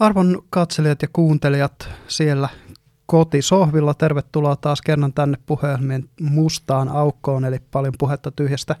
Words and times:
Arvon 0.00 0.42
katselijat 0.50 1.02
ja 1.02 1.08
kuuntelijat 1.12 1.88
siellä 2.08 2.48
kotisohvilla, 3.06 3.94
tervetuloa 3.94 4.56
taas 4.56 4.82
kerran 4.82 5.12
tänne 5.12 5.38
puhelimien 5.46 6.08
mustaan 6.20 6.88
aukkoon, 6.88 7.44
eli 7.44 7.58
paljon 7.70 7.94
puhetta 7.98 8.30
tyhjästä 8.30 8.76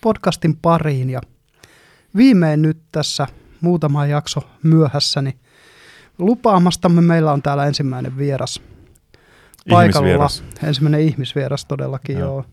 podcastin 0.00 0.56
pariin. 0.56 1.10
Ja 1.10 1.20
viimein 2.16 2.62
nyt 2.62 2.78
tässä 2.92 3.26
muutama 3.60 4.06
jakso 4.06 4.40
myöhässä, 4.62 5.22
niin 5.22 5.38
lupaamastamme 6.18 7.00
meillä 7.00 7.32
on 7.32 7.42
täällä 7.42 7.66
ensimmäinen 7.66 8.16
vieras 8.18 8.62
paikalla. 9.68 10.06
Ihmisvieras. 10.06 10.44
Ensimmäinen 10.62 11.00
ihmisvieras 11.00 11.64
todellakin, 11.64 12.18
joo. 12.18 12.30
joo. 12.30 12.44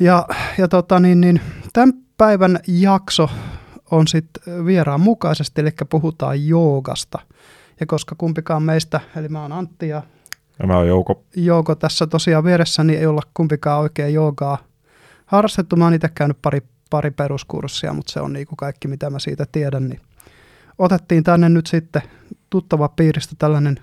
Ja, 0.00 0.26
ja 0.58 0.68
tota, 0.68 1.00
niin, 1.00 1.20
niin, 1.20 1.40
tämän 1.72 1.92
päivän 2.16 2.60
jakso 2.66 3.30
on 3.90 4.08
sitten 4.08 4.66
vieraan 4.66 5.00
mukaisesti, 5.00 5.60
eli 5.60 5.70
puhutaan 5.90 6.46
joogasta. 6.46 7.18
Ja 7.80 7.86
koska 7.86 8.14
kumpikaan 8.18 8.62
meistä, 8.62 9.00
eli 9.16 9.28
mä 9.28 9.42
oon 9.42 9.52
Antti 9.52 9.88
ja 9.88 10.02
Ja 10.58 10.66
mä 10.66 10.76
oon 10.76 10.88
Jouko. 10.88 11.24
Jouko 11.36 11.74
tässä 11.74 12.06
tosiaan 12.06 12.44
vieressä, 12.44 12.84
niin 12.84 12.98
ei 12.98 13.06
olla 13.06 13.22
kumpikaan 13.34 13.80
oikein 13.80 14.14
joogaa 14.14 14.58
harrastettu. 15.26 15.76
Mä 15.76 15.84
oon 15.84 15.94
itse 15.94 16.08
käynyt 16.08 16.38
pari, 16.42 16.62
pari 16.90 17.10
peruskurssia, 17.10 17.92
mutta 17.92 18.12
se 18.12 18.20
on 18.20 18.32
niin 18.32 18.46
kuin 18.46 18.56
kaikki, 18.56 18.88
mitä 18.88 19.10
mä 19.10 19.18
siitä 19.18 19.46
tiedän. 19.52 19.88
Niin 19.88 20.00
otettiin 20.78 21.24
tänne 21.24 21.48
nyt 21.48 21.66
sitten 21.66 22.02
tuttava 22.50 22.88
piiristä 22.88 23.34
tällainen 23.38 23.80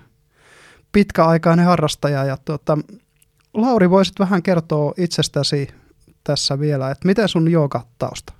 pitkäaikainen 0.92 1.66
harrastaja. 1.66 2.24
Ja 2.24 2.36
tuota, 2.44 2.78
Lauri, 3.54 3.90
voisit 3.90 4.18
vähän 4.18 4.42
kertoa 4.42 4.92
itsestäsi 4.96 5.68
tässä 6.24 6.60
vielä, 6.60 6.90
että 6.90 7.06
miten 7.06 7.28
sun 7.28 7.50
joogatausta? 7.50 8.32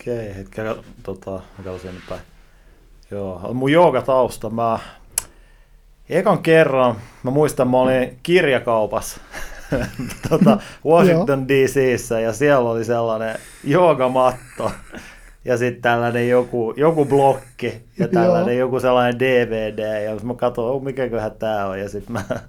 Okei, 0.00 0.36
hetken, 0.36 0.74
tota, 1.02 1.40
katsoin 1.64 1.94
nyt 1.94 2.04
päin. 2.08 2.20
Joo, 3.10 3.54
mun 3.54 3.72
joogatausta, 3.72 4.50
mä 4.50 4.78
ekan 6.08 6.42
kerran, 6.42 6.96
mä 7.22 7.30
muistan, 7.30 7.68
mä 7.68 7.76
olin 7.76 8.18
kirjakaupassa 8.22 9.20
tota, 10.28 10.58
Washington 10.86 11.48
DCissä 11.48 12.20
ja 12.20 12.32
siellä 12.32 12.70
oli 12.70 12.84
sellainen 12.84 13.38
joogamatto 13.64 14.70
ja 15.44 15.56
sitten 15.56 15.82
tällainen 15.82 16.28
joku, 16.28 16.74
joku 16.76 17.04
blokki 17.04 17.84
ja 17.98 18.08
tällainen 18.08 18.58
joku 18.58 18.80
sellainen 18.80 19.18
DVD 19.18 20.04
ja 20.04 20.16
mä 20.22 20.34
katsoin, 20.34 20.74
oh, 20.74 20.82
mikäköhän 20.82 21.32
tää 21.38 21.66
on 21.66 21.80
ja 21.80 21.88
sitten 21.88 22.12
mä 22.12 22.22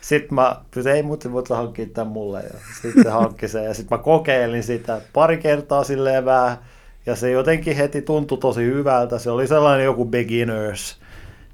sitten 0.00 0.34
mä 0.34 0.56
pyysin, 0.70 0.92
ei 0.92 1.02
mutta 1.02 1.32
voit 1.32 1.48
hankkia 1.48 1.86
tämän 1.94 2.12
mulle. 2.12 2.42
Ja 2.42 2.58
sitten 2.82 3.02
se 3.02 3.10
hankki 3.10 3.48
sen. 3.48 3.64
Ja 3.64 3.74
sitten 3.74 3.98
mä 3.98 4.04
kokeilin 4.04 4.62
sitä 4.62 5.00
pari 5.12 5.38
kertaa 5.38 5.84
silleen 5.84 6.24
vähän. 6.24 6.58
Ja 7.08 7.16
se 7.16 7.30
jotenkin 7.30 7.76
heti 7.76 8.02
tuntui 8.02 8.38
tosi 8.38 8.64
hyvältä. 8.64 9.18
Se 9.18 9.30
oli 9.30 9.46
sellainen 9.46 9.84
joku 9.84 10.04
beginners, 10.04 10.96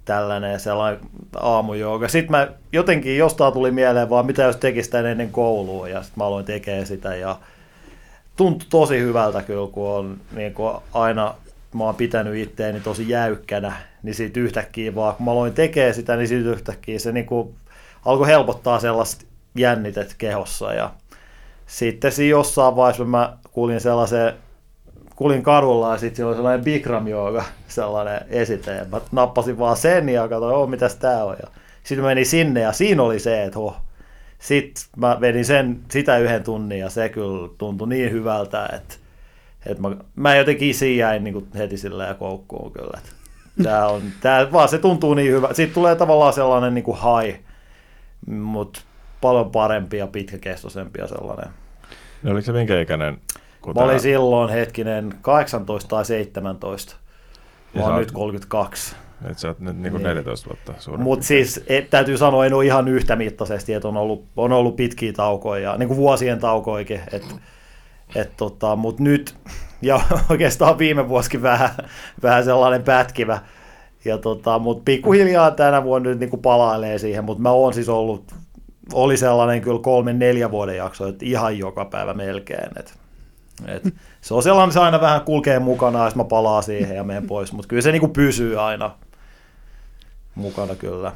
tällainen 0.04 0.60
sellainen 0.60 1.00
aamujooga. 1.36 2.08
Sitten 2.08 2.30
mä 2.30 2.48
jotenkin 2.72 3.16
jostain 3.16 3.52
tuli 3.52 3.70
mieleen 3.70 4.10
vaan, 4.10 4.26
mitä 4.26 4.42
jos 4.42 4.56
tekisi 4.56 4.90
tämän 4.90 5.06
ennen 5.06 5.30
koulua. 5.30 5.88
Ja 5.88 6.02
sitten 6.02 6.18
mä 6.18 6.26
aloin 6.26 6.44
tekemään 6.44 6.86
sitä. 6.86 7.14
Ja 7.14 7.38
tuntui 8.36 8.68
tosi 8.70 8.98
hyvältä 8.98 9.42
kyllä, 9.42 9.68
kun 9.72 9.88
on 9.88 10.20
niin 10.32 10.54
kuin 10.54 10.76
aina 10.92 11.34
mä 11.74 11.84
oon 11.84 11.94
pitänyt 11.94 12.36
itteeni 12.36 12.80
tosi 12.80 13.08
jäykkänä, 13.08 13.72
niin 14.02 14.14
siitä 14.14 14.40
yhtäkkiä 14.40 14.94
vaan, 14.94 15.14
kun 15.14 15.24
mä 15.24 15.30
aloin 15.30 15.52
tekemään 15.52 15.94
sitä, 15.94 16.16
niin 16.16 16.28
siitä 16.28 16.50
yhtäkkiä 16.50 16.98
se 16.98 17.12
niin 17.12 17.26
kuin 17.26 17.54
alkoi 18.04 18.26
helpottaa 18.26 18.80
sellaista 18.80 19.24
jännitet 19.54 20.14
kehossa 20.18 20.72
ja 20.72 20.90
sitten 21.66 22.12
siinä 22.12 22.30
jossain 22.30 22.76
vaiheessa 22.76 23.04
mä 23.04 23.36
kuulin 23.52 23.80
sellaisen, 23.80 24.32
kuulin 25.16 25.42
kadulla 25.42 25.92
ja 25.92 25.98
sitten 25.98 26.16
siinä 26.16 26.28
oli 26.28 26.36
sellainen 26.36 26.64
Bikram 26.64 27.08
jooga, 27.08 27.44
sellainen 27.68 28.20
esite 28.28 28.74
ja 28.74 28.84
mä 28.84 29.00
nappasin 29.12 29.58
vaan 29.58 29.76
sen 29.76 30.08
ja 30.08 30.28
katsoin, 30.28 30.56
oh, 30.56 30.68
mitäs 30.68 30.96
tää 30.96 31.24
on 31.24 31.36
ja 31.42 31.48
sitten 31.82 32.04
menin 32.04 32.26
sinne 32.26 32.60
ja 32.60 32.72
siinä 32.72 33.02
oli 33.02 33.18
se, 33.18 33.44
että 33.44 33.58
oh, 33.58 33.76
sitten 34.38 34.84
mä 34.96 35.18
vedin 35.20 35.44
sen, 35.44 35.80
sitä 35.90 36.18
yhden 36.18 36.42
tunnin 36.42 36.78
ja 36.78 36.90
se 36.90 37.08
kyllä 37.08 37.48
tuntui 37.58 37.88
niin 37.88 38.12
hyvältä, 38.12 38.68
että, 38.72 38.94
että 39.66 39.82
mä, 39.82 39.96
mä 40.16 40.36
jotenkin 40.36 40.74
siinä 40.74 41.00
jäin 41.00 41.24
niin 41.24 41.48
heti 41.54 41.76
silleen 41.76 42.16
koukkuun 42.16 42.72
kyllä. 42.72 42.98
Tää 43.62 43.88
on, 43.88 44.02
tää, 44.20 44.52
vaan 44.52 44.68
se 44.68 44.78
tuntuu 44.78 45.14
niin 45.14 45.32
hyvä. 45.32 45.48
Siitä 45.52 45.74
tulee 45.74 45.96
tavallaan 45.96 46.32
sellainen 46.32 46.74
niin 46.74 46.84
kuin 46.84 46.98
high, 46.98 47.40
mutta 48.26 48.80
paljon 49.20 49.50
parempi 49.50 49.96
ja 49.96 50.06
pitkäkestoisempi 50.06 51.00
ja 51.00 51.06
sellainen. 51.06 51.50
Ja 52.24 52.30
oliko 52.30 52.44
se 52.44 52.52
minkä 52.52 52.80
ikäinen? 52.80 53.18
Kun 53.64 53.74
mä 53.76 53.82
olin 53.82 54.00
silloin 54.00 54.50
hetkinen 54.50 55.14
18 55.22 55.88
tai 55.88 56.04
17. 56.04 56.96
Mä 57.74 57.82
oon 57.82 57.98
nyt 57.98 58.12
32. 58.12 58.96
Et 59.30 59.38
sä 59.38 59.48
oot 59.48 59.60
nyt 59.60 59.78
niin 59.78 59.92
kuin 59.92 60.02
14 60.02 60.48
vuotta 60.48 60.74
suurempi. 60.78 61.04
Mutta 61.04 61.26
siis 61.26 61.64
et, 61.66 61.90
täytyy 61.90 62.18
sanoa, 62.18 62.46
en 62.46 62.54
ole 62.54 62.66
ihan 62.66 62.88
yhtä 62.88 63.16
mittaisesti, 63.16 63.74
että 63.74 63.88
on 63.88 63.96
ollut, 63.96 64.24
on 64.36 64.52
ollut 64.52 64.76
pitkiä 64.76 65.12
taukoja, 65.12 65.62
ja, 65.62 65.76
niin 65.76 65.88
kuin 65.88 65.96
vuosien 65.96 66.38
taukoikin. 66.38 67.00
Et, 67.12 67.36
et, 68.14 68.36
tota, 68.36 68.76
Mutta 68.76 69.02
nyt, 69.02 69.34
ja 69.82 70.00
oikeastaan 70.30 70.78
viime 70.78 71.08
vuosikin 71.08 71.42
vähän, 71.42 71.70
vähän 72.22 72.44
sellainen 72.44 72.82
pätkivä, 72.82 73.38
ja 74.04 74.18
tota, 74.18 74.58
mutta 74.58 74.82
pikkuhiljaa 74.84 75.50
tänä 75.50 75.84
vuonna 75.84 76.10
nyt 76.10 76.20
niin 76.20 76.42
palailee 76.42 76.98
siihen, 76.98 77.24
mutta 77.24 77.42
mä 77.42 77.50
oon 77.50 77.74
siis 77.74 77.88
ollut, 77.88 78.32
oli 78.92 79.16
sellainen 79.16 79.60
kyllä 79.60 79.80
kolmen 79.82 80.18
neljä 80.18 80.50
vuoden 80.50 80.76
jakso, 80.76 81.06
että 81.06 81.24
ihan 81.24 81.58
joka 81.58 81.84
päivä 81.84 82.14
melkein. 82.14 82.70
Et, 82.78 82.94
et, 83.66 83.94
se 84.20 84.34
on 84.34 84.42
sellainen, 84.42 84.72
se 84.72 84.80
aina 84.80 85.00
vähän 85.00 85.20
kulkee 85.20 85.58
mukana, 85.58 86.04
ja 86.04 86.12
mä 86.14 86.24
palaan 86.24 86.62
siihen 86.62 86.96
ja 86.96 87.04
menen 87.04 87.26
pois, 87.26 87.52
mutta 87.52 87.68
kyllä 87.68 87.82
se 87.82 87.92
niin 87.92 88.10
pysyy 88.10 88.60
aina 88.60 88.90
mukana 90.34 90.74
kyllä. 90.74 91.12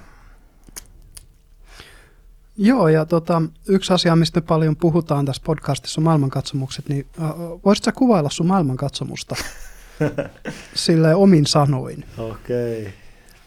Joo, 2.57 2.89
ja 2.89 3.07
tota, 3.07 3.43
yksi 3.69 3.93
asia, 3.93 4.17
mistä 4.17 4.41
paljon 4.41 4.77
puhutaan 4.77 5.27
tässä 5.27 5.43
podcastissa 5.45 6.01
on 6.01 6.05
maailmankatsomukset, 6.05 6.89
niin 6.89 7.07
äh, 7.23 7.31
voisitko 7.65 7.93
kuvailla 7.95 8.31
sun 8.31 8.47
maailmankatsomusta 8.47 9.37
sille 10.75 11.15
omin 11.15 11.47
sanoin? 11.47 12.05
Okei. 12.19 12.95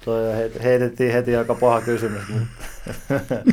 Toi 0.05 0.21
heitettiin 0.63 1.13
heti 1.13 1.35
aika 1.35 1.55
paha 1.55 1.81
kysymys. 1.81 2.21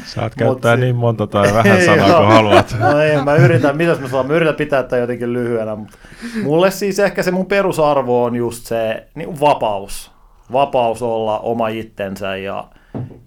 Saat 0.05 0.35
käyttää 0.35 0.77
Mut, 0.77 0.81
niin 0.81 0.97
monta 0.97 1.27
tai 1.27 1.55
vähän 1.55 1.85
sanaa 1.85 2.19
kuin 2.19 2.29
haluat. 2.29 2.77
No 2.79 3.01
ei, 3.01 3.23
mä 3.23 3.35
yritän, 3.37 3.77
mitäs 3.77 4.01
mä 4.01 4.09
saan, 4.09 4.27
mä 4.27 4.35
yritän 4.35 4.55
pitää 4.55 4.83
tätä 4.83 4.97
jotenkin 4.97 5.33
lyhyenä, 5.33 5.77
mutta 5.77 5.99
mulle 6.43 6.71
siis 6.71 6.99
ehkä 6.99 7.23
se 7.23 7.31
mun 7.31 7.47
perusarvo 7.47 8.25
on 8.25 8.37
just 8.37 8.67
se 8.67 9.07
niin 9.15 9.41
vapaus. 9.41 10.11
Vapaus 10.53 11.03
olla 11.03 11.39
oma 11.39 11.69
itsensä 11.69 12.37
ja 12.37 12.65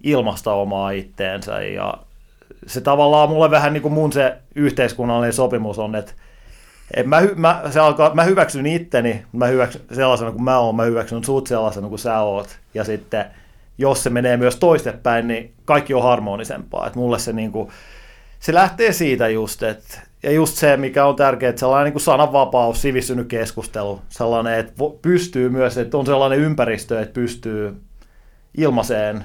ilmasta 0.03 0.53
omaa 0.53 0.91
itteensä 0.91 1.61
ja 1.61 1.93
se 2.67 2.81
tavallaan 2.81 3.29
mulle 3.29 3.51
vähän 3.51 3.73
niin 3.73 3.81
kuin 3.81 3.93
mun 3.93 4.11
se 4.11 4.37
yhteiskunnallinen 4.55 5.33
sopimus 5.33 5.79
on, 5.79 5.95
että 5.95 6.13
et 6.93 7.05
mä, 7.05 7.21
mä, 7.35 7.61
se 7.69 7.79
alkaa, 7.79 8.15
mä 8.15 8.23
hyväksyn 8.23 8.65
itteni, 8.65 9.25
mä 9.33 9.45
hyväksyn 9.45 9.81
sellaisena 9.93 10.31
kuin 10.31 10.43
mä 10.43 10.59
oon, 10.59 10.75
mä 10.75 10.83
hyväksyn 10.83 11.23
sut 11.23 11.47
sellaisena 11.47 11.87
kuin 11.87 11.99
sä 11.99 12.19
oot. 12.19 12.59
Ja 12.73 12.83
sitten 12.83 13.25
jos 13.77 14.03
se 14.03 14.09
menee 14.09 14.37
myös 14.37 14.55
toistepäin, 14.55 15.27
niin 15.27 15.53
kaikki 15.65 15.93
on 15.93 16.03
harmonisempaa. 16.03 16.87
Et 16.87 16.95
mulle 16.95 17.19
se, 17.19 17.33
niinku, 17.33 17.71
se 18.39 18.53
lähtee 18.53 18.93
siitä 18.93 19.27
just, 19.27 19.63
että 19.63 19.99
ja 20.23 20.31
just 20.31 20.57
se, 20.57 20.77
mikä 20.77 21.05
on 21.05 21.15
tärkeää, 21.15 21.49
että 21.49 21.59
sellainen 21.59 21.85
niin 21.85 21.93
kuin 21.93 22.01
sananvapaus, 22.01 22.81
sivistynyt 22.81 23.27
keskustelu, 23.27 24.01
sellainen, 24.09 24.59
että 24.59 24.73
pystyy 25.01 25.49
myös, 25.49 25.77
että 25.77 25.97
on 25.97 26.05
sellainen 26.05 26.39
ympäristö, 26.39 27.01
että 27.01 27.13
pystyy 27.13 27.81
ilmaiseen 28.57 29.23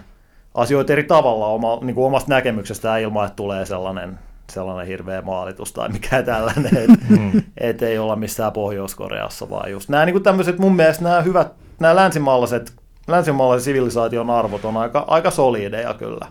asioita 0.55 0.93
eri 0.93 1.05
tavalla 1.05 1.47
oma, 1.47 1.79
niin 1.83 1.95
kuin 1.95 2.07
omasta 2.07 2.31
näkemyksestä 2.31 2.99
ilman, 2.99 3.27
että 3.27 3.37
tulee 3.37 3.67
sellainen 3.67 4.19
sellainen 4.53 4.87
hirveä 4.87 5.23
maalitus 5.23 5.73
tai 5.73 5.89
mikä 5.89 6.23
tällainen, 6.23 6.77
että 6.77 7.07
mm. 7.09 7.43
et 7.59 7.83
ei 7.83 7.99
olla 7.99 8.17
missään 8.17 8.53
Pohjois-Koreassa, 8.53 9.51
vaan 9.51 9.71
just 9.71 9.89
nämä 9.89 10.07
niin 10.07 10.23
tämmöiset, 10.23 10.59
mun 10.59 10.77
mielestä 10.77 11.05
nämä 11.05 11.23
hyvät, 11.23 11.53
nämä 11.81 11.97
länsimaalaiset, 11.97 12.73
länsimaalaisen 13.09 13.65
sivilisaation 13.65 14.31
arvot 14.31 14.65
on 14.65 14.77
aika, 14.77 15.05
aika 15.09 15.31
solideja 15.31 15.95
kyllä. 15.95 16.27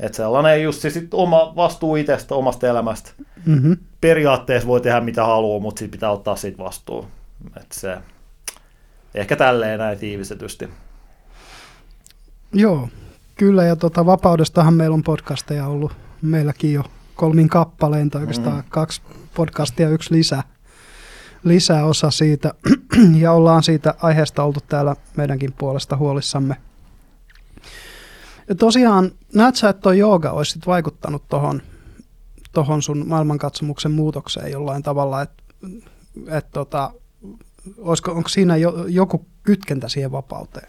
Että 0.00 0.16
sellainen 0.16 0.62
just 0.62 0.80
se 0.80 0.90
sit 0.90 1.14
oma 1.14 1.52
vastuu 1.56 1.96
itsestä, 1.96 2.34
omasta 2.34 2.66
elämästä. 2.66 3.10
Mm-hmm. 3.46 3.76
Periaatteessa 4.00 4.68
voi 4.68 4.80
tehdä 4.80 5.00
mitä 5.00 5.24
haluaa, 5.24 5.60
mutta 5.60 5.78
sitten 5.78 5.98
pitää 5.98 6.10
ottaa 6.10 6.36
siitä 6.36 6.58
vastuu. 6.58 7.06
Et 7.56 7.72
se, 7.72 7.98
ehkä 9.14 9.36
tälleen 9.36 9.78
näin 9.78 9.98
tiivistetysti. 9.98 10.68
Joo, 12.52 12.88
kyllä 13.34 13.64
ja 13.64 13.76
tota, 13.76 14.06
vapaudestahan 14.06 14.74
meillä 14.74 14.94
on 14.94 15.02
podcasteja 15.02 15.66
ollut 15.66 15.92
meilläkin 16.22 16.72
jo 16.72 16.84
kolmin 17.16 17.48
kappaleen, 17.48 18.10
tai 18.10 18.20
oikeastaan 18.20 18.56
mm. 18.56 18.64
kaksi 18.68 19.02
podcastia, 19.34 19.88
yksi 19.88 20.14
lisä, 20.14 20.42
lisäosa 21.44 22.10
siitä, 22.10 22.54
ja 23.22 23.32
ollaan 23.32 23.62
siitä 23.62 23.94
aiheesta 24.02 24.42
oltu 24.42 24.60
täällä 24.68 24.96
meidänkin 25.16 25.52
puolesta 25.52 25.96
huolissamme. 25.96 26.56
Ja 28.48 28.54
tosiaan, 28.54 29.10
näet 29.34 29.56
sä, 29.56 29.68
että 29.68 29.82
tuo 29.82 29.92
jooga 29.92 30.30
olisi 30.30 30.58
vaikuttanut 30.66 31.28
tuohon 31.28 31.62
tohon 32.56 32.82
sun 32.82 33.08
maailmankatsomuksen 33.08 33.92
muutokseen 33.92 34.52
jollain 34.52 34.82
tavalla, 34.82 35.22
että 35.22 35.42
et 36.28 36.46
tota, 36.52 36.92
olisiko, 37.78 38.12
onko 38.12 38.28
siinä 38.28 38.56
jo, 38.56 38.84
joku 38.88 39.26
kytkentä 39.42 39.88
siihen 39.88 40.12
vapauteen? 40.12 40.68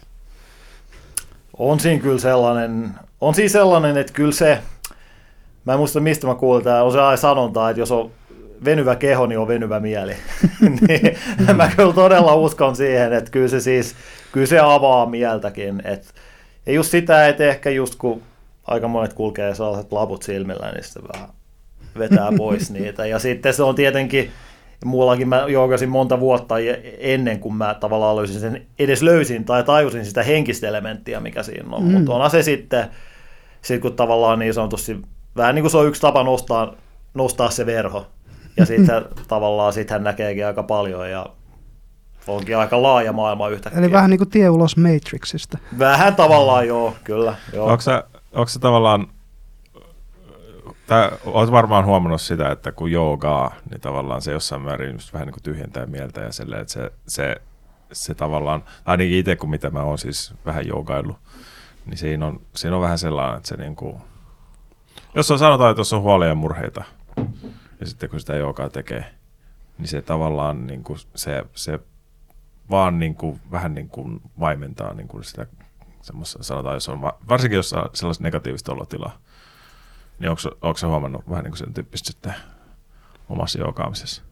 On 1.58 1.80
siinä 1.80 2.02
kyllä 2.02 2.18
sellainen, 2.18 2.94
on 3.20 3.34
siinä 3.34 3.48
sellainen, 3.48 3.96
että 3.96 4.12
kyllä 4.12 4.32
se, 4.32 4.62
mä 5.68 5.72
en 5.72 5.78
muista 5.78 6.00
mistä 6.00 6.26
mä 6.26 6.34
kuulin, 6.34 6.64
tämä 6.64 6.82
on 6.82 6.92
se 6.92 7.00
aina 7.00 7.16
sanonta, 7.16 7.70
että 7.70 7.80
jos 7.80 7.92
on 7.92 8.10
venyvä 8.64 8.96
keho, 8.96 9.26
niin 9.26 9.38
on 9.38 9.48
venyvä 9.48 9.80
mieli. 9.80 10.12
niin, 10.88 11.16
mm. 11.38 11.56
Mä 11.56 11.70
kyllä 11.76 11.92
todella 11.92 12.34
uskon 12.34 12.76
siihen, 12.76 13.12
että 13.12 13.30
kyllä 13.30 13.48
se 13.48 13.60
siis, 13.60 13.94
kyllä 14.32 14.46
se 14.46 14.58
avaa 14.58 15.06
mieltäkin. 15.06 15.82
Et, 15.84 16.14
ja 16.66 16.72
just 16.72 16.90
sitä, 16.90 17.28
että 17.28 17.44
ehkä 17.44 17.70
just 17.70 17.94
kun 17.94 18.22
aika 18.64 18.88
monet 18.88 19.12
kulkee 19.12 19.54
sellaiset 19.54 19.92
laput 19.92 20.22
silmillä, 20.22 20.72
niin 20.72 20.84
sitten 20.84 21.02
vähän 21.14 21.28
vetää 21.98 22.28
pois 22.36 22.70
niitä. 22.80 23.06
Ja 23.06 23.18
sitten 23.18 23.54
se 23.54 23.62
on 23.62 23.74
tietenkin, 23.74 24.30
muullakin 24.84 25.28
mä 25.28 25.44
joogasin 25.48 25.88
monta 25.88 26.20
vuotta 26.20 26.54
ennen 26.98 27.40
kuin 27.40 27.54
mä 27.54 27.74
tavallaan 27.74 28.16
löysin 28.16 28.40
sen, 28.40 28.66
edes 28.78 29.02
löysin 29.02 29.44
tai 29.44 29.64
tajusin 29.64 30.04
sitä 30.04 30.22
henkistä 30.22 30.68
elementtiä, 30.68 31.20
mikä 31.20 31.42
siinä 31.42 31.68
on. 31.76 31.82
Mm. 31.82 31.92
Mutta 31.92 32.14
onhan 32.14 32.30
se 32.30 32.42
sitten, 32.42 32.84
sit 33.62 33.82
kun 33.82 33.96
tavallaan 33.96 34.38
niin 34.38 34.54
sanotusti, 34.54 34.96
vähän 35.36 35.54
niin 35.54 35.62
kuin 35.62 35.70
se 35.70 35.76
on 35.76 35.86
yksi 35.88 36.00
tapa 36.00 36.22
nostaa, 36.22 36.74
nostaa 37.14 37.50
se 37.50 37.66
verho. 37.66 38.06
Ja 38.56 38.66
sitten 38.66 39.04
tavallaan 39.28 39.72
sit 39.72 39.90
hän 39.90 40.04
näkeekin 40.04 40.46
aika 40.46 40.62
paljon 40.62 41.10
ja 41.10 41.26
onkin 42.26 42.56
aika 42.56 42.82
laaja 42.82 43.12
maailma 43.12 43.48
yhtäkkiä. 43.48 43.80
Eli 43.80 43.92
vähän 43.92 44.10
niin 44.10 44.18
kuin 44.18 44.30
tie 44.30 44.48
ulos 44.48 44.76
Matrixista. 44.76 45.58
Vähän 45.78 46.16
tavallaan 46.16 46.66
joo, 46.66 46.94
kyllä. 47.04 47.34
Joo. 47.52 47.66
Onko 47.66 47.80
se, 47.80 48.02
onko 48.32 48.48
se 48.48 48.58
tavallaan 48.58 49.06
Tää, 50.88 51.10
olet 51.24 51.50
varmaan 51.50 51.84
huomannut 51.84 52.20
sitä, 52.20 52.50
että 52.50 52.72
kun 52.72 52.92
joogaa, 52.92 53.54
niin 53.70 53.80
tavallaan 53.80 54.22
se 54.22 54.32
jossain 54.32 54.62
määrin 54.62 54.92
just 54.92 55.12
vähän 55.12 55.26
niin 55.26 55.32
kuin 55.32 55.42
tyhjentää 55.42 55.86
mieltä 55.86 56.20
ja 56.20 56.32
silleen, 56.32 56.60
että 56.62 56.72
se, 56.72 56.92
se, 57.06 57.36
se 57.92 58.14
tavallaan, 58.14 58.64
ainakin 58.84 59.18
itse 59.18 59.36
kun 59.36 59.50
mitä 59.50 59.70
mä 59.70 59.82
oon 59.82 59.98
siis 59.98 60.34
vähän 60.46 60.66
joogaillut, 60.66 61.16
niin 61.86 61.98
siinä 61.98 62.26
on, 62.26 62.40
siinä 62.56 62.76
on 62.76 62.82
vähän 62.82 62.98
sellainen, 62.98 63.36
että 63.36 63.48
se 63.48 63.56
niin 63.56 63.76
kuin, 63.76 63.96
jos 65.14 65.30
on 65.30 65.38
sanotaan, 65.38 65.70
että 65.70 65.80
jos 65.80 65.92
on 65.92 66.02
huolia 66.02 66.28
ja 66.28 66.34
murheita, 66.34 66.84
ja 67.80 67.86
sitten 67.86 68.10
kun 68.10 68.20
sitä 68.20 68.36
joogaa 68.36 68.70
tekee, 68.70 69.04
niin 69.78 69.88
se 69.88 70.02
tavallaan 70.02 70.66
niin 70.66 70.84
kuin 70.84 70.98
se, 71.14 71.44
se 71.54 71.78
vaan 72.70 72.98
niin 72.98 73.14
kuin, 73.14 73.40
vähän 73.50 73.74
niin 73.74 73.88
kuin 73.88 74.20
vaimentaa 74.40 74.94
niin 74.94 75.08
kuin 75.08 75.24
sitä 75.24 75.46
semmoista, 76.02 76.42
sanotaan, 76.42 76.76
jos 76.76 76.88
on, 76.88 77.02
varsinkin 77.02 77.56
jos 77.56 77.72
on 77.72 77.90
sellaista 77.94 78.24
negatiivista 78.24 78.72
olotilaa, 78.72 79.18
niin 80.18 80.30
onko, 80.30 80.42
onko 80.62 80.78
se 80.78 80.86
huomannut 80.86 81.30
vähän 81.30 81.44
niin 81.44 81.50
kuin 81.52 81.58
sen 81.58 81.74
tyyppistä 81.74 82.06
sitten 82.06 82.34
omassa 83.28 83.58
joogaamisessa? 83.58 84.22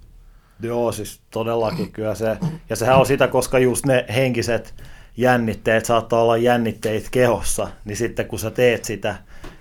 Joo, 0.61 0.93
siis 0.93 1.21
todellakin 1.31 1.93
kyllä 1.93 2.15
se, 2.15 2.39
ja 2.69 2.77
sehän 2.77 2.97
on 2.97 3.07
sitä, 3.07 3.29
koska 3.29 3.59
just 3.59 3.87
ne 3.87 4.07
henkiset 4.15 4.75
jännitteet 5.17 5.85
saattaa 5.85 6.23
olla 6.23 6.37
jännitteitä 6.37 7.09
kehossa, 7.11 7.69
niin 7.85 7.97
sitten 7.97 8.27
kun 8.27 8.39
sä 8.39 8.51
teet 8.51 8.85
sitä, 8.85 9.15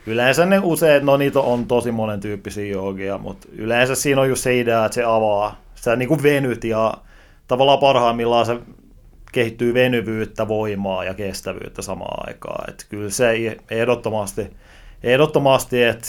yleensä 0.06 0.46
ne 0.46 0.60
usein, 0.64 1.06
no 1.06 1.18
niitä 1.18 1.40
on 1.40 1.66
tosi 1.66 1.92
monen 1.92 2.20
tyyppisiä 2.20 2.66
joogia, 2.66 3.18
mutta 3.18 3.48
yleensä 3.52 3.96
siinä 3.96 4.22
on 4.22 4.30
just 4.30 4.44
se 4.44 4.60
idea, 4.60 4.86
että 4.86 4.96
se 4.96 5.04
avaa, 5.04 5.62
sä 5.76 5.96
niin 5.96 6.08
kuin 6.08 6.24
venyt 6.24 6.64
ja 6.64 6.94
tavallaan 7.48 7.80
parhaimmillaan 7.80 8.46
se 8.46 8.60
kehittyy 9.32 9.74
venyvyyttä, 9.74 10.48
voimaa 10.48 11.04
ja 11.04 11.14
kestävyyttä 11.14 11.82
samaan 11.82 12.28
aikaan. 12.30 12.70
Et 12.70 12.86
kyllä 12.90 13.10
se 13.10 13.58
ehdottomasti, 13.72 14.58
ehdottomasti 15.04 15.84
että 15.84 16.08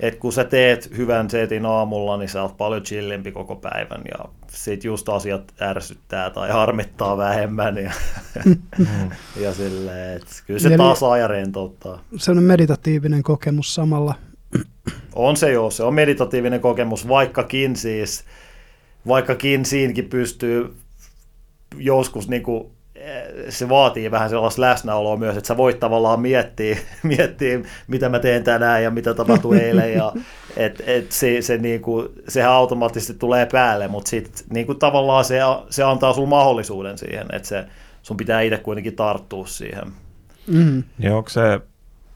et 0.00 0.16
kun 0.16 0.32
sä 0.32 0.44
teet 0.44 0.96
hyvän 0.96 1.30
setin 1.30 1.66
aamulla, 1.66 2.16
niin 2.16 2.28
sä 2.28 2.42
oot 2.42 2.56
paljon 2.56 2.82
chillimpi 2.82 3.32
koko 3.32 3.56
päivän 3.56 4.02
ja 4.10 4.24
sit 4.48 4.84
just 4.84 5.08
asiat 5.08 5.52
ärsyttää 5.60 6.30
tai 6.30 6.50
harmittaa 6.50 7.16
vähemmän 7.16 7.78
ja, 7.78 7.90
mm. 8.44 9.10
ja 9.42 9.54
silleen, 9.54 10.16
että 10.16 10.32
kyllä 10.46 10.60
se 10.60 10.68
Eli 10.68 10.76
taas 10.76 11.00
ja 11.20 11.28
rentouttaa. 11.28 12.02
Se 12.16 12.30
on 12.30 12.42
meditatiivinen 12.42 13.22
kokemus 13.22 13.74
samalla. 13.74 14.14
On 15.14 15.36
se 15.36 15.52
joo, 15.52 15.70
se 15.70 15.82
on 15.82 15.94
meditatiivinen 15.94 16.60
kokemus, 16.60 17.08
vaikkakin 17.08 17.76
siis, 17.76 18.24
vaikkakin 19.06 19.64
siinäkin 19.64 20.08
pystyy 20.08 20.76
joskus 21.76 22.28
niin 22.28 22.42
kuin, 22.42 22.70
se 23.48 23.68
vaatii 23.68 24.10
vähän 24.10 24.30
sellaista 24.30 24.62
läsnäoloa 24.62 25.16
myös, 25.16 25.36
että 25.36 25.48
sä 25.48 25.56
voit 25.56 25.80
tavallaan 25.80 26.20
miettiä, 26.20 26.78
miettiä 27.02 27.60
mitä 27.86 28.08
mä 28.08 28.18
teen 28.18 28.44
tänään 28.44 28.82
ja 28.82 28.90
mitä 28.90 29.14
tapahtui 29.14 29.58
eilen. 29.66 29.94
Ja, 29.94 30.12
et, 30.56 30.82
et 30.86 31.12
se, 31.12 31.42
se 31.42 31.58
niin 31.58 31.80
kuin, 31.80 32.08
sehän 32.28 32.52
automaattisesti 32.52 33.14
tulee 33.14 33.46
päälle, 33.46 33.88
mutta 33.88 34.08
sitten 34.08 34.46
niin 34.50 34.66
kuin 34.66 34.78
tavallaan 34.78 35.24
se, 35.24 35.38
se 35.70 35.82
antaa 35.82 36.12
sulle 36.12 36.28
mahdollisuuden 36.28 36.98
siihen, 36.98 37.26
että 37.32 37.48
se, 37.48 37.64
sun 38.02 38.16
pitää 38.16 38.40
itse 38.40 38.58
kuitenkin 38.58 38.96
tarttua 38.96 39.46
siihen. 39.46 39.92
Mm. 40.46 40.82
Ja 40.98 41.16
onko 41.16 41.28
se, 41.28 41.60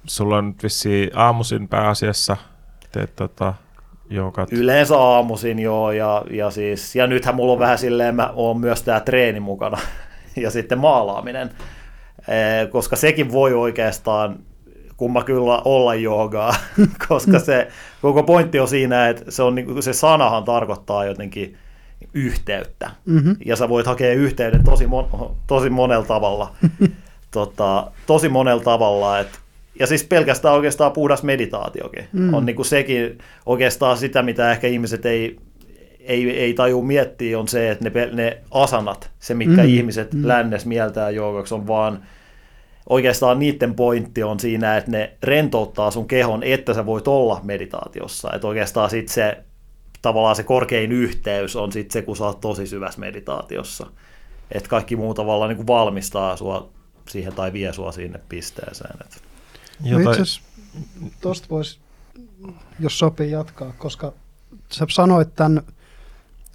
sulla 0.04 0.36
on 0.36 0.46
nyt 0.48 0.62
vissiin 0.62 1.10
aamuisin 1.14 1.68
pääasiassa 1.68 2.36
teet 2.92 3.16
tota, 3.16 3.54
Joukat. 4.10 4.52
Yleensä 4.52 4.98
aamuisin 4.98 5.58
joo, 5.58 5.92
ja, 5.92 6.22
ja, 6.30 6.50
siis, 6.50 6.96
ja 6.96 7.06
nythän 7.06 7.34
mulla 7.34 7.52
on 7.52 7.58
vähän 7.58 7.78
silleen, 7.78 8.14
mä 8.14 8.30
oon 8.34 8.60
myös 8.60 8.82
tämä 8.82 9.00
treeni 9.00 9.40
mukana, 9.40 9.78
ja 10.42 10.50
sitten 10.50 10.78
maalaaminen, 10.78 11.50
e, 12.28 12.66
koska 12.66 12.96
sekin 12.96 13.32
voi 13.32 13.54
oikeastaan 13.54 14.38
kumma 14.96 15.24
kyllä 15.24 15.62
olla 15.64 15.94
joogaa, 15.94 16.54
koska 17.08 17.38
se 17.38 17.68
koko 18.02 18.22
pointti 18.22 18.60
on 18.60 18.68
siinä, 18.68 19.08
että 19.08 19.30
se, 19.30 19.42
on, 19.42 19.54
niinku, 19.54 19.82
se 19.82 19.92
sanahan 19.92 20.44
tarkoittaa 20.44 21.04
jotenkin 21.04 21.56
yhteyttä, 22.14 22.90
mm-hmm. 23.06 23.36
ja 23.44 23.56
sä 23.56 23.68
voit 23.68 23.86
hakea 23.86 24.12
yhteyden 24.12 24.64
tosi, 24.64 24.86
mon, 24.86 25.36
tosi 25.46 25.70
monella 25.70 26.04
tavalla, 26.04 26.54
tota, 27.30 27.90
tosi 28.06 28.28
monella 28.28 28.62
tavalla, 28.62 29.18
että 29.18 29.38
ja 29.80 29.86
siis 29.86 30.04
pelkästään 30.04 30.54
oikeastaan 30.54 30.92
puhdas 30.92 31.22
meditaatiokin. 31.22 32.08
Mm. 32.12 32.34
On 32.34 32.46
niin 32.46 32.56
kuin 32.56 32.66
sekin 32.66 33.18
oikeastaan 33.46 33.96
sitä, 33.96 34.22
mitä 34.22 34.50
ehkä 34.50 34.66
ihmiset 34.66 35.06
ei, 35.06 35.38
ei, 36.04 36.30
ei 36.30 36.54
taju 36.54 36.82
miettiä, 36.82 37.38
on 37.38 37.48
se, 37.48 37.70
että 37.70 37.90
ne, 37.90 38.06
ne 38.12 38.38
asanat, 38.50 39.10
se 39.18 39.34
mikä 39.34 39.62
mm. 39.62 39.68
ihmiset 39.68 40.14
mm. 40.14 40.28
lännes 40.28 40.66
mieltää 40.66 41.10
joogaksi, 41.10 41.54
on 41.54 41.66
vaan 41.66 42.02
oikeastaan 42.88 43.38
niiden 43.38 43.74
pointti 43.74 44.22
on 44.22 44.40
siinä, 44.40 44.76
että 44.76 44.90
ne 44.90 45.16
rentouttaa 45.22 45.90
sun 45.90 46.08
kehon, 46.08 46.42
että 46.42 46.74
sä 46.74 46.86
voit 46.86 47.08
olla 47.08 47.40
meditaatiossa. 47.42 48.30
Että 48.34 48.46
oikeastaan 48.46 48.90
sitten 48.90 49.14
se 49.14 49.44
tavallaan 50.02 50.36
se 50.36 50.42
korkein 50.42 50.92
yhteys 50.92 51.56
on 51.56 51.72
sitten 51.72 51.92
se, 51.92 52.02
kun 52.02 52.16
sä 52.16 52.24
oot 52.24 52.40
tosi 52.40 52.66
syvässä 52.66 53.00
meditaatiossa. 53.00 53.86
Että 54.52 54.68
kaikki 54.68 54.96
muu 54.96 55.14
tavallaan 55.14 55.48
niin 55.48 55.56
kuin 55.56 55.66
valmistaa 55.66 56.36
sua 56.36 56.70
siihen 57.08 57.32
tai 57.32 57.52
vie 57.52 57.72
sua 57.72 57.92
sinne 57.92 58.20
pisteeseen. 58.28 58.96
Että 59.00 59.16
Jota... 59.84 60.04
No 60.04 60.10
itse 60.10 60.40
tuosta 61.20 61.46
voisi, 61.50 61.78
jos 62.80 62.98
sopii 62.98 63.30
jatkaa, 63.30 63.72
koska 63.78 64.12
sä 64.72 64.86
sanoit 64.90 65.34
tämän, 65.34 65.62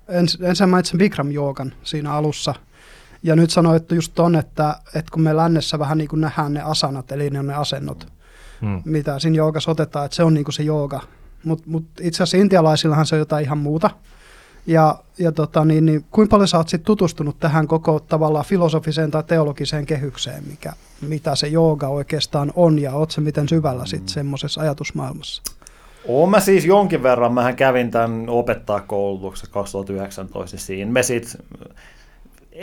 ens, 0.07 0.38
ensin 0.41 0.69
mainitsin 0.69 0.97
Bikram 0.97 1.31
Joogan 1.31 1.74
siinä 1.83 2.13
alussa, 2.13 2.55
ja 3.24 3.35
nyt 3.35 3.50
sanoit 3.50 3.91
just 3.91 4.12
ton, 4.15 4.35
että, 4.35 4.75
että 4.95 5.12
kun 5.12 5.21
me 5.21 5.35
lännessä 5.35 5.79
vähän 5.79 5.97
niin 5.97 6.07
kuin 6.07 6.21
nähdään 6.21 6.53
ne 6.53 6.62
asanat, 6.62 7.12
eli 7.12 7.29
ne 7.29 7.39
on 7.39 7.47
ne 7.47 7.53
asennot, 7.53 8.07
hmm. 8.62 8.81
mitä 8.85 9.19
siinä 9.19 9.38
joogassa 9.38 9.71
otetaan, 9.71 10.05
että 10.05 10.15
se 10.15 10.24
on 10.24 10.33
niin 10.33 10.43
kuin 10.43 10.53
se 10.53 10.63
jooga. 10.63 11.01
Mutta 11.43 11.63
mut 11.67 11.85
itse 12.01 12.24
asiassa 12.24 12.38
intialaisillahan 12.38 13.05
se 13.05 13.15
on 13.15 13.19
jotain 13.19 13.45
ihan 13.45 13.57
muuta. 13.57 13.89
Ja, 14.67 15.00
ja 15.17 15.31
tota, 15.31 15.65
niin, 15.65 15.85
niin, 15.85 16.05
kuinka 16.12 16.31
paljon 16.31 16.47
sä 16.47 16.57
oot 16.57 16.69
sit 16.69 16.83
tutustunut 16.83 17.39
tähän 17.39 17.67
koko 17.67 18.00
tavallaan 18.00 18.45
filosofiseen 18.45 19.12
tai 19.12 19.24
teologiseen 19.24 19.85
kehykseen, 19.85 20.43
mikä, 20.47 20.74
mitä 21.01 21.35
se 21.35 21.47
jooga 21.47 21.88
oikeastaan 21.88 22.53
on, 22.55 22.79
ja 22.79 22.93
oot 22.93 23.12
se 23.12 23.21
miten 23.21 23.50
syvällä 23.50 23.85
sitten 23.85 24.12
mm. 24.12 24.13
semmoisessa 24.13 24.62
ajatusmaailmassa? 24.62 25.41
Oon 26.07 26.29
mä 26.29 26.39
siis 26.39 26.65
jonkin 26.65 27.03
verran, 27.03 27.33
mähän 27.33 27.55
kävin 27.55 27.91
tämän 27.91 28.29
opettaa 28.29 28.79
koulutuksessa 28.79 29.51
2019, 29.51 30.57
siinä 30.57 30.91
me 30.91 31.03
sit, 31.03 31.38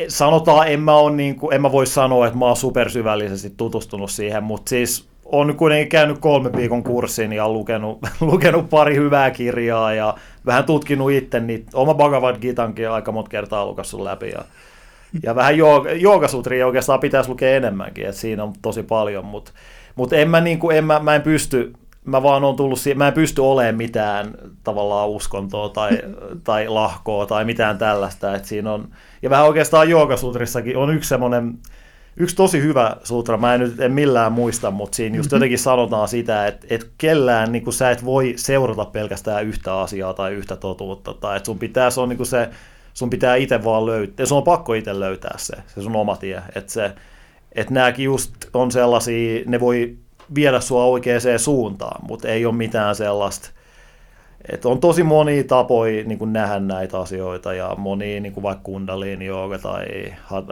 sanotaan, 0.09 0.69
en 0.69 0.81
mä, 0.81 0.97
on 0.97 1.17
niin 1.17 1.37
kuin, 1.37 1.55
en 1.55 1.63
mä 1.63 1.73
voi 1.73 1.87
sanoa, 1.87 2.27
että 2.27 2.39
mä 2.39 2.45
oon 2.45 2.57
supersyvällisesti 2.57 3.53
tutustunut 3.57 4.11
siihen, 4.11 4.45
mutta 4.45 4.71
siis 4.71 5.09
on 5.25 5.57
kuitenkin 5.57 5.89
käynyt 5.89 6.19
kolme 6.19 6.53
viikon 6.57 6.83
kurssin 6.83 7.33
ja 7.33 7.49
lukenut, 7.49 7.99
lukenut 8.21 8.71
pari 8.71 8.95
hyvää 8.97 9.31
kirjaa 9.31 9.95
ja 9.95 10.15
vähän 10.47 10.65
tutkinut 10.65 11.13
itse, 11.13 11.41
niin 11.41 11.67
oma 11.75 11.95
Bhagavad 11.95 12.37
Gitankin 12.41 12.91
aika 12.91 13.13
monta 13.13 13.31
kertaa 13.31 13.67
lukassut 13.67 14.01
läpi. 14.01 14.31
Ja, 14.31 14.45
ja 15.23 15.35
vähän 15.35 15.57
joogasutria 16.01 16.67
oikeastaan 16.67 17.01
pitäisi 17.01 17.31
lukea 17.31 17.57
enemmänkin, 17.57 18.07
että 18.07 18.21
siinä 18.21 18.45
on 18.45 18.53
tosi 18.63 18.83
paljon, 18.83 19.25
mutta 19.25 19.53
mut 19.97 20.13
en 20.13 20.31
mä, 20.31 20.41
niin 20.41 20.59
kuin, 20.59 20.77
en 20.77 20.85
mä, 20.85 20.99
mä 20.99 21.15
en 21.15 21.23
pysty, 21.23 21.73
mä 22.05 22.23
vaan 22.23 22.45
on 22.45 22.57
tullut 22.57 22.81
siihen, 22.81 22.99
mä 22.99 23.09
en 23.09 23.15
pysty 23.15 23.41
olemaan 23.41 23.75
mitään 23.75 24.35
tavallaan 24.65 25.09
uskontoa 25.09 25.69
tai, 25.69 25.91
tai 26.45 26.69
lahkoa 26.69 27.27
tai 27.27 27.45
mitään 27.45 27.79
tällaista, 27.79 28.35
että 28.35 28.49
siinä 28.49 28.73
on, 28.73 28.89
ja 29.23 29.31
vähän 29.31 29.47
oikeastaan 29.47 29.91
joogasutrissakin 29.91 30.77
on 30.77 30.95
yksi 30.95 31.09
semmoinen, 31.09 31.59
yksi 32.17 32.37
tosi 32.37 32.63
hyvä 32.63 32.97
sutra, 33.05 33.37
mä 33.37 33.55
en 33.55 33.61
nyt 33.61 33.81
en 33.81 33.93
millään 33.93 34.33
muista, 34.33 34.71
mutta 34.71 34.97
siinä 34.97 35.17
just 35.17 35.27
mm-hmm. 35.27 35.37
jotenkin 35.37 35.59
sanotaan 35.59 36.09
sitä, 36.09 36.47
että, 36.47 36.67
että 36.71 36.87
kellään 36.99 37.53
niin 37.53 37.65
kuin 37.65 37.75
sä 37.75 37.91
et 37.91 38.05
voi 38.05 38.35
seurata 38.37 38.85
pelkästään 38.85 39.47
yhtä 39.47 39.79
asiaa 39.79 40.15
tai 40.15 40.33
yhtä 40.33 40.57
totuutta, 40.57 41.15
tai 41.15 41.37
että 41.37 41.47
sun 41.47 41.59
pitää, 41.59 41.91
se 41.91 42.01
on 42.01 42.09
niin 42.09 42.17
kuin 42.17 42.27
se, 42.27 42.49
sun 42.95 43.11
pitää 43.11 43.37
itse 43.37 43.65
vaan 43.65 43.87
löytää, 43.87 44.27
sun 44.27 44.39
on 44.39 44.45
pakko 44.45 44.75
itse 44.75 45.01
löytää 45.01 45.35
se, 45.37 45.57
se 45.67 45.83
sun 45.83 45.97
oma 45.97 46.17
tie, 46.17 46.43
että 46.55 46.73
se, 46.73 46.93
että 47.53 47.75
nämäkin 47.75 48.05
just 48.05 48.33
on 48.55 48.71
sellaisia, 48.71 49.43
ne 49.47 49.61
voi 49.61 49.97
viedä 50.35 50.61
sua 50.61 50.85
oikeaan 50.85 51.39
suuntaan, 51.39 52.07
mutta 52.09 52.29
ei 52.29 52.47
ole 52.47 52.55
mitään 52.55 52.95
sellaista, 52.95 53.51
että 54.53 54.69
on 54.69 54.81
tosi 54.81 55.03
monia 55.03 55.45
tapoja 55.45 56.05
niin 56.05 56.33
nähdä 56.33 56.61
näitä 56.61 56.99
asioita 56.99 57.55
ja 57.55 57.75
moni 57.79 58.21
niin 58.21 58.33
kuin 58.33 58.43
vaikka 58.43 58.65
kundaliini 58.65 59.27
jooga 59.27 59.59
tai 59.59 59.85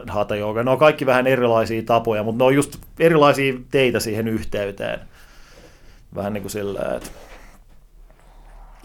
hatha 0.09 0.37
jooga, 0.37 0.63
ne 0.63 0.71
on 0.71 0.79
kaikki 0.79 1.07
vähän 1.07 1.27
erilaisia 1.27 1.83
tapoja, 1.83 2.23
mutta 2.23 2.45
ne 2.45 2.47
on 2.47 2.55
just 2.55 2.77
erilaisia 3.01 3.55
teitä 3.71 4.01
siihen 4.01 4.29
yhteyteen. 4.29 5.01
Vähän 6.15 6.33
niin 6.33 6.43
kuin 6.43 6.51
sillä, 6.51 6.81
että 6.97 7.11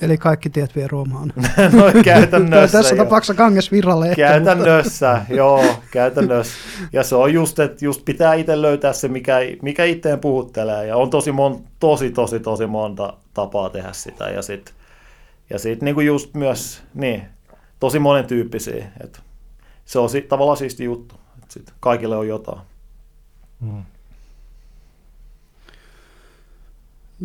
Eli 0.02 0.18
kaikki 0.18 0.50
tiet 0.50 0.76
vie 0.76 0.88
Roomaan. 0.88 1.34
no 1.74 2.02
käytännössä. 2.04 2.78
Tässä 2.78 2.96
tapauksessa 2.96 3.34
Kanges 3.34 3.72
Virralle 3.72 4.10
ehkä. 4.10 4.22
Käytännössä, 4.22 5.16
mutta... 5.20 5.34
joo, 5.34 5.66
käytännössä. 5.92 6.54
Ja 6.94 7.04
se 7.04 7.16
on 7.16 7.34
just, 7.34 7.60
että 7.60 7.86
just 7.86 8.06
pitää 8.06 8.34
itse 8.34 8.62
löytää 8.62 8.94
se, 8.94 9.08
mikä, 9.08 9.38
mikä 9.62 9.84
itteen 9.84 10.20
puhuttelee. 10.20 10.88
Ja 10.88 10.98
on 10.98 11.10
tosi, 11.10 11.32
mon, 11.32 11.64
tosi, 11.80 12.10
tosi, 12.10 12.40
tosi 12.40 12.68
monta 12.68 13.14
tapaa 13.34 13.70
tehdä 13.70 13.94
sitä. 13.94 14.30
Ja 14.30 14.42
sitten 14.42 14.74
ja 15.50 15.60
sit 15.60 15.82
niinku 15.82 16.02
just 16.02 16.34
myös, 16.34 16.84
niin, 16.94 17.24
tosi 17.80 18.00
monen 18.00 18.26
tyyppisiä. 18.26 18.92
Et 19.04 19.22
se 19.86 20.00
on 20.00 20.10
sit, 20.10 20.28
tavallaan 20.28 20.58
siisti 20.58 20.84
juttu. 20.84 21.16
että 21.38 21.54
sit 21.54 21.74
kaikille 21.80 22.18
on 22.18 22.28
jotain. 22.28 22.62
Hmm. 23.62 23.84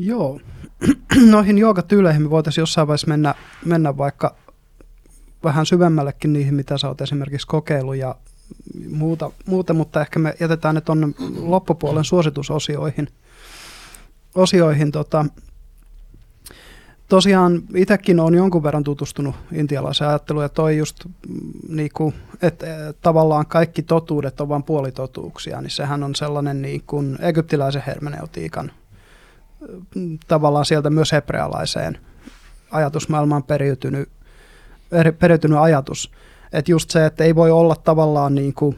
Joo. 0.00 0.40
Noihin 1.30 1.58
joogatyyleihin 1.58 2.22
me 2.22 2.30
voitaisiin 2.30 2.62
jossain 2.62 2.88
vaiheessa 2.88 3.06
mennä, 3.06 3.34
mennä 3.64 3.96
vaikka 3.96 4.34
vähän 5.44 5.66
syvemmällekin 5.66 6.32
niihin, 6.32 6.54
mitä 6.54 6.78
sä 6.78 6.88
oot 6.88 7.00
esimerkiksi 7.00 7.46
kokeillut 7.46 7.96
ja 7.96 8.14
muuta, 8.90 9.30
muuta 9.46 9.74
mutta 9.74 10.00
ehkä 10.00 10.18
me 10.18 10.34
jätetään 10.40 10.74
ne 10.74 10.80
tuonne 10.80 11.08
loppupuolen 11.36 12.04
suositusosioihin. 12.04 13.08
Osioihin, 14.34 14.92
tota, 14.92 15.26
tosiaan 17.08 17.62
itsekin 17.74 18.20
olen 18.20 18.34
jonkun 18.34 18.62
verran 18.62 18.84
tutustunut 18.84 19.34
intialaiseen 19.52 20.10
ajatteluun 20.10 20.44
ja 20.44 20.48
toi 20.48 20.78
just 20.78 21.04
mm, 21.04 21.14
niinku, 21.68 22.14
että 22.42 22.66
tavallaan 23.00 23.46
kaikki 23.46 23.82
totuudet 23.82 24.40
on 24.40 24.48
vain 24.48 24.62
puolitotuuksia, 24.62 25.60
niin 25.60 25.70
sehän 25.70 26.02
on 26.02 26.14
sellainen 26.14 26.62
niin 26.62 26.82
kuin 26.86 27.18
egyptiläisen 27.20 27.82
hermeneutiikan 27.86 28.72
tavallaan 30.28 30.64
sieltä 30.64 30.90
myös 30.90 31.12
hebrealaiseen 31.12 31.98
ajatusmaailmaan 32.70 33.42
periytynyt, 33.42 34.08
periytynyt 35.18 35.58
ajatus. 35.58 36.12
Että 36.52 36.70
just 36.70 36.90
se, 36.90 37.06
että 37.06 37.24
ei 37.24 37.34
voi 37.34 37.50
olla 37.50 37.76
tavallaan 37.76 38.34
niin 38.34 38.54
kuin 38.54 38.76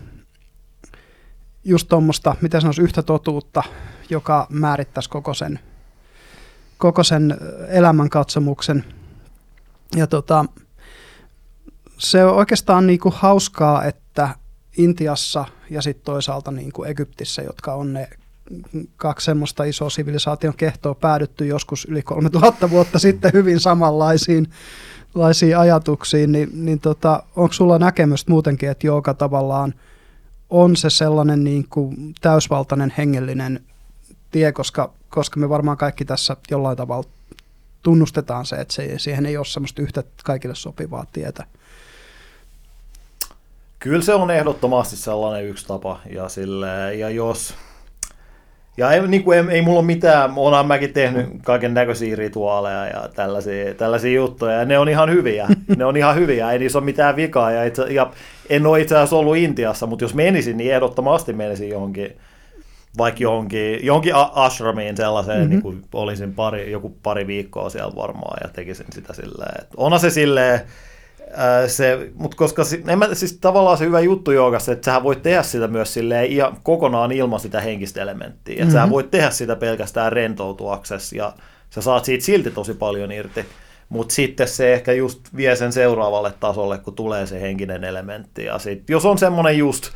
just 1.64 1.88
tuommoista, 1.88 2.36
mitä 2.40 2.60
sanoisi, 2.60 2.82
yhtä 2.82 3.02
totuutta, 3.02 3.62
joka 4.10 4.46
määrittäisi 4.50 5.10
koko 5.10 5.34
sen, 5.34 5.60
koko 6.78 7.02
sen 7.02 7.36
elämänkatsomuksen. 7.68 8.84
Ja 9.96 10.06
tota, 10.06 10.44
se 11.98 12.24
on 12.24 12.36
oikeastaan 12.36 12.86
niin 12.86 13.00
kuin 13.00 13.14
hauskaa, 13.16 13.84
että 13.84 14.28
Intiassa 14.78 15.44
ja 15.70 15.82
sitten 15.82 16.04
toisaalta 16.04 16.50
niin 16.50 16.72
kuin 16.72 16.90
Egyptissä, 16.90 17.42
jotka 17.42 17.74
on 17.74 17.92
ne 17.92 18.08
kaksi 18.96 19.24
semmoista 19.24 19.64
isoa 19.64 19.90
sivilisaation 19.90 20.54
kehtoa 20.56 20.94
päädytty 20.94 21.46
joskus 21.46 21.86
yli 21.90 22.02
3000 22.02 22.70
vuotta 22.70 22.98
sitten 22.98 23.32
hyvin 23.34 23.60
samanlaisiin 23.60 24.46
laisiin 25.14 25.58
ajatuksiin, 25.58 26.32
niin, 26.32 26.50
niin 26.52 26.80
tota, 26.80 27.22
onko 27.36 27.52
sulla 27.52 27.78
näkemystä 27.78 28.30
muutenkin, 28.30 28.70
että 28.70 28.86
joka 28.86 29.14
tavallaan 29.14 29.74
on 30.50 30.76
se 30.76 30.90
sellainen 30.90 31.44
niin 31.44 31.66
kuin 31.70 32.14
täysvaltainen 32.20 32.94
hengellinen 32.98 33.60
tie, 34.30 34.52
koska, 34.52 34.92
koska 35.08 35.40
me 35.40 35.48
varmaan 35.48 35.76
kaikki 35.76 36.04
tässä 36.04 36.36
jollain 36.50 36.76
tavalla 36.76 37.08
tunnustetaan 37.82 38.46
se, 38.46 38.56
että 38.56 38.74
se, 38.74 38.98
siihen 38.98 39.26
ei 39.26 39.36
ole 39.36 39.44
semmoista 39.44 39.82
yhtä 39.82 40.02
kaikille 40.24 40.54
sopivaa 40.54 41.06
tietä. 41.12 41.46
Kyllä 43.78 44.02
se 44.02 44.14
on 44.14 44.30
ehdottomasti 44.30 44.96
sellainen 44.96 45.48
yksi 45.48 45.66
tapa, 45.66 46.00
ja, 46.14 46.28
sille, 46.28 46.94
ja 46.94 47.10
jos, 47.10 47.54
ja 48.76 48.92
ei, 48.92 49.08
niin 49.08 49.24
kuin, 49.24 49.38
ei, 49.38 49.44
ei 49.54 49.62
mulla 49.62 49.78
ole 49.78 49.86
mitään, 49.86 50.32
olen 50.36 50.66
mäkin 50.66 50.92
tehnyt 50.92 51.26
kaiken 51.44 51.74
näköisiä 51.74 52.16
rituaaleja 52.16 52.86
ja 52.86 53.08
tällaisia, 53.14 53.74
tällaisia 53.74 54.14
juttuja, 54.14 54.52
ja 54.52 54.64
ne 54.64 54.78
on 54.78 54.88
ihan 54.88 55.10
hyviä, 55.10 55.48
ne 55.76 55.84
on 55.84 55.96
ihan 55.96 56.16
hyviä, 56.16 56.52
ei 56.52 56.58
niissä 56.58 56.78
ole 56.78 56.84
mitään 56.84 57.16
vikaa, 57.16 57.50
ja, 57.50 57.64
itse, 57.64 57.82
ja 57.82 58.10
en 58.50 58.66
ole 58.66 58.80
itse 58.80 58.94
asiassa 58.94 59.16
ollut 59.16 59.36
Intiassa, 59.36 59.86
mutta 59.86 60.04
jos 60.04 60.14
menisin, 60.14 60.56
niin 60.56 60.74
ehdottomasti 60.74 61.32
menisin 61.32 61.68
johonkin, 61.68 62.16
vaikka 62.98 63.22
johonkin, 63.22 63.86
johonkin 63.86 64.14
ashramiin 64.14 64.96
sellaiseen, 64.96 65.38
mm-hmm. 65.38 65.50
niin 65.50 65.62
kuin 65.62 65.84
olisin 65.92 66.34
pari, 66.34 66.70
joku 66.70 66.96
pari 67.02 67.26
viikkoa 67.26 67.70
siellä 67.70 67.96
varmaan, 67.96 68.38
ja 68.44 68.48
tekisin 68.48 68.86
sitä 68.92 69.12
silleen, 69.12 69.62
että 69.62 69.74
onhan 69.76 70.00
se 70.00 70.10
silleen, 70.10 70.60
se, 71.66 72.10
mutta 72.14 72.36
koska 72.36 72.62
en 72.88 72.98
mä, 72.98 73.08
siis 73.12 73.38
tavallaan 73.40 73.78
se 73.78 73.84
hyvä 73.84 74.00
juttu 74.00 74.30
joogassa, 74.30 74.72
että 74.72 74.84
sähän 74.84 75.02
voit 75.02 75.22
tehdä 75.22 75.42
sitä 75.42 75.68
myös 75.68 75.94
silleen 75.94 76.26
ihan 76.26 76.56
kokonaan 76.62 77.12
ilman 77.12 77.40
sitä 77.40 77.60
henkistä 77.60 78.02
elementtiä. 78.02 78.52
Että 78.52 78.64
mm-hmm. 78.64 78.72
sähän 78.72 78.90
voit 78.90 79.10
tehdä 79.10 79.30
sitä 79.30 79.56
pelkästään 79.56 80.12
rentoutuaksesi 80.12 81.16
ja 81.16 81.32
sä 81.70 81.80
saat 81.80 82.04
siitä 82.04 82.24
silti 82.24 82.50
tosi 82.50 82.74
paljon 82.74 83.12
irti. 83.12 83.46
Mutta 83.88 84.14
sitten 84.14 84.48
se 84.48 84.72
ehkä 84.72 84.92
just 84.92 85.20
vie 85.36 85.56
sen 85.56 85.72
seuraavalle 85.72 86.32
tasolle, 86.40 86.78
kun 86.78 86.94
tulee 86.94 87.26
se 87.26 87.40
henkinen 87.40 87.84
elementti. 87.84 88.44
Ja 88.44 88.58
sit, 88.58 88.90
jos 88.90 89.06
on 89.06 89.18
semmoinen 89.18 89.58
just, 89.58 89.90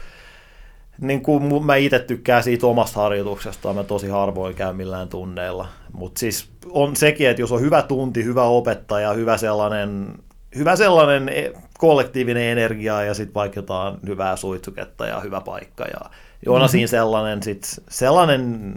niin 1.01 1.23
kuin 1.23 1.65
mä 1.65 1.77
itse 1.77 1.99
tykkään 1.99 2.43
siitä 2.43 2.67
omasta 2.67 3.01
harjoituksesta, 3.01 3.73
mä 3.73 3.85
tosi 3.85 4.09
harvoin 4.09 4.55
käy 4.55 4.73
millään 4.73 5.09
tunneilla. 5.09 5.69
Mutta 5.93 6.19
siis 6.19 6.49
on 6.71 6.97
sekin, 6.97 7.29
että 7.29 7.43
jos 7.43 7.53
on 7.53 7.61
hyvä 7.61 7.83
tunti, 7.83 8.25
hyvä 8.25 8.45
opettaja, 8.45 9.13
hyvä 9.13 9.37
sellainen 9.37 10.09
hyvä 10.57 10.77
sellainen 10.77 11.29
e, 11.29 11.53
kollektiivinen 11.79 12.43
energia 12.43 13.03
ja 13.03 13.15
sitten 13.15 13.35
vaikka 13.35 13.59
jotain 13.59 13.97
hyvää 14.07 14.37
suitsuketta 14.37 15.07
ja 15.07 15.21
hyvä 15.21 15.41
paikka. 15.41 15.85
Ja 15.85 16.11
on 16.47 16.61
mm-hmm. 16.61 16.69
siinä 16.69 16.87
sellainen, 16.87 17.43
sit, 17.43 17.83
sellainen 17.89 18.75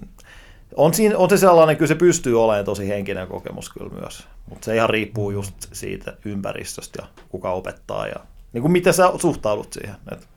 on, 0.75 0.93
siinä, 0.93 1.17
on 1.17 1.29
se 1.29 1.37
sellainen, 1.37 1.77
kyllä 1.77 1.87
se 1.87 1.95
pystyy 1.95 2.43
olemaan 2.43 2.65
tosi 2.65 2.87
henkinen 2.87 3.27
kokemus 3.27 3.69
kyllä 3.69 3.91
myös, 4.01 4.27
mutta 4.49 4.65
se 4.65 4.75
ihan 4.75 4.89
riippuu 4.89 5.31
just 5.31 5.55
siitä 5.71 6.17
ympäristöstä 6.25 7.01
ja 7.01 7.07
kuka 7.29 7.51
opettaa 7.51 8.07
ja 8.07 8.15
niin 8.53 8.61
kuin 8.61 8.71
miten 8.71 8.93
sä 8.93 9.11
suhtaudut 9.17 9.73
siihen. 9.73 9.95
Et. 10.11 10.27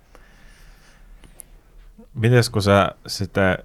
Mites 2.15 2.51
kun 2.51 2.63
sä 2.63 2.93
sitä 3.07 3.59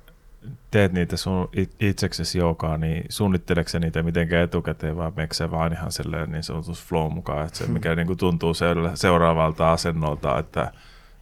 teet 0.72 0.94
niitä 0.94 1.18
sun 1.18 1.50
itseksesi 1.80 2.38
joukaa, 2.38 2.78
niin 2.78 3.06
suunnitteleeko 3.10 3.70
se 3.70 3.80
niitä 3.80 4.04
mitenkään 4.04 4.44
etukäteen 4.44 4.98
vai 4.98 5.12
meneekö 5.12 5.36
se 5.36 5.52
vaan 5.52 5.74
ihan 5.74 5.92
silleen 5.92 6.32
niin 6.32 6.44
sanotus 6.44 6.84
flow 6.86 7.12
mukaan, 7.12 7.46
että 7.46 7.58
se 7.58 7.66
hmm. 7.66 7.74
mikä 7.74 7.96
niin 7.96 8.08
kuin 8.08 8.18
tuntuu 8.18 8.54
seuraavalta 8.94 9.72
asennolta, 9.72 10.40
että 10.40 10.72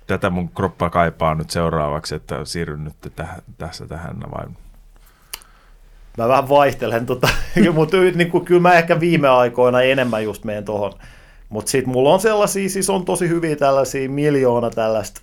tätä 0.08 0.29
mun 0.29 0.50
kroppa 0.50 0.89
kaipaa 0.89 1.36
nyt 1.36 1.50
seuraavaksi, 1.50 2.15
että 2.15 2.46
siirryn 2.46 2.84
nyt 2.84 3.13
täh, 3.15 3.36
tässä 3.58 3.88
tähän 3.88 4.17
vai? 4.32 4.46
Mä 6.17 6.27
vähän 6.27 6.50
vaihtelen, 6.50 7.05
tota, 7.05 7.29
mutta 7.74 7.98
niin 7.98 8.32
kuin, 8.32 8.46
kyllä 8.46 8.62
mä 8.62 8.74
ehkä 8.74 9.00
viime 9.00 9.29
aikoina 9.29 9.82
enemmän 9.82 10.24
just 10.24 10.44
menen 10.44 10.65
tuohon. 10.65 10.94
Mutta 11.50 11.72
sitten 11.72 11.94
mulla 11.94 12.13
on 12.13 12.20
sellaisia, 12.20 12.70
siis 12.70 12.89
on 12.89 13.05
tosi 13.05 13.29
hyviä 13.29 13.55
tällaisia 13.55 14.10
miljoona 14.10 14.70
tällaista 14.70 15.22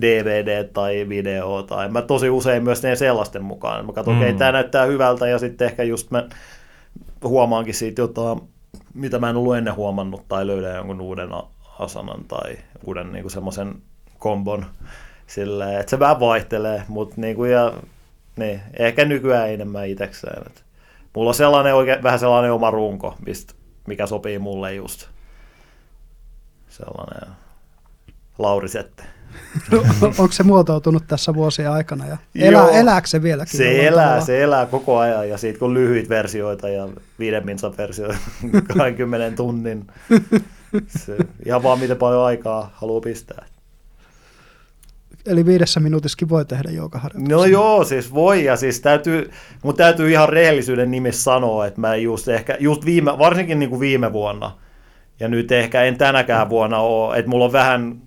DVD 0.00 0.64
tai 0.72 1.08
video, 1.08 1.62
tai 1.62 1.88
mä 1.88 2.02
tosi 2.02 2.30
usein 2.30 2.64
myös 2.64 2.80
teen 2.80 2.96
sellaisten 2.96 3.44
mukaan. 3.44 3.86
Mä 3.86 3.92
katson, 3.92 4.14
mm. 4.14 4.20
okei, 4.20 4.30
okay, 4.30 4.38
tämä 4.38 4.52
näyttää 4.52 4.86
hyvältä, 4.86 5.28
ja 5.28 5.38
sitten 5.38 5.66
ehkä 5.66 5.82
just 5.82 6.10
mä 6.10 6.28
huomaankin 7.24 7.74
siitä 7.74 8.02
jotain, 8.02 8.40
mitä 8.94 9.18
mä 9.18 9.30
en 9.30 9.36
ollut 9.36 9.56
ennen 9.56 9.76
huomannut, 9.76 10.28
tai 10.28 10.46
löydän 10.46 10.76
jonkun 10.76 11.00
uuden 11.00 11.28
asanan 11.78 12.24
tai 12.24 12.58
uuden 12.84 13.12
niin 13.12 13.30
semmoisen 13.30 13.74
kombon, 14.18 14.66
silleen, 15.26 15.80
että 15.80 15.90
se 15.90 15.98
vähän 15.98 16.20
vaihtelee, 16.20 16.82
mutta 16.88 17.14
niin 17.18 17.36
kuin, 17.36 17.52
ja, 17.52 17.72
niin, 18.36 18.60
ehkä 18.78 19.04
nykyään 19.04 19.50
enemmän 19.50 19.88
itsekseen. 19.88 20.42
Että 20.46 20.60
mulla 21.14 21.28
on 21.28 21.34
sellainen 21.34 21.74
oikein, 21.74 22.02
vähän 22.02 22.18
sellainen 22.18 22.52
oma 22.52 22.70
runko, 22.70 23.16
mistä, 23.26 23.54
mikä 23.86 24.06
sopii 24.06 24.38
mulle 24.38 24.74
just. 24.74 25.08
Sellainen 26.68 27.36
Laurisette. 28.38 29.02
Onko 30.02 30.32
se 30.32 30.42
muotoutunut 30.42 31.04
tässä 31.06 31.34
vuosien 31.34 31.70
aikana 31.70 32.06
ja 32.06 32.16
elää, 32.34 32.68
elääkö 32.68 33.08
se 33.08 33.22
vieläkin? 33.22 33.56
Se 33.56 33.86
elää, 33.86 34.04
tavalla? 34.04 34.24
se 34.24 34.42
elää 34.42 34.66
koko 34.66 34.98
ajan 34.98 35.28
ja 35.28 35.38
siitä 35.38 35.58
kun 35.58 35.74
lyhyitä 35.74 36.08
versioita 36.08 36.68
ja 36.68 36.88
viiden 37.18 37.46
minsan 37.46 37.74
versioita 37.78 38.18
20 38.76 39.36
tunnin, 39.36 39.86
se, 41.06 41.16
ihan 41.46 41.62
vaan 41.62 41.78
miten 41.78 41.96
paljon 41.96 42.24
aikaa 42.24 42.70
haluaa 42.74 43.00
pistää. 43.00 43.46
Eli 45.26 45.46
viidessä 45.46 45.80
minuutissakin 45.80 46.28
voi 46.28 46.44
tehdä 46.44 46.70
joogaharjoituksia. 46.70 47.36
No 47.36 47.44
joo, 47.44 47.84
siis 47.84 48.14
voi, 48.14 48.44
ja 48.44 48.56
siis 48.56 48.80
täytyy, 48.80 49.30
mutta 49.62 49.82
täytyy 49.82 50.10
ihan 50.10 50.28
rehellisyyden 50.28 50.90
nimissä 50.90 51.22
sanoa, 51.22 51.66
että 51.66 51.80
mä 51.80 51.96
just 51.96 52.28
ehkä, 52.28 52.56
just 52.60 52.84
viime, 52.84 53.18
varsinkin 53.18 53.58
niin 53.58 53.70
kuin 53.70 53.80
viime 53.80 54.12
vuonna, 54.12 54.56
ja 55.20 55.28
nyt 55.28 55.52
ehkä 55.52 55.82
en 55.82 55.98
tänäkään 55.98 56.48
vuonna 56.48 56.78
ole, 56.78 57.18
että 57.18 57.30
mulla 57.30 57.44
on 57.44 57.52
vähän 57.52 58.00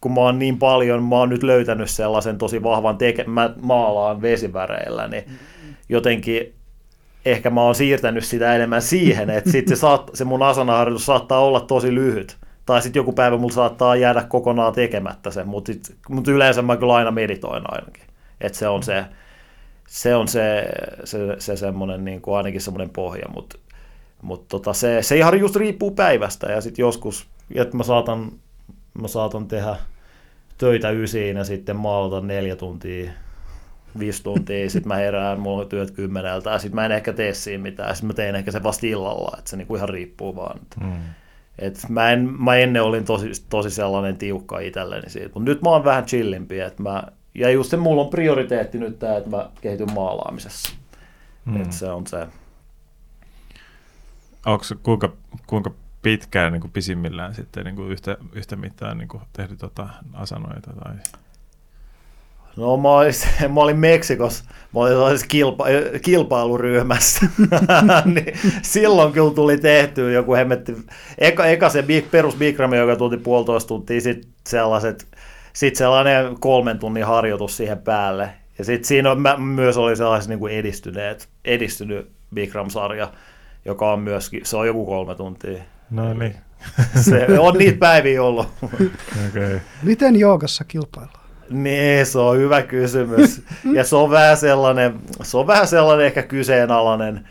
kun 0.00 0.14
mä 0.14 0.20
oon 0.20 0.38
niin 0.38 0.58
paljon, 0.58 1.02
mä 1.02 1.16
oon 1.16 1.28
nyt 1.28 1.42
löytänyt 1.42 1.90
sellaisen 1.90 2.38
tosi 2.38 2.62
vahvan 2.62 2.98
teke, 2.98 3.24
mä 3.24 3.54
maalaan 3.62 4.22
vesiväreillä, 4.22 5.08
niin 5.08 5.24
jotenkin 5.88 6.54
ehkä 7.24 7.50
mä 7.50 7.62
oon 7.62 7.74
siirtänyt 7.74 8.24
sitä 8.24 8.54
enemmän 8.54 8.82
siihen, 8.82 9.30
että 9.30 9.50
sitten 9.50 9.76
se, 9.76 9.80
saat, 9.80 10.10
se 10.14 10.24
mun 10.24 10.42
asanaharjoitus 10.42 11.06
saattaa 11.06 11.40
olla 11.40 11.60
tosi 11.60 11.94
lyhyt. 11.94 12.36
Tai 12.66 12.82
sitten 12.82 13.00
joku 13.00 13.12
päivä 13.12 13.36
mulla 13.36 13.54
saattaa 13.54 13.96
jäädä 13.96 14.22
kokonaan 14.22 14.72
tekemättä 14.72 15.30
se, 15.30 15.44
mutta 15.44 15.72
mut 16.08 16.28
yleensä 16.28 16.62
mä 16.62 16.76
kyllä 16.76 16.94
aina 16.94 17.10
meditoin 17.10 17.62
ainakin. 17.68 18.02
Että 18.40 18.58
se 18.58 18.68
on 18.68 18.82
se, 18.82 19.04
se 19.88 20.14
on 20.14 20.28
se, 20.28 20.66
se, 21.04 21.18
se 21.38 21.56
semmoinen 21.56 22.04
niin 22.04 22.20
kuin 22.20 22.36
ainakin 22.36 22.60
semmoinen 22.60 22.90
pohja, 22.90 23.28
mutta 23.34 23.58
mut 24.22 24.48
tota 24.48 24.72
se, 24.72 25.02
se 25.02 25.16
ihan 25.16 25.40
just 25.40 25.56
riippuu 25.56 25.90
päivästä 25.90 26.52
ja 26.52 26.60
sitten 26.60 26.82
joskus, 26.82 27.26
että 27.54 27.76
mä 27.76 27.82
saatan, 27.82 28.32
mä 28.94 29.08
saatan 29.08 29.48
tehdä 29.48 29.76
töitä 30.58 30.90
ysiin 30.90 31.36
ja 31.36 31.44
sitten 31.44 31.76
maalata 31.76 32.26
neljä 32.26 32.56
tuntia, 32.56 33.10
viisi 33.98 34.22
tuntia, 34.22 34.70
sitten 34.70 34.88
mä 34.88 34.96
herään, 34.96 35.40
mulla 35.40 35.62
on 35.62 35.68
työt 35.68 35.90
kymmeneltä 35.90 36.50
ja 36.50 36.58
sitten 36.58 36.74
mä 36.74 36.84
en 36.86 36.92
ehkä 36.92 37.12
tee 37.12 37.34
siinä 37.34 37.62
mitään, 37.62 37.96
sitten 37.96 38.06
mä 38.06 38.14
teen 38.14 38.34
ehkä 38.34 38.50
se 38.50 38.62
vasta 38.62 38.86
illalla, 38.86 39.36
että 39.38 39.50
se 39.50 39.56
niinku 39.56 39.76
ihan 39.76 39.88
riippuu 39.88 40.36
vaan. 40.36 40.60
Mm. 40.80 40.92
Et 41.58 41.78
mä, 41.88 42.10
en, 42.10 42.28
mä 42.42 42.56
ennen 42.56 42.82
olin 42.82 43.04
tosi, 43.04 43.30
tosi 43.48 43.70
sellainen 43.70 44.16
tiukka 44.16 44.58
itselleni 44.58 45.10
siitä, 45.10 45.30
mutta 45.34 45.50
nyt 45.50 45.62
mä 45.62 45.70
oon 45.70 45.84
vähän 45.84 46.04
chillimpi, 46.04 46.60
että 46.60 46.82
mä 46.82 47.02
ja 47.34 47.50
just 47.50 47.70
se 47.70 47.76
mulla 47.76 48.02
on 48.02 48.10
prioriteetti 48.10 48.78
nyt 48.78 48.98
tämä, 48.98 49.16
että 49.16 49.30
mä 49.30 49.50
kehityn 49.60 49.92
maalaamisessa. 49.92 50.74
Mm. 51.44 51.56
Että 51.56 51.74
se 51.76 51.90
on 51.90 52.06
se. 52.06 52.26
Onko 54.46 54.64
kuinka, 54.82 55.12
kuinka 55.46 55.70
pitkään 56.02 56.52
niin 56.52 56.60
kuin 56.60 56.70
pisimmillään 56.70 57.34
sitten 57.34 57.64
niin 57.64 57.76
kuin 57.76 57.90
yhtä, 57.90 58.16
yhtä 58.32 58.56
mittaan 58.56 58.98
niin 58.98 59.08
kuin 59.08 59.22
tehty 59.32 59.56
tota 59.56 59.88
asanoita? 60.12 60.70
Tai... 60.84 60.94
No 62.56 62.76
mä 62.76 62.88
olin, 62.88 63.12
mä 63.54 63.60
olin 63.60 63.78
Meksikossa, 63.78 64.44
mä 64.74 64.80
olin 64.80 65.18
kilpa, 65.28 65.66
kilpailuryhmässä, 66.02 67.26
niin 68.14 68.38
silloin 68.62 69.12
kyllä 69.12 69.34
tuli 69.34 69.58
tehty 69.58 70.12
joku 70.12 70.34
hemmetti, 70.34 70.76
eka, 71.18 71.46
eka 71.46 71.68
se 71.68 71.84
perus 72.10 72.36
Bikram, 72.36 72.74
joka 72.74 72.96
tuli 72.96 73.16
puolitoista 73.16 73.68
tuntia, 73.68 74.00
sitten 74.00 74.32
sellaiset 74.46 75.06
sitten 75.52 75.78
sellainen 75.78 76.40
kolmen 76.40 76.78
tunnin 76.78 77.04
harjoitus 77.04 77.56
siihen 77.56 77.78
päälle. 77.78 78.30
Ja 78.58 78.64
sitten 78.64 78.88
siinä 78.88 79.10
on, 79.10 79.20
mä, 79.20 79.36
myös 79.36 79.76
oli 79.76 79.96
sellaiset 79.96 80.28
niin 80.28 80.38
kuin 80.38 80.54
edistyneet, 80.54 81.28
edistynyt 81.44 82.10
Bikram-sarja, 82.34 83.12
joka 83.64 83.92
on 83.92 84.00
myöskin, 84.00 84.40
se 84.44 84.56
on 84.56 84.66
joku 84.66 84.86
kolme 84.86 85.14
tuntia. 85.14 85.62
No 85.90 86.14
niin. 86.14 86.36
se 87.10 87.26
on 87.38 87.54
niitä 87.58 87.78
päiviä 87.78 88.22
ollut. 88.22 88.46
okay. 89.28 89.60
Miten 89.82 90.16
joogassa 90.16 90.64
kilpaillaan? 90.64 91.20
Niin, 91.50 92.06
se 92.06 92.18
on 92.18 92.38
hyvä 92.38 92.62
kysymys. 92.62 93.42
Ja 93.74 93.84
se 93.84 93.96
on 93.96 94.10
vähän 94.10 94.36
sellainen, 94.36 94.94
se 95.22 95.36
on 95.36 95.46
vähän 95.46 95.66
sellainen 95.66 96.06
ehkä 96.06 96.22
kyseenalainen, 96.22 97.28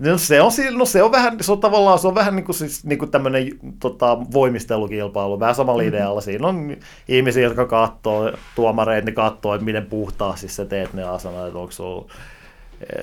No 0.00 0.18
se 0.18 0.42
on, 0.42 0.52
no 0.76 0.84
se 0.84 1.02
on 1.02 1.12
vähän, 1.12 1.36
se 1.40 1.52
on 1.52 1.60
tavallaan, 1.60 1.98
se 1.98 2.08
on 2.08 2.14
vähän 2.14 2.36
niin 2.36 2.44
kuin, 2.44 2.56
siis, 2.56 2.84
niin 2.84 2.98
kuin 2.98 3.10
tämmöinen 3.10 3.48
tota, 3.80 4.18
voimistelukilpailu, 4.32 5.40
vähän 5.40 5.54
samalla 5.54 5.82
mm-hmm. 5.82 5.96
idealla. 5.96 6.20
Siinä 6.20 6.48
on 6.48 6.76
ihmisiä, 7.08 7.42
jotka 7.42 7.66
katsoo, 7.66 8.32
tuomareita, 8.54 9.06
ne 9.06 9.12
katsoo, 9.12 9.54
että 9.54 9.64
miten 9.64 9.86
puhtaasti 9.86 10.48
sä 10.48 10.64
teet 10.64 10.92
ne 10.92 11.02
asanat, 11.02 11.46
että 11.46 11.58
onko 11.58 11.72
sulla 11.72 12.12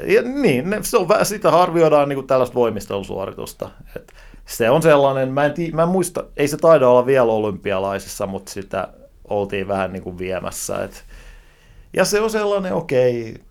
ja 0.03 0.21
niin, 0.21 0.65
se 0.81 0.97
on 0.97 1.07
vähän, 1.07 1.25
sitä 1.25 1.49
arvioidaan 1.49 2.10
niin 2.10 2.17
kuin 2.17 2.27
tällaista 2.27 2.55
voimistelusuoritusta. 2.55 3.69
Et 3.95 4.13
se 4.49 4.69
on 4.69 4.81
sellainen, 4.81 5.31
mä 5.31 5.45
en, 5.45 5.53
tii, 5.53 5.71
mä 5.71 5.83
en 5.83 5.89
muista, 5.89 6.23
ei 6.38 6.47
se 6.47 6.57
taida 6.57 6.89
olla 6.89 7.05
vielä 7.05 7.31
olympialaisissa, 7.31 8.27
mutta 8.27 8.51
sitä 8.51 8.88
oltiin 9.27 9.67
vähän 9.67 9.93
niin 9.93 10.03
kuin 10.03 10.17
viemässä. 10.17 10.83
Et, 10.83 11.03
ja 11.93 12.05
se 12.05 12.21
on 12.21 12.29
sellainen, 12.29 12.73
okei, 12.73 13.29
okay, 13.29 13.43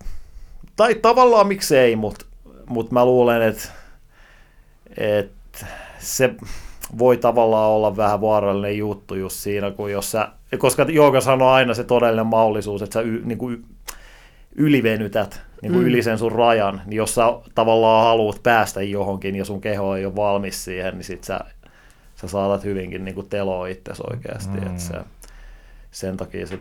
tai 0.75 0.95
tavallaan 0.95 1.47
miksei, 1.47 1.95
mutta 1.95 2.25
mutta 2.69 2.93
mä 2.93 3.05
luulen, 3.05 3.41
että, 3.41 3.69
että 4.97 5.65
se 5.99 6.35
voi 6.97 7.17
tavallaan 7.17 7.69
olla 7.69 7.97
vähän 7.97 8.21
vaarallinen 8.21 8.77
juttu 8.77 9.15
just 9.15 9.35
siinä, 9.35 9.71
kun 9.71 9.91
jos 9.91 10.11
sä, 10.11 10.27
koska 10.57 10.85
Jooga 10.89 11.21
sanoo 11.21 11.49
aina 11.49 11.73
se 11.73 11.83
todellinen 11.83 12.25
mahdollisuus, 12.25 12.81
että 12.81 12.93
sä 12.93 13.01
y, 13.01 13.21
niin 13.25 13.37
kuin 13.37 13.65
ylivenytät 14.55 15.41
niin 15.61 15.71
kuin 15.71 15.83
mm. 15.83 15.87
yli 15.87 16.03
sen 16.03 16.17
sun 16.17 16.31
rajan, 16.31 16.81
niin 16.85 16.97
jos 16.97 17.15
sä 17.15 17.23
tavallaan 17.55 18.05
haluat 18.05 18.43
päästä 18.43 18.81
johonkin 18.81 19.35
ja 19.35 19.45
sun 19.45 19.61
keho 19.61 19.95
ei 19.95 20.05
ole 20.05 20.15
valmis 20.15 20.65
siihen, 20.65 20.93
niin 20.93 21.03
sit 21.03 21.23
sä, 21.23 21.39
sä 22.15 22.27
saatat 22.27 22.63
hyvinkin 22.63 23.05
niin 23.05 23.15
kuin 23.15 23.29
teloa 23.29 23.67
itsesi 23.67 24.03
oikeasti. 24.09 24.57
Mm. 24.57 24.67
Että 24.67 24.81
se, 24.81 24.93
sen 25.91 26.17
takia 26.17 26.47
se, 26.47 26.59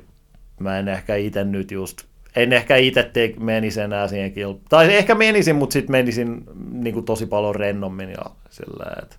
mä 0.60 0.78
en 0.78 0.88
ehkä 0.88 1.16
itse 1.16 1.44
nyt 1.44 1.70
just 1.70 2.08
en 2.36 2.52
ehkä 2.52 2.76
itse 2.76 3.02
te- 3.02 3.34
menisi 3.40 3.80
enää 3.80 4.08
siihen 4.08 4.32
kilpailuun. 4.32 4.64
Tai 4.68 4.94
ehkä 4.94 5.14
menisin, 5.14 5.56
mutta 5.56 5.72
sitten 5.72 5.92
menisin 5.92 6.44
niin 6.72 6.94
kuin 6.94 7.04
tosi 7.04 7.26
paljon 7.26 7.54
rennommin 7.54 8.10
ja 8.10 8.24
sillä, 8.50 8.92
että 9.02 9.16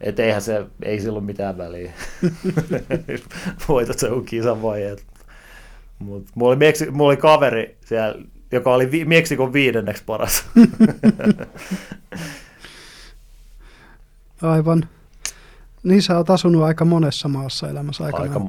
et 0.00 0.20
eihän 0.20 0.42
se, 0.42 0.66
ei 0.82 1.00
silloin 1.00 1.24
mitään 1.24 1.58
väliä. 1.58 1.92
Voitat 3.68 3.98
se 3.98 4.08
kisan 4.26 4.62
vai 4.62 4.82
et. 4.82 5.04
Mut 5.98 6.26
mulla, 6.34 6.50
oli 6.50 6.56
Meksi, 6.56 6.90
mulla 6.90 7.08
oli 7.08 7.16
kaveri 7.16 7.76
siellä, 7.84 8.14
joka 8.52 8.74
oli 8.74 8.90
vi- 8.90 9.04
Meksikon 9.04 9.52
viidenneksi 9.52 10.02
paras. 10.06 10.44
Aivan. 14.42 14.88
Niin 15.82 16.02
sä 16.02 16.16
oot 16.16 16.30
asunut 16.30 16.62
aika 16.62 16.84
monessa 16.84 17.28
maassa 17.28 17.68
elämässä 17.68 18.04
aikana. 18.04 18.22
Aika, 18.22 18.40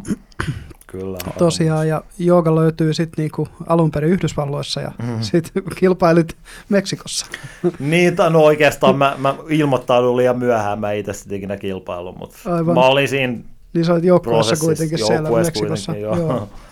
Kyllä. 0.87 1.17
Tosiaan, 1.37 1.87
ja 1.87 2.03
jooga 2.17 2.55
löytyy 2.55 2.93
sitten 2.93 3.23
niinku 3.23 3.47
alun 3.67 3.91
perin 3.91 4.11
Yhdysvalloissa 4.11 4.81
ja 4.81 4.91
mm-hmm. 4.99 5.21
sitten 5.21 5.63
kilpailit 5.75 6.37
Meksikossa. 6.69 7.25
niin, 7.79 8.15
no 8.29 8.39
oikeastaan 8.39 8.97
mä, 8.97 9.15
mä 9.17 9.35
ilmoittaudun 9.49 10.17
liian 10.17 10.39
myöhään, 10.39 10.79
mä 10.79 10.91
itse 10.91 11.13
sitten 11.13 11.37
ikinä 11.37 11.57
kilpailu, 11.57 12.11
mutta 12.11 12.37
Aivan. 12.55 12.75
mä 12.75 12.81
olin 12.81 13.07
siinä 13.07 13.37
Niin 13.73 13.85
sä 13.85 13.93
olit 13.93 14.03
joukkueessa 14.03 14.55
kuitenkin 14.55 15.05
siellä 15.05 15.29
Meksikossa. 15.29 15.95
Joo. 15.95 16.15
joo. 16.17 16.49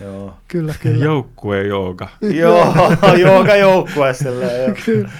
Joo. 0.00 0.34
Kyllä, 0.48 0.74
kyllä. 0.82 1.04
Joukkue 1.04 1.62
jooga. 1.62 2.08
joo, 2.40 2.74
jooga 3.18 3.56
joukkue 3.56 4.14
silleen. 4.14 4.76
Kyllä. 4.84 5.10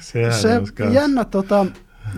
Sehän 0.00 0.34
se 0.34 0.60
jännä, 0.92 1.24
tota, 1.24 1.66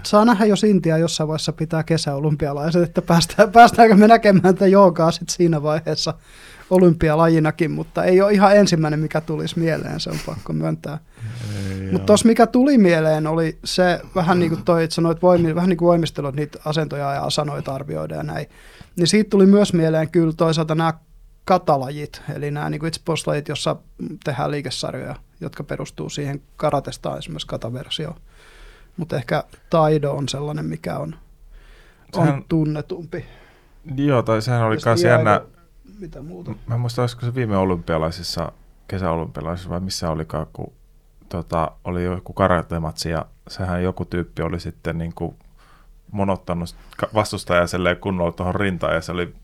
saa 0.03 0.25
nähdä, 0.25 0.45
jos 0.45 0.65
Intia 0.65 0.99
jossain 0.99 1.29
vaiheessa 1.29 1.53
pitää 1.53 1.83
kesäolympialaiset, 1.83 2.83
että 2.83 3.03
päästään, 3.03 3.53
päästäänkö 3.53 3.95
me 3.95 4.09
näkemään 4.09 4.55
tätä 4.55 4.67
joogaa 4.67 5.11
sit 5.11 5.29
siinä 5.29 5.63
vaiheessa 5.63 6.15
olympialajinakin, 6.71 7.71
mutta 7.71 8.05
ei 8.05 8.21
ole 8.21 8.33
ihan 8.33 8.57
ensimmäinen, 8.57 9.01
mikä 9.01 9.21
tulisi 9.21 9.59
mieleen, 9.59 10.01
se 10.01 10.11
on 10.11 10.19
pakko 10.27 10.53
myöntää. 10.53 10.99
Mutta 11.93 12.07
tuossa 12.07 12.29
mikä 12.29 12.47
tuli 12.47 12.79
mieleen 12.79 13.27
oli 13.27 13.59
se, 13.65 14.01
vähän 14.15 14.39
niin 14.39 14.51
kuin 14.51 14.65
toi, 14.65 14.85
että 14.85 14.95
sanoit, 14.95 15.23
voimi, 15.23 15.55
vähän 15.55 15.69
niin 15.69 15.77
kuin 15.77 15.87
voimistelut 15.87 16.35
niitä 16.35 16.59
asentoja 16.65 17.15
ja 17.15 17.23
asanoita 17.23 17.75
arvioida 17.75 18.15
ja 18.15 18.23
näin, 18.23 18.47
niin 18.97 19.07
siitä 19.07 19.31
tuli 19.31 19.47
myös 19.47 19.73
mieleen 19.73 20.11
kyllä 20.11 20.33
toisaalta 20.37 20.75
nämä 20.75 20.93
katalajit, 21.45 22.23
eli 22.35 22.51
nämä 22.51 22.71
niin 22.71 22.87
itsepuolustuslajit, 22.87 23.49
jossa 23.49 23.77
tehdään 24.25 24.51
liikesarjoja, 24.51 25.15
jotka 25.41 25.65
perustuu 25.65 26.09
siihen 26.09 26.43
karatesta 26.57 27.19
esimerkiksi 27.19 27.47
kataversioon. 27.47 28.21
Mutta 28.97 29.17
ehkä 29.17 29.45
taido 29.71 30.13
on 30.13 30.29
sellainen, 30.29 30.65
mikä 30.65 30.99
on, 30.99 31.15
on 32.15 32.27
sehän, 32.27 32.45
tunnetumpi. 32.49 33.25
Joo, 33.97 34.23
tai 34.23 34.43
sehän 34.43 34.63
oli 34.63 34.77
myös 34.85 35.03
jännä. 35.03 35.41
Mitä 35.99 36.23
muuta? 36.23 36.55
Mä 36.67 36.75
en 36.75 36.81
muista, 36.81 37.03
olisiko 37.03 37.27
se 37.27 37.35
viime 37.35 37.57
olympialaisissa, 37.57 38.53
kesäolympialaisissa 38.89 39.71
vai 39.71 39.81
missä 39.81 40.11
olikaan, 40.11 40.47
kun 40.53 40.73
tota, 41.29 41.73
oli 41.85 42.05
joku 42.05 42.33
karatematsi 42.33 43.11
ja 43.11 43.27
sehän 43.49 43.83
joku 43.83 44.05
tyyppi 44.05 44.43
oli 44.43 44.61
sitten 44.61 44.99
niin 44.99 45.13
kuin 45.15 45.37
monottanut 46.13 46.77
vastustaja 47.15 47.67
kunnolla 48.01 48.33
tuohon 48.33 48.55
rintaan 48.55 48.95
ja 48.95 49.01
se 49.01 49.13
oli 49.13 49.35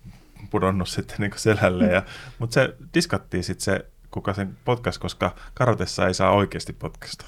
pudonnut 0.49 0.89
sitten 0.89 1.17
niin 1.19 1.33
selälle. 1.37 1.85
Ja, 1.85 2.03
mutta 2.39 2.55
se 2.55 2.75
diskattiin 2.95 3.45
sitten 3.45 3.65
se, 3.65 3.87
kuka 4.11 4.35
sen 4.35 4.57
potkas, 4.65 4.99
koska 4.99 5.35
karatessa 5.55 6.07
ei 6.07 6.15
saa 6.15 6.31
oikeasti 6.31 6.73
potkasta 6.73 7.25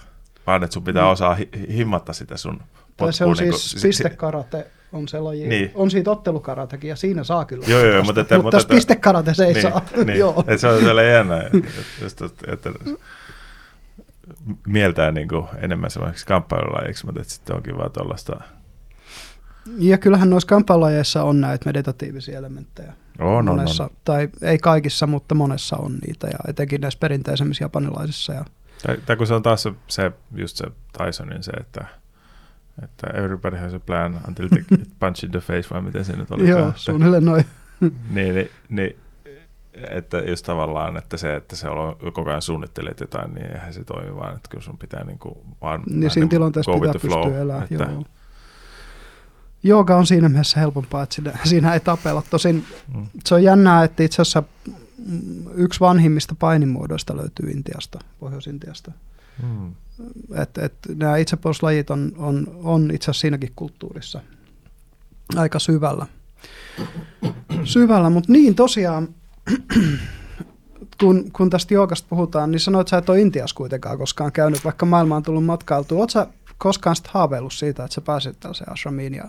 vaan 0.46 0.64
että 0.64 0.74
sun 0.74 0.84
pitää 0.84 1.02
mm. 1.02 1.10
osaa 1.10 1.34
hi- 1.34 1.50
himmata 1.72 2.12
sitä 2.12 2.36
sun 2.36 2.60
potkua. 2.96 3.12
se 3.12 3.24
on 3.24 3.36
niin 3.40 3.58
siis 3.58 3.72
kuin, 3.72 3.82
pistekarate 3.82 4.66
on 4.92 5.08
se 5.08 5.20
laji. 5.20 5.48
Niin. 5.48 5.70
On 5.74 5.90
siitä 5.90 6.10
ottelukaratekin 6.10 6.88
ja 6.88 6.96
siinä 6.96 7.24
saa 7.24 7.44
kyllä. 7.44 7.66
Joo, 7.68 7.84
joo, 7.84 8.04
mutta, 8.04 8.20
että, 8.20 8.38
mutta, 8.38 8.56
mutta 8.56 8.74
pistekarate 8.74 9.34
se 9.34 9.44
ei 9.44 9.52
niin, 9.52 9.62
saa. 9.62 9.82
Niin, 10.04 10.18
joo. 10.18 10.40
Että 10.40 10.56
se 10.56 10.68
on 10.68 10.80
siellä 10.80 11.02
jännä, 11.02 11.42
että, 12.06 12.24
että, 12.52 12.70
mieltää 14.66 15.12
niin 15.12 15.28
kuin 15.28 15.46
enemmän 15.58 15.90
semmoiseksi 15.90 16.26
kamppailulajiksi, 16.26 17.06
mutta 17.06 17.20
että 17.20 17.32
sitten 17.32 17.56
onkin 17.56 17.78
vaan 17.78 17.92
tuollaista. 17.92 18.40
Ja 19.78 19.98
kyllähän 19.98 20.30
noissa 20.30 20.48
kamppailulajeissa 20.48 21.22
on 21.22 21.40
näitä 21.40 21.66
meditatiivisia 21.66 22.38
elementtejä. 22.38 22.92
On, 23.18 23.44
monessa, 23.44 23.84
on, 23.84 23.90
on. 23.90 23.96
Tai 24.04 24.28
ei 24.42 24.58
kaikissa, 24.58 25.06
mutta 25.06 25.34
monessa 25.34 25.76
on 25.76 25.98
niitä 26.06 26.26
ja 26.26 26.38
etenkin 26.48 26.80
näissä 26.80 26.98
perinteisemmissä 27.00 27.64
japanilaisissa 27.64 28.32
ja 28.32 28.44
tai, 28.86 28.96
tai 29.06 29.16
kun 29.16 29.26
se 29.26 29.34
on 29.34 29.42
taas 29.42 29.62
se, 29.62 29.72
se 29.88 30.12
just 30.34 30.56
se 30.56 30.64
Tysonin 30.98 31.42
se, 31.42 31.52
että, 31.52 31.84
että 32.82 33.06
everybody 33.14 33.56
has 33.56 33.74
a 33.74 33.80
plan 33.80 34.20
until 34.28 34.48
they 34.48 34.64
get 34.70 34.88
punched 35.00 35.24
in 35.24 35.30
the 35.30 35.40
face, 35.40 35.70
vai 35.74 35.82
miten 35.82 36.04
se 36.04 36.16
nyt 36.16 36.30
oli. 36.30 36.48
Joo, 36.48 36.72
suunnilleen 36.76 37.24
noin. 37.24 37.44
niin, 38.14 38.34
niin, 38.34 38.50
niin, 38.68 38.96
että 39.90 40.18
jos 40.18 40.42
tavallaan, 40.42 40.96
että 40.96 41.16
se, 41.16 41.36
että 41.36 41.56
se 41.56 41.68
on 41.68 41.96
koko 42.12 42.30
ajan 42.30 42.42
suunnittelet 42.42 43.00
jotain, 43.00 43.34
niin 43.34 43.46
eihän 43.46 43.74
se 43.74 43.84
toimi 43.84 44.16
vaan, 44.16 44.36
että 44.36 44.48
kyllä 44.50 44.64
sun 44.64 44.78
pitää 44.78 45.04
niin 45.04 45.18
kuin 45.18 45.38
vaan 45.62 45.82
Niin 45.90 46.10
siinä 46.10 46.24
niin 46.24 46.28
tilanteessa 46.28 46.72
pitää 46.72 46.92
pystyä 46.92 47.40
elämään. 47.40 47.62
että- 47.70 47.84
Joo. 47.92 48.04
Jooga 49.62 49.96
on 49.96 50.06
siinä 50.06 50.28
mielessä 50.28 50.60
helpompaa, 50.60 51.02
että 51.02 51.14
siinä, 51.14 51.38
siinä 51.44 51.72
ei 51.74 51.80
tapella. 51.80 52.22
Tosin 52.30 52.64
Mm. 52.94 53.06
se 53.26 53.34
on 53.34 53.42
jännää, 53.42 53.84
että 53.84 54.02
itse 54.02 54.22
asiassa 54.22 54.42
yksi 55.54 55.80
vanhimmista 55.80 56.34
painimuodoista 56.38 57.16
löytyy 57.16 57.50
Intiasta, 57.50 57.98
Pohjois-Intiasta. 58.20 58.92
Mm. 59.42 59.72
Et, 60.34 60.58
et 60.58 60.74
nämä 60.94 61.16
itsepuolustuslajit 61.16 61.90
on, 61.90 62.12
on, 62.16 62.46
on 62.62 62.90
itse 62.94 63.04
asiassa 63.04 63.20
siinäkin 63.20 63.52
kulttuurissa 63.56 64.20
aika 65.36 65.58
syvällä. 65.58 66.06
Syvällä, 67.64 68.10
mutta 68.10 68.32
niin 68.32 68.54
tosiaan, 68.54 69.08
kun, 71.00 71.30
kun 71.32 71.50
tästä 71.50 71.74
joogasta 71.74 72.06
puhutaan, 72.10 72.50
niin 72.50 72.60
sanoit, 72.60 72.80
että 72.84 72.90
sä 72.90 72.98
et 72.98 73.08
ole 73.08 73.20
Intiassa 73.20 73.56
kuitenkaan 73.56 73.98
koskaan 73.98 74.32
käynyt, 74.32 74.64
vaikka 74.64 74.86
maailma 74.86 75.16
on 75.16 75.22
tullut 75.22 75.44
matkailtua. 75.44 75.98
Oletko 75.98 76.26
koskaan 76.58 76.96
sitten 76.96 77.12
haaveillut 77.14 77.52
siitä, 77.52 77.84
että 77.84 77.94
sä 77.94 78.00
pääsit 78.00 78.40
tällaiseen 78.40 78.72
ashramiin 78.72 79.14
ja 79.14 79.24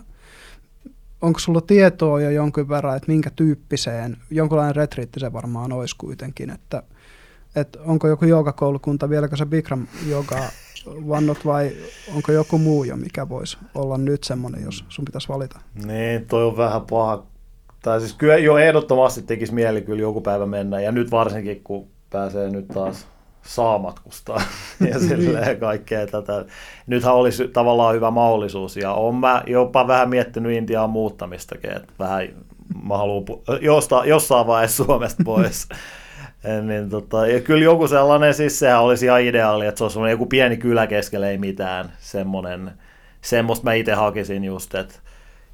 onko 1.24 1.38
sulla 1.38 1.60
tietoa 1.60 2.20
jo 2.20 2.30
jonkin 2.30 2.68
verran, 2.68 2.96
että 2.96 3.12
minkä 3.12 3.30
tyyppiseen, 3.36 4.16
jonkunlainen 4.30 4.76
retriitti 4.76 5.20
se 5.20 5.32
varmaan 5.32 5.72
olisi 5.72 5.96
kuitenkin, 5.98 6.50
että, 6.50 6.82
että 7.56 7.78
onko 7.84 8.08
joku 8.08 8.24
joogakoulukunta, 8.24 9.10
vieläkö 9.10 9.36
se 9.36 9.46
Bikram 9.46 9.86
joka 10.08 10.38
vannot 10.86 11.44
vai 11.44 11.72
onko 12.14 12.32
joku 12.32 12.58
muu 12.58 12.84
jo, 12.84 12.96
mikä 12.96 13.28
voisi 13.28 13.58
olla 13.74 13.98
nyt 13.98 14.24
semmoinen, 14.24 14.64
jos 14.64 14.84
sun 14.88 15.04
pitäisi 15.04 15.28
valita? 15.28 15.60
Niin, 15.84 16.26
toi 16.26 16.44
on 16.44 16.56
vähän 16.56 16.82
paha. 16.90 17.26
Tai 17.82 18.00
siis 18.00 18.12
kyllä 18.12 18.36
jo 18.36 18.58
ehdottomasti 18.58 19.22
tekisi 19.22 19.54
mieli 19.54 19.82
kyllä 19.82 20.02
joku 20.02 20.20
päivä 20.20 20.46
mennä. 20.46 20.80
Ja 20.80 20.92
nyt 20.92 21.10
varsinkin, 21.10 21.60
kun 21.64 21.88
pääsee 22.10 22.50
nyt 22.50 22.68
taas 22.68 23.06
saa 23.44 23.78
matkustaa 23.78 24.42
ja 24.90 24.98
silleen 24.98 25.60
kaikkea 25.60 26.06
tätä. 26.06 26.44
Nythän 26.86 27.14
olisi 27.14 27.48
tavallaan 27.48 27.94
hyvä 27.94 28.10
mahdollisuus 28.10 28.76
ja 28.76 28.92
on 28.92 29.14
mä 29.14 29.42
jopa 29.46 29.86
vähän 29.86 30.08
miettinyt 30.08 30.52
Intiaan 30.52 30.90
muuttamistakin, 30.90 31.70
että 31.70 31.92
vähän 31.98 32.28
mä 32.88 32.96
haluan 32.96 33.24
pu- 33.30 33.58
josta, 33.60 34.02
jossain 34.04 34.46
vaiheessa 34.46 34.84
Suomesta 34.84 35.22
pois. 35.34 35.68
niin 36.62 36.90
tota, 36.90 37.26
ja 37.26 37.40
kyllä 37.40 37.64
joku 37.64 37.88
sellainen, 37.88 38.34
siis 38.34 38.58
sehän 38.58 38.82
olisi 38.82 39.06
ihan 39.06 39.22
ideaali, 39.22 39.66
että 39.66 39.78
se 39.78 39.84
olisi 39.84 40.00
joku 40.10 40.26
pieni 40.26 40.56
kylä 40.56 40.86
keskellä 40.86 41.28
ei 41.28 41.38
mitään, 41.38 41.92
semmoinen, 41.98 42.70
semmoista 43.20 43.64
mä 43.64 43.74
itse 43.74 43.92
hakisin 43.92 44.44
just, 44.44 44.74
että 44.74 44.94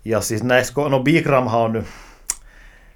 ja 0.04 0.20
siis 0.20 0.42
näissä, 0.42 0.74
no 0.90 1.00
Bikramhan 1.00 1.60
on 1.60 1.72
nyt, 1.72 1.86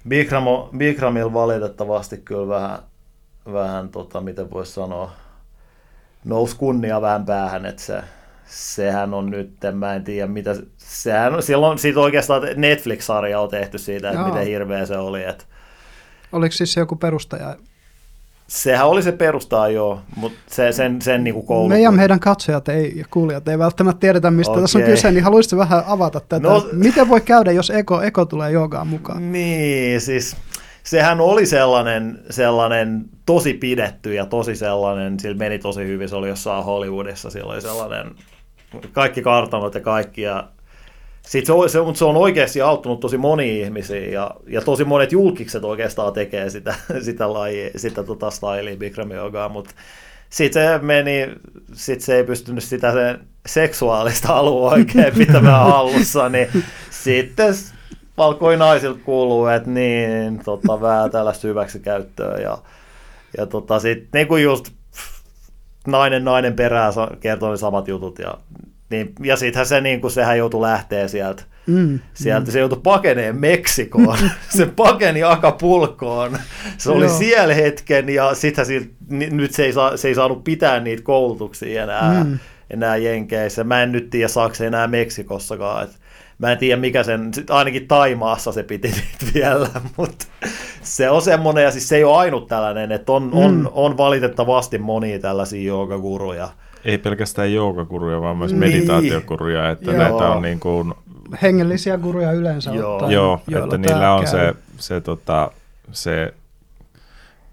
Bikram 0.07 0.47
on, 0.47 0.69
Bikramilla 0.77 1.33
valitettavasti 1.33 2.17
kyllä 2.17 2.47
vähän, 2.47 2.79
vähän 3.53 3.89
tota, 3.89 4.21
miten 4.21 4.51
voisi 4.51 4.71
sanoa, 4.71 5.11
nousi 6.25 6.55
kunnia 6.55 7.01
vähän 7.01 7.25
päähän, 7.25 7.65
että 7.65 7.81
se, 7.81 8.03
sehän 8.45 9.13
on 9.13 9.31
nyt, 9.31 9.51
mä 9.73 9.95
en 9.95 10.03
tiedä 10.03 10.27
mitä, 10.27 10.55
sehän 10.77 11.35
on, 11.35 11.43
silloin 11.43 11.79
siitä 11.79 11.99
oikeastaan 11.99 12.41
Netflix-sarja 12.55 13.39
on 13.39 13.49
tehty 13.49 13.77
siitä, 13.77 14.09
että 14.09 14.21
Joo. 14.21 14.29
miten 14.29 14.47
hirveä 14.47 14.85
se 14.85 14.97
oli, 14.97 15.23
että 15.23 15.45
Oliko 16.31 16.51
siis 16.51 16.73
se 16.73 16.79
joku 16.79 16.95
perustaja? 16.95 17.55
sehän 18.47 18.87
oli 18.87 19.03
se 19.03 19.11
perustaa 19.11 19.67
joo, 19.67 19.99
mutta 20.15 20.39
se, 20.47 20.71
sen, 20.71 21.01
sen 21.01 21.23
niinku 21.23 21.41
koulu. 21.41 21.69
Meidän 21.69 21.93
meidän 21.93 22.19
katsojat 22.19 22.69
ei, 22.69 22.93
ja 22.95 23.05
kuulijat 23.09 23.47
ei 23.47 23.59
välttämättä 23.59 23.99
tiedetä, 23.99 24.31
mistä 24.31 24.51
okay. 24.51 24.63
tässä 24.63 24.79
on 24.79 24.85
kyse, 24.85 25.11
niin 25.11 25.23
haluaisitko 25.23 25.57
vähän 25.57 25.83
avata 25.87 26.19
tätä? 26.19 26.47
No, 26.47 26.67
miten 26.71 27.09
voi 27.09 27.21
käydä, 27.21 27.51
jos 27.51 27.69
Eko, 27.69 28.01
Eko 28.01 28.25
tulee 28.25 28.51
joogaan 28.51 28.87
mukaan? 28.87 29.31
Niin, 29.31 30.01
siis 30.01 30.37
sehän 30.85 31.21
oli 31.21 31.45
sellainen, 31.45 32.19
sellainen 32.29 33.05
tosi 33.25 33.53
pidetty 33.53 34.13
ja 34.13 34.25
tosi 34.25 34.55
sellainen, 34.55 35.19
sillä 35.19 35.37
meni 35.37 35.59
tosi 35.59 35.85
hyvin, 35.85 36.09
se 36.09 36.15
oli 36.15 36.27
jossain 36.27 36.65
Hollywoodissa, 36.65 37.29
siellä 37.29 37.53
oli 37.53 37.61
sellainen, 37.61 38.11
kaikki 38.91 39.21
kartanot 39.21 39.75
ja 39.75 39.81
kaikki, 39.81 40.21
ja 40.21 40.47
sit 41.21 41.45
se, 41.45 41.53
on, 41.53 41.69
se, 41.69 41.81
mutta 41.81 41.99
se 41.99 42.05
on 42.05 42.17
oikeasti 42.17 42.61
auttanut 42.61 42.99
tosi 42.99 43.17
moni 43.17 43.61
ihmisiä, 43.61 44.05
ja, 44.05 44.31
ja 44.47 44.61
tosi 44.61 44.83
monet 44.83 45.11
julkikset 45.11 45.63
oikeastaan 45.63 46.13
tekee 46.13 46.49
sitä, 46.49 46.75
sitä, 47.05 47.33
lajia, 47.33 47.69
sitä 47.75 48.03
tota 48.03 48.31
stylia 48.31 48.77
Bikram 48.77 49.11
Yogaa, 49.11 49.49
mutta 49.49 49.71
sitten 50.29 50.67
se 50.67 50.85
meni, 50.85 51.29
sit 51.73 52.01
se 52.01 52.15
ei 52.15 52.23
pystynyt 52.23 52.63
sitä 52.63 52.93
sen 52.93 53.19
seksuaalista 53.45 54.27
halua 54.27 54.71
oikein 54.71 55.13
pitämään 55.17 55.65
hallussa, 55.65 56.29
niin 56.29 56.47
sitten 57.03 57.55
alkoi 58.17 58.57
naisilta 58.57 58.99
kuuluu, 59.05 59.47
että 59.47 59.69
niin, 59.69 60.41
tota, 60.45 60.81
vähän 60.81 61.11
tällaista 61.11 61.47
hyväksikäyttöä 61.47 62.37
ja, 62.37 62.57
ja 63.37 63.45
tota, 63.45 63.79
sitten 63.79 64.09
niin 64.13 64.27
kuin 64.27 64.43
just 64.43 64.71
nainen 65.87 66.25
nainen 66.25 66.53
perään 66.53 66.93
kertoi 67.19 67.51
ne 67.51 67.57
samat 67.57 67.87
jutut 67.87 68.19
ja, 68.19 68.37
niin, 68.89 69.13
ja 69.23 69.37
sittenhän 69.37 69.65
se, 69.65 69.81
niin 69.81 70.01
kuin, 70.01 70.11
sehän 70.11 70.37
joutui 70.37 70.61
lähteä 70.61 71.07
sieltä 71.07 71.43
Mm, 71.67 71.99
Sieltä 72.13 72.51
se 72.51 72.59
joutui 72.59 72.79
pakeneen 72.83 73.35
Meksikoon. 73.39 74.17
se 74.57 74.65
pakeni 74.65 75.23
Acapulcoon. 75.23 76.37
Se 76.77 76.91
oli 76.91 77.05
Joo. 77.05 77.17
siellä 77.17 77.53
hetken 77.53 78.09
ja 78.09 78.33
sittenhän 78.35 78.65
siitä, 78.65 78.85
nyt 79.09 79.53
se 79.53 79.65
ei, 79.65 79.73
saa, 79.73 79.97
se 79.97 80.07
ei 80.07 80.15
saanut 80.15 80.43
pitää 80.43 80.79
niitä 80.79 81.03
koulutuksia 81.03 81.83
enää, 81.83 82.23
Mm. 82.23 82.29
mm. 82.29 82.39
enää 82.69 82.97
Jenkeissä. 82.97 83.63
Mä 83.63 83.83
en 83.83 83.91
nyt 83.91 84.09
tiedä, 84.09 84.27
saako 84.27 84.55
se 84.55 84.67
enää 84.67 84.87
Meksikossakaan. 84.87 85.83
Et 85.83 85.89
mä 86.37 86.51
en 86.51 86.57
tiedä, 86.57 86.81
mikä 86.81 87.03
sen, 87.03 87.33
sit 87.33 87.51
ainakin 87.51 87.87
Taimaassa 87.87 88.51
se 88.51 88.63
piti 88.63 88.87
niitä 88.91 89.33
vielä, 89.33 89.69
mutta 89.97 90.25
se 90.81 91.09
on 91.09 91.21
semmoinen, 91.21 91.63
ja 91.63 91.71
siis 91.71 91.87
se 91.89 91.95
ei 91.95 92.03
ole 92.03 92.17
ainut 92.17 92.47
tällainen, 92.47 92.91
että 92.91 93.11
on, 93.11 93.23
mm. 93.23 93.33
on, 93.33 93.71
on 93.73 93.97
valitettavasti 93.97 94.77
monia 94.77 95.19
tällaisia 95.19 95.63
joogaguruja. 95.67 96.49
Ei 96.85 96.97
pelkästään 96.97 97.53
joogakuruja, 97.53 98.21
vaan 98.21 98.37
myös 98.37 98.51
Niin. 98.51 98.59
meditaatiokuruja, 98.59 99.69
että 99.69 99.91
Joo. 99.91 99.99
näitä 99.99 100.29
on 100.29 100.41
niin 100.41 100.59
kuin, 100.59 100.93
hengellisiä 101.41 101.97
guruja 101.97 102.31
yleensä 102.31 102.71
Joo. 102.71 102.93
ottaen, 102.93 103.11
joo, 103.11 103.41
että 103.63 103.77
niillä 103.77 104.13
on 104.13 104.23
käy. 104.23 104.31
se, 104.31 104.55
se, 104.77 105.01
tota, 105.01 105.51
se, 105.91 106.33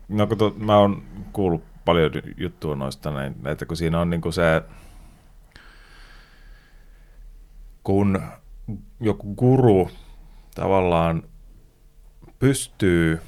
no 0.09 0.27
kun 0.27 0.39
to, 0.39 0.55
mä 0.59 0.79
oon 0.79 1.03
kuullut 1.33 1.63
paljon 1.85 2.11
juttua 2.37 2.77
noista 2.77 3.11
näin, 3.11 3.35
että 3.45 3.67
kun 3.67 3.77
siinä 3.77 4.01
on 4.01 4.11
niin 4.11 4.21
kuin 4.21 4.33
se, 4.33 4.63
kun 7.85 8.23
joku 9.03 9.35
guru 9.35 9.91
tavallaan 10.55 11.23
pystyy 12.39 13.21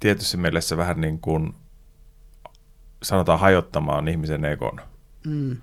tietyssä 0.00 0.36
mielessä 0.38 0.76
vähän 0.76 1.00
niin 1.00 1.20
kuin 1.20 1.54
sanotaan 3.02 3.40
hajottamaan 3.40 4.08
ihmisen 4.08 4.44
egon. 4.44 4.80
Mm. 5.26 5.56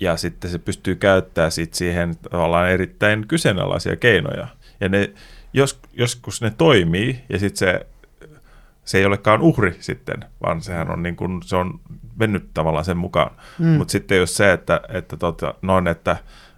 Ja 0.00 0.16
sitten 0.16 0.50
se 0.50 0.58
pystyy 0.58 0.94
käyttämään 0.94 1.52
sit 1.52 1.74
siihen 1.74 2.16
tavallaan 2.16 2.70
erittäin 2.70 3.28
kyseenalaisia 3.28 3.96
keinoja. 3.96 4.48
Ja 4.80 4.88
ne, 4.88 5.12
jos, 5.52 5.80
joskus 5.92 6.42
ne 6.42 6.50
toimii 6.58 7.20
ja 7.28 7.38
sitten 7.38 7.58
se, 7.58 7.86
se 8.84 8.98
ei 8.98 9.04
olekaan 9.04 9.40
uhri 9.40 9.76
sitten, 9.80 10.24
vaan 10.46 10.60
sehän 10.60 10.90
on 10.90 11.02
niin 11.02 11.16
kuin, 11.16 11.42
se 11.42 11.56
on 11.56 11.80
mennyt 12.18 12.44
tavallaan 12.54 12.84
sen 12.84 12.96
mukaan. 12.96 13.30
Mm. 13.58 13.66
Mm. 13.66 13.72
Mutta 13.72 13.92
sitten 13.92 14.18
jos 14.18 14.36
se, 14.36 14.52
että, 14.52 14.80
että 14.88 15.16
tota, 15.16 15.54
noin, 15.62 15.86
että 15.86 16.16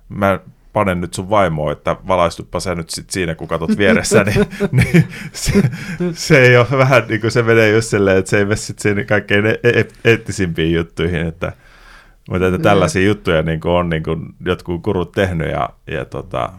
mä 0.08 0.40
panen 0.72 1.00
nyt 1.00 1.14
sun 1.14 1.30
vaimoa, 1.30 1.72
että 1.72 1.96
valaistupa 2.08 2.60
sä 2.60 2.74
nyt 2.74 2.90
sit 2.90 3.10
siinä, 3.10 3.34
kun 3.34 3.48
katot 3.48 3.78
vieressä, 3.78 4.24
niin, 4.24 4.46
niin 4.82 5.08
se, 5.32 5.62
se, 6.12 6.38
ei 6.38 6.56
ole 6.56 6.66
vähän 6.70 7.04
niin 7.08 7.20
kuin 7.20 7.30
se 7.30 7.42
menee 7.42 7.70
just 7.70 7.88
silleen, 7.88 8.18
että 8.18 8.30
se 8.30 8.38
ei 8.38 8.44
mene 8.44 8.56
sit 8.56 8.78
kaikkein 9.08 9.46
e- 9.46 9.60
e- 9.62 9.88
eettisimpiin 10.04 10.74
juttuihin, 10.74 11.26
että 11.26 11.52
mutta 12.30 12.46
että 12.46 12.58
tällaisia 12.58 13.06
juttuja 13.06 13.42
niin 13.42 13.60
kuin 13.60 13.72
on 13.72 13.88
niin 13.88 14.02
kuin 14.02 14.26
jotkut 14.46 14.82
kurut 14.82 15.12
tehnyt 15.12 15.50
ja, 15.50 15.70
ja 15.86 16.04
tota, 16.04 16.52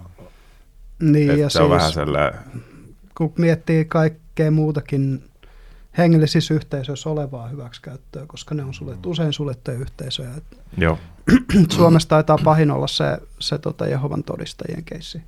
Niin, 1.01 1.29
että 1.29 1.41
ja 1.41 1.49
se 1.49 1.61
on 1.61 1.69
siis, 1.69 1.77
vähän 1.77 1.91
sellainen, 1.91 2.39
kun 3.17 3.33
miettii 3.37 3.85
kaikkea 3.85 4.51
muutakin 4.51 5.23
hengellisissä 5.97 6.53
yhteisöissä 6.53 7.09
olevaa 7.09 7.47
hyväksikäyttöä, 7.47 8.25
koska 8.25 8.55
ne 8.55 8.63
on 8.63 8.73
suljettu, 8.73 9.09
usein 9.09 9.33
suljettuja 9.33 9.77
yhteisöjä. 9.77 10.29
Joo, 10.77 10.99
Suomessa 11.75 12.09
taitaa 12.09 12.37
pahin 12.43 12.71
olla 12.71 12.87
se, 12.87 13.17
se 13.39 13.57
tota 13.57 13.87
Jehovan 13.87 14.23
todistajien 14.23 14.83
keissi. 14.83 15.21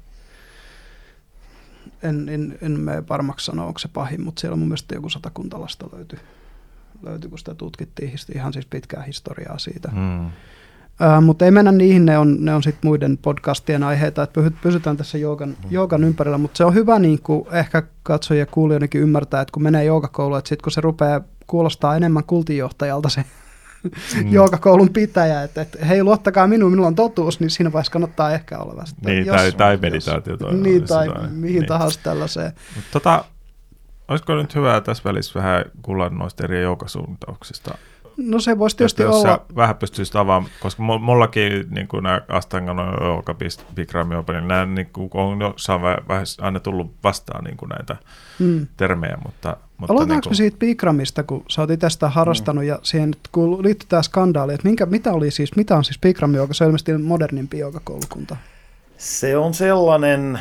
En, 2.04 2.30
en, 2.30 2.58
en 2.62 2.80
mene 2.80 3.04
varmaksi 3.10 3.46
sanoa, 3.46 3.66
onko 3.66 3.80
se 3.80 3.88
pahin, 3.88 4.22
mutta 4.22 4.40
siellä 4.40 4.56
mun 4.56 4.68
mielestä 4.68 4.96
joku 4.96 5.10
satakuntalasta 5.10 5.90
löytyi, 5.94 6.20
löytyi 7.04 7.30
kun 7.30 7.40
sitä 7.40 7.56
tutkittiin 7.56 8.12
ihan 8.36 8.54
siis 8.54 8.66
pitkää 8.66 9.04
historiaa 9.04 9.58
siitä. 9.58 9.92
mm. 9.94 10.32
Ää, 11.00 11.22
mutta 11.22 11.46
ei 11.46 11.52
mennä 11.52 11.72
niihin, 11.72 12.06
ne 12.06 12.18
on, 12.18 12.38
ne 12.40 12.56
on 12.56 12.64
sitten 12.64 12.90
muiden 12.90 13.18
podcastien 13.18 13.84
aiheita, 13.84 14.24
että 14.24 14.42
pysy- 14.42 14.56
pysytään 14.62 14.98
tässä 14.98 15.18
joogan, 15.18 15.58
joogan 15.70 16.04
ympärillä, 16.04 16.38
mutta 16.38 16.58
se 16.58 16.66
on 16.66 16.74
hyvä 16.74 17.00
niin 17.00 17.22
kuin 17.22 17.46
ehkä 17.52 17.84
katsojia 18.04 18.42
ja 18.42 18.46
kuulijoidenkin 18.46 19.02
ymmärtää, 19.02 19.42
että 19.42 19.52
kun 19.52 19.64
menee 19.64 19.84
joogakouluun, 19.84 20.38
että 20.38 20.50
sitten 20.50 20.64
kun 20.64 20.72
se 20.72 20.82
rupeaa 20.82 21.22
kuulostaa 21.48 21.96
enemmän 21.96 22.24
kultinjohtajalta 22.24 23.10
se, 23.10 23.24
mm. 23.84 24.32
joogakoulun 24.34 24.90
pitäjä, 24.90 25.44
että, 25.44 25.62
että 25.62 25.86
hei 25.86 26.04
luottakaa 26.04 26.48
minuun, 26.48 26.72
minulla 26.72 26.88
on 26.88 26.96
totuus, 26.96 27.40
niin 27.40 27.50
siinä 27.50 27.74
vaiheessa 27.74 27.92
kannattaa 27.92 28.32
ehkä 28.32 28.58
olla 28.58 28.76
vasta. 28.76 29.02
Niin, 29.06 29.26
jos, 29.26 29.36
tai, 29.36 29.52
tai 29.52 29.78
meditaatio. 29.78 30.38
Jos, 30.40 30.54
niin, 30.54 30.84
tai 30.84 31.08
tai 31.08 31.30
mihin 31.30 31.60
niin. 31.60 31.66
tahansa 31.66 32.00
tällaiseen. 32.04 32.52
Mut 32.76 32.86
tota, 32.92 33.26
olisiko 34.08 34.36
nyt 34.36 34.56
hyvä 34.56 34.82
tässä 34.82 35.04
välissä 35.06 35.40
vähän 35.40 35.66
kuulla 35.82 36.10
noista 36.10 36.44
eri 36.44 36.62
joogasuuntauksista? 36.62 37.78
No 38.18 38.40
se 38.40 38.60
voisi 38.60 38.78
tietysti 38.78 39.04
jos 39.04 39.16
olla. 39.16 39.30
Jos 39.30 39.56
vähän 39.56 39.76
pystyisi 39.76 40.18
avaamaan, 40.18 40.52
koska 40.60 40.84
mullakin 40.84 41.68
niin 41.70 41.88
kuin 41.88 42.04
nämä 42.04 42.22
Astangan 42.28 42.78
Jooga, 43.02 43.36
Bikram 43.76 44.10
niin 44.10 44.48
nämä 44.48 44.66
niin 44.66 44.90
kuin, 44.94 45.10
on 45.14 45.42
jossain 45.42 45.82
vähän 45.82 46.26
aina 46.42 46.60
tullut 46.60 46.96
vastaan 47.04 47.44
niin 47.44 47.58
kuin 47.58 47.70
näitä 47.70 47.96
hmm. 48.40 48.68
termejä, 48.78 49.18
mutta 49.26 49.58
mutta 49.78 49.94
Aloitetaanko 49.94 50.30
niin 50.30 50.30
kuin... 50.30 50.36
siitä 50.36 50.58
Bikramista, 50.58 51.24
kun 51.24 51.44
sä 51.50 51.62
oot 51.62 51.72
itse 51.72 51.90
sitä 51.90 52.10
harrastanut 52.10 52.64
mm. 52.64 52.68
ja 52.68 52.80
siihen 52.84 53.16
kun 53.32 53.64
liittyy 53.64 53.88
tämä 53.90 54.02
skandaali, 54.02 54.54
että 54.54 54.68
minkä, 54.68 54.86
mitä, 54.86 55.14
oli 55.14 55.32
siis, 55.32 55.56
mitä 55.56 55.76
on 55.76 55.84
siis 55.84 56.00
Bikram 56.00 56.34
joka 56.34 56.54
se 56.54 56.64
on 56.64 56.68
ilmeisesti 56.68 56.98
modernimpi 56.98 57.58
koulukunta? 57.84 58.36
Se 58.98 59.38
on 59.38 59.54
sellainen, 59.54 60.40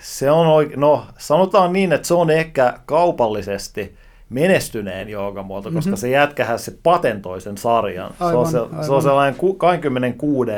se 0.00 0.30
on 0.30 0.46
oike- 0.46 0.76
no 0.76 1.06
sanotaan 1.18 1.72
niin, 1.72 1.92
että 1.92 2.08
se 2.08 2.14
on 2.14 2.30
ehkä 2.30 2.78
kaupallisesti 2.86 3.96
menestyneen 4.30 5.08
joogamuoto, 5.08 5.70
koska 5.70 5.90
mm-hmm. 5.90 6.00
se 6.00 6.10
jätkähän 6.10 6.58
se 6.58 6.72
patentoi 6.82 7.40
sen 7.40 7.58
sarjan. 7.58 8.14
Aivan, 8.20 8.32
se, 8.32 8.36
on 8.60 8.68
se, 8.68 8.74
aivan. 8.74 8.84
se 8.84 8.92
on 8.92 9.02
sellainen 9.02 9.40
26 9.58 10.50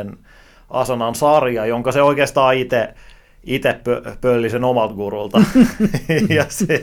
asanan 0.71 1.15
sarja, 1.15 1.67
jonka 1.67 1.93
se 1.93 2.03
oikeastaan 2.03 2.55
itse 2.55 2.95
itse 3.45 3.81
pölli 4.21 4.51
sen 4.51 4.65
omalta 4.65 4.95
gurulta. 4.95 5.43
ja, 6.37 6.45
sit, 6.49 6.83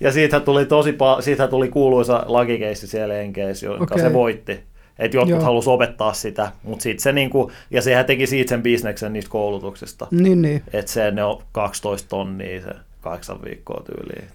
ja 0.00 0.12
siitä 0.12 0.40
tuli 0.40 0.66
tosi 0.66 0.92
pa- 0.92 1.22
siitä 1.22 1.48
tuli 1.48 1.68
kuuluisa 1.68 2.24
lakikeissi 2.26 2.86
siellä 2.86 3.14
Enkeissä, 3.14 3.66
jonka 3.66 3.94
okay. 3.94 4.00
se 4.00 4.12
voitti. 4.12 4.60
Että 4.98 5.16
jotkut 5.16 5.42
halusi 5.42 5.70
opettaa 5.70 6.12
sitä, 6.12 6.52
mutta 6.62 6.82
sitten 6.82 7.02
se 7.02 7.12
niinku, 7.12 7.52
ja 7.70 7.82
sehän 7.82 8.04
teki 8.04 8.26
siitä 8.26 8.48
sen 8.48 8.62
bisneksen 8.62 9.12
niistä 9.12 9.30
koulutuksista. 9.30 10.06
Niin, 10.10 10.42
niin. 10.42 10.62
Että 10.72 10.92
se 10.92 11.10
ne 11.10 11.24
on 11.24 11.42
12 11.52 12.08
tonnia 12.08 12.60
se 12.60 12.70
kahdeksan 13.04 13.38
viikkoa 13.44 13.82
tyyliin. 13.86 14.28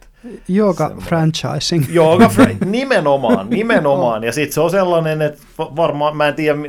Joka 0.48 0.96
franchising. 1.00 1.86
Joka 2.02 2.28
fra- 2.28 2.66
nimenomaan, 2.66 3.50
nimenomaan. 3.50 4.24
Ja 4.24 4.32
sitten 4.32 4.54
se 4.54 4.62
on 4.62 4.72
sellainen, 4.72 5.22
että 5.22 5.40
varmaan, 5.58 6.18
mä 6.18 6.28
en 6.28 6.36
tiedä, 6.36 6.60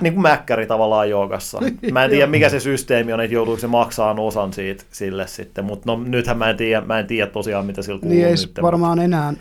niin 0.00 0.12
kuin 0.12 0.22
mäkkäri 0.22 0.66
tavallaan 0.66 1.10
joogassa. 1.10 1.60
Mä 1.92 2.04
en 2.04 2.10
tiedä, 2.10 2.26
mikä 2.36 2.48
se 2.48 2.60
systeemi 2.60 3.12
on, 3.12 3.20
että 3.20 3.34
joutuuko 3.34 3.60
se 3.60 3.66
maksaa 3.66 4.14
osan 4.18 4.52
siitä 4.52 4.84
sille 4.90 5.26
sitten, 5.26 5.64
mutta 5.64 5.92
no, 5.92 6.04
nythän 6.04 6.38
mä 6.38 6.50
en 6.50 6.56
tiedä, 6.56 6.86
mä 6.86 6.98
en 6.98 7.06
tiedä 7.06 7.30
tosiaan, 7.30 7.66
mitä 7.66 7.82
sillä 7.82 8.00
kuuluu 8.00 8.16
Niin 8.16 8.26
ei 8.26 8.34
nyt, 8.34 8.62
varmaan 8.62 8.98
mutta... 8.98 9.04
enää. 9.04 9.34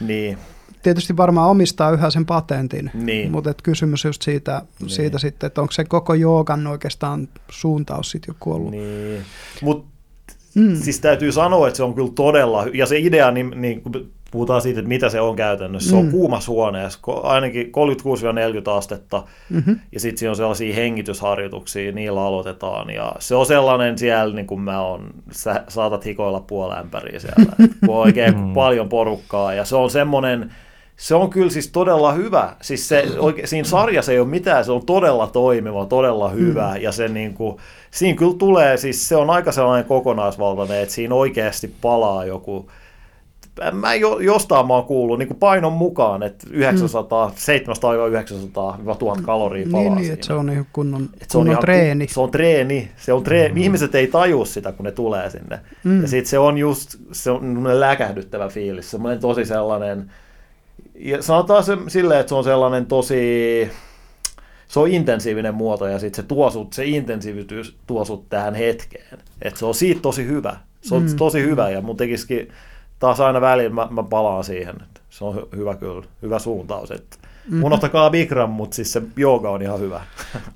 Niin. 0.00 0.38
Tietysti 0.82 1.16
varmaan 1.16 1.50
omistaa 1.50 1.90
yhä 1.90 2.10
sen 2.10 2.26
patentin, 2.26 2.90
niin. 2.94 3.30
mutta 3.30 3.50
et 3.50 3.62
kysymys 3.62 4.04
just 4.04 4.22
siitä, 4.22 4.62
niin. 4.80 4.90
siitä 4.90 5.18
sitten, 5.18 5.46
että 5.46 5.60
onko 5.60 5.72
se 5.72 5.84
koko 5.84 6.14
joogan 6.14 6.66
oikeastaan 6.66 7.28
suuntaus 7.48 8.10
sitten 8.10 8.34
joku 8.34 8.52
ollut. 8.52 8.70
Niin, 8.70 9.22
mutta 9.62 9.95
mm. 10.56 10.76
siis 10.76 11.00
täytyy 11.00 11.32
sanoa, 11.32 11.66
että 11.66 11.76
se 11.76 11.82
on 11.82 11.94
kyllä 11.94 12.12
todella, 12.14 12.66
ja 12.72 12.86
se 12.86 12.98
idea, 12.98 13.30
niin, 13.30 13.52
niin 13.54 13.82
puhutaan 14.30 14.62
siitä, 14.62 14.80
että 14.80 14.88
mitä 14.88 15.08
se 15.08 15.20
on 15.20 15.36
käytännössä. 15.36 15.90
Se 15.90 15.96
on 15.96 16.04
mm. 16.04 16.10
kuumassa 16.10 16.52
huoneessa, 16.52 17.00
ainakin 17.22 17.66
36-40 17.66 17.70
astetta, 18.70 19.22
mm-hmm. 19.50 19.78
ja 19.92 20.00
sitten 20.00 20.18
siinä 20.18 20.30
on 20.30 20.36
sellaisia 20.36 20.74
hengitysharjoituksia, 20.74 21.92
niillä 21.92 22.22
aloitetaan, 22.22 22.90
ja 22.90 23.12
se 23.18 23.34
on 23.34 23.46
sellainen 23.46 23.98
siellä, 23.98 24.34
niin 24.34 24.46
kuin 24.46 24.60
mä 24.60 24.80
oon, 24.80 25.10
sä 25.30 25.64
saatat 25.68 26.04
hikoilla 26.04 26.40
puolämpäriä 26.40 27.18
siellä, 27.18 27.52
kun 27.86 27.96
on 27.96 28.02
oikein 28.02 28.38
mm. 28.40 28.52
paljon 28.52 28.88
porukkaa, 28.88 29.54
ja 29.54 29.64
se 29.64 29.76
on 29.76 29.90
semmoinen, 29.90 30.52
se 30.96 31.14
on 31.14 31.30
kyllä 31.30 31.50
siis 31.50 31.68
todella 31.68 32.12
hyvä. 32.12 32.56
Siis 32.62 32.88
se, 32.88 33.06
oike, 33.18 33.46
siinä 33.46 33.68
sarjassa 33.68 34.12
ei 34.12 34.18
ole 34.18 34.28
mitään, 34.28 34.64
se 34.64 34.72
on 34.72 34.86
todella 34.86 35.26
toimiva, 35.26 35.86
todella 35.86 36.28
hyvä, 36.28 36.74
mm. 36.74 36.82
ja 36.82 36.92
se 36.92 37.08
niin 37.08 37.34
kuin, 37.34 37.56
siinä 37.90 38.18
kyllä 38.18 38.36
tulee, 38.38 38.76
siis 38.76 39.08
se 39.08 39.16
on 39.16 39.30
aika 39.30 39.52
sellainen 39.52 39.88
kokonaisvaltainen, 39.88 40.82
että 40.82 40.94
siinä 40.94 41.14
oikeasti 41.14 41.74
palaa 41.80 42.24
joku, 42.24 42.70
mä 43.72 43.94
jo, 43.94 44.18
jostain 44.18 44.66
mä 44.66 44.74
oon 44.74 44.84
kuullut 44.84 45.18
niin 45.18 45.28
kuin 45.28 45.38
painon 45.38 45.72
mukaan, 45.72 46.22
että 46.22 46.46
900, 46.50 47.28
mm. 47.28 47.34
700-900 48.92 48.96
1000 48.98 49.20
kaloria 49.20 49.66
palaa 49.72 49.84
Niin, 49.84 49.96
niin 49.96 50.12
että 50.12 50.26
se 50.26 50.32
on 50.32 50.50
ihan 50.50 50.66
kunnon, 50.72 51.08
että 51.12 51.26
se 51.28 51.38
on 51.38 51.48
ihan, 51.48 51.60
treeni. 51.60 52.08
Se 52.08 52.20
on 52.20 52.30
treeni, 52.30 52.90
se 52.96 53.12
on 53.12 53.22
treeni. 53.22 53.54
Mm. 53.54 53.56
ihmiset 53.56 53.94
ei 53.94 54.06
taju 54.06 54.44
sitä, 54.44 54.72
kun 54.72 54.84
ne 54.84 54.92
tulee 54.92 55.30
sinne. 55.30 55.60
Mm. 55.84 56.02
Ja 56.02 56.08
sitten 56.08 56.30
se 56.30 56.38
on 56.38 56.58
just 56.58 56.96
se 57.12 57.30
on 57.30 57.80
läkähdyttävä 57.80 58.48
fiilis, 58.48 58.90
semmoinen 58.90 59.20
tosi 59.20 59.44
sellainen, 59.44 60.10
ja 60.98 61.22
sanotaan 61.22 61.64
se 61.64 61.76
silleen, 61.88 62.20
että 62.20 62.28
se 62.28 62.34
on 62.34 62.44
sellainen 62.44 62.86
tosi, 62.86 63.70
se 64.68 64.80
on 64.80 64.88
intensiivinen 64.88 65.54
muoto 65.54 65.86
ja 65.86 65.98
sitten 65.98 66.22
se 66.22 66.28
tuo 66.28 66.50
sut, 66.50 66.72
se 66.72 66.84
intensiivisyys 66.84 67.76
tuo 67.86 68.04
sut 68.04 68.28
tähän 68.28 68.54
hetkeen. 68.54 69.18
Että 69.42 69.58
se 69.58 69.66
on 69.66 69.74
siitä 69.74 70.00
tosi 70.00 70.26
hyvä. 70.26 70.56
Se 70.80 70.94
on 70.94 71.02
mm. 71.02 71.16
tosi 71.16 71.42
hyvä 71.42 71.70
ja 71.70 71.80
mun 71.80 71.96
tekisikin 71.96 72.48
taas 72.98 73.20
aina 73.20 73.40
väliin 73.40 73.74
mä, 73.74 73.88
mä 73.90 74.02
palaan 74.02 74.44
siihen. 74.44 74.76
Se 75.10 75.24
on 75.24 75.34
hy- 75.34 75.56
hyvä 75.56 75.74
kyllä, 75.74 76.02
hyvä 76.22 76.38
suuntaus. 76.38 76.90
Että 76.90 77.16
mm-hmm. 77.20 77.64
Unohtakaa 77.64 78.10
Bikram, 78.10 78.50
mutta 78.50 78.74
siis 78.74 78.92
se 78.92 79.02
jooga 79.16 79.50
on 79.50 79.62
ihan 79.62 79.80
hyvä. 79.80 80.00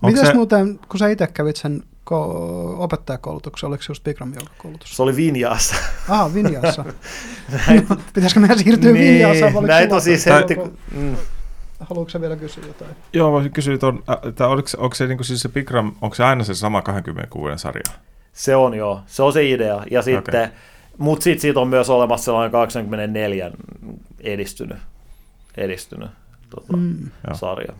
Mitäs 0.06 0.26
se... 0.26 0.34
muuten, 0.34 0.78
kun 0.88 0.98
sä 0.98 1.08
itse 1.08 1.26
kävit 1.26 1.56
sen 1.56 1.82
ko- 2.12 2.76
opettajakoulutuksen, 2.78 3.68
oliko 3.68 3.82
se 3.82 3.90
just 3.90 4.04
Bikram 4.04 4.32
koulutus? 4.58 4.96
Se 4.96 5.02
oli 5.02 5.16
Vinjassa. 5.16 5.76
Ah, 6.08 6.34
Vinjassa. 6.34 6.84
Pitäisikö 8.14 8.40
meidän 8.40 8.58
siirtyä 8.58 8.92
niin, 8.92 9.04
Vinjassa? 9.04 9.60
Näitä 9.60 9.94
on 9.94 10.00
siis 10.00 10.26
heti, 10.26 10.56
mm. 10.94 11.16
Haluatko 11.80 12.10
sä 12.10 12.20
vielä 12.20 12.36
kysyä 12.36 12.66
jotain? 12.66 12.90
Joo, 13.12 13.32
voisin 13.32 13.52
kysyä, 13.52 13.74
että 14.28 14.48
oliko, 14.48 14.68
onko 14.78 14.94
se, 14.94 15.06
niin 15.06 15.18
kuin 15.18 15.26
siis 15.26 15.40
se 15.40 15.48
Bikram, 15.48 15.92
onko 16.00 16.14
se 16.14 16.24
aina 16.24 16.44
se 16.44 16.54
sama 16.54 16.82
26 16.82 17.58
sarja? 17.58 17.82
Se 18.32 18.56
on 18.56 18.74
joo, 18.74 19.00
se 19.06 19.22
on 19.22 19.32
se 19.32 19.50
idea. 19.50 19.84
Ja 19.90 20.02
sitten 20.02 20.42
okay 20.44 20.56
mutta 21.00 21.24
sitten 21.24 21.40
siitä 21.40 21.60
on 21.60 21.68
myös 21.68 21.90
olemassa 21.90 22.24
sellainen 22.24 22.52
84 22.52 23.50
edistynyt, 24.20 24.78
edistynyt 25.56 26.10
tota, 26.50 26.76
mm. 26.76 27.10
sarja. 27.32 27.72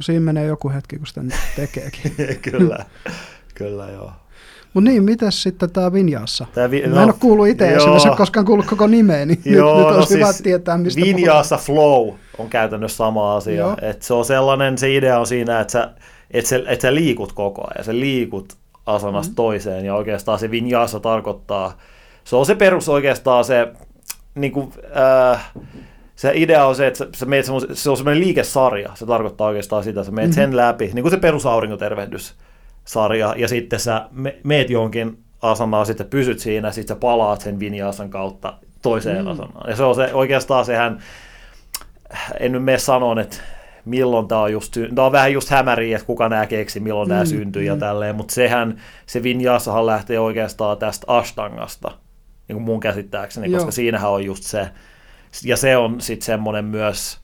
Siinä 0.00 0.20
menee 0.20 0.46
joku 0.46 0.70
hetki, 0.70 0.96
kun 0.96 1.06
sitä 1.06 1.20
tekeekin. 1.56 2.12
kyllä, 2.50 2.84
kyllä 3.54 3.88
joo. 3.88 4.12
Mutta 4.74 4.90
niin, 4.90 5.04
mitäs 5.04 5.42
sitten 5.42 5.70
tämä 5.70 5.92
Vinjaassa? 5.92 6.46
Tää 6.54 6.70
vi- 6.70 6.86
no, 6.86 6.94
Mä 6.94 7.02
en 7.02 7.08
ole 7.08 7.14
kuullut 7.20 7.48
itse 7.48 7.74
esimerkiksi, 7.74 8.08
koskaan 8.16 8.46
kuullut 8.46 8.66
koko 8.66 8.86
nimeä, 8.86 9.26
niin 9.26 9.40
joo, 9.44 9.78
nyt, 9.78 9.86
nyt 9.86 9.96
olisi 9.96 10.14
no 10.14 10.18
hyvä 10.18 10.32
siis 10.32 10.42
tietää, 10.42 10.78
mistä 10.78 11.00
Vinjaassa 11.00 11.56
flow 11.56 12.14
on 12.38 12.48
käytännössä 12.48 12.96
sama 12.96 13.36
asia. 13.36 13.76
Et 13.82 14.02
se 14.02 14.14
on 14.14 14.24
sellainen, 14.24 14.78
se 14.78 14.94
idea 14.94 15.18
on 15.18 15.26
siinä, 15.26 15.60
että 15.60 15.72
sä, 15.72 15.90
et 16.30 16.46
sä, 16.46 16.60
et 16.66 16.80
sä 16.80 16.94
liikut 16.94 17.32
koko 17.32 17.62
ajan, 17.62 17.84
sä 17.84 17.94
liikut 17.94 18.56
asanasta 18.86 19.32
mm. 19.32 19.34
toiseen, 19.34 19.84
ja 19.84 19.94
oikeastaan 19.94 20.38
se 20.38 20.50
vinjaassa 20.50 21.00
tarkoittaa, 21.00 21.78
se 22.24 22.36
on 22.36 22.46
se 22.46 22.54
perus 22.54 22.88
oikeastaan 22.88 23.44
se, 23.44 23.72
niin 24.34 24.52
kuin, 24.52 24.72
äh, 25.32 25.52
se 26.22 26.32
idea 26.34 26.66
on 26.66 26.76
se, 26.76 26.86
että 26.86 27.06
sä 27.16 27.26
meet 27.26 27.46
se 27.72 27.90
on 27.90 27.96
semmoinen 27.96 28.24
liikesarja, 28.24 28.90
se 28.94 29.06
tarkoittaa 29.06 29.46
oikeastaan 29.46 29.84
sitä, 29.84 30.00
että 30.00 30.10
sä 30.10 30.14
meet 30.14 30.28
mm-hmm. 30.28 30.34
sen 30.34 30.56
läpi, 30.56 30.90
niin 30.94 31.02
kuin 31.02 31.10
se 31.10 31.16
perusaurinkotervehdyssarja, 31.16 33.34
ja 33.36 33.48
sitten 33.48 33.80
sä 33.80 34.08
meet 34.44 34.70
jonkin 34.70 35.18
asanaan, 35.42 35.86
sitten 35.86 36.06
pysyt 36.06 36.38
siinä, 36.38 36.70
sitten 36.70 36.96
sä 36.96 37.00
palaat 37.00 37.40
sen 37.40 37.60
vinjaasan 37.60 38.10
kautta 38.10 38.54
toiseen 38.82 39.24
mm. 39.24 39.30
asanaan. 39.30 39.70
Ja 39.70 39.76
se 39.76 39.82
on 39.82 39.94
se, 39.94 40.14
oikeastaan 40.14 40.64
sehän, 40.64 40.98
en 42.40 42.52
nyt 42.52 42.64
mene 42.64 42.78
sanoa, 42.78 43.20
että 43.20 43.36
milloin 43.84 44.28
tämä 44.28 44.40
on 44.40 44.52
just, 44.52 44.76
tämä 44.94 45.06
on 45.06 45.12
vähän 45.12 45.32
just 45.32 45.50
hämäriä, 45.50 45.96
että 45.96 46.06
kuka 46.06 46.28
nämä 46.28 46.46
keksi, 46.46 46.80
milloin 46.80 47.08
mm, 47.08 47.12
nämä 47.12 47.24
syntyy 47.24 47.62
mm. 47.62 47.66
ja 47.66 47.76
tälleen, 47.76 48.16
mutta 48.16 48.34
sehän, 48.34 48.80
se 49.06 49.22
Vinjassahan 49.22 49.86
lähtee 49.86 50.20
oikeastaan 50.20 50.78
tästä 50.78 51.04
Ashtangasta, 51.08 51.90
niin 52.48 52.56
kuin 52.56 52.64
mun 52.64 52.80
käsittääkseni, 52.80 53.50
Joo. 53.50 53.56
koska 53.56 53.70
siinähän 53.70 54.10
on 54.10 54.24
just 54.24 54.44
se, 54.44 54.68
ja 55.44 55.56
se 55.56 55.76
on 55.76 56.00
sitten 56.00 56.26
semmoinen 56.26 56.64
myös, 56.64 57.18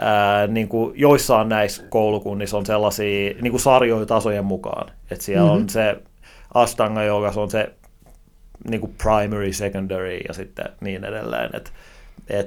ää, 0.00 0.46
niin 0.46 0.68
kuin 0.68 0.92
joissain 0.96 1.48
näissä 1.48 1.82
koulukunnissa 1.88 2.56
on 2.56 2.66
sellaisia 2.66 3.34
niin 3.40 3.50
kuin 3.50 3.60
sarjoja 3.60 4.06
tasojen 4.06 4.44
mukaan, 4.44 4.92
että 5.10 5.24
siellä 5.24 5.44
mm-hmm. 5.50 5.62
on 5.62 5.68
se 5.68 5.96
Ashtanga, 6.54 7.02
joka 7.02 7.32
on 7.36 7.50
se 7.50 7.72
niin 8.70 8.80
kuin 8.80 8.94
primary, 9.02 9.52
secondary 9.52 10.16
ja 10.28 10.34
sitten 10.34 10.66
niin 10.80 11.04
edelleen, 11.04 11.50
että 11.54 11.70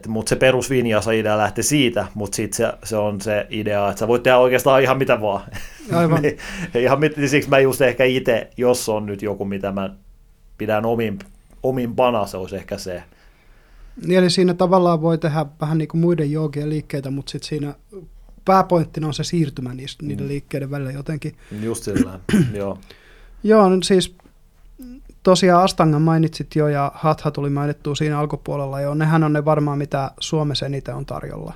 mutta 0.07 0.29
se 0.29 0.35
perus 0.35 0.71
idea 0.71 1.37
lähti 1.37 1.63
siitä, 1.63 2.07
mutta 2.13 2.35
sitten 2.35 2.57
se, 2.57 2.73
se, 2.83 2.97
on 2.97 3.21
se 3.21 3.47
idea, 3.49 3.89
että 3.89 3.99
sä 3.99 4.07
voit 4.07 4.23
tehdä 4.23 4.37
oikeastaan 4.37 4.83
ihan 4.83 4.97
mitä 4.97 5.21
vaan. 5.21 5.41
Aivan. 5.93 6.21
ihan 6.83 6.99
mit, 6.99 7.17
niin 7.17 7.29
siksi 7.29 7.49
mä 7.49 7.59
just 7.59 7.81
ehkä 7.81 8.03
itse, 8.03 8.49
jos 8.57 8.89
on 8.89 9.05
nyt 9.05 9.21
joku, 9.21 9.45
mitä 9.45 9.71
mä 9.71 9.89
pidän 10.57 10.85
omin, 10.85 11.19
omin 11.63 11.95
pana, 11.95 12.25
se 12.25 12.37
olisi 12.37 12.55
ehkä 12.55 12.77
se. 12.77 13.03
Niin, 14.05 14.19
eli 14.19 14.29
siinä 14.29 14.53
tavallaan 14.53 15.01
voi 15.01 15.17
tehdä 15.17 15.45
vähän 15.61 15.77
niin 15.77 15.87
kuin 15.87 16.01
muiden 16.01 16.31
joogien 16.31 16.69
liikkeitä, 16.69 17.11
mutta 17.11 17.31
sitten 17.31 17.49
siinä 17.49 17.75
pääpointtina 18.45 19.07
on 19.07 19.13
se 19.13 19.23
siirtymä 19.23 19.73
niistä, 19.73 20.05
niiden 20.05 20.25
mm. 20.25 20.27
liikkeiden 20.27 20.71
välillä 20.71 20.91
jotenkin. 20.91 21.35
Just 21.61 21.83
sillä, 21.83 22.19
joo. 22.53 22.79
Joo, 23.43 23.69
no 23.69 23.77
siis 23.83 24.15
tosiaan 25.23 25.63
Astangan 25.63 26.01
mainitsit 26.01 26.55
jo 26.55 26.67
ja 26.67 26.91
Hatha 26.95 27.31
tuli 27.31 27.49
mainittua 27.49 27.95
siinä 27.95 28.19
alkupuolella 28.19 28.81
jo. 28.81 28.93
Nehän 28.93 29.23
on 29.23 29.33
ne 29.33 29.45
varmaan, 29.45 29.77
mitä 29.77 30.11
Suomessa 30.19 30.65
eniten 30.65 30.95
on 30.95 31.05
tarjolla. 31.05 31.53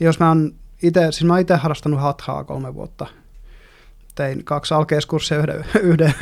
jos 0.00 0.20
mä 0.20 0.28
oon 0.28 0.52
ite, 0.82 1.12
siis 1.12 1.24
mä 1.24 1.38
itse 1.38 1.56
harrastanut 1.56 2.00
hathaa 2.00 2.44
kolme 2.44 2.74
vuotta. 2.74 3.06
Tein 4.14 4.44
kaksi 4.44 4.74
alkeiskurssia, 4.74 5.38
yhden, 5.38 5.64
yhden 5.82 6.14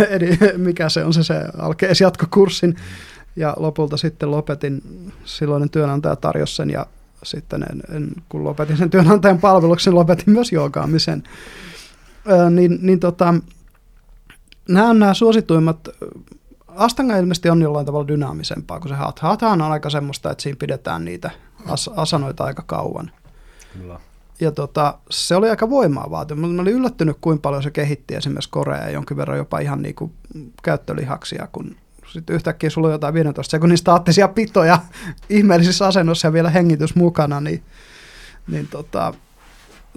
mikä 0.61 0.89
se 0.89 1.05
on 1.05 1.15
se, 1.15 1.23
se 1.23 1.35
alkeisjatkokurssin. 1.59 2.77
Ja 3.37 3.55
lopulta 3.59 3.97
sitten 3.97 4.31
lopetin, 4.31 4.83
silloinen 5.25 5.71
työnantaja 5.71 6.17
tarjosi 6.17 6.55
sen 6.55 6.71
ja 6.71 6.87
sitten 7.23 7.63
en, 7.63 7.97
en, 7.97 8.11
kun 8.29 8.45
lopetin 8.45 8.77
sen 8.77 8.91
työnantajan 8.91 9.39
palveluksen, 9.39 9.95
lopetin 9.95 10.35
myös 10.35 10.53
joogaamisen. 10.53 11.23
Ö, 12.31 12.51
niin, 12.51 12.79
niin 12.83 13.01
tota, 13.01 13.35
nämä 14.69 14.91
on 14.91 14.99
nämä 14.99 15.15
suosituimmat. 15.15 15.89
Astanga 16.69 17.17
ilmeisesti 17.17 17.51
on 17.51 17.63
jollain 17.63 17.87
tavalla 17.87 18.09
dynaamisempaa 18.09 18.81
kuin 18.81 18.89
se 18.89 18.95
hatha. 18.95 19.29
Hatha 19.29 19.49
on 19.49 19.63
aika 19.63 19.91
semmoista, 19.91 20.31
että 20.31 20.43
siinä 20.43 20.57
pidetään 20.59 21.05
niitä 21.05 21.31
as, 21.67 21.91
asanoita 21.97 22.45
aika 22.45 22.63
kauan. 22.67 23.11
Kyllä. 23.73 24.01
Ja 24.41 24.53
tota, 24.53 24.99
se 25.11 25.37
oli 25.37 25.51
aika 25.51 25.71
voimaa 25.71 26.11
vaativa. 26.11 26.41
Mä 26.41 26.63
olin 26.63 26.75
yllättynyt, 26.75 27.17
kuinka 27.21 27.41
paljon 27.43 27.63
se 27.63 27.71
kehitti 27.71 28.15
esimerkiksi 28.15 28.51
Korea 28.51 28.91
jonkin 28.91 29.17
verran 29.17 29.39
jopa 29.39 29.59
ihan 29.59 29.83
niin 29.83 29.95
kuin 29.95 30.13
käyttölihaksia, 30.63 31.49
kun 31.53 31.77
sitten 32.17 32.37
yhtäkkiä 32.37 32.71
sulla 32.71 32.89
on 32.89 32.93
jotain 32.93 33.15
15 33.15 33.51
sekunnin 33.51 33.79
staattisia 33.79 34.29
pitoja 34.29 34.79
ihmeellisissä 35.31 35.87
asennossa 35.87 36.29
ja 36.29 36.33
vielä 36.33 36.51
hengitys 36.51 36.95
mukana, 36.95 37.41
niin, 37.41 37.63
niin 38.49 38.69
tota, 38.69 39.15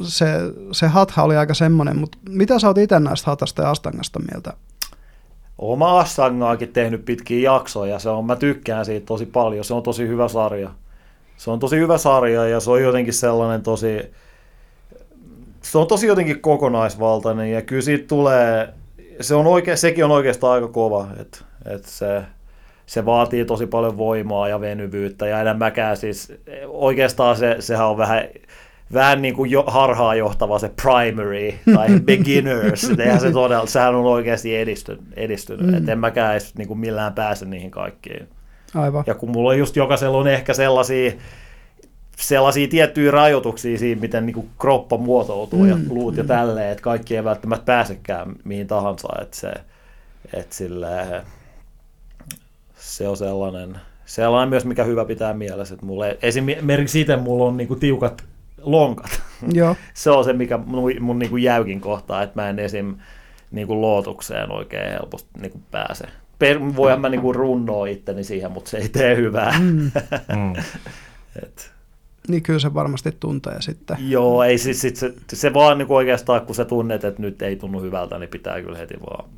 se, 0.01 0.27
se 0.71 0.87
hatha 0.87 1.23
oli 1.23 1.37
aika 1.37 1.53
semmoinen, 1.53 1.97
mutta 1.97 2.17
mitä 2.29 2.59
sä 2.59 2.67
oot 2.67 2.77
itse 2.77 2.99
näistä 2.99 3.31
hatasta 3.31 3.61
ja 3.61 3.69
astangasta 3.69 4.19
mieltä? 4.31 4.53
Oma 5.57 5.99
Astangaakin 5.99 6.73
tehnyt 6.73 7.05
pitkiä 7.05 7.51
jaksoja, 7.51 7.99
se 7.99 8.09
on, 8.09 8.25
mä 8.25 8.35
tykkään 8.35 8.85
siitä 8.85 9.05
tosi 9.05 9.25
paljon, 9.25 9.65
se 9.65 9.73
on 9.73 9.83
tosi 9.83 10.07
hyvä 10.07 10.27
sarja. 10.27 10.69
Se 11.37 11.51
on 11.51 11.59
tosi 11.59 11.75
hyvä 11.75 11.97
sarja 11.97 12.47
ja 12.47 12.59
se 12.59 12.71
on 12.71 12.81
jotenkin 12.81 13.13
sellainen 13.13 13.61
tosi, 13.61 14.11
se 15.61 15.77
on 15.77 15.87
tosi 15.87 16.07
jotenkin 16.07 16.41
kokonaisvaltainen 16.41 17.51
ja 17.51 17.61
kyllä 17.61 17.81
siitä 17.81 18.07
tulee, 18.07 18.73
se 19.21 19.35
on 19.35 19.47
oike, 19.47 19.75
sekin 19.75 20.05
on 20.05 20.11
oikeastaan 20.11 20.53
aika 20.53 20.67
kova, 20.67 21.07
että 21.19 21.39
et 21.65 21.85
se, 21.85 22.21
se 22.85 23.05
vaatii 23.05 23.45
tosi 23.45 23.67
paljon 23.67 23.97
voimaa 23.97 24.47
ja 24.47 24.61
venyvyyttä 24.61 25.27
ja 25.27 25.41
enemmäkään 25.41 25.97
siis 25.97 26.33
oikeastaan 26.67 27.35
se, 27.37 27.55
sehän 27.59 27.87
on 27.87 27.97
vähän, 27.97 28.23
vähän 28.93 29.21
niin 29.21 29.35
kuin 29.35 29.51
jo, 29.51 29.63
harhaa 29.67 30.15
johtava 30.15 30.59
se 30.59 30.71
primary 30.81 31.53
tai 31.75 31.87
beginners, 32.05 32.89
eihän 32.99 33.19
se 33.19 33.31
todella, 33.31 33.65
sehän 33.65 33.95
on 33.95 34.05
oikeasti 34.05 34.55
edistynyt, 34.55 35.01
edistynyt. 35.15 35.67
Mm. 35.67 35.73
että 35.73 35.91
en 35.91 35.99
mäkään 35.99 36.31
edes 36.31 36.55
niin 36.55 36.67
kuin 36.67 36.79
millään 36.79 37.13
pääse 37.13 37.45
niihin 37.45 37.71
kaikkiin. 37.71 38.27
Aivan. 38.75 39.03
Ja 39.07 39.15
kun 39.15 39.29
mulla 39.29 39.49
on 39.49 39.57
just 39.57 39.75
jokaisella 39.75 40.17
on 40.17 40.27
ehkä 40.27 40.53
sellaisia, 40.53 41.11
sellaisia 42.17 42.67
tiettyjä 42.67 43.11
rajoituksia 43.11 43.77
siinä, 43.77 44.01
miten 44.01 44.25
niin 44.25 44.33
kuin 44.33 44.49
kroppa 44.59 44.97
muotoutuu 44.97 45.63
mm, 45.63 45.69
ja 45.69 45.77
luut 45.89 46.17
ja 46.17 46.23
tälleen, 46.23 46.71
että 46.71 46.81
kaikki 46.81 47.15
ei 47.15 47.23
välttämättä 47.23 47.65
pääsekään 47.65 48.35
mihin 48.43 48.67
tahansa, 48.67 49.07
että 49.21 49.37
se, 49.37 49.53
että 50.33 50.55
sille, 50.55 51.23
se 52.89 53.07
on 53.07 53.17
sellainen, 53.17 53.77
sellainen 54.05 54.49
myös, 54.49 54.65
mikä 54.65 54.83
hyvä 54.83 55.05
pitää 55.05 55.33
mielessä, 55.33 55.73
että 55.73 55.85
mulle, 55.85 56.17
esimerkiksi 56.21 57.01
itse 57.01 57.15
mulla 57.15 57.45
on 57.45 57.57
niin 57.57 57.67
kuin 57.67 57.79
tiukat 57.79 58.23
lonkat. 58.61 59.21
Joo. 59.53 59.75
se 59.93 60.11
on 60.11 60.23
se, 60.23 60.33
mikä 60.33 60.57
mun, 60.57 60.91
mun 60.99 61.19
niin 61.19 61.29
kuin 61.29 61.43
jäykin 61.43 61.81
kohtaa, 61.81 62.23
että 62.23 62.41
mä 62.41 62.49
en 62.49 62.59
esim. 62.59 62.95
Niin 63.51 63.67
kuin 63.67 63.81
lootukseen 63.81 64.51
oikein 64.51 64.91
helposti 64.91 65.29
niin 65.41 65.51
kuin 65.51 65.63
pääse. 65.71 66.05
Per, 66.39 66.59
voihan 66.75 67.01
mä 67.01 67.09
niin 67.09 67.21
kuin 67.21 67.35
runnoa 67.35 67.85
itteni 67.85 68.23
siihen, 68.23 68.51
mutta 68.51 68.69
se 68.69 68.77
ei 68.77 68.89
tee 68.89 69.15
hyvää. 69.15 69.59
Mm. 69.59 69.91
Mm. 70.35 70.53
Et, 71.43 71.71
Niin 72.27 72.43
kyllä 72.43 72.59
se 72.59 72.73
varmasti 72.73 73.11
tuntee 73.19 73.61
sitten. 73.61 73.97
joo, 73.99 74.43
ei 74.43 74.57
siis 74.57 74.81
sit 74.81 74.95
se, 74.95 75.13
se 75.33 75.53
vaan 75.53 75.77
niin 75.77 75.87
kuin 75.87 75.97
oikeastaan, 75.97 76.41
kun 76.41 76.55
sä 76.55 76.65
tunnet, 76.65 77.03
että 77.03 77.21
nyt 77.21 77.41
ei 77.41 77.55
tunnu 77.55 77.81
hyvältä, 77.81 78.19
niin 78.19 78.29
pitää 78.29 78.61
kyllä 78.61 78.77
heti 78.77 78.95
vaan 78.99 79.29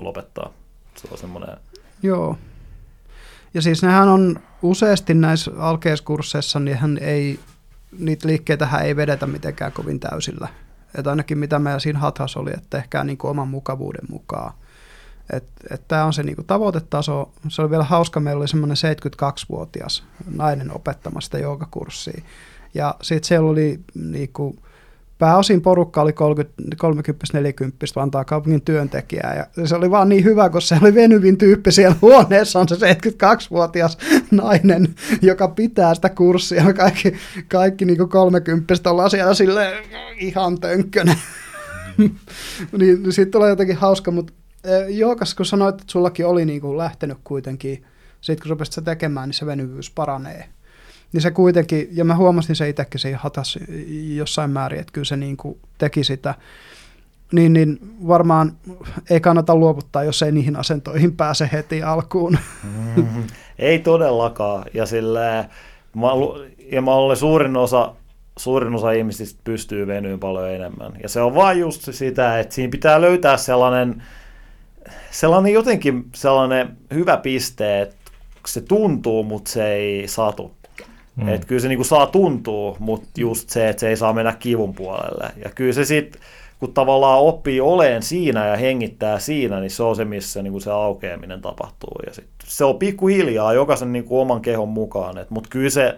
lopettaa. 0.00 0.52
Se 0.94 1.08
on 1.10 1.18
semmoinen, 1.18 1.56
Joo. 2.02 2.36
Ja 3.54 3.62
siis 3.62 3.82
nehän 3.82 4.08
on 4.08 4.40
useasti 4.62 5.14
näissä 5.14 5.50
alkeiskursseissa, 5.58 6.60
niin 6.60 6.76
hän 6.76 6.98
ei, 7.00 7.40
niitä 7.98 8.28
liikkeitähän 8.28 8.82
ei 8.82 8.96
vedetä 8.96 9.26
mitenkään 9.26 9.72
kovin 9.72 10.00
täysillä. 10.00 10.48
Että 10.98 11.10
ainakin 11.10 11.38
mitä 11.38 11.58
meillä 11.58 11.80
siinä 11.80 11.98
hathas 11.98 12.36
oli, 12.36 12.50
että 12.50 12.66
tehkää 12.78 13.04
niin 13.04 13.18
kuin 13.18 13.30
oman 13.30 13.48
mukavuuden 13.48 14.04
mukaan. 14.10 14.52
Tämä 15.88 16.04
on 16.04 16.12
se 16.12 16.22
niin 16.22 16.36
kuin 16.36 16.46
tavoitetaso. 16.46 17.32
Se 17.48 17.62
oli 17.62 17.70
vielä 17.70 17.84
hauska, 17.84 18.20
meillä 18.20 18.40
oli 18.40 18.48
semmoinen 18.48 18.76
72-vuotias 18.76 20.04
nainen 20.30 20.76
opettamassa 20.76 21.26
sitä 21.26 21.38
joogakurssia. 21.38 22.22
Ja 22.74 22.94
sitten 23.02 23.28
siellä 23.28 23.50
oli 23.50 23.80
niin 23.94 24.32
kuin, 24.32 24.58
pääosin 25.22 25.60
porukka 25.60 26.02
oli 26.02 26.10
30-40 26.10 26.14
Vantaan 27.96 28.24
kaupungin 28.24 28.62
työntekijää. 28.62 29.34
Ja 29.56 29.66
se 29.66 29.76
oli 29.76 29.90
vaan 29.90 30.08
niin 30.08 30.24
hyvä, 30.24 30.50
kun 30.50 30.62
se 30.62 30.78
oli 30.82 30.94
venyvin 30.94 31.38
tyyppi 31.38 31.72
siellä 31.72 31.96
huoneessa, 32.02 32.60
on 32.60 32.68
se 32.68 32.74
72-vuotias 32.74 33.98
nainen, 34.30 34.94
joka 35.22 35.48
pitää 35.48 35.94
sitä 35.94 36.08
kurssia. 36.08 36.72
Kaikki, 36.72 37.14
kaikki 37.48 37.84
niin 37.84 38.08
30 38.08 38.90
ollaan 38.90 39.10
siellä 39.10 39.34
silleen 39.34 39.84
ihan 40.18 40.60
tönkkönä. 40.60 41.16
niin 42.78 43.12
siitä 43.12 43.30
tulee 43.30 43.50
jotenkin 43.50 43.76
hauska, 43.76 44.10
mutta 44.10 44.32
Jookas, 44.88 45.34
kun 45.34 45.46
sanoit, 45.46 45.80
että 45.80 45.92
sullakin 45.92 46.26
oli 46.26 46.44
niin 46.44 46.60
kuin 46.60 46.78
lähtenyt 46.78 47.18
kuitenkin, 47.24 47.84
sitten 48.20 48.42
kun 48.42 48.50
rupesit 48.50 48.84
tekemään, 48.84 49.28
niin 49.28 49.34
se 49.34 49.46
venyvyys 49.46 49.90
paranee. 49.90 50.48
Niin 51.12 51.20
se 51.20 51.30
kuitenkin, 51.30 51.88
ja 51.92 52.04
mä 52.04 52.16
huomasin 52.16 52.56
se 52.56 52.68
itsekin 52.68 53.00
siinä 53.00 53.18
hatas 53.22 53.58
jossain 54.14 54.50
määrin, 54.50 54.80
että 54.80 54.92
kyllä 54.92 55.04
se 55.04 55.16
niin 55.16 55.36
kuin 55.36 55.58
teki 55.78 56.04
sitä. 56.04 56.34
Niin, 57.32 57.52
niin 57.52 57.78
varmaan 58.06 58.52
ei 59.10 59.20
kannata 59.20 59.56
luovuttaa, 59.56 60.04
jos 60.04 60.22
ei 60.22 60.32
niihin 60.32 60.56
asentoihin 60.56 61.16
pääse 61.16 61.50
heti 61.52 61.82
alkuun. 61.82 62.38
mm, 62.96 63.24
ei 63.58 63.78
todellakaan. 63.78 64.64
Ja, 64.74 64.86
sillä, 64.86 65.48
mä, 65.94 66.08
ja 66.72 66.82
mä 66.82 66.90
olen 66.90 67.16
suurin 67.16 67.56
osa, 67.56 67.94
suurin 68.38 68.74
osa 68.74 68.92
ihmisistä 68.92 69.40
pystyy 69.44 69.86
venyyn 69.86 70.20
paljon 70.20 70.50
enemmän. 70.50 70.92
Ja 71.02 71.08
se 71.08 71.20
on 71.20 71.34
vaan 71.34 71.58
just 71.58 71.88
sitä, 71.90 72.40
että 72.40 72.54
siinä 72.54 72.70
pitää 72.70 73.00
löytää 73.00 73.36
sellainen, 73.36 74.02
sellainen 75.10 75.52
jotenkin 75.52 76.04
sellainen 76.14 76.76
hyvä 76.94 77.16
piste, 77.16 77.82
että 77.82 77.96
se 78.46 78.60
tuntuu, 78.60 79.22
mutta 79.22 79.50
se 79.50 79.72
ei 79.72 80.08
satu. 80.08 80.54
Mm. 81.16 81.28
Että 81.28 81.46
kyllä 81.46 81.60
se 81.60 81.68
niinku 81.68 81.84
saa 81.84 82.06
tuntua, 82.06 82.76
mutta 82.78 83.08
just 83.16 83.50
se, 83.50 83.68
että 83.68 83.80
se 83.80 83.88
ei 83.88 83.96
saa 83.96 84.12
mennä 84.12 84.36
kivun 84.38 84.74
puolelle. 84.74 85.30
Ja 85.44 85.50
kyllä 85.54 85.72
se 85.72 85.84
sitten, 85.84 86.22
kun 86.60 86.74
tavallaan 86.74 87.20
oppii 87.20 87.60
oleen 87.60 88.02
siinä 88.02 88.46
ja 88.46 88.56
hengittää 88.56 89.18
siinä, 89.18 89.60
niin 89.60 89.70
se 89.70 89.82
on 89.82 89.96
se, 89.96 90.04
missä 90.04 90.42
niinku 90.42 90.60
se 90.60 90.70
aukeaminen 90.70 91.40
tapahtuu. 91.40 92.00
Ja 92.06 92.14
sit 92.14 92.28
se 92.44 92.64
on 92.64 92.78
pikkuhiljaa 92.78 93.52
jokaisen 93.52 93.92
niinku 93.92 94.20
oman 94.20 94.42
kehon 94.42 94.68
mukaan. 94.68 95.14
Mutta 95.30 95.48
kyllä 95.50 95.70
se 95.70 95.96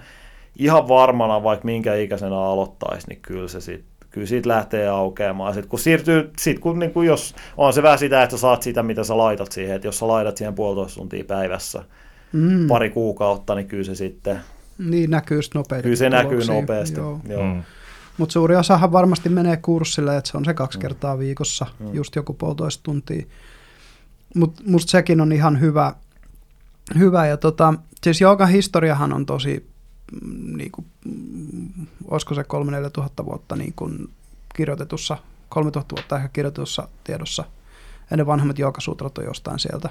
ihan 0.58 0.88
varmana, 0.88 1.42
vaikka 1.42 1.64
minkä 1.64 1.94
ikäisenä 1.94 2.38
aloittaisi, 2.38 3.08
niin 3.08 3.18
kyllä 3.22 3.48
se 3.48 3.60
sitten 3.60 3.94
kyllä 4.10 4.26
siitä 4.26 4.48
lähtee 4.48 4.88
aukeamaan. 4.88 5.54
Sitten 5.54 5.70
kun 5.70 5.78
siirtyy, 5.78 6.30
sit 6.38 6.58
kun, 6.58 6.78
niin 6.78 6.92
kun 6.92 7.06
jos 7.06 7.34
on 7.56 7.72
se 7.72 7.82
vähän 7.82 7.98
sitä, 7.98 8.22
että 8.22 8.36
sä 8.36 8.40
saat 8.40 8.62
sitä, 8.62 8.82
mitä 8.82 9.04
sä 9.04 9.18
laitat 9.18 9.52
siihen, 9.52 9.76
että 9.76 9.88
jos 9.88 9.98
sä 9.98 10.08
laitat 10.08 10.36
siihen 10.36 10.54
puolitoista 10.54 11.00
tuntia 11.00 11.24
päivässä 11.24 11.84
mm. 12.32 12.66
pari 12.68 12.90
kuukautta, 12.90 13.54
niin 13.54 13.66
kyllä 13.66 13.84
se 13.84 13.94
sitten 13.94 14.40
Niin 14.78 15.10
näkyy 15.10 15.42
sitten 15.42 15.58
nopeasti. 15.60 15.82
Kyllä 15.82 15.96
se 15.96 16.10
näkyy 16.10 16.40
nopeasti. 16.46 17.00
Joo. 17.00 17.20
Joo. 17.28 17.54
Mm. 17.54 17.62
Mutta 18.18 18.32
suuri 18.32 18.56
osahan 18.56 18.92
varmasti 18.92 19.28
menee 19.28 19.56
kurssille, 19.56 20.16
että 20.16 20.30
se 20.30 20.36
on 20.36 20.44
se 20.44 20.54
kaksi 20.54 20.78
kertaa 20.78 21.18
viikossa, 21.18 21.66
Mm. 21.78 21.94
just 21.94 22.16
joku 22.16 22.34
puolitoista 22.34 22.82
tuntia. 22.82 23.26
Mutta 24.36 24.62
musta 24.66 24.90
sekin 24.90 25.20
on 25.20 25.32
ihan 25.32 25.60
hyvä. 25.60 25.94
hyvä. 26.98 27.26
Ja 27.26 27.36
tota, 27.36 27.74
siis 28.02 28.20
joogan 28.20 28.48
historiahan 28.48 29.12
on 29.12 29.26
tosi, 29.26 29.70
mm, 30.22 30.56
niinku, 30.56 30.84
mm, 31.04 31.86
olisiko 32.10 32.34
se 32.34 32.44
3-4 32.44 32.90
tuhatta 32.92 33.24
vuotta 33.24 33.56
niin 33.56 33.72
kuin 33.76 34.10
kirjoitetussa, 34.54 35.16
3000 35.48 35.94
vuotta 35.96 36.16
ehkä 36.16 36.28
kirjoitetussa 36.28 36.88
tiedossa. 37.04 37.44
Ja 38.10 38.16
ne 38.16 38.26
vanhemmat 38.26 38.58
joogasuutrat 38.58 39.18
on 39.18 39.24
jostain 39.24 39.58
sieltä. 39.58 39.88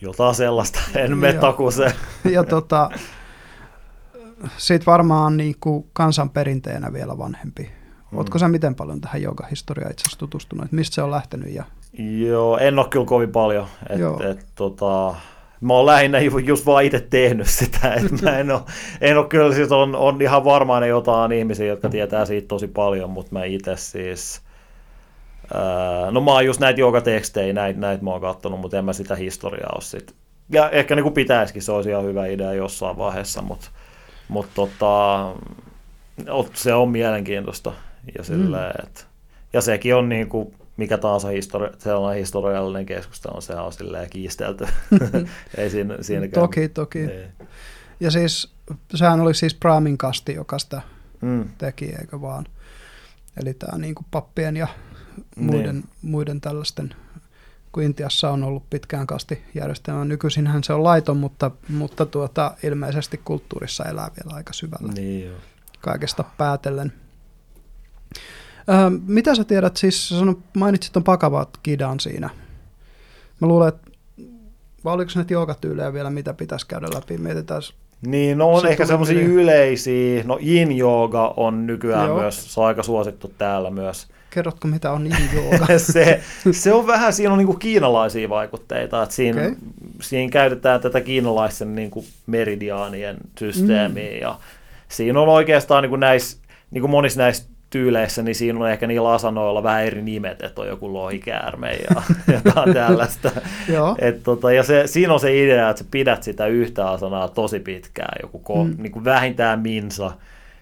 Jotain 0.00 0.34
sellaista, 0.34 0.80
en 0.94 1.18
mene 1.18 1.32
Joo. 1.34 1.40
takuuseen. 1.40 1.92
Ja 2.24 2.44
tota, 2.44 2.90
sit 4.56 4.86
varmaan 4.86 5.36
niin 5.36 5.54
kuin 5.60 5.86
kansanperinteenä 5.92 6.92
vielä 6.92 7.18
vanhempi. 7.18 7.70
Oletko 8.12 8.38
sä 8.38 8.48
miten 8.48 8.74
paljon 8.74 9.00
tähän 9.00 9.22
joogahistoriaan 9.22 9.90
itse 9.90 10.02
asiassa 10.02 10.18
tutustunut, 10.18 10.64
että 10.64 10.76
mistä 10.76 10.94
se 10.94 11.02
on 11.02 11.10
lähtenyt? 11.10 11.54
Ja, 11.54 11.64
Joo, 11.98 12.58
en 12.58 12.78
ole 12.78 12.88
kyllä 12.90 13.06
kovin 13.06 13.32
paljon. 13.32 13.66
Et, 13.90 13.98
Joo. 13.98 14.22
et, 14.30 14.46
tota, 14.54 15.14
mä 15.60 15.72
oon 15.72 15.86
lähinnä 15.86 16.18
ju- 16.18 16.38
just 16.38 16.66
vaan 16.66 16.84
itse 16.84 17.00
tehnyt 17.00 17.46
sitä. 17.46 17.94
Et 17.94 18.22
mä 18.22 18.38
en 18.38 18.50
ole, 18.50 18.60
en 19.00 19.18
ole 19.18 19.26
kyllä, 19.26 19.54
siis 19.54 19.72
on, 19.72 19.96
on 19.96 20.22
ihan 20.22 20.44
varmaan 20.44 20.82
ne 20.82 20.88
jotain 20.88 21.32
ihmisiä, 21.32 21.66
jotka 21.66 21.88
tietää 21.88 22.24
siitä 22.24 22.48
tosi 22.48 22.68
paljon, 22.68 23.10
mutta 23.10 23.32
mä 23.32 23.44
itse 23.44 23.76
siis... 23.76 24.42
Ää, 25.54 26.10
no 26.10 26.20
mä 26.20 26.30
oon 26.30 26.46
just 26.46 26.60
näitä 26.60 26.80
joogatekstejä, 26.80 27.52
näitä, 27.52 27.80
näitä 27.80 28.04
mä 28.04 28.10
oon 28.10 28.20
kattonut, 28.20 28.60
mutta 28.60 28.78
en 28.78 28.84
mä 28.84 28.92
sitä 28.92 29.16
historiaa 29.16 29.72
ole 29.74 29.82
sit. 29.82 30.14
Ja 30.50 30.70
ehkä 30.70 30.94
niin 30.94 31.02
kuin 31.02 31.12
pitäisikin, 31.12 31.62
se 31.62 31.72
olisi 31.72 31.90
ihan 31.90 32.04
hyvä 32.04 32.26
idea 32.26 32.52
jossain 32.52 32.98
vaiheessa, 32.98 33.42
mutta 33.42 33.68
mut 34.28 34.46
tota, 34.54 35.34
se 36.54 36.74
on 36.74 36.90
mielenkiintoista. 36.90 37.72
Ja, 38.18 38.24
silleen, 38.24 38.74
mm. 38.78 38.86
et, 38.86 39.06
ja 39.52 39.60
sekin 39.60 39.94
on 39.94 40.08
niin 40.08 40.28
kuin 40.28 40.54
mikä 40.76 40.98
tahansa 40.98 41.28
histori- 41.28 41.76
sellainen 41.78 42.20
historiallinen 42.20 42.86
keskustelu, 42.86 43.40
se 43.40 43.54
on 43.54 43.72
silleen 43.72 44.10
kiistelty. 44.10 44.66
Ei 45.56 45.70
siinä, 45.70 45.96
siinäkään. 46.00 46.42
Toki, 46.42 46.68
toki. 46.68 46.98
Ei. 46.98 47.26
Ja 48.00 48.10
siis 48.10 48.54
sehän 48.94 49.20
oli 49.20 49.34
siis 49.34 49.54
Brahmin 49.54 49.98
kasti, 49.98 50.34
joka 50.34 50.58
sitä 50.58 50.82
mm. 51.20 51.48
teki, 51.58 51.84
eikö 51.84 52.20
vaan? 52.20 52.46
Eli 53.40 53.54
tämä 53.54 53.78
niin 53.78 53.94
kuin 53.94 54.06
pappien 54.10 54.56
ja 54.56 54.68
muiden, 55.36 55.74
niin. 55.74 55.88
muiden 56.02 56.40
tällaisten, 56.40 56.94
kun 57.76 57.82
Intiassa 57.82 58.30
on 58.30 58.44
ollut 58.44 58.70
pitkään 58.70 59.06
kastijärjestelmä. 59.06 60.04
Nykyisinhän 60.04 60.64
se 60.64 60.72
on 60.72 60.84
laiton, 60.84 61.16
mutta, 61.16 61.50
mutta 61.68 62.06
tuota, 62.06 62.54
ilmeisesti 62.62 63.20
kulttuurissa 63.24 63.84
elää 63.84 64.10
vielä 64.16 64.36
aika 64.36 64.52
syvällä. 64.52 64.92
Niin 64.92 65.26
jo. 65.26 65.32
Kaikesta 65.80 66.24
päätellen. 66.36 66.92
Öö, 68.68 68.90
mitä 69.06 69.34
sä 69.34 69.44
tiedät, 69.44 69.76
siis 69.76 70.08
sanot, 70.08 70.38
mainitsit 70.56 70.92
tuon 70.92 71.04
Pakavat 71.04 71.48
Kidan 71.62 72.00
siinä. 72.00 72.30
Mä 73.40 73.48
luulen, 73.48 73.68
että 73.68 73.90
vai 74.84 74.94
oliko 74.94 75.10
ne 75.14 75.24
joogatyylejä 75.30 75.92
vielä, 75.92 76.10
mitä 76.10 76.34
pitäisi 76.34 76.66
käydä 76.66 76.86
läpi? 76.94 77.18
Mietitään 77.18 77.62
niin, 78.06 78.38
no 78.38 78.52
on 78.52 78.60
se 78.60 78.68
ehkä 78.68 78.86
semmoisia 78.86 79.20
yleisiä. 79.20 80.22
No 80.24 80.38
yin 80.46 80.78
yoga 80.78 81.34
on 81.36 81.66
nykyään 81.66 82.06
Joo. 82.06 82.20
myös, 82.20 82.54
se 82.54 82.60
on 82.60 82.66
aika 82.66 82.82
suosittu 82.82 83.32
täällä 83.38 83.70
myös. 83.70 84.08
Kerrotko, 84.30 84.68
mitä 84.68 84.92
on 84.92 85.06
yin 85.06 85.30
yoga? 85.34 85.78
se, 85.92 86.20
se 86.50 86.72
on 86.72 86.86
vähän, 86.86 87.12
siinä 87.12 87.32
on 87.32 87.38
niinku 87.38 87.54
kiinalaisia 87.54 88.28
vaikutteita, 88.28 89.02
että 89.02 89.14
siinä, 89.14 89.40
okay. 89.40 89.54
siinä 90.00 90.30
käytetään 90.30 90.80
tätä 90.80 91.00
kiinalaisen 91.00 91.74
niinku 91.74 92.04
meridiaanien 92.26 93.16
systeemiä 93.38 94.12
mm. 94.12 94.20
ja 94.20 94.38
siinä 94.88 95.20
on 95.20 95.28
oikeastaan 95.28 95.82
niinku 95.82 95.96
näissä, 95.96 96.38
niinku 96.70 96.88
monissa 96.88 97.20
näissä 97.20 97.48
tyyleissä, 97.70 98.22
niin 98.22 98.34
siinä 98.34 98.58
on 98.58 98.70
ehkä 98.70 98.86
niillä 98.86 99.12
asanoilla 99.12 99.62
vähän 99.62 99.84
eri 99.84 100.02
nimet, 100.02 100.42
että 100.42 100.60
on 100.60 100.68
joku 100.68 100.92
lohikäärme 100.92 101.72
ja 101.72 102.02
jotain 102.34 102.74
tällaista. 102.74 103.30
Et 103.98 104.22
tota, 104.22 104.52
ja 104.52 104.62
se, 104.62 104.82
siinä 104.86 105.12
on 105.12 105.20
se 105.20 105.44
idea, 105.44 105.70
että 105.70 105.82
sä 105.82 105.88
pidät 105.90 106.22
sitä 106.22 106.46
yhtä 106.46 106.90
asanaa 106.90 107.28
tosi 107.28 107.60
pitkään, 107.60 108.18
joku 108.22 108.38
ko, 108.38 108.64
mm. 108.64 108.74
niin 108.78 108.92
kuin 108.92 109.04
vähintään 109.04 109.60
minsa, 109.60 110.10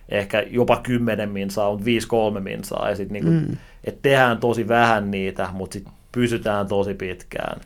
ehkä 0.08 0.44
jopa 0.50 0.76
kymmenen 0.76 1.28
minsaa, 1.28 1.70
mutta 1.70 1.84
viisi 1.84 2.08
kolme 2.08 2.40
minsaa, 2.40 2.90
ja 2.90 2.96
sitten 2.96 3.24
niin 3.24 3.48
mm. 3.48 3.56
että 3.84 4.02
tehdään 4.02 4.38
tosi 4.38 4.68
vähän 4.68 5.10
niitä, 5.10 5.48
mutta 5.52 5.72
sitten 5.74 5.92
pysytään 6.12 6.66
tosi 6.66 6.94
pitkään. 6.94 7.60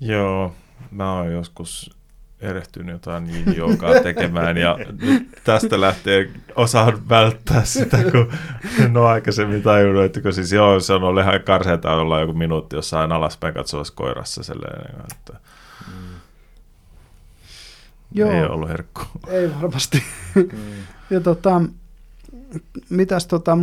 Joo, 0.00 0.54
mä 0.90 1.12
oon 1.12 1.32
joskus 1.32 1.98
erehtynyt 2.40 2.92
jotain 2.92 3.24
niin 3.24 3.56
joogaa 3.56 4.00
tekemään 4.02 4.56
ja 4.56 4.78
nyt 5.02 5.28
tästä 5.44 5.80
lähtee 5.80 6.30
osaan 6.56 7.08
välttää 7.08 7.64
sitä, 7.64 7.98
kun 8.12 8.32
en 8.84 8.96
ole 8.96 9.08
aikaisemmin 9.08 9.62
tajunnut, 9.62 10.04
että 10.04 10.20
kun 10.20 10.32
siis 10.32 10.52
joo, 10.52 10.80
se 10.80 10.92
on 10.92 11.04
ollut 11.04 11.22
ihan 11.22 11.40
karseeta 11.42 11.94
olla 11.94 12.20
joku 12.20 12.32
minuutti 12.32 12.76
jossain 12.76 13.12
alaspäin 13.12 13.54
katsoessa 13.54 13.94
koirassa 13.96 14.42
silleen, 14.42 14.94
että. 15.12 15.40
Joo. 18.12 18.30
ei 18.30 18.40
ole 18.40 18.50
ollut 18.50 18.68
herkku. 18.68 19.02
Ei 19.28 19.50
varmasti. 19.54 20.02
Mm. 20.34 20.48
ja 21.10 21.20
tota, 21.20 21.62
mitäs 22.90 23.26
tota, 23.26 23.58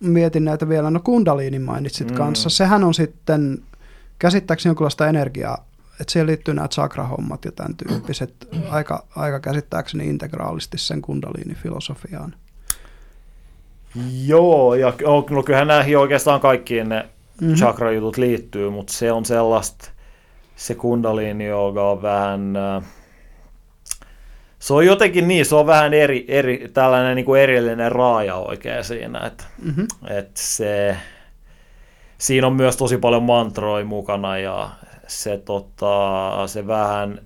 mietin 0.00 0.44
näitä 0.44 0.68
vielä, 0.68 0.90
no 0.90 1.00
kundaliini 1.00 1.58
mainitsit 1.58 2.10
mm. 2.10 2.16
kanssa, 2.16 2.50
sehän 2.50 2.84
on 2.84 2.94
sitten 2.94 3.58
käsittääkseni 4.18 4.70
jonkinlaista 4.70 5.08
energiaa 5.08 5.70
että 6.00 6.12
siihen 6.12 6.26
liittyy 6.26 6.54
nämä 6.54 6.68
chakrahommat 6.68 7.44
ja 7.44 7.52
tämän 7.52 7.76
tyyppiset 7.76 8.48
aika, 8.70 9.04
aika 9.16 9.40
käsittääkseni 9.40 10.08
integraalisti 10.08 10.78
sen 10.78 11.02
kundaliini-filosofiaan. 11.02 12.34
Joo, 14.24 14.74
ja 14.74 14.92
no 15.30 15.42
kyllähän 15.42 15.68
näihin 15.68 15.98
oikeastaan 15.98 16.40
kaikkiin 16.40 16.88
ne 16.88 17.08
mm-hmm. 17.40 17.56
chakra-jutut 17.56 18.16
liittyy, 18.16 18.70
mutta 18.70 18.92
se 18.92 19.12
on 19.12 19.24
sellaista, 19.24 19.90
se 20.56 20.74
kundaliini 20.74 21.46
joka 21.46 21.90
on 21.90 22.02
vähän, 22.02 22.56
äh, 22.56 22.84
se 24.60 24.74
on 24.74 24.86
jotenkin 24.86 25.28
niin, 25.28 25.46
se 25.46 25.54
on 25.54 25.66
vähän 25.66 25.94
eri, 25.94 26.24
eri 26.28 26.70
tällainen 26.74 27.16
niin 27.16 27.26
kuin 27.26 27.40
erillinen 27.40 27.92
raaja 27.92 28.36
oikein 28.36 28.84
siinä, 28.84 29.18
että, 29.26 29.44
mm-hmm. 29.62 29.86
että 30.06 30.40
se, 30.40 30.96
siinä 32.18 32.46
on 32.46 32.52
myös 32.52 32.76
tosi 32.76 32.98
paljon 32.98 33.22
mantroja 33.22 33.84
mukana 33.84 34.38
ja 34.38 34.70
se, 35.06 35.38
tota, 35.38 36.46
se 36.46 36.66
vähän, 36.66 37.20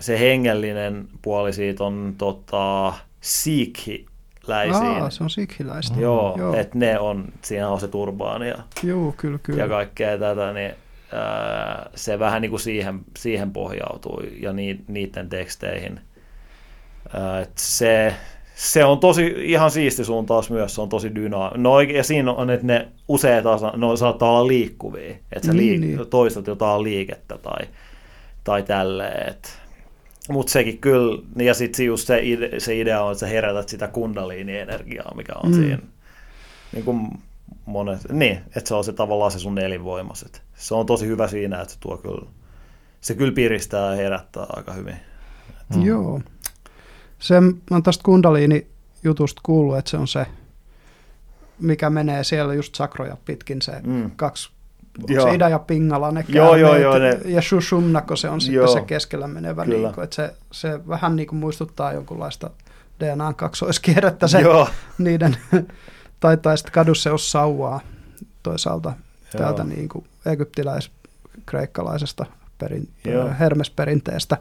se 0.00 0.20
hengellinen 0.20 1.08
puoli 1.22 1.52
siitä 1.52 1.84
on 1.84 2.14
tota, 2.18 2.92
sikhiläisiin. 3.20 5.02
Aa, 5.02 5.10
se 5.10 5.24
on 5.24 5.30
sikhiläistä. 5.30 6.00
Joo, 6.00 6.34
Joo. 6.38 6.54
että 6.54 6.78
ne 6.78 6.98
on, 6.98 7.24
siinä 7.42 7.68
on 7.68 7.80
se 7.80 7.88
turbaani 7.88 8.48
ja, 8.48 8.58
Joo, 8.82 9.14
kyllä, 9.16 9.38
kyllä. 9.42 9.62
ja 9.62 9.68
kaikkea 9.68 10.18
tätä, 10.18 10.52
niin 10.52 10.74
ää, 11.12 11.90
se 11.94 12.18
vähän 12.18 12.42
niin 12.42 12.50
kuin 12.50 12.60
siihen, 12.60 13.00
siihen 13.18 13.52
pohjautuu 13.52 14.22
ja 14.40 14.52
ni, 14.52 14.80
niiden 14.88 15.28
teksteihin. 15.28 16.00
Ää, 17.14 17.40
et 17.40 17.52
se, 17.58 18.14
se 18.54 18.84
on 18.84 18.98
tosi 18.98 19.34
ihan 19.38 19.70
siisti 19.70 20.04
suuntaus 20.04 20.50
myös, 20.50 20.74
se 20.74 20.80
on 20.80 20.88
tosi 20.88 21.14
dynaaminen. 21.14 21.62
No 21.62 21.80
ja 21.80 22.04
siinä 22.04 22.32
on, 22.32 22.50
että 22.50 22.66
ne 22.66 22.88
useat 23.08 23.46
asat, 23.46 23.76
no 23.76 23.96
saattaa 23.96 24.30
olla 24.30 24.46
liikkuvia, 24.46 25.14
että 25.32 25.46
sä 25.46 25.52
liik- 25.52 25.80
niin. 25.80 26.06
toistat 26.10 26.46
jotain 26.46 26.82
liikettä 26.82 27.38
tai, 27.38 27.66
tai 28.44 28.62
tälleen. 28.62 29.34
Mutta 30.28 30.52
sekin 30.52 30.78
kyllä, 30.78 31.22
ja 31.36 31.54
sitten 31.54 31.86
just 31.86 32.06
se, 32.06 32.20
ide, 32.22 32.60
se 32.60 32.80
idea 32.80 33.02
on, 33.02 33.12
että 33.12 33.20
sä 33.20 33.26
herätät 33.26 33.68
sitä 33.68 33.88
kundaliini-energiaa, 33.88 35.14
mikä 35.16 35.32
on 35.42 35.50
mm. 35.50 35.54
siinä. 35.54 35.78
Niin 36.72 36.84
kuin 36.84 37.08
monet, 37.66 38.00
niin, 38.12 38.38
että 38.56 38.68
se 38.68 38.74
on 38.74 38.84
se 38.84 38.92
tavallaan 38.92 39.30
se 39.30 39.38
sun 39.38 39.58
elinvoimas. 39.58 40.24
se 40.54 40.74
on 40.74 40.86
tosi 40.86 41.06
hyvä 41.06 41.28
siinä, 41.28 41.60
että 41.60 41.74
se 41.74 41.80
tuo 41.80 41.96
kyllä, 41.96 42.26
se 43.00 43.14
kyllä 43.14 43.32
piristää 43.32 43.90
ja 43.90 43.96
herättää 43.96 44.46
aika 44.48 44.72
hyvin. 44.72 44.96
Mm. 45.76 45.82
Joo. 45.82 46.20
Se 47.22 47.34
on 47.70 47.82
tästä 47.82 48.04
kundaliini-jutusta 48.04 49.40
kuullut, 49.42 49.78
että 49.78 49.90
se 49.90 49.96
on 49.96 50.08
se, 50.08 50.26
mikä 51.60 51.90
menee 51.90 52.24
siellä 52.24 52.54
just 52.54 52.74
sakroja 52.74 53.16
pitkin, 53.24 53.62
se 53.62 53.72
mm. 53.84 54.10
kaksi 54.16 54.50
se 55.22 55.34
Ida 55.34 55.48
ja 55.48 55.58
Pingala, 55.58 56.10
ne 56.10 56.24
joo, 56.28 56.56
joo, 56.56 56.76
joo, 56.76 56.98
ne... 56.98 57.20
ja 57.24 57.42
Shushumnako 57.42 58.16
se 58.16 58.28
on 58.28 58.40
sitten 58.40 58.56
joo, 58.56 58.66
se 58.66 58.80
keskellä 58.80 59.28
menevä, 59.28 59.64
niin 59.64 59.94
kuin, 59.94 60.04
että 60.04 60.16
se, 60.16 60.34
se 60.50 60.88
vähän 60.88 61.16
niin 61.16 61.28
kuin 61.28 61.38
muistuttaa 61.38 61.92
jonkunlaista 61.92 62.50
DNAn 63.00 63.34
kaksoiskierrettä 63.34 64.28
se 64.28 64.40
joo. 64.40 64.68
niiden, 64.98 65.36
tai, 66.20 66.36
tai 66.36 66.58
sitten 66.58 66.72
kadu 66.72 66.94
se 66.94 67.10
on 67.10 67.18
sauvaa 67.18 67.80
toisaalta 68.42 68.92
joo. 69.34 69.42
täältä 69.42 69.64
niin 69.64 69.88
kuin 69.88 70.04
egyptiläis-kreikkalaisesta 70.26 72.26
perin, 72.58 72.88
hermesperinteestä 73.40 74.36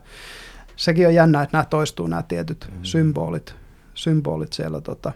sekin 0.75 1.07
on 1.07 1.13
jännä, 1.13 1.41
että 1.41 1.57
nämä 1.57 1.65
toistuu 1.65 2.07
nämä 2.07 2.23
tietyt 2.23 2.67
mm. 2.71 2.79
symbolit, 2.83 3.55
symbolit 3.93 4.53
siellä 4.53 4.81
tota, 4.81 5.11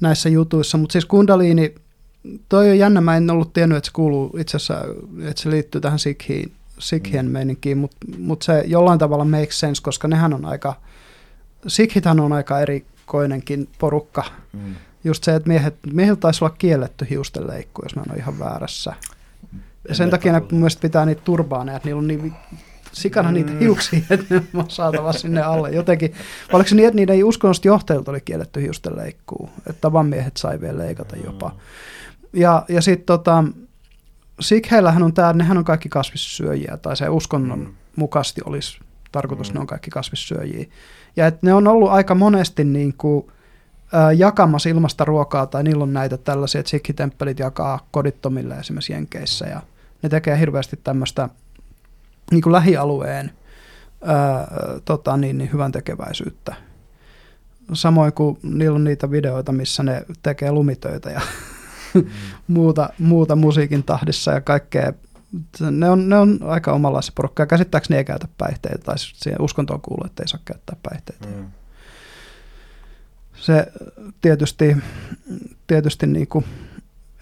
näissä 0.00 0.28
jutuissa. 0.28 0.78
Mutta 0.78 0.92
siis 0.92 1.04
kundaliini, 1.04 1.74
toi 2.48 2.70
on 2.70 2.78
jännä, 2.78 3.00
mä 3.00 3.16
en 3.16 3.30
ollut 3.30 3.52
tiennyt, 3.52 3.78
että 3.78 3.86
se 3.86 3.92
kuuluu 3.92 4.36
itse 4.38 4.56
asiassa, 4.56 4.84
että 5.22 5.42
se 5.42 5.50
liittyy 5.50 5.80
tähän 5.80 5.98
sikhiin, 5.98 6.52
sikhien 6.78 7.26
mm. 7.26 7.32
meininkiin, 7.32 7.78
mutta 7.78 7.96
mut 8.18 8.42
se 8.42 8.64
jollain 8.66 8.98
tavalla 8.98 9.24
makes 9.24 9.60
sense, 9.60 9.82
koska 9.82 10.08
nehän 10.08 10.34
on 10.34 10.44
aika, 10.44 10.74
sikhithän 11.66 12.20
on 12.20 12.32
aika 12.32 12.60
erikoinenkin 12.60 13.68
porukka. 13.78 14.24
Mm. 14.52 14.74
Just 15.04 15.24
se, 15.24 15.34
että 15.34 15.48
miehet, 15.48 15.74
miehiltä 15.92 16.20
taisi 16.20 16.44
olla 16.44 16.56
kielletty 16.58 17.06
hiustenleikku, 17.10 17.82
jos 17.82 17.96
mä 17.96 18.02
en 18.02 18.12
ole 18.12 18.18
ihan 18.18 18.38
väärässä. 18.38 18.92
Ja 19.88 19.94
sen 19.94 20.10
takia 20.10 20.32
ne 20.32 20.42
mielestäni 20.50 20.88
pitää 20.88 21.06
niitä 21.06 21.22
turbaaneja, 21.24 21.76
että 21.76 21.88
niillä 21.88 21.98
on 21.98 22.06
niin 22.06 22.34
sikana 22.96 23.32
niitä 23.32 23.52
mm. 23.52 23.58
hiuksia, 23.58 24.00
että 24.10 24.34
ne 24.34 24.42
on 24.54 24.70
saatava 24.70 25.12
sinne 25.12 25.42
alle 25.42 25.70
jotenkin. 25.70 26.10
Vai 26.12 26.56
oliko 26.56 26.68
se 26.68 26.74
niin, 26.74 26.88
että 26.88 26.96
niiden 26.96 27.24
uskonnolliset 27.24 27.64
johtajilta 27.64 28.10
oli 28.10 28.20
kielletty 28.20 28.62
hiusten 28.62 28.96
leikkuu, 28.96 29.50
että 29.58 29.80
tavanmiehet 29.80 30.36
sai 30.36 30.60
vielä 30.60 30.78
leikata 30.78 31.16
jopa. 31.16 31.54
Ja, 32.32 32.64
ja 32.68 32.82
sitten 32.82 33.06
tota, 33.06 33.44
Sikheillähän 34.40 35.02
on 35.02 35.14
tämä, 35.14 35.32
nehän 35.32 35.58
on 35.58 35.64
kaikki 35.64 35.88
kasvissyöjiä, 35.88 36.78
tai 36.82 36.96
se 36.96 37.08
uskonnon 37.08 37.58
mm. 37.58 37.74
mukaisesti 37.96 38.40
olisi 38.44 38.78
tarkoitus, 39.12 39.50
mm. 39.50 39.54
ne 39.54 39.60
on 39.60 39.66
kaikki 39.66 39.90
kasvissyöjiä. 39.90 40.66
Ja 41.16 41.26
että 41.26 41.40
ne 41.42 41.54
on 41.54 41.68
ollut 41.68 41.90
aika 41.90 42.14
monesti 42.14 42.64
niin 42.64 42.94
kuin, 42.98 43.26
jakamassa 44.16 44.68
ilmasta 44.68 45.04
ruokaa, 45.04 45.46
tai 45.46 45.62
niillä 45.62 45.82
on 45.82 45.92
näitä 45.92 46.16
tällaisia, 46.16 46.58
että 46.58 46.70
sikhitemppelit 46.70 47.38
jakaa 47.38 47.88
kodittomille 47.90 48.54
esimerkiksi 48.54 48.92
Jenkeissä, 48.92 49.46
ja 49.46 49.62
ne 50.02 50.08
tekee 50.08 50.38
hirveästi 50.38 50.80
tämmöistä 50.84 51.28
niin 52.30 52.42
kuin 52.42 52.52
lähialueen 52.52 53.30
ää, 54.04 54.48
tota, 54.84 55.16
niin, 55.16 55.38
niin 55.38 55.52
hyvän 55.52 55.72
tekeväisyyttä. 55.72 56.54
Samoin 57.72 58.12
kuin 58.12 58.38
niillä 58.42 58.76
on 58.76 58.84
niitä 58.84 59.10
videoita, 59.10 59.52
missä 59.52 59.82
ne 59.82 60.02
tekee 60.22 60.52
lumitöitä 60.52 61.10
ja 61.10 61.20
mm. 61.94 62.06
muuta, 62.54 62.90
muuta 62.98 63.36
musiikin 63.36 63.84
tahdissa 63.84 64.32
ja 64.32 64.40
kaikkea. 64.40 64.92
Ne 65.70 65.90
on, 65.90 66.08
ne 66.08 66.18
on 66.18 66.38
aika 66.42 66.72
omanlaisia 66.72 67.12
porukkaa. 67.14 67.46
Käsittääkseni 67.46 67.98
ei 67.98 68.04
käytä 68.04 68.28
päihteitä, 68.38 68.78
tai 68.78 68.98
siihen 68.98 69.42
uskontoon 69.42 69.80
kuuluu, 69.80 70.06
että 70.06 70.22
ei 70.22 70.28
saa 70.28 70.40
käyttää 70.44 70.76
päihteitä. 70.82 71.26
Mm. 71.26 71.46
se 73.34 73.66
tietysti, 74.20 74.76
tietysti 75.66 76.06
niin 76.06 76.26
kuin 76.26 76.44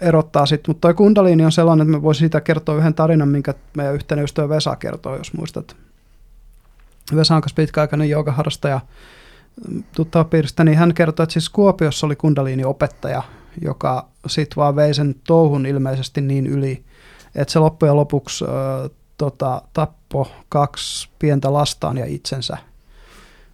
erottaa 0.01 0.45
sitten, 0.45 0.69
mutta 0.69 0.87
toi 0.87 0.93
kundaliini 0.93 1.45
on 1.45 1.51
sellainen, 1.51 1.87
että 1.87 1.97
mä 1.97 2.01
voisin 2.01 2.19
siitä 2.19 2.41
kertoa 2.41 2.75
yhden 2.75 2.93
tarinan, 2.93 3.29
minkä 3.29 3.53
meidän 3.77 3.95
yhteinen 3.95 4.25
ystävä 4.25 4.49
Vesa 4.49 4.75
kertoo, 4.75 5.17
jos 5.17 5.33
muistat. 5.33 5.75
Vesa 7.15 7.35
on 7.35 7.41
kanssa 7.41 7.55
pitkäaikainen 7.55 8.09
joogaharrastaja 8.09 8.79
tuttava 9.95 10.23
piiristä, 10.23 10.63
niin 10.63 10.77
hän 10.77 10.93
kertoi, 10.93 11.23
että 11.23 11.33
siis 11.33 11.49
Kuopiossa 11.49 12.05
oli 12.05 12.15
kundaliini-opettaja, 12.15 13.23
joka 13.61 14.07
sitten 14.27 14.55
vaan 14.55 14.75
vei 14.75 14.93
sen 14.93 15.15
touhun 15.27 15.65
ilmeisesti 15.65 16.21
niin 16.21 16.47
yli, 16.47 16.83
että 17.35 17.51
se 17.51 17.59
loppujen 17.59 17.95
lopuksi 17.95 18.45
äh, 18.45 18.89
tota, 19.17 19.61
tappo 19.73 20.31
kaksi 20.49 21.09
pientä 21.19 21.53
lastaan 21.53 21.97
ja 21.97 22.05
itsensä 22.05 22.57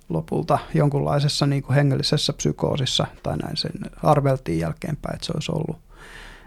lopulta 0.09 0.59
jonkunlaisessa 0.73 1.45
niin 1.45 1.63
kuin 1.63 1.75
hengellisessä 1.75 2.33
psykoosissa, 2.33 3.07
tai 3.23 3.37
näin 3.37 3.57
sen 3.57 3.71
arveltiin 4.03 4.59
jälkeenpäin, 4.59 5.15
että 5.15 5.25
se 5.25 5.31
olisi 5.35 5.51
ollut. 5.51 5.90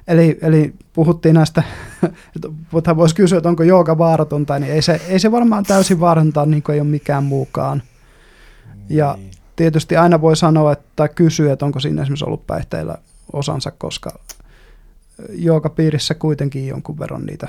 Eli, 0.08 0.38
eli 0.42 0.74
puhuttiin 0.92 1.34
näistä, 1.34 1.62
että 2.78 2.96
voisi 2.96 3.14
kysyä, 3.14 3.38
että 3.38 3.48
onko 3.48 3.62
jooga 3.62 3.98
vaaratonta, 3.98 4.58
niin 4.58 4.72
ei 4.72 4.82
se, 4.82 5.00
ei 5.08 5.18
se 5.18 5.32
varmaan 5.32 5.64
täysin 5.64 6.00
vaaratonta, 6.00 6.46
niin 6.46 6.62
kuin 6.62 6.74
ei 6.74 6.80
ole 6.80 6.88
mikään 6.88 7.24
muukaan. 7.24 7.82
Ja 8.88 9.14
niin. 9.18 9.30
tietysti 9.56 9.96
aina 9.96 10.20
voi 10.20 10.36
sanoa 10.36 10.72
että, 10.72 10.84
tai 10.96 11.08
kysyä, 11.14 11.52
että 11.52 11.66
onko 11.66 11.80
siinä 11.80 12.02
esimerkiksi 12.02 12.24
ollut 12.24 12.46
päihteillä 12.46 12.98
osansa, 13.32 13.70
koska 13.70 14.18
piirissä 15.76 16.14
kuitenkin 16.14 16.66
jonkun 16.66 16.98
verran 16.98 17.26
niitä, 17.26 17.48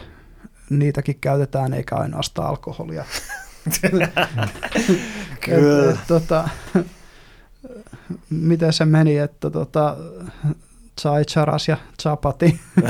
niitäkin 0.70 1.18
käytetään, 1.22 1.74
eikä 1.74 1.96
ainoastaan 1.96 2.50
alkoholia. 2.50 3.06
Kyllä. 3.82 4.10
Et, 5.48 5.90
et, 5.90 6.00
tota, 6.08 6.50
miten 8.30 8.74
se 8.74 8.86
meni, 8.86 9.18
että 9.18 9.50
tota, 9.50 9.98
Chai 11.02 11.26
Charas 11.26 11.68
ja 11.68 11.78
Chapati. 12.02 12.60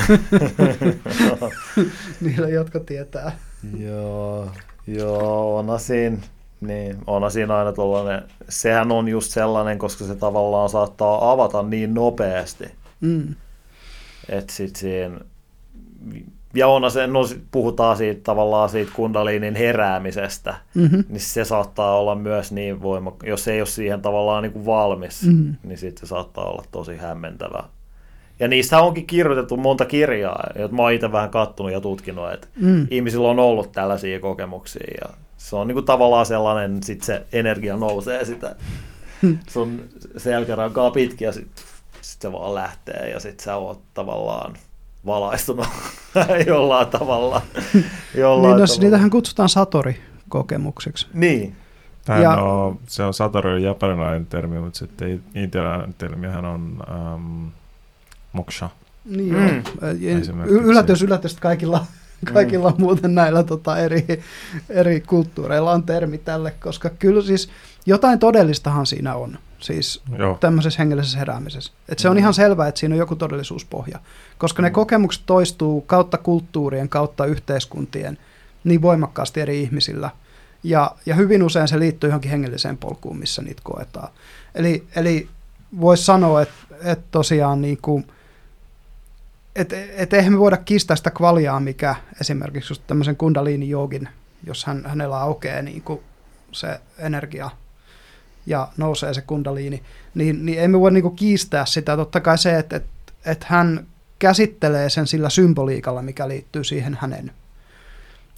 Niillä, 2.21 2.49
jotka 2.49 2.79
tietää. 2.79 3.31
Joo, 3.77 4.49
joo, 4.87 5.57
on 5.57 5.79
siinä, 5.79 6.17
niin, 6.61 6.97
on 7.07 7.31
siinä 7.31 7.57
aina 7.57 7.73
tuollainen, 7.73 8.23
sehän 8.49 8.91
on 8.91 9.07
just 9.07 9.31
sellainen, 9.31 9.79
koska 9.79 10.05
se 10.05 10.15
tavallaan 10.15 10.69
saattaa 10.69 11.31
avata 11.31 11.63
niin 11.63 11.93
nopeasti, 11.93 12.65
mm. 13.01 13.35
että 14.29 14.53
sitten 14.53 14.79
siinä 14.79 15.19
ja 16.55 16.67
on 16.67 16.91
se, 16.91 17.07
no 17.07 17.19
puhutaan 17.51 17.97
siitä 17.97 18.21
tavallaan 18.23 18.69
siitä 18.69 18.91
kundaliinin 18.95 19.55
heräämisestä, 19.55 20.55
mm-hmm. 20.73 21.03
niin 21.09 21.19
se 21.19 21.45
saattaa 21.45 21.99
olla 21.99 22.15
myös 22.15 22.51
niin 22.51 22.81
voimakka, 22.81 23.27
jos 23.27 23.47
ei 23.47 23.61
ole 23.61 23.65
siihen 23.65 24.01
tavallaan 24.01 24.43
niin 24.43 24.53
kuin 24.53 24.65
valmis, 24.65 25.23
mm-hmm. 25.23 25.55
niin 25.63 25.77
sitten 25.77 26.07
se 26.07 26.09
saattaa 26.09 26.49
olla 26.49 26.63
tosi 26.71 26.97
hämmentävä. 26.97 27.63
Ja 28.39 28.47
niistä 28.47 28.81
onkin 28.81 29.07
kirjoitettu 29.07 29.57
monta 29.57 29.85
kirjaa, 29.85 30.43
joita 30.55 30.75
mä 30.75 30.81
oon 30.81 30.93
itse 30.93 31.11
vähän 31.11 31.29
kattonut 31.29 31.71
ja 31.71 31.81
tutkinut, 31.81 32.33
että 32.33 32.47
mm. 32.55 32.87
ihmisillä 32.91 33.29
on 33.29 33.39
ollut 33.39 33.71
tällaisia 33.71 34.19
kokemuksia 34.19 34.93
ja 35.01 35.15
se 35.37 35.55
on 35.55 35.67
niin 35.67 35.75
kuin 35.75 35.85
tavallaan 35.85 36.25
sellainen, 36.25 36.83
sit 36.83 37.03
se 37.03 37.25
energia 37.33 37.77
nousee 37.77 38.25
sitä 38.25 38.55
sun 39.53 39.81
selkärankaa 40.17 40.91
pitkin 40.91 41.25
ja 41.25 41.31
sitten 41.31 41.63
sit 42.01 42.21
se 42.21 42.31
vaan 42.31 42.55
lähtee 42.55 43.09
ja 43.09 43.19
sitten 43.19 43.43
sä 43.43 43.55
oot 43.55 43.79
tavallaan 43.93 44.53
valaistunut 45.05 45.67
jollain 46.47 46.87
tavalla. 46.87 47.41
Jollain 48.15 48.55
niin, 48.55 48.61
no, 48.61 48.81
niitähän 48.81 49.09
kutsutaan 49.09 49.49
satori-kokemukseksi. 49.49 51.07
Niin. 51.13 51.55
Tämä 52.05 52.19
ja, 52.19 52.31
on, 52.31 52.79
se 52.87 53.03
on 53.03 53.13
satori 53.13 53.63
japanilainen 53.63 54.25
termi, 54.25 54.59
mutta 54.59 54.79
sitten 54.79 55.23
intialainen 55.35 55.95
termihän 55.97 56.45
on 56.45 56.83
um, 57.13 57.51
moksha. 58.35 58.69
Niin 59.05 59.35
mm. 59.35 60.43
Yllätys, 60.45 61.01
yllätys, 61.01 61.35
kaikilla, 61.39 61.85
kaikilla 62.33 62.69
mm. 62.69 62.75
muuten 62.81 63.15
näillä 63.15 63.43
tota, 63.43 63.77
eri, 63.77 64.05
eri 64.69 65.01
kulttuureilla 65.01 65.71
on 65.71 65.83
termi 65.83 66.17
tälle, 66.17 66.51
koska 66.51 66.89
kyllä 66.89 67.21
siis 67.21 67.49
jotain 67.85 68.19
todellistahan 68.19 68.85
siinä 68.85 69.15
on 69.15 69.37
siis 69.59 70.01
Joo. 70.17 70.37
tämmöisessä 70.39 70.79
hengellisessä 70.79 71.19
heräämisessä. 71.19 71.73
Et 71.89 71.99
se 71.99 72.09
on 72.09 72.15
mm. 72.15 72.19
ihan 72.19 72.33
selvää, 72.33 72.67
että 72.67 72.79
siinä 72.79 72.95
on 72.95 72.99
joku 72.99 73.15
todellisuuspohja, 73.15 73.99
koska 74.37 74.61
mm. 74.61 74.63
ne 74.63 74.69
kokemukset 74.69 75.23
toistuu 75.25 75.81
kautta 75.81 76.17
kulttuurien, 76.17 76.89
kautta 76.89 77.25
yhteiskuntien 77.25 78.17
niin 78.63 78.81
voimakkaasti 78.81 79.41
eri 79.41 79.61
ihmisillä. 79.61 80.09
Ja, 80.63 80.95
ja 81.05 81.15
hyvin 81.15 81.43
usein 81.43 81.67
se 81.67 81.79
liittyy 81.79 82.09
johonkin 82.09 82.31
hengelliseen 82.31 82.77
polkuun, 82.77 83.17
missä 83.17 83.41
niitä 83.41 83.61
koetaan. 83.63 84.09
Eli, 84.55 84.83
eli 84.95 85.27
voisi 85.81 86.03
sanoa, 86.03 86.41
että, 86.41 86.55
että 86.83 87.05
tosiaan 87.11 87.61
niin 87.61 87.77
kuin, 87.81 88.07
et, 89.55 89.73
et 89.73 90.13
eihän 90.13 90.33
me 90.33 90.39
voida 90.39 90.57
kiistää 90.57 90.95
sitä 90.95 91.11
kvaliaa, 91.11 91.59
mikä 91.59 91.95
esimerkiksi 92.21 92.71
just 92.71 92.83
tämmöisen 92.87 93.17
kundaliini-joogin, 93.17 94.09
jos 94.43 94.65
hän, 94.65 94.83
hänellä 94.85 95.19
aukeaa 95.19 95.61
niin 95.61 95.83
se 96.51 96.79
energia 96.97 97.49
ja 98.45 98.67
nousee 98.77 99.13
se 99.13 99.21
kundaliini, 99.21 99.83
niin, 100.15 100.45
niin 100.45 100.59
emme 100.59 100.79
voi 100.79 100.91
niinku 100.91 101.09
kiistää 101.09 101.65
sitä. 101.65 101.95
Totta 101.95 102.19
kai 102.19 102.37
se, 102.37 102.57
että, 102.57 102.75
että, 102.75 103.13
että 103.25 103.45
hän 103.49 103.87
käsittelee 104.19 104.89
sen 104.89 105.07
sillä 105.07 105.29
symboliikalla, 105.29 106.01
mikä 106.01 106.27
liittyy 106.27 106.63
siihen 106.63 106.97
hänen. 107.01 107.31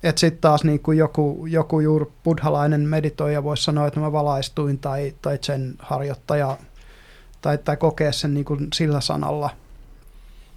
Että 0.03 0.19
sitten 0.19 0.41
taas 0.41 0.63
niin 0.63 0.79
kuin 0.79 0.97
joku, 0.97 1.45
joku 1.49 1.79
juuri 1.79 2.05
buddhalainen 2.23 2.81
meditoija 2.81 3.43
voisi 3.43 3.63
sanoa, 3.63 3.87
että 3.87 3.99
mä 3.99 4.11
valaistuin 4.11 4.79
tai, 4.79 5.13
tai 5.21 5.39
sen 5.41 5.75
harjoittaja 5.79 6.57
tai, 7.41 7.57
tai 7.57 7.77
kokee 7.77 8.11
sen 8.11 8.33
niin 8.33 8.45
kuin 8.45 8.67
sillä 8.73 9.01
sanalla. 9.01 9.49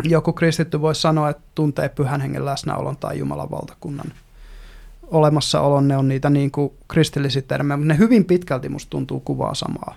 Joku 0.05 0.33
kristitty 0.33 0.81
voisi 0.81 1.01
sanoa, 1.01 1.31
että 1.31 1.43
tuntee 1.55 1.89
pyhän 1.89 2.21
hengen 2.21 2.45
läsnäolon 2.45 2.97
tai 2.97 3.19
Jumalan 3.19 3.51
valtakunnan 3.51 4.13
olemassaolon, 5.11 5.89
ne 5.89 5.97
on 5.97 6.09
niitä 6.09 6.31
niin 6.31 6.51
kuin 6.51 6.73
kristillisiä 6.89 7.43
termejä, 7.43 7.77
mutta 7.77 7.93
ne 7.93 7.99
hyvin 7.99 8.25
pitkälti 8.25 8.69
musta 8.69 8.91
tuntuu 8.91 9.21
kuvaa 9.21 9.55
samaa. 9.55 9.95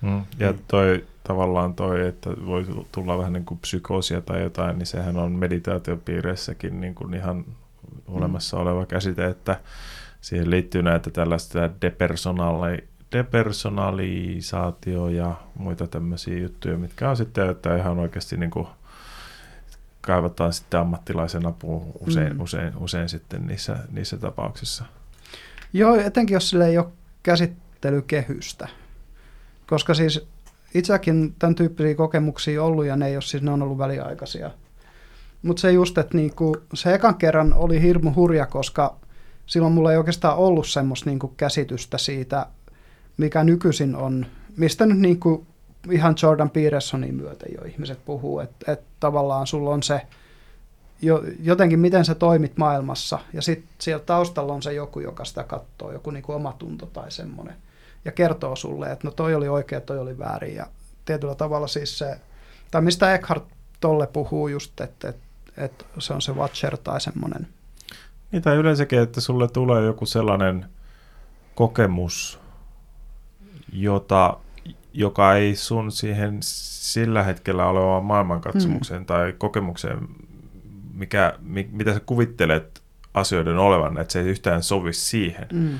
Mm. 0.00 0.22
Ja 0.38 0.54
toi 0.68 1.04
tavallaan 1.24 1.74
toi, 1.74 2.06
että 2.06 2.30
voi 2.46 2.66
tulla 2.92 3.18
vähän 3.18 3.32
niin 3.32 3.44
kuin 3.44 3.58
psykoosia 3.60 4.20
tai 4.20 4.42
jotain, 4.42 4.78
niin 4.78 4.86
sehän 4.86 5.16
on 5.16 5.32
meditaatiopiireissäkin 5.32 6.80
niin 6.80 6.94
kuin 6.94 7.14
ihan 7.14 7.44
olemassa 8.08 8.56
oleva 8.56 8.86
käsite, 8.86 9.26
että 9.26 9.60
siihen 10.20 10.50
liittyy 10.50 10.82
näitä 10.82 11.10
tällaista 11.10 11.70
depersonali, 11.82 12.84
depersonalisaatio 13.12 15.08
ja 15.08 15.34
muita 15.54 15.86
tämmöisiä 15.86 16.38
juttuja, 16.38 16.78
mitkä 16.78 17.10
on 17.10 17.16
sitten 17.16 17.50
että 17.50 17.76
ihan 17.76 17.98
oikeasti 17.98 18.36
niin 18.36 18.50
kuin 18.50 18.66
kaivataan 20.06 20.52
sitten 20.52 20.80
ammattilaisen 20.80 21.46
apua 21.46 21.82
usein, 22.00 22.32
mm. 22.32 22.40
usein, 22.40 22.76
usein 22.76 23.08
sitten 23.08 23.46
niissä, 23.46 23.76
niissä 23.92 24.16
tapauksissa. 24.16 24.84
Joo, 25.72 25.94
etenkin 25.94 26.34
jos 26.34 26.50
sille 26.50 26.66
ei 26.66 26.78
ole 26.78 26.86
käsittelykehystä. 27.22 28.68
Koska 29.66 29.94
siis 29.94 30.26
itsekin 30.74 31.34
tämän 31.38 31.54
tyyppisiä 31.54 31.94
kokemuksia 31.94 32.64
ollut 32.64 32.86
ja 32.86 32.96
ne 32.96 33.06
ei 33.06 33.16
ole 33.16 33.22
siis, 33.22 33.42
ne 33.42 33.50
on 33.50 33.62
ollut 33.62 33.78
väliaikaisia. 33.78 34.50
Mutta 35.42 35.60
se 35.60 35.72
just, 35.72 35.98
että 35.98 36.16
niinku, 36.16 36.56
se 36.74 36.94
ekan 36.94 37.14
kerran 37.14 37.54
oli 37.54 37.82
hirmu 37.82 38.12
hurja, 38.14 38.46
koska 38.46 38.96
silloin 39.46 39.72
mulla 39.72 39.92
ei 39.92 39.98
oikeastaan 39.98 40.36
ollut 40.36 40.68
semmoista 40.68 41.10
niinku 41.10 41.28
käsitystä 41.36 41.98
siitä, 41.98 42.46
mikä 43.16 43.44
nykyisin 43.44 43.96
on, 43.96 44.26
mistä 44.56 44.86
nyt 44.86 44.98
niinku 44.98 45.46
ihan 45.90 46.14
Jordan 46.22 46.50
Petersonin 46.50 47.14
myötä 47.14 47.46
jo 47.58 47.64
ihmiset 47.64 48.04
puhuu, 48.04 48.40
että, 48.40 48.72
että 48.72 48.86
tavallaan 49.00 49.46
sulla 49.46 49.70
on 49.70 49.82
se, 49.82 50.00
jo, 51.02 51.22
jotenkin 51.42 51.78
miten 51.78 52.04
sä 52.04 52.14
toimit 52.14 52.56
maailmassa, 52.56 53.18
ja 53.32 53.42
sitten 53.42 53.68
siellä 53.78 54.04
taustalla 54.04 54.52
on 54.52 54.62
se 54.62 54.72
joku, 54.72 55.00
joka 55.00 55.24
sitä 55.24 55.44
katsoo, 55.44 55.92
joku 55.92 56.10
niin 56.10 56.22
kuin 56.22 56.36
omatunto 56.36 56.86
tai 56.86 57.10
semmoinen, 57.10 57.56
ja 58.04 58.12
kertoo 58.12 58.56
sulle, 58.56 58.92
että 58.92 59.08
no 59.08 59.10
toi 59.10 59.34
oli 59.34 59.48
oikea, 59.48 59.80
toi 59.80 59.98
oli 59.98 60.18
väärin, 60.18 60.54
ja 60.54 60.66
tietyllä 61.04 61.34
tavalla 61.34 61.66
siis 61.66 61.98
se, 61.98 62.16
tai 62.70 62.82
mistä 62.82 63.14
Eckhart 63.14 63.44
tolle 63.80 64.06
puhuu 64.06 64.48
just, 64.48 64.80
että, 64.80 65.08
että, 65.08 65.22
että 65.56 65.84
se 65.98 66.14
on 66.14 66.22
se 66.22 66.32
watcher 66.32 66.76
tai 66.76 67.00
semmoinen. 67.00 67.48
Niin, 68.32 68.42
tai 68.42 68.56
yleensäkin, 68.56 68.98
että 68.98 69.20
sulle 69.20 69.48
tulee 69.48 69.84
joku 69.84 70.06
sellainen 70.06 70.66
kokemus, 71.54 72.40
jota 73.72 74.36
joka 74.96 75.34
ei 75.34 75.56
sun 75.56 75.92
siihen 75.92 76.38
sillä 76.40 77.22
hetkellä 77.22 77.66
olevaan 77.66 78.04
maailmankatsomukseen 78.04 79.00
mm. 79.00 79.06
tai 79.06 79.34
kokemukseen, 79.38 79.98
mikä, 80.94 81.34
mi, 81.40 81.68
mitä 81.72 81.94
sä 81.94 82.00
kuvittelet 82.00 82.82
asioiden 83.14 83.58
olevan, 83.58 83.98
että 83.98 84.12
se 84.12 84.20
ei 84.20 84.26
yhtään 84.26 84.62
sovi 84.62 84.92
siihen, 84.92 85.46
mm. 85.52 85.78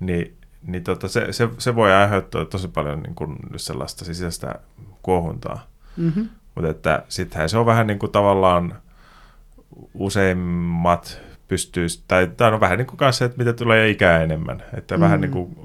niin, 0.00 0.36
niin 0.66 0.84
tota, 0.84 1.08
se, 1.08 1.32
se, 1.32 1.48
se 1.58 1.74
voi 1.74 1.92
aiheuttaa 1.92 2.44
tosi 2.44 2.68
paljon 2.68 3.02
niin 3.02 3.14
kuin 3.14 3.36
sellaista 3.56 4.04
sisäistä 4.04 4.54
kuohuntaa. 5.02 5.66
Mm-hmm. 5.96 6.28
Mutta 6.54 6.70
että 6.70 7.04
sittenhän 7.08 7.48
se 7.48 7.58
on 7.58 7.66
vähän 7.66 7.86
niin 7.86 7.98
kuin 7.98 8.12
tavallaan 8.12 8.74
useimmat 9.94 11.20
pystyy, 11.48 11.86
tai 12.08 12.30
tämä 12.36 12.54
on 12.54 12.60
vähän 12.60 12.78
niin 12.78 12.86
kuin 12.86 12.96
kanssa, 12.96 13.24
että 13.24 13.38
mitä 13.38 13.52
tulee 13.52 13.88
ikää 13.88 14.22
enemmän, 14.22 14.62
että 14.76 14.96
mm. 14.96 15.00
vähän 15.00 15.20
niin 15.20 15.30
kuin 15.30 15.56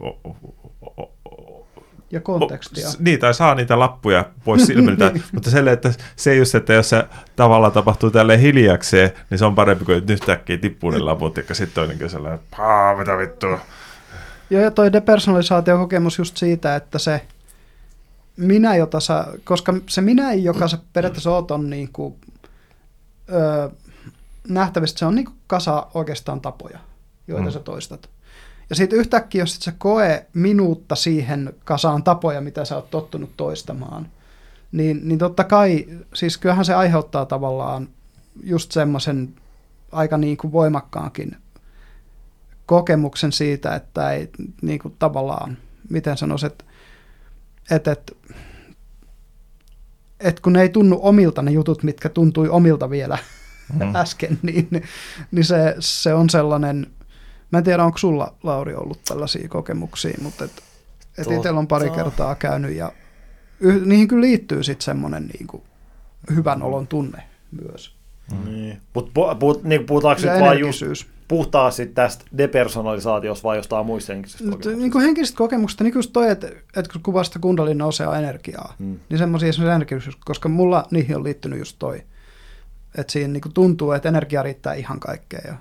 Ja 2.12 2.22
kontekstia. 2.22 2.90
O, 2.90 2.92
niin, 3.00 3.20
tai 3.20 3.34
saa 3.34 3.56
niitä 3.56 3.80
lappuja 3.80 4.26
pois 4.44 4.66
silmiltä, 4.66 5.12
mutta 5.34 5.50
selle, 5.50 5.72
että 5.72 5.94
se 6.16 6.32
ei 6.32 6.38
just, 6.38 6.56
että 6.56 6.74
jos 6.74 6.90
se 6.90 7.06
tavallaan 7.36 7.72
tapahtuu 7.72 8.12
tälle 8.12 8.42
hiljakseen, 8.42 9.12
niin 9.30 9.38
se 9.38 9.46
on 9.46 9.56
parempi 9.56 9.86
kuin 9.86 10.04
yhtäkkiä 10.10 10.58
tippuu 10.58 10.90
ne 10.90 11.00
laput, 11.00 11.38
ja 11.38 11.56
sitten 11.56 11.76
toinenkin 11.76 12.10
sellainen, 12.10 12.40
paa, 12.58 12.98
mitä 12.98 13.18
vittua. 13.18 13.60
Joo, 14.50 14.62
ja 14.62 14.72
toi 14.72 14.94
depersonalisaatiokokemus 14.94 16.18
just 16.18 16.38
siitä, 16.38 16.76
että 16.76 17.00
se 17.00 17.22
minä, 18.38 18.76
jota 18.76 19.00
sä, 19.00 19.26
koska 19.44 19.74
se 19.90 20.02
minä, 20.02 20.34
joka 20.34 20.68
sä 20.68 20.78
periaatteessa 20.94 21.32
oot, 21.32 21.52
on 21.52 21.70
niin 21.70 21.90
kuin, 21.94 22.16
öö, 23.34 23.70
nähtävissä, 24.48 24.98
se 24.98 25.06
on 25.06 25.16
niin 25.16 25.26
kuin 25.26 25.38
kasa 25.48 25.88
oikeastaan 25.94 26.42
tapoja, 26.42 26.80
joita 27.28 27.46
mm. 27.46 27.52
sä 27.52 27.60
toistat. 27.60 28.10
Ja 28.70 28.76
sitten 28.76 29.00
yhtäkkiä, 29.00 29.42
jos 29.42 29.56
et 29.56 29.62
sä 29.62 29.74
koe 29.78 30.26
minuutta 30.34 30.96
siihen 30.96 31.54
kasaan 31.64 32.04
tapoja, 32.04 32.42
mitä 32.42 32.66
sä 32.66 32.76
oot 32.76 32.90
tottunut 32.90 33.38
toistamaan, 33.38 34.08
niin, 34.72 35.02
niin 35.04 35.20
totta 35.20 35.44
kai, 35.44 35.86
siis 36.14 36.38
kyllähän 36.38 36.66
se 36.66 36.74
aiheuttaa 36.74 37.26
tavallaan 37.26 37.90
just 38.44 38.72
semmoisen 38.72 39.34
aika 39.92 40.18
niin 40.18 40.38
kuin 40.38 40.52
voimakkaankin 40.52 41.38
kokemuksen 42.66 43.32
siitä, 43.32 43.76
että 43.76 44.12
ei 44.12 44.30
niin 44.62 44.80
kuin 44.80 44.96
tavallaan, 45.00 45.58
miten 45.90 46.18
sanoisin, 46.18 46.48
että, 46.48 46.66
että, 47.72 47.92
että, 47.92 48.14
että 50.20 50.42
kun 50.42 50.54
ne 50.54 50.62
ei 50.62 50.70
tunnu 50.70 51.00
omilta 51.02 51.42
ne 51.42 51.52
jutut, 51.52 51.84
mitkä 51.84 52.10
tuntui 52.10 52.50
omilta 52.50 52.90
vielä 52.90 53.18
mm. 53.74 53.96
äsken, 54.02 54.40
niin, 54.42 54.70
niin 55.32 55.46
se, 55.46 55.76
se 55.80 56.14
on 56.14 56.30
sellainen, 56.30 56.88
mä 57.52 57.58
en 57.58 57.64
tiedä 57.64 57.84
onko 57.84 57.98
sulla 57.98 58.34
Lauri 58.44 58.76
ollut 58.76 59.00
tällaisia 59.08 59.50
kokemuksia, 59.50 60.18
mutta 60.22 60.46
et, 60.46 60.64
et 61.18 61.32
itsellä 61.32 61.60
on 61.60 61.68
pari 61.68 61.90
kertaa 61.90 62.36
käynyt 62.36 62.76
ja 62.76 62.92
yh, 63.60 63.86
niihin 63.86 64.08
kyllä 64.08 64.22
liittyy 64.22 64.64
sitten 64.64 64.86
semmoinen 64.86 65.28
niin 65.28 65.48
kuin 65.48 65.64
hyvän 66.36 66.64
olon 66.64 66.88
tunne 66.88 67.24
myös. 67.52 67.96
Mm. 68.32 68.46
Niin. 68.46 68.82
Mutta 68.94 69.36
pu, 69.36 69.62
niin 69.64 69.86
puhutaanko 69.86 70.22
nyt 70.22 70.42
vain 70.42 70.60
just 70.60 71.06
puhtaasti 71.28 71.86
tästä 71.86 72.26
depersonalisaatiosta 72.38 73.44
vai 73.44 73.58
jostain 73.58 73.86
muista 73.86 74.14
henkisistä 74.14 74.44
kokemuksista? 74.44 74.78
Niin 74.78 74.92
kuin 74.92 75.04
henkisistä 75.04 75.38
kokemuksista, 75.38 75.84
niin 75.84 75.96
just 75.96 76.14
toi, 76.14 76.30
että, 76.30 76.48
että 76.48 76.92
kun 76.94 77.02
kuvasta 77.02 77.40
kundalin 77.40 77.78
nousee 77.78 78.08
energiaa, 78.08 78.74
hmm. 78.80 79.00
niin 79.10 79.18
semmoisia 79.18 79.50
esimerkiksi 79.50 79.76
energisyys, 79.76 80.16
koska 80.26 80.50
mulla 80.50 80.88
niihin 80.92 81.16
on 81.16 81.24
liittynyt 81.24 81.60
just 81.60 81.76
toi, 81.80 82.04
että 82.98 83.14
siinä 83.14 83.34
niin 83.34 83.42
kuin 83.42 83.54
tuntuu, 83.54 83.92
että 83.92 84.10
energia 84.10 84.44
riittää 84.44 84.74
ihan 84.74 85.00
kaikkeen. 85.00 85.54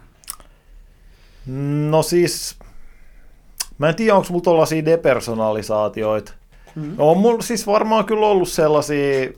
No 1.91 2.03
siis, 2.03 2.59
mä 3.79 3.89
en 3.89 3.95
tiedä, 3.95 4.15
onko 4.15 4.29
mulla 4.31 4.43
tuollaisia 4.43 4.85
depersonalisaatioita. 4.85 6.33
Hmm. 6.75 6.95
No 6.99 7.11
on 7.11 7.19
mulla 7.19 7.43
siis 7.43 7.67
varmaan 7.67 8.05
kyllä 8.05 8.27
ollut 8.27 8.49
sellaisia, 8.49 9.31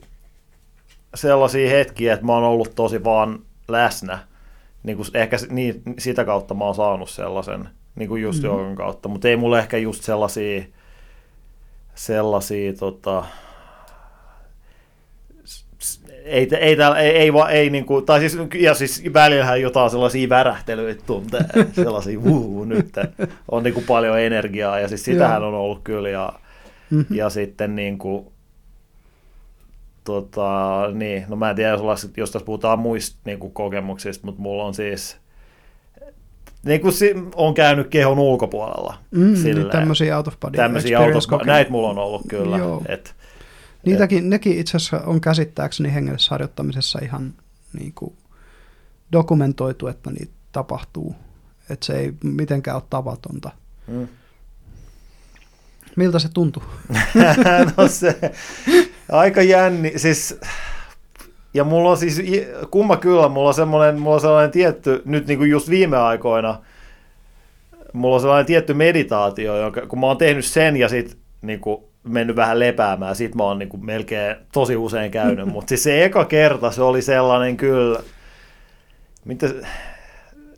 sellaisia 1.15 1.69
hetkiä, 1.69 2.13
että 2.13 2.25
mä 2.25 2.33
oon 2.33 2.43
ollut 2.43 2.75
tosi 2.75 3.03
vaan 3.03 3.39
läsnä 3.67 4.19
niin 4.87 4.97
kuin 4.97 5.07
ehkä 5.13 5.37
niin, 5.49 5.81
sitä 5.99 6.25
kautta 6.25 6.53
mä 6.53 6.65
oon 6.65 6.75
saanut 6.75 7.09
sellaisen, 7.09 7.69
niin 7.95 8.09
kuin 8.09 8.21
just 8.21 8.43
mm-hmm. 8.43 8.75
kautta, 8.75 9.09
mutta 9.09 9.27
ei 9.27 9.37
mulle 9.37 9.59
ehkä 9.59 9.77
just 9.77 10.03
sellaisia, 10.03 10.63
sellaisia 11.95 12.73
tota, 12.73 13.25
ei, 16.27 16.47
ei, 16.59 16.75
täällä, 16.75 16.99
ei, 16.99 17.09
ei, 17.09 17.31
ei, 17.49 17.57
ei 17.57 17.69
niin 17.69 17.85
kuin, 17.85 18.05
tai 18.05 18.19
siis, 18.19 18.37
ja 18.55 18.73
siis 18.73 19.03
välillähän 19.13 19.61
jotain 19.61 19.89
sellaisia 19.89 20.29
värähtelyitä 20.29 21.03
tuntee, 21.05 21.45
sellaisia 21.73 22.23
vuu, 22.23 22.65
nyt 22.65 22.89
on 23.51 23.63
niin 23.63 23.73
kuin 23.73 23.85
paljon 23.85 24.19
energiaa, 24.19 24.79
ja 24.79 24.87
siis 24.87 25.03
sitähän 25.03 25.43
on 25.43 25.53
ollut 25.53 25.81
kyllä, 25.83 26.09
ja, 26.09 26.33
mm-hmm. 26.89 27.15
ja 27.15 27.29
sitten 27.29 27.75
niin 27.75 27.97
kuin, 27.97 28.25
tota, 30.03 30.81
niin, 30.93 31.25
no 31.27 31.35
mä 31.35 31.49
en 31.49 31.55
tiedä, 31.55 31.69
jos, 31.69 32.11
jos 32.17 32.31
tässä 32.31 32.45
puhutaan 32.45 32.79
muista 32.79 33.19
niin 33.25 33.39
kuin 33.39 33.53
kokemuksista, 33.53 34.25
mutta 34.25 34.41
mulla 34.41 34.63
on 34.63 34.73
siis, 34.73 35.17
niin 36.65 36.81
kuin 36.81 36.93
on 37.35 37.53
käynyt 37.53 37.87
kehon 37.87 38.19
ulkopuolella. 38.19 38.97
Mm, 39.11 39.33
niin 39.43 39.69
tämmöisiä 39.69 40.17
out 40.17 40.27
of 40.27 40.39
body 40.39 40.57
tämmöisiä 40.57 40.99
out 40.99 41.15
of, 41.15 41.45
Näitä 41.45 41.71
mulla 41.71 41.89
on 41.89 41.97
ollut 41.97 42.21
kyllä. 42.27 42.57
Joo. 42.57 42.81
Et, 42.87 43.15
Niitäkin, 43.85 44.17
et, 44.17 44.25
nekin 44.25 44.59
itse 44.59 44.77
asiassa 44.77 45.01
on 45.05 45.21
käsittääkseni 45.21 45.93
hengellisessä 45.93 46.31
harjoittamisessa 46.31 46.99
ihan 47.01 47.33
niin 47.79 47.93
kuin 47.93 48.15
dokumentoitu, 49.11 49.87
että 49.87 50.11
niitä 50.11 50.33
tapahtuu. 50.51 51.15
Että 51.69 51.85
se 51.85 51.97
ei 51.97 52.13
mitenkään 52.23 52.77
ole 52.77 52.83
tavatonta. 52.89 53.51
Mm. 53.87 54.07
Miltä 55.95 56.19
se 56.19 56.29
tuntuu? 56.29 56.63
no 57.77 57.87
se, 57.87 58.31
aika 59.11 59.41
jänni, 59.41 59.93
siis 59.95 60.39
ja 61.53 61.63
mulla 61.63 61.89
on 61.89 61.97
siis, 61.97 62.21
kumma 62.71 62.97
kyllä, 62.97 63.29
mulla 63.29 63.47
on 63.47 63.53
semmoinen, 63.53 63.99
mulla 63.99 64.15
on 64.15 64.21
sellainen 64.21 64.51
tietty, 64.51 65.01
nyt 65.05 65.27
niin 65.27 65.37
kuin 65.39 65.49
just 65.49 65.69
viime 65.69 65.97
aikoina, 65.97 66.61
mulla 67.93 68.15
on 68.15 68.21
sellainen 68.21 68.45
tietty 68.45 68.73
meditaatio, 68.73 69.57
jonka, 69.61 69.87
kun 69.87 69.99
mä 69.99 70.05
oon 70.05 70.17
tehnyt 70.17 70.45
sen 70.45 70.77
ja 70.77 70.89
sit 70.89 71.17
niin 71.41 71.59
kuin 71.59 71.83
mennyt 72.07 72.35
vähän 72.35 72.59
lepäämään, 72.59 73.15
sit 73.15 73.35
mä 73.35 73.43
oon 73.43 73.59
niin 73.59 73.69
kuin 73.69 73.85
melkein 73.85 74.35
tosi 74.53 74.75
usein 74.75 75.11
käynyt, 75.11 75.45
mutta 75.45 75.69
siis 75.69 75.83
se 75.83 76.05
eka 76.05 76.25
kerta 76.25 76.71
se 76.71 76.81
oli 76.81 77.01
sellainen 77.01 77.57
kyllä, 77.57 77.99
mitä, 79.25 79.47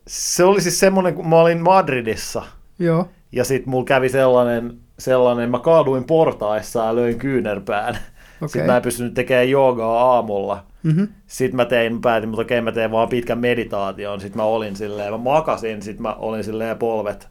se 0.08 0.43
oli 0.43 0.62
siis 0.62 0.80
semmoinen, 0.80 1.14
kun 1.14 1.28
mä 1.30 1.39
olin 1.39 1.62
Madridissa, 1.62 2.43
Joo. 2.80 3.10
ja 3.32 3.43
sitten 3.43 3.70
mulla 3.70 3.86
kävi 3.86 4.10
sellainen, 4.10 4.78
sellainen, 5.00 5.52
mä 5.52 5.60
kaaduin 5.60 6.04
portaissa 6.04 6.86
ja 6.86 6.95
löin 6.95 7.20
kyynärpään. 7.20 7.97
Okay. 8.39 8.47
Sitten 8.50 8.66
mä 8.66 8.76
en 8.76 8.82
pystynyt 8.82 9.14
tekemään 9.14 9.50
joogaa 9.50 10.14
aamulla. 10.14 10.64
Mm-hmm. 10.84 11.08
Sitten 11.28 11.56
mä 11.56 11.66
tein, 11.66 11.93
mä 11.93 12.00
päätin, 12.04 12.30
mutta 12.30 12.41
okei, 12.41 12.62
mä 12.62 12.72
tein 12.72 12.91
vaan 12.91 13.10
pitkän 13.10 13.39
meditaation. 13.39 14.22
Sitten 14.22 14.38
mä 14.38 14.43
olin 14.43 14.76
silleen, 14.76 15.12
mä 15.12 15.18
makasin, 15.18 15.82
sitten 15.82 16.02
mä 16.02 16.14
olin 16.14 16.43
silleen 16.43 16.78
polvet, 16.78 17.28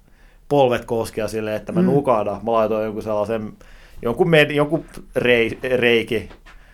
polvet 0.48 0.84
koskia 0.84 1.28
silleen, 1.28 1.56
että 1.56 1.72
mä 1.72 1.80
mm. 1.80 1.86
nukada. 1.86 2.40
Mä 2.42 2.52
laitoin 2.52 2.84
jonkun 2.84 3.02
sellaisen, 3.02 3.52
jonkun, 4.02 4.30
med, 4.30 4.50
jonkun 4.50 4.84
rei, 5.16 5.58
reiki 5.76 6.28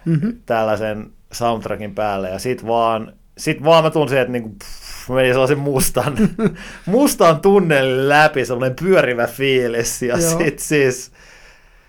mm-hmm. 0.05 0.39
tällaisen 0.47 1.11
soundtrackin 1.33 1.95
päälle. 1.95 2.31
Ja 2.31 2.39
sitten 2.39 2.67
vaan, 2.67 3.13
sit 3.39 3.65
vaan 3.65 3.85
mä 3.85 3.91
tunsin, 3.91 4.19
että 4.19 4.33
niinku, 4.33 4.49
pff, 4.49 5.09
mä 5.09 5.15
menin 5.15 5.33
sellaisen 5.33 5.59
mustan, 5.59 6.17
mustan 6.87 7.41
tunnelin 7.41 8.09
läpi, 8.09 8.45
sellainen 8.45 8.77
pyörivä 8.77 9.27
fiilis. 9.27 10.03
Ja 10.03 10.21
sitten 10.21 10.59
siis 10.59 11.13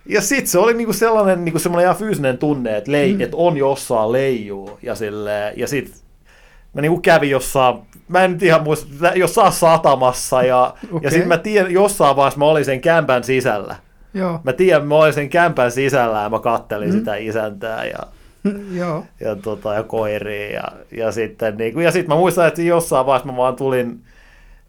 ja 0.05 0.21
sitten 0.21 0.47
se 0.47 0.59
oli 0.59 0.73
niinku 0.73 0.93
sellainen 0.93 1.45
niinku 1.45 1.59
sellainen 1.59 1.83
ihan 1.83 1.95
fyysinen 1.95 2.37
tunne, 2.37 2.77
että, 2.77 2.91
lei, 2.91 3.13
mm. 3.13 3.21
että 3.21 3.37
on 3.37 3.57
jossain 3.57 4.11
leijuu. 4.11 4.79
Ja, 4.81 4.95
sille, 4.95 5.53
ja 5.55 5.67
sitten 5.67 5.95
mä 6.73 6.81
niinku 6.81 6.99
kävin 6.99 7.29
jossain, 7.29 7.77
mä 8.07 8.23
en 8.23 8.31
nyt 8.31 8.43
ihan 8.43 8.63
muista, 8.63 9.11
jossain 9.15 9.51
satamassa. 9.51 10.43
Ja, 10.43 10.73
okay. 10.83 10.99
ja 11.03 11.09
sitten 11.09 11.27
mä 11.27 11.37
tiedän, 11.37 11.71
jossain 11.71 12.15
vaiheessa 12.15 12.39
mä 12.39 12.45
olin 12.45 12.65
sen 12.65 12.81
kämpän 12.81 13.23
sisällä. 13.23 13.75
Joo. 14.15 14.39
Mä 14.43 14.53
tiedän, 14.53 14.87
mä 14.87 14.95
olin 14.95 15.13
sen 15.13 15.29
kämpän 15.29 15.71
sisällä 15.71 16.21
ja 16.21 16.29
mä 16.29 16.39
kattelin 16.39 16.89
mm. 16.89 16.97
sitä 16.97 17.15
isäntää 17.15 17.85
ja, 17.85 17.99
Joo. 18.73 19.05
ja, 19.19 19.35
tota, 19.35 19.73
ja 19.73 19.83
koiria. 19.83 20.51
Ja, 20.51 20.63
ja 20.91 21.11
sitten 21.11 21.57
niinku, 21.57 21.79
ja 21.79 21.91
sit 21.91 22.07
mä 22.07 22.15
muistan, 22.15 22.47
että 22.47 22.61
jossain 22.61 23.05
vaiheessa 23.05 23.31
mä 23.31 23.37
vaan 23.37 23.55
tulin, 23.55 24.01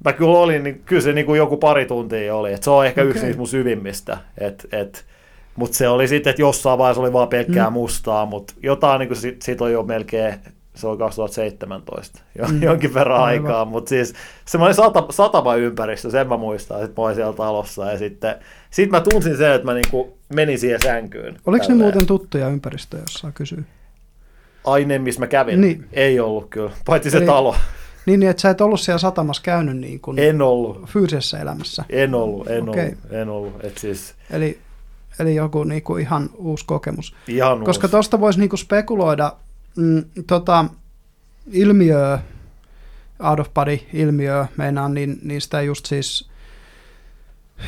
mä 0.04 0.12
kyllä 0.12 0.38
olin, 0.38 0.62
niin 0.62 0.82
kyllä 0.84 1.02
se 1.02 1.12
niin 1.12 1.26
kuin 1.26 1.38
joku 1.38 1.56
pari 1.56 1.86
tuntia 1.86 2.34
oli. 2.34 2.52
Et 2.52 2.62
se 2.62 2.70
on 2.70 2.86
ehkä 2.86 3.00
okay. 3.00 3.10
yksi 3.10 3.24
niistä 3.24 3.38
mun 3.38 3.48
syvimmistä. 3.48 4.18
Että 4.38 4.68
et, 4.72 5.04
mutta 5.56 5.76
se 5.76 5.88
oli 5.88 6.08
sitten, 6.08 6.30
että 6.30 6.42
jossain 6.42 6.78
vaiheessa 6.78 7.02
oli 7.02 7.12
vaan 7.12 7.28
pelkkää 7.28 7.70
mm. 7.70 7.74
mustaa, 7.74 8.26
mutta 8.26 8.54
jotain 8.62 8.98
niin 8.98 9.16
siitä 9.16 9.44
sit 9.44 9.60
on 9.60 9.72
jo 9.72 9.82
melkein, 9.82 10.34
se 10.76 10.86
on 10.86 10.98
2017, 10.98 12.20
jo, 12.38 12.48
mm. 12.48 12.62
jonkin 12.62 12.94
verran 12.94 13.20
Aivan. 13.20 13.46
aikaa, 13.46 13.64
mutta 13.64 13.88
siis 13.88 14.14
semmoinen 14.44 14.74
sata, 14.74 15.06
satama 15.10 15.54
ympäristö, 15.54 16.10
sen 16.10 16.28
mä 16.28 16.36
muistan, 16.36 16.84
että 16.84 17.00
mä 17.00 17.04
olin 17.04 17.16
siellä 17.16 17.32
talossa 17.32 17.90
ja 17.90 17.98
sitten 17.98 18.34
sit 18.70 18.90
mä 18.90 19.00
tunsin 19.00 19.36
sen, 19.36 19.52
että 19.52 19.64
mä 19.64 19.74
niinku 19.74 20.18
menin 20.34 20.58
siihen 20.58 20.80
sänkyyn. 20.82 21.38
Oliko 21.46 21.64
tälleen. 21.64 21.78
ne 21.78 21.84
muuten 21.84 22.06
tuttuja 22.06 22.48
ympäristöjä, 22.48 23.02
jos 23.02 23.14
saa 23.14 23.32
kysyä? 23.32 23.62
Aine, 24.64 24.98
missä 24.98 25.20
mä 25.20 25.26
kävin? 25.26 25.60
Niin. 25.60 25.84
Ei 25.92 26.20
ollut 26.20 26.46
kyllä, 26.50 26.70
paitsi 26.86 27.10
se 27.10 27.16
Eli, 27.16 27.26
talo. 27.26 27.56
Niin, 28.06 28.20
niin, 28.20 28.30
että 28.30 28.40
sä 28.40 28.50
et 28.50 28.60
ollut 28.60 28.80
siellä 28.80 28.98
satamassa 28.98 29.42
käynyt 29.42 29.76
niin 29.76 30.00
kuin 30.00 30.18
en 30.18 30.42
ollut. 30.42 30.86
fyysisessä 30.86 31.38
elämässä? 31.38 31.84
En 31.90 32.14
ollut, 32.14 32.50
en 32.50 32.68
okay. 32.68 32.84
ollut, 32.84 33.12
en 33.12 33.28
ollut. 33.28 33.64
Et 33.64 33.78
siis... 33.78 34.14
Eli 34.30 34.58
Eli 35.18 35.34
joku 35.34 35.64
niinku 35.64 35.96
ihan 35.96 36.30
uusi 36.34 36.64
kokemus. 36.66 37.14
Ihan 37.28 37.64
Koska 37.64 37.88
tuosta 37.88 38.20
voisi 38.20 38.40
niinku 38.40 38.56
spekuloida 38.56 39.32
mm, 39.76 40.04
tota, 40.26 40.64
ilmiöä, 41.52 42.18
out 43.20 43.40
of 43.40 43.54
body 43.54 43.78
ilmiöä, 43.92 44.46
meinaan, 44.56 44.94
niin 44.94 45.18
niistä 45.22 45.62
just 45.62 45.86
siis 45.86 46.30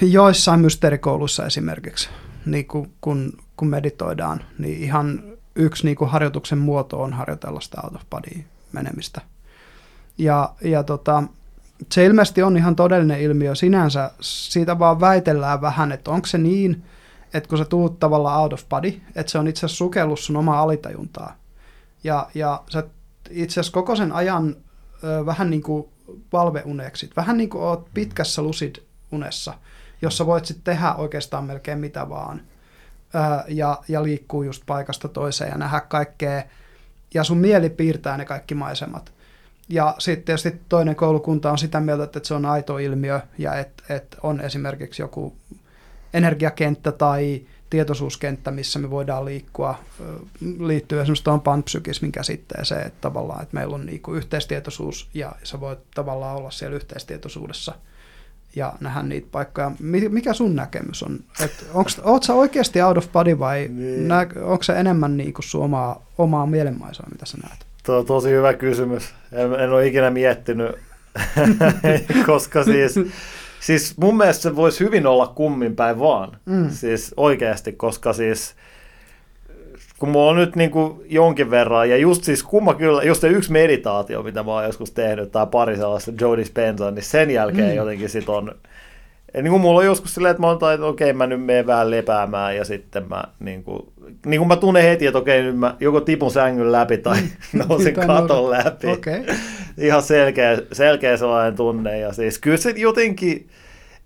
joissain 0.02 0.60
mysteerikouluissa 0.60 1.46
esimerkiksi, 1.46 2.08
niin 2.46 2.66
kun, 2.66 2.90
kun, 3.00 3.32
kun 3.56 3.68
meditoidaan, 3.68 4.44
niin 4.58 4.82
ihan 4.82 5.22
yksi 5.56 5.84
niin 5.84 5.96
kuin 5.96 6.10
harjoituksen 6.10 6.58
muoto 6.58 7.02
on 7.02 7.12
harjoitella 7.12 7.60
sitä 7.60 7.80
out 7.84 7.94
of 7.94 8.02
body 8.10 8.44
menemistä. 8.72 9.20
Ja, 10.18 10.54
ja 10.60 10.82
tota, 10.82 11.22
se 11.92 12.04
ilmeisesti 12.04 12.42
on 12.42 12.56
ihan 12.56 12.76
todellinen 12.76 13.20
ilmiö 13.20 13.54
sinänsä, 13.54 14.10
siitä 14.20 14.78
vaan 14.78 15.00
väitellään 15.00 15.60
vähän, 15.60 15.92
että 15.92 16.10
onko 16.10 16.26
se 16.26 16.38
niin, 16.38 16.82
että 17.34 17.48
kun 17.48 17.58
se 17.58 17.64
tuut 17.64 17.98
tavallaan 17.98 18.40
out 18.40 18.52
of 18.52 18.68
body, 18.68 19.00
että 19.14 19.32
se 19.32 19.38
on 19.38 19.48
itse 19.48 19.58
asiassa 19.58 19.76
sukellus 19.76 20.26
sun 20.26 20.36
omaa 20.36 20.62
alitajuntaa. 20.62 21.36
Ja, 22.04 22.30
ja 22.34 22.62
sä 22.70 22.84
itse 23.30 23.52
asiassa 23.52 23.72
koko 23.72 23.96
sen 23.96 24.12
ajan 24.12 24.56
ö, 25.04 25.26
vähän 25.26 25.50
niin 25.50 25.62
kuin 25.62 25.88
valveuneksit, 26.32 27.16
vähän 27.16 27.36
niin 27.36 27.50
kuin 27.50 27.62
oot 27.62 27.88
pitkässä 27.94 28.42
lucid 28.42 28.76
unessa, 29.12 29.54
jossa 30.02 30.26
voit 30.26 30.44
sitten 30.44 30.64
tehdä 30.64 30.94
oikeastaan 30.94 31.44
melkein 31.44 31.78
mitä 31.78 32.08
vaan. 32.08 32.40
Ö, 33.14 33.18
ja, 33.48 33.78
ja 33.88 34.02
liikkuu 34.02 34.42
just 34.42 34.62
paikasta 34.66 35.08
toiseen 35.08 35.50
ja 35.50 35.58
nähdä 35.58 35.80
kaikkea. 35.80 36.42
Ja 37.14 37.24
sun 37.24 37.38
mieli 37.38 37.70
piirtää 37.70 38.16
ne 38.16 38.24
kaikki 38.24 38.54
maisemat. 38.54 39.12
Ja 39.68 39.94
sitten 39.98 40.24
tietysti 40.24 40.60
toinen 40.68 40.96
koulukunta 40.96 41.50
on 41.50 41.58
sitä 41.58 41.80
mieltä, 41.80 42.04
että 42.04 42.20
se 42.22 42.34
on 42.34 42.46
aito 42.46 42.78
ilmiö 42.78 43.20
ja 43.38 43.54
että 43.54 43.82
et 43.88 44.16
on 44.22 44.40
esimerkiksi 44.40 45.02
joku 45.02 45.36
energiakenttä 46.14 46.92
tai 46.92 47.46
tietoisuuskenttä, 47.70 48.50
missä 48.50 48.78
me 48.78 48.90
voidaan 48.90 49.24
liikkua, 49.24 49.78
liittyy 50.58 51.00
esimerkiksi 51.00 51.24
tuohon 51.24 51.40
panpsykismin 51.40 52.12
käsitteeseen, 52.12 52.86
että 52.86 53.00
tavallaan, 53.00 53.42
että 53.42 53.54
meillä 53.54 53.74
on 53.74 53.86
niinku 53.86 54.14
yhteistietoisuus 54.14 55.08
ja 55.14 55.32
sä 55.42 55.60
voit 55.60 55.78
tavallaan 55.94 56.36
olla 56.36 56.50
siellä 56.50 56.76
yhteistietoisuudessa 56.76 57.74
ja 58.56 58.72
nähdä 58.80 59.02
niitä 59.02 59.28
paikkoja. 59.32 59.72
Mikä 60.08 60.32
sun 60.32 60.56
näkemys 60.56 61.02
on? 61.02 61.18
Oletko 61.74 62.20
sä 62.22 62.34
oikeasti 62.34 62.82
out 62.82 62.96
of 62.96 63.12
body 63.12 63.38
vai 63.38 63.68
niin. 63.70 64.08
nä, 64.08 64.26
onko 64.42 64.62
se 64.62 64.72
enemmän 64.72 65.16
niinku 65.16 65.42
sun 65.42 65.64
omaa, 65.64 66.06
omaa 66.18 66.46
mielenmaisaa, 66.46 67.06
mitä 67.10 67.26
sä 67.26 67.38
näet? 67.42 67.66
Tuo 67.82 67.98
on 67.98 68.06
tosi 68.06 68.30
hyvä 68.30 68.54
kysymys. 68.54 69.14
En, 69.32 69.52
en 69.52 69.70
ole 69.70 69.86
ikinä 69.86 70.10
miettinyt, 70.10 70.76
koska 72.26 72.64
siis 72.64 72.94
Siis 73.60 73.96
mun 73.96 74.16
mielestä 74.16 74.42
se 74.42 74.56
voisi 74.56 74.84
hyvin 74.84 75.06
olla 75.06 75.26
kummin 75.26 75.76
päin 75.76 75.98
vaan. 75.98 76.36
Mm. 76.46 76.70
Siis 76.70 77.14
oikeasti, 77.16 77.72
koska 77.72 78.12
siis 78.12 78.54
kun 79.98 80.08
mulla 80.08 80.30
on 80.30 80.36
nyt 80.36 80.56
niin 80.56 80.70
kuin 80.70 81.00
jonkin 81.08 81.50
verran, 81.50 81.90
ja 81.90 81.96
just 81.96 82.24
siis 82.24 82.42
kumma 82.42 82.74
kyllä, 82.74 83.02
just 83.02 83.20
se 83.20 83.28
yksi 83.28 83.52
meditaatio, 83.52 84.22
mitä 84.22 84.42
mä 84.42 84.52
oon 84.52 84.64
joskus 84.64 84.90
tehnyt, 84.90 85.32
tai 85.32 85.46
pari 85.46 85.76
sellaista 85.76 86.12
Joe 86.20 86.36
Dispenza, 86.36 86.90
niin 86.90 87.02
sen 87.02 87.30
jälkeen 87.30 87.70
mm. 87.70 87.76
jotenkin 87.76 88.08
sit 88.08 88.28
on, 88.28 88.54
niin 89.34 89.50
kuin 89.50 89.60
mulla 89.60 89.78
on 89.78 89.86
joskus 89.86 90.14
silleen, 90.14 90.30
että 90.30 90.40
mä 90.40 90.46
oon 90.46 90.74
että 90.74 90.86
okei, 90.86 91.10
okay, 91.10 91.12
mä 91.18 91.26
nyt 91.26 91.44
menen 91.44 91.66
vähän 91.66 91.90
lepäämään, 91.90 92.56
ja 92.56 92.64
sitten 92.64 93.08
mä 93.08 93.24
niin 93.40 93.64
kuin, 93.64 93.82
niin 94.26 94.40
kuin 94.40 94.48
mä 94.48 94.56
tunnen 94.56 94.82
heti, 94.82 95.06
että 95.06 95.18
okei, 95.18 95.42
nyt 95.42 95.58
mä 95.58 95.76
joko 95.80 96.00
tipun 96.00 96.30
sängyn 96.30 96.72
läpi 96.72 96.98
tai 96.98 97.18
nousin 97.68 97.94
katon 97.94 98.50
läpi. 98.50 98.86
Okay. 98.86 99.24
Ihan 99.78 100.02
selkeä, 100.02 100.62
selkeä 100.72 101.16
sellainen 101.16 101.56
tunne, 101.56 101.98
ja 101.98 102.12
siis 102.12 102.38
kyllä 102.38 102.56
se 102.56 102.70
jotenkin, 102.76 103.48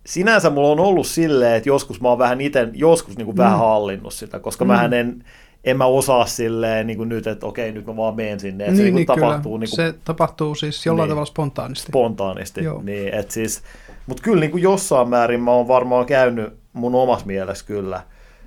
sinänsä 0.07 0.51
mulla 0.51 0.69
on 0.69 0.81
ollut 0.81 1.07
silleen, 1.07 1.57
että 1.57 1.69
joskus 1.69 2.01
mä 2.01 2.09
oon 2.09 2.19
vähän 2.19 2.41
itse, 2.41 2.69
joskus 2.73 3.17
niin 3.17 3.27
kuin 3.27 3.35
mm. 3.35 3.43
vähän 3.43 3.59
hallinnut 3.59 4.15
sitä, 4.15 4.39
koska 4.39 4.65
mm. 4.65 4.69
mä 4.69 4.85
en, 4.85 5.25
en 5.65 5.77
mä 5.77 5.85
osaa 5.85 6.27
silleen 6.27 6.87
niin 6.87 6.97
kuin 6.97 7.09
nyt, 7.09 7.27
että 7.27 7.47
okei, 7.47 7.73
nyt 7.73 7.87
mä 7.87 7.97
vaan 7.97 8.17
menen 8.17 8.41
sinne. 8.41 8.65
Että 8.65 8.73
niin, 8.73 8.79
se, 8.79 8.85
niin, 8.85 8.95
niin, 8.95 9.07
tapahtuu, 9.07 9.57
niin 9.59 9.71
kuin, 9.71 9.77
se 9.77 9.95
tapahtuu 10.05 10.55
siis 10.55 10.87
jollain 10.87 11.07
niin, 11.07 11.11
tavalla 11.11 11.27
spontaanisti. 11.27 11.87
Spontaanisti, 11.87 12.65
Joo. 12.65 12.83
niin, 12.83 13.15
että 13.15 13.33
siis, 13.33 13.63
mutta 14.07 14.23
kyllä 14.23 14.41
niin 14.41 14.51
kuin 14.51 14.63
jossain 14.63 15.09
määrin 15.09 15.41
mä 15.41 15.51
oon 15.51 15.69
varmaan 15.69 16.07
käynyt 16.07 16.53
mun 16.73 16.95
omassa 16.95 17.27
mielessä 17.27 17.67
kyllä, 17.67 18.03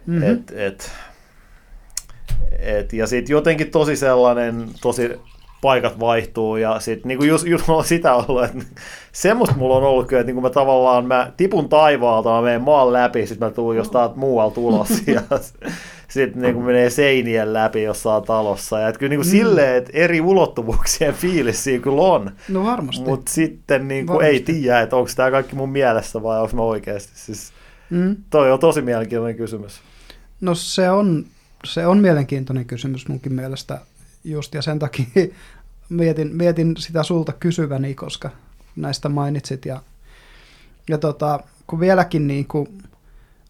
mm-hmm. 0.06 0.32
et, 0.32 0.52
et, 0.56 0.92
et, 2.60 2.94
ja 2.94 3.08
sitten 3.08 3.34
jotenkin 3.34 3.72
tosi 3.72 3.96
sellainen, 3.96 4.70
tosi 4.82 5.12
paikat 5.62 6.00
vaihtuu 6.00 6.58
ja 6.58 6.80
sitten 6.80 7.08
niinku 7.08 7.24
just, 7.24 7.48
just 7.48 7.70
on 7.70 7.84
sitä 7.84 8.14
ollut, 8.14 8.44
että 8.44 8.60
semmoista 9.12 9.56
mulla 9.56 9.76
on 9.76 9.84
ollut 9.84 10.08
kyllä, 10.08 10.20
että 10.20 10.28
niinku 10.28 10.42
mä 10.42 10.50
tavallaan 10.50 11.06
mä 11.06 11.32
tipun 11.38 11.70
taivaalta, 11.70 12.30
mä 12.30 12.42
menen 12.42 12.62
maan 12.62 12.94
läpi, 12.94 13.28
sitten 13.28 13.48
mä 13.48 13.54
tuun 13.54 13.76
jostain 13.76 14.12
muualta 14.16 14.62
ulos 14.62 14.90
ja 15.08 15.22
sitten 16.08 16.42
niinku 16.42 16.62
menee 16.62 16.90
seinien 16.90 17.54
läpi 17.54 17.84
jossain 17.84 18.24
talossa. 18.24 18.80
Ja 18.80 18.88
et 18.88 18.98
kyllä 18.98 19.10
niinku 19.10 19.26
mm. 19.26 19.32
silleen, 19.32 19.76
että 19.76 19.92
eri 19.94 20.22
ulottuvuuksien 20.22 21.14
fiilis 21.14 21.64
siinä 21.64 21.84
kyllä 21.84 22.02
on. 22.02 22.32
No 22.50 22.64
varmasti. 22.64 23.06
Mutta 23.06 23.32
sitten 23.32 23.88
niinku 23.88 24.14
varmasti. 24.14 24.34
ei 24.34 24.40
tiedä, 24.40 24.82
että 24.82 24.96
onko 24.96 25.10
tämä 25.16 25.32
kaikki 25.32 25.56
mun 25.56 25.70
mielessä 25.70 26.24
vai 26.24 26.42
onko 26.42 26.56
mä 26.56 26.62
oikeasti. 26.62 27.12
Siis 27.16 27.54
mm. 27.90 28.16
Toi 28.30 28.52
on 28.52 28.60
tosi 28.60 28.82
mielenkiintoinen 28.82 29.38
kysymys. 29.38 29.80
No 30.42 30.56
se 30.56 30.90
on, 30.90 31.26
se 31.66 31.88
on 31.88 31.98
mielenkiintoinen 31.98 32.66
kysymys 32.66 33.08
munkin 33.08 33.34
mielestä 33.34 33.82
just, 34.24 34.54
ja 34.54 34.62
sen 34.62 34.80
takia 34.80 35.06
mietin, 35.90 36.36
mietin 36.36 36.78
sitä 36.78 37.04
sulta 37.04 37.34
kysyväni, 37.34 37.96
koska 37.96 38.30
näistä 38.76 39.10
mainitsit. 39.10 39.66
Ja, 39.66 39.82
ja 40.90 40.98
tota, 40.98 41.40
kun 41.68 41.80
vieläkin 41.80 42.28
niin 42.28 42.48
kuin, 42.48 42.84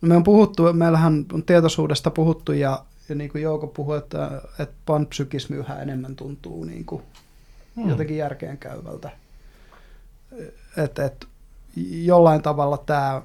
no 0.02 0.08
me 0.08 0.16
on 0.16 0.24
puhuttu, 0.24 0.74
meillähän 0.74 1.26
on 1.34 1.44
tietoisuudesta 1.44 2.12
puhuttu 2.12 2.52
ja, 2.52 2.86
ja 3.10 3.16
niin 3.16 3.30
kuin 3.30 3.42
Jouko 3.42 3.68
puhui, 3.68 3.98
että, 3.98 4.42
että 4.60 4.76
panpsykismi 4.86 5.58
yhä 5.58 5.82
enemmän 5.82 6.16
tuntuu 6.16 6.64
niin 6.64 6.86
kuin 6.86 7.04
hmm. 7.76 7.90
jotenkin 7.90 8.18
järkeen 8.18 8.58
käyvältä. 8.58 9.12
Että 10.78 11.06
et, 11.06 11.28
jollain 11.76 12.42
tavalla 12.42 12.78
tämä 12.78 13.22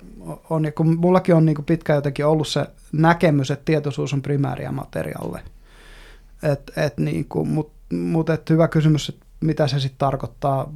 on, 0.51 0.64
ja 0.64 0.72
kun 0.72 0.98
mullakin 0.98 1.34
on 1.34 1.46
niin 1.46 1.57
kuin 1.57 1.66
pitkään 1.66 1.96
jotenkin 1.96 2.26
ollut 2.26 2.48
se 2.48 2.66
näkemys, 2.92 3.51
että 3.51 3.64
tietoisuus 3.64 4.12
on 4.12 4.22
primääriä 4.22 4.72
materiaalle. 4.72 5.42
Et, 6.42 6.72
et 6.76 6.98
niin 6.98 7.24
kuin, 7.24 7.48
mutta 7.48 7.80
mutta 7.92 8.38
hyvä 8.51 8.68
kysymys, 8.68 9.09
että 9.09 9.26
mitä 9.40 9.68
se 9.68 9.80
sitten 9.80 9.98
tarkoittaa. 9.98 10.72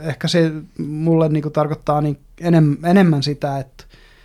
Ehkä 0.00 0.28
se 0.28 0.52
mulle 0.78 1.28
niinku 1.28 1.50
tarkoittaa 1.50 2.00
niin 2.00 2.18
enem, 2.40 2.76
enemmän 2.84 3.22
sitä, 3.22 3.58
että, 3.58 3.84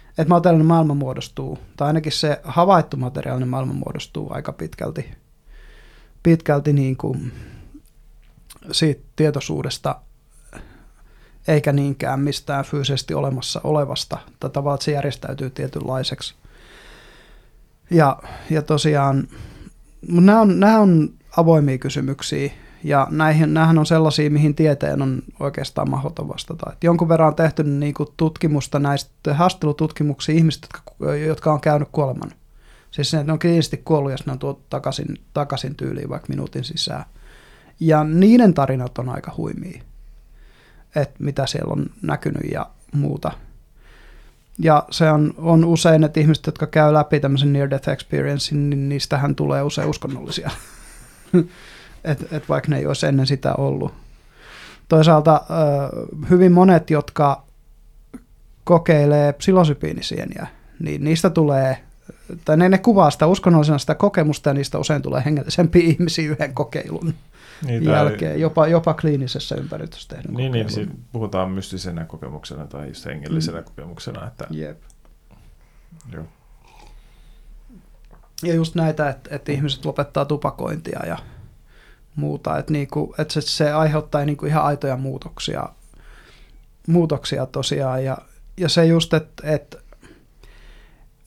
että 0.09 0.29
materiaalinen 0.29 0.67
maailma 0.67 0.93
muodostuu, 0.93 1.59
tai 1.77 1.87
ainakin 1.87 2.11
se 2.11 2.39
havaittu 2.43 2.97
materiaalinen 2.97 3.47
maailma 3.47 3.73
muodostuu 3.73 4.33
aika 4.33 4.53
pitkälti, 4.53 5.11
pitkälti 6.23 6.73
niin 6.73 6.97
kuin 6.97 7.31
siitä 8.71 9.01
tietoisuudesta, 9.15 10.01
eikä 11.47 11.73
niinkään 11.73 12.19
mistään 12.19 12.65
fyysisesti 12.65 13.13
olemassa 13.13 13.61
olevasta, 13.63 14.17
tavallaan, 14.39 14.75
että 14.75 14.85
se 14.85 14.91
järjestäytyy 14.91 15.49
tietynlaiseksi. 15.49 16.35
Ja, 17.91 18.19
ja 18.49 18.61
tosiaan, 18.61 19.27
nämä 20.07 20.41
on, 20.41 20.59
nämä 20.59 20.79
on 20.79 21.09
avoimia 21.37 21.77
kysymyksiä, 21.77 22.51
ja 22.83 23.07
näihin, 23.09 23.53
nämähän 23.53 23.77
on 23.77 23.85
sellaisia, 23.85 24.29
mihin 24.29 24.55
tieteen 24.55 25.01
on 25.01 25.21
oikeastaan 25.39 25.89
mahdoton 25.89 26.27
vastata. 26.27 26.71
Et 26.71 26.83
jonkun 26.83 27.09
verran 27.09 27.27
on 27.27 27.35
tehty 27.35 27.63
niin 27.63 27.93
kuin 27.93 28.09
tutkimusta 28.17 28.79
näistä 28.79 29.33
haastattelututkimuksia 29.33 30.35
ihmisistä, 30.35 30.67
jotka, 30.73 31.15
jotka 31.15 31.53
on 31.53 31.61
käynyt 31.61 31.89
kuoleman. 31.91 32.31
Siis 32.91 33.13
ne, 33.13 33.23
ne 33.23 33.33
on 33.33 33.39
kliinisesti 33.39 33.77
kuollut 33.77 34.11
ja 34.11 34.17
ne 34.25 34.31
on 34.31 34.39
tuotu 34.39 34.61
takaisin, 34.69 35.07
takaisin 35.33 35.75
tyyliin 35.75 36.09
vaikka 36.09 36.29
minuutin 36.29 36.63
sisään. 36.63 37.05
Ja 37.79 38.03
niiden 38.03 38.53
tarinat 38.53 38.97
on 38.97 39.09
aika 39.09 39.33
huimia, 39.37 39.81
että 41.01 41.23
mitä 41.23 41.47
siellä 41.47 41.71
on 41.71 41.85
näkynyt 42.01 42.51
ja 42.51 42.69
muuta. 42.93 43.31
Ja 44.59 44.85
se 44.91 45.11
on, 45.11 45.33
on 45.37 45.65
usein, 45.65 46.03
että 46.03 46.19
ihmiset, 46.19 46.45
jotka 46.45 46.67
käy 46.67 46.93
läpi 46.93 47.19
tämmöisen 47.19 47.53
near-death 47.53 47.89
experiencein, 47.89 48.69
niin 48.69 48.89
niistähän 48.89 49.35
tulee 49.35 49.61
usein 49.61 49.89
uskonnollisia. 49.89 50.51
että 52.03 52.25
et 52.31 52.49
vaikka 52.49 52.69
ne 52.69 52.77
ei 52.77 52.85
olisi 52.85 53.05
ennen 53.05 53.27
sitä 53.27 53.53
ollut. 53.53 53.93
Toisaalta 54.89 55.41
hyvin 56.29 56.51
monet, 56.51 56.89
jotka 56.89 57.43
kokeilee 58.63 59.33
psilosypiinisieniä, 59.33 60.47
niin 60.79 61.03
niistä 61.03 61.29
tulee, 61.29 61.77
tai 62.45 62.57
ne, 62.57 62.69
ne 62.69 62.77
kuvaa 62.77 63.11
sitä 63.11 63.27
uskonnollisena 63.27 63.77
sitä 63.77 63.95
kokemusta, 63.95 64.49
ja 64.49 64.53
niistä 64.53 64.77
usein 64.77 65.01
tulee 65.01 65.21
hengellisempiä 65.25 65.83
ihmisiä 65.83 66.31
yhden 66.31 66.53
kokeilun 66.53 67.13
niin, 67.65 67.83
jälkeen, 67.83 68.31
tai... 68.31 68.41
jopa, 68.41 68.67
jopa 68.67 68.93
kliinisessä 68.93 69.55
ympäristössä 69.55 70.09
tehdyn 70.09 70.33
Niin, 70.33 70.51
niin 70.51 70.69
siis 70.69 70.89
puhutaan 71.11 71.51
mystisenä 71.51 72.05
kokemuksena 72.05 72.67
tai 72.67 72.87
just 72.87 73.05
hengellisenä 73.05 73.57
mm. 73.57 73.65
kokemuksena. 73.65 74.27
Että... 74.27 74.47
Jep. 74.49 74.81
Joo. 76.13 76.25
Ja 78.43 78.53
just 78.53 78.75
näitä, 78.75 79.09
että, 79.09 79.35
että 79.35 79.51
ihmiset 79.51 79.85
lopettaa 79.85 80.25
tupakointia 80.25 81.05
ja 81.05 81.17
muuta, 82.15 82.57
että, 82.57 82.73
niinku, 82.73 83.15
että 83.17 83.33
se, 83.33 83.41
se 83.41 83.71
aiheuttaa 83.71 84.25
niinku 84.25 84.45
ihan 84.45 84.63
aitoja 84.63 84.97
muutoksia, 84.97 85.69
muutoksia 86.87 87.45
tosiaan. 87.45 88.03
Ja, 88.03 88.17
ja 88.57 88.69
se 88.69 88.85
just, 88.85 89.13
että, 89.13 89.47
että 89.47 89.77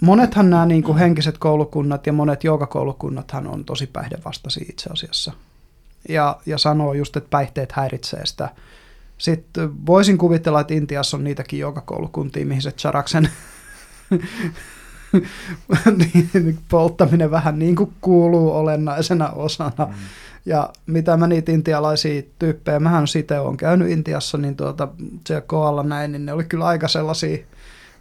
monethan 0.03 0.51
nämä 0.51 0.67
niinku 0.67 0.97
henkiset 0.97 1.39
koulukunnat 1.39 2.07
ja 2.07 2.13
monet 2.13 2.45
joogakoulukunnathan 2.45 3.47
on 3.47 3.65
tosi 3.65 3.87
päihdevastaisia 3.87 4.67
itse 4.69 4.91
asiassa. 4.93 5.33
Ja, 6.09 6.41
ja 6.47 6.59
sanoo 6.59 6.93
just, 6.93 7.17
että 7.17 7.31
päihteet 7.31 7.73
häiritsee 7.73 8.27
sitä. 8.27 8.49
Sitten 9.19 9.87
voisin 9.87 10.19
kuvitella, 10.19 10.61
että 10.61 10.75
Intiassa 10.75 11.17
on 11.17 11.25
niitäkin 11.25 11.59
joogakoulukuntia, 11.59 12.47
mihin 12.47 12.63
se 12.63 12.73
Charaksen 12.73 13.29
niin, 15.97 16.59
polttaminen 16.69 17.31
vähän 17.31 17.59
niin 17.59 17.77
kuin 17.77 17.93
kuuluu 18.01 18.53
olennaisena 18.53 19.31
osana. 19.31 19.87
Mm. 19.87 19.95
Ja 20.47 20.69
mitä 20.87 21.17
mä 21.17 21.27
niitä 21.27 21.53
intialaisia 21.53 22.23
tyyppejä, 22.39 22.81
mähän 22.81 23.09
sitten 23.09 23.41
olen 23.41 23.57
käynyt 23.57 23.91
Intiassa, 23.91 24.39
niin 24.39 24.57
tuota, 24.57 24.89
se 25.27 25.41
koalla 25.41 25.83
näin, 25.83 26.13
niin 26.13 26.27
ne 26.27 26.33
oli 26.33 26.45
kyllä 26.45 26.67
aika 26.67 26.89
sellaisia 26.89 27.39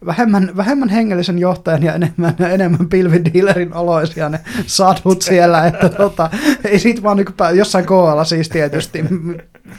vähemmän, 0.05 0.51
vähemmän 0.57 0.89
hengellisen 0.89 1.39
johtajan 1.39 1.83
ja 1.83 1.93
enemmän, 1.93 2.35
enemmän 2.53 2.89
pilvidealerin 2.89 3.73
oloisia 3.73 4.29
ne 4.29 4.39
sadhut 4.65 5.21
siellä, 5.21 5.67
että 5.67 5.89
tota, 5.89 6.29
ei 6.63 6.79
siitä 6.79 7.03
vaan 7.03 7.17
niin 7.17 7.33
pää, 7.37 7.51
jossain 7.51 7.85
kohdalla 7.85 8.23
siis 8.23 8.49
tietysti, 8.49 9.05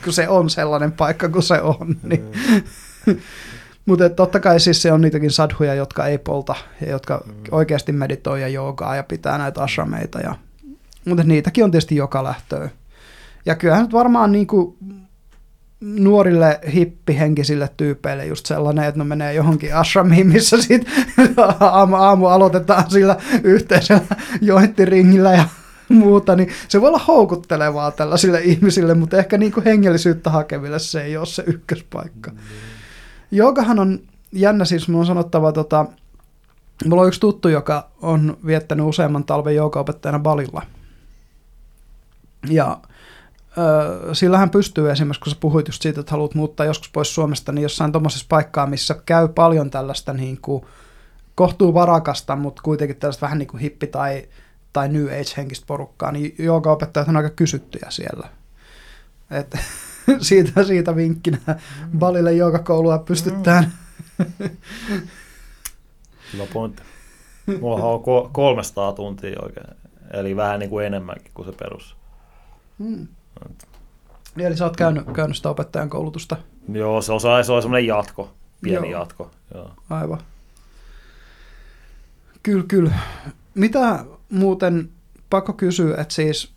kun 0.04 0.12
se 0.12 0.28
on 0.28 0.50
sellainen 0.50 0.92
paikka 0.92 1.28
kuin 1.28 1.42
se 1.42 1.60
on, 1.60 1.96
niin. 2.02 2.24
Mutta 3.86 4.08
totta 4.08 4.40
kai 4.40 4.60
siis 4.60 4.82
se 4.82 4.92
on 4.92 5.00
niitäkin 5.00 5.30
sadhuja, 5.30 5.74
jotka 5.74 6.06
ei 6.06 6.18
polta 6.18 6.54
ja 6.80 6.90
jotka 6.90 7.22
mm. 7.26 7.32
oikeasti 7.50 7.92
meditoi 7.92 8.40
ja 8.40 8.48
joogaa 8.48 8.96
ja 8.96 9.02
pitää 9.02 9.38
näitä 9.38 9.62
ashrameita. 9.62 10.20
Ja, 10.20 10.34
mutta 11.04 11.24
niitäkin 11.24 11.64
on 11.64 11.70
tietysti 11.70 11.96
joka 11.96 12.24
lähtöä. 12.24 12.68
Ja 13.46 13.56
kyllähän 13.56 13.84
nyt 13.84 13.92
varmaan 13.92 14.32
niin 14.32 14.46
kuin 14.46 14.76
nuorille 15.80 16.60
hippihenkisille 16.74 17.70
tyypeille 17.76 18.26
just 18.26 18.46
sellainen, 18.46 18.84
että 18.84 18.98
ne 18.98 19.04
menee 19.04 19.34
johonkin 19.34 19.76
ashramiin, 19.76 20.26
missä 20.26 20.62
sitten 20.62 20.92
aamu, 21.60 21.96
aamu 21.96 22.26
aloitetaan 22.26 22.90
sillä 22.90 23.16
yhteisellä 23.42 24.16
jointtiringillä 24.40 25.32
ja 25.32 25.44
muuta, 25.88 26.36
niin 26.36 26.48
se 26.68 26.80
voi 26.80 26.88
olla 26.88 27.00
houkuttelevaa 27.08 27.90
tällaisille 27.90 28.40
ihmisille, 28.40 28.94
mutta 28.94 29.18
ehkä 29.18 29.38
niin 29.38 29.52
kuin 29.52 29.64
hengellisyyttä 29.64 30.30
hakeville 30.30 30.78
se 30.78 31.02
ei 31.02 31.16
ole 31.16 31.26
se 31.26 31.44
ykköspaikka. 31.46 32.30
Mm. 32.30 32.38
Joogahan 33.30 33.78
on 33.78 34.00
jännä, 34.32 34.64
siis 34.64 34.88
mun 34.88 35.00
on 35.00 35.06
sanottava, 35.06 35.52
tota, 35.52 35.86
mulla 36.84 37.02
on 37.02 37.08
yksi 37.08 37.20
tuttu, 37.20 37.48
joka 37.48 37.90
on 38.02 38.36
viettänyt 38.46 38.86
useamman 38.86 39.24
talven 39.24 39.54
joogaopettajana 39.54 40.18
Balilla. 40.18 40.62
Ja 42.48 42.78
ö, 43.58 44.14
sillä 44.14 44.38
hän 44.38 44.50
pystyy 44.50 44.90
esimerkiksi, 44.90 45.20
kun 45.20 45.32
sä 45.32 45.38
puhuit 45.40 45.68
just 45.68 45.82
siitä, 45.82 46.00
että 46.00 46.10
haluat 46.10 46.34
muuttaa 46.34 46.66
joskus 46.66 46.90
pois 46.90 47.14
Suomesta, 47.14 47.52
niin 47.52 47.62
jossain 47.62 47.92
tuommoisessa 47.92 48.26
paikkaa, 48.28 48.66
missä 48.66 48.96
käy 49.06 49.28
paljon 49.28 49.70
tällaista 49.70 50.12
niin 50.12 50.38
kuin, 50.42 50.64
kohtuu 51.34 51.74
varakasta, 51.74 52.36
mutta 52.36 52.62
kuitenkin 52.62 52.96
tällaista 52.96 53.26
vähän 53.26 53.38
niin 53.38 53.48
kuin 53.48 53.60
hippi 53.60 53.86
tai, 53.86 54.28
tai 54.72 54.88
New 54.88 55.06
Age-henkistä 55.06 55.66
porukkaa, 55.66 56.12
niin 56.12 56.34
joogaopettajat 56.38 57.08
on 57.08 57.16
aika 57.16 57.30
kysyttyjä 57.30 57.86
siellä. 57.90 58.28
Et, 59.30 59.56
siitä, 60.28 60.64
siitä 60.64 60.96
vinkkinä 60.96 61.38
mm. 61.46 61.98
Balille 61.98 62.32
joogakoulua 62.32 62.98
pystytään. 62.98 63.72
Mm. 64.18 64.26
Hyvä 66.32 66.46
pointti. 66.52 66.82
Mulla 67.60 67.84
on 67.84 68.30
300 68.32 68.92
tuntia 68.92 69.40
oikein, 69.42 69.66
eli 70.12 70.36
vähän 70.36 70.60
niin 70.60 70.70
kuin 70.70 70.86
enemmänkin 70.86 71.30
kuin 71.34 71.46
se 71.46 71.52
perus. 71.52 71.96
Mm. 72.78 73.08
Eli 74.36 74.56
sä 74.56 74.64
oot 74.64 74.76
käynyt, 74.76 75.04
käynyt 75.12 75.36
sitä 75.36 75.50
opettajan 75.50 75.90
koulutusta? 75.90 76.36
Joo, 76.72 77.02
se 77.02 77.12
on, 77.12 77.20
se 77.20 77.52
on 77.52 77.62
semmoinen 77.62 77.86
jatko, 77.86 78.32
pieni 78.62 78.90
Joo. 78.90 79.00
jatko. 79.00 79.30
Joo. 79.54 79.70
Aivan. 79.90 80.20
Kyllä, 82.42 82.64
kyllä. 82.68 82.94
Mitä 83.54 84.04
muuten, 84.30 84.90
pakko 85.30 85.52
kysyä, 85.52 85.96
että 86.00 86.14
siis 86.14 86.52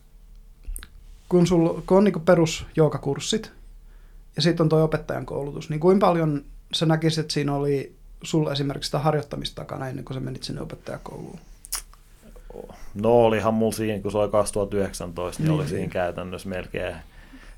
kun, 1.29 1.47
sul, 1.47 1.81
kun 1.87 1.97
on 1.97 2.03
niin 2.03 2.21
perusjoogakurssit 2.21 3.51
ja 4.35 4.41
sitten 4.41 4.63
on 4.63 4.69
tuo 4.69 4.83
opettajan 4.83 5.25
koulutus, 5.25 5.69
niin 5.69 5.79
kuinka 5.79 6.05
paljon 6.05 6.45
sä 6.73 6.85
näkisit, 6.85 7.19
että 7.19 7.33
siinä 7.33 7.55
oli 7.55 7.95
sulla 8.23 8.51
esimerkiksi 8.51 8.87
sitä 8.87 8.99
harjoittamista 8.99 9.55
takana 9.55 9.87
ennen 9.87 10.05
kuin 10.05 10.15
sä 10.15 10.19
menit 10.19 10.43
sinne 10.43 10.61
opettajakouluun? 10.61 11.39
No 13.01 13.25
olihan 13.25 13.53
mulla 13.53 13.71
siinä, 13.71 14.01
kun 14.01 14.11
se 14.11 14.17
oli 14.17 14.29
2019, 14.29 15.43
niin, 15.43 15.49
niin 15.49 15.59
oli 15.59 15.67
siinä 15.67 15.87
käytännössä 15.87 16.49
melkein 16.49 16.95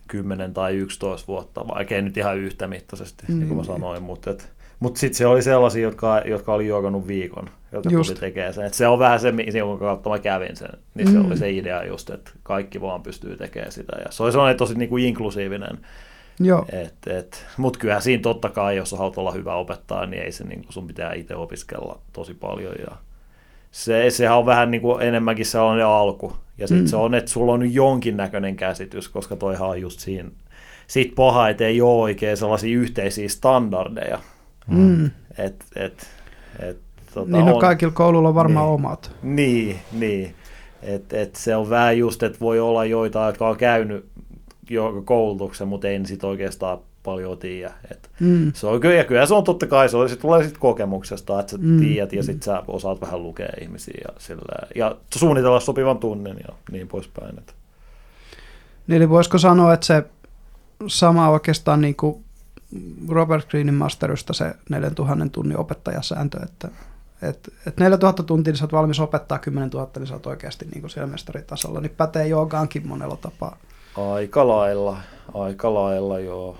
10 0.07 0.53
tai 0.53 0.75
11 0.75 1.27
vuotta, 1.27 1.67
vaikka 1.67 1.95
ei 1.95 2.01
nyt 2.01 2.17
ihan 2.17 2.37
yhtämittaisesti, 2.37 3.23
mm. 3.27 3.35
niin 3.35 3.47
kuin 3.47 3.57
mä 3.57 3.63
mm. 3.63 3.67
sanoin, 3.67 4.03
mutta 4.03 4.31
et, 4.31 4.51
mutta 4.79 4.99
sitten 4.99 5.17
se 5.17 5.27
oli 5.27 5.41
sellaisia, 5.41 5.81
jotka, 5.81 6.21
jotka 6.25 6.53
oli 6.53 6.67
juokannut 6.67 7.07
viikon, 7.07 7.49
jotka 7.71 7.89
just. 7.89 8.09
tuli 8.09 8.19
tekemään 8.19 8.53
sen. 8.53 8.65
Et 8.65 8.73
se 8.73 8.87
on 8.87 8.99
vähän 8.99 9.19
se, 9.19 9.33
jonka 9.57 9.85
kautta 9.85 10.09
mä 10.09 10.19
kävin 10.19 10.55
sen. 10.55 10.69
Niin 10.95 11.07
mm. 11.07 11.13
se 11.13 11.19
oli 11.27 11.37
se 11.37 11.51
idea 11.51 11.83
just, 11.83 12.09
että 12.09 12.31
kaikki 12.43 12.81
vaan 12.81 13.03
pystyy 13.03 13.37
tekemään 13.37 13.71
sitä. 13.71 13.97
Ja 14.05 14.11
se 14.11 14.23
oli 14.23 14.31
sellainen 14.31 14.57
tosi 14.57 14.75
niin 14.75 14.89
kuin 14.89 15.05
inklusiivinen. 15.05 15.77
Joo. 16.39 16.65
Et, 16.71 17.07
et, 17.07 17.45
Mutta 17.57 17.79
kyllähän 17.79 18.01
siinä 18.01 18.21
totta 18.21 18.49
kai, 18.49 18.77
jos 18.77 18.91
haluat 18.91 19.17
olla 19.17 19.31
hyvä 19.31 19.55
opettaa, 19.55 20.05
niin 20.05 20.23
ei 20.23 20.31
se 20.31 20.43
niin 20.43 20.63
kuin 20.63 20.73
sun 20.73 20.87
pitää 20.87 21.13
itse 21.13 21.35
opiskella 21.35 21.99
tosi 22.13 22.33
paljon. 22.33 22.75
Ja 22.79 22.97
se, 23.75 24.09
sehän 24.09 24.37
on 24.37 24.45
vähän 24.45 24.71
niin 24.71 24.81
kuin 24.81 25.01
enemmänkin 25.01 25.45
sellainen 25.45 25.85
alku. 25.85 26.33
Ja 26.57 26.67
sitten 26.67 26.85
mm. 26.85 26.89
se 26.89 26.95
on, 26.95 27.15
että 27.15 27.31
sulla 27.31 27.53
on 27.53 27.73
jonkinnäköinen 27.73 28.55
käsitys, 28.55 29.09
koska 29.09 29.35
toihan 29.35 29.69
on 29.69 29.81
just 29.81 29.99
siinä 29.99 30.29
siitä 30.87 31.13
paha, 31.15 31.49
että 31.49 31.63
ei 31.63 31.81
ole 31.81 32.01
oikein 32.01 32.37
sellaisia 32.37 32.77
yhteisiä 32.77 33.29
standardeja. 33.29 34.19
Mm. 34.67 35.05
Et, 35.37 35.65
et, 35.75 36.07
et, 36.59 36.77
tota, 37.13 37.31
niin 37.31 37.45
no, 37.45 37.53
on, 37.53 37.61
kaikilla 37.61 37.93
koululla 37.93 38.29
on 38.29 38.35
varmaan 38.35 38.65
niin, 38.65 38.73
omat. 38.73 39.11
Niin, 39.23 39.79
niin. 39.91 40.35
Et, 40.81 41.13
et 41.13 41.35
se 41.35 41.55
on 41.55 41.69
vähän 41.69 41.97
just, 41.97 42.23
että 42.23 42.39
voi 42.39 42.59
olla 42.59 42.85
joita, 42.85 43.25
jotka 43.25 43.47
on 43.47 43.57
käynyt 43.57 44.05
jo 44.69 45.01
koulutuksen, 45.05 45.67
mutta 45.67 45.87
ei 45.87 46.05
sit 46.05 46.23
oikeastaan 46.23 46.79
paljon 47.05 47.37
tiedä. 47.37 47.73
Et 47.91 48.09
mm. 48.19 48.51
se 48.53 48.67
on, 48.67 48.79
kyllä, 48.79 49.03
kyllä 49.03 49.25
se 49.25 49.33
on 49.33 49.43
totta 49.43 49.67
kai, 49.67 49.89
se, 49.89 49.97
se 50.07 50.15
tulee 50.15 50.43
sitten 50.43 50.61
kokemuksesta, 50.61 51.39
että 51.39 51.51
sä 51.51 51.57
mm. 51.61 51.79
tiedät 51.79 52.13
ja 52.13 52.23
sitten 52.23 52.43
sä 52.43 52.63
osaat 52.67 53.01
vähän 53.01 53.23
lukea 53.23 53.49
ihmisiä 53.61 54.01
ja, 54.07 54.13
sillä, 54.17 54.67
ja 54.75 54.95
suunnitella 55.15 55.59
sopivan 55.59 55.97
tunnen 55.97 56.37
ja 56.47 56.55
niin 56.71 56.87
poispäin. 56.87 57.37
Et. 57.37 57.55
Niin, 58.87 58.97
eli 58.97 59.09
voisiko 59.09 59.37
sanoa, 59.37 59.73
että 59.73 59.85
se 59.85 60.03
sama 60.87 61.29
oikeastaan 61.29 61.81
niin 61.81 61.95
kuin 61.95 62.25
Robert 63.09 63.49
Greenin 63.49 63.73
masterista 63.73 64.33
se 64.33 64.53
4000 64.69 65.29
tunnin 65.31 65.57
opettajasääntö, 65.57 66.39
että 66.43 66.69
et, 67.21 67.53
et 67.67 67.77
4000 67.77 68.23
tuntia 68.23 68.51
niin 68.51 68.57
sä 68.57 68.63
oot 68.63 68.73
valmis 68.73 68.99
opettaa 68.99 69.39
10 69.39 69.69
000, 69.69 69.89
niin 69.97 70.07
sä 70.07 70.13
oot 70.13 70.25
oikeasti 70.25 70.65
niin 70.65 70.89
siellä 70.89 71.11
mestaritasolla, 71.11 71.81
niin 71.81 71.95
pätee 71.97 72.27
joogaankin 72.27 72.87
monella 72.87 73.17
tapaa. 73.17 73.57
Aika 73.97 74.47
lailla, 74.47 74.97
aika 75.33 75.73
lailla 75.73 76.19
joo. 76.19 76.57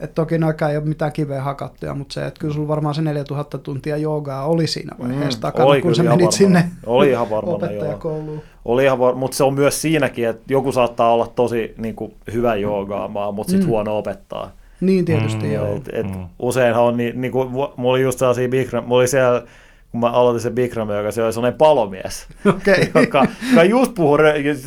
Et 0.00 0.14
toki 0.14 0.38
noikaan 0.38 0.70
ei 0.70 0.76
ole 0.76 0.86
mitään 0.86 1.12
kiveä 1.12 1.42
hakattuja, 1.42 1.94
mutta 1.94 2.14
se, 2.14 2.26
että 2.26 2.40
kyllä 2.40 2.54
sulla 2.54 2.68
varmaan 2.68 2.94
se 2.94 3.02
4000 3.02 3.58
tuntia 3.58 3.96
joogaa 3.96 4.46
oli 4.46 4.66
siinä 4.66 4.96
vaiheessa 4.98 5.38
mm, 5.38 5.42
takana, 5.42 5.64
oli 5.68 5.82
kun 5.82 5.94
sä 5.94 6.02
menit 6.02 6.32
sinne 6.32 6.70
oli 6.86 7.10
ihan 7.10 7.30
varmaan, 7.30 7.56
opettajakouluun. 7.56 8.42
Oli 8.64 8.84
ihan 8.84 8.98
var... 8.98 9.14
mutta 9.14 9.36
se 9.36 9.44
on 9.44 9.54
myös 9.54 9.82
siinäkin, 9.82 10.28
että 10.28 10.42
joku 10.48 10.72
saattaa 10.72 11.12
olla 11.12 11.26
tosi 11.26 11.74
niin 11.78 11.94
kuin, 11.94 12.14
hyvä 12.32 12.56
joogaamaan, 12.56 13.34
mutta 13.34 13.50
sitten 13.50 13.66
mm. 13.66 13.70
huono 13.70 13.98
opettaa. 13.98 14.52
Niin 14.80 15.04
tietysti, 15.04 15.46
mm, 15.46 15.52
joo. 15.52 15.76
Et, 15.76 15.88
et 15.92 16.06
mm. 16.06 16.26
Useinhan 16.38 16.84
on, 16.84 16.96
niin, 16.96 17.20
niin 17.20 17.32
kuin, 17.32 17.50
mulla 17.50 17.74
oli 17.76 18.02
just 18.02 18.18
sellaisia 18.18 18.48
Bikram, 18.48 18.84
mulla 18.84 19.00
oli 19.00 19.08
siellä 19.08 19.42
kun 19.90 20.00
mä 20.00 20.10
aloitin 20.10 20.40
se 20.40 20.50
Bikram, 20.50 20.90
joka 20.90 21.10
se 21.10 21.22
oli 21.22 21.32
sellainen 21.32 21.58
palomies, 21.58 22.26
okay. 22.56 23.02
joka, 23.02 23.26
joka 23.50 23.64
just 23.64 23.94
puhui, 23.94 24.18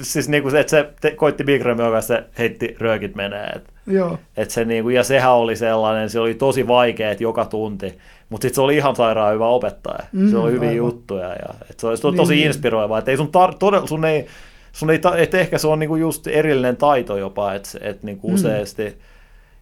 siis 0.01 0.29
niin 0.29 0.43
kuin, 0.43 0.55
että 0.55 0.71
se 0.71 0.89
te, 1.01 1.11
koitti 1.11 1.43
Bikram, 1.43 1.79
joka 1.79 2.01
se 2.01 2.23
heitti 2.37 2.75
röökit 2.79 3.15
menee. 3.15 3.45
Et, 3.45 3.73
Joo. 3.87 4.19
Et 4.37 4.51
se, 4.51 4.65
niin 4.65 4.83
kuin, 4.83 4.95
ja 4.95 5.03
sehän 5.03 5.33
oli 5.33 5.55
sellainen, 5.55 6.09
se 6.09 6.19
oli 6.19 6.33
tosi 6.33 6.67
vaikea 6.67 7.15
joka 7.19 7.45
tunti, 7.45 7.97
mutta 8.29 8.45
sitten 8.45 8.55
se 8.55 8.61
oli 8.61 8.75
ihan 8.75 8.95
sairaan 8.95 9.33
hyvä 9.33 9.47
opettaja. 9.47 10.03
Mm, 10.11 10.31
se 10.31 10.37
oli 10.37 10.51
hyviä 10.51 10.69
aivan. 10.69 10.77
juttuja 10.77 11.29
ja 11.29 11.53
et 11.69 11.79
se 11.79 11.87
oli 11.87 11.97
to, 11.97 12.11
tosi 12.11 12.35
niin, 12.35 12.47
inspiroivaa. 12.47 12.99
Että 12.99 13.11
ei 13.11 13.17
sun, 13.17 13.27
tar- 13.27 13.57
todella, 13.59 13.87
sun 13.87 14.05
ei, 14.05 14.27
sun 14.71 14.89
ei, 14.89 14.99
et 15.17 15.33
ehkä 15.33 15.57
se 15.57 15.67
on 15.67 15.79
niinku 15.79 15.95
just 15.95 16.27
erillinen 16.27 16.77
taito 16.77 17.17
jopa, 17.17 17.53
että 17.53 17.69
et 17.81 18.03
niinku 18.03 18.27
mm. 18.27 18.33
useasti, 18.33 18.97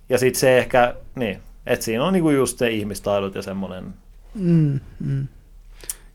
ja 0.10 0.18
sitten 0.18 0.40
se 0.40 0.58
ehkä, 0.58 0.96
niin, 1.16 1.38
että 1.66 1.86
siinä 1.86 2.04
on 2.04 2.14
niinku 2.14 2.30
just 2.30 2.58
se 2.58 2.70
ihmistaidot 2.70 3.36
ja 3.36 3.42
semmoinen. 3.42 3.86
Mm, 4.34 4.80
mm. 5.00 5.28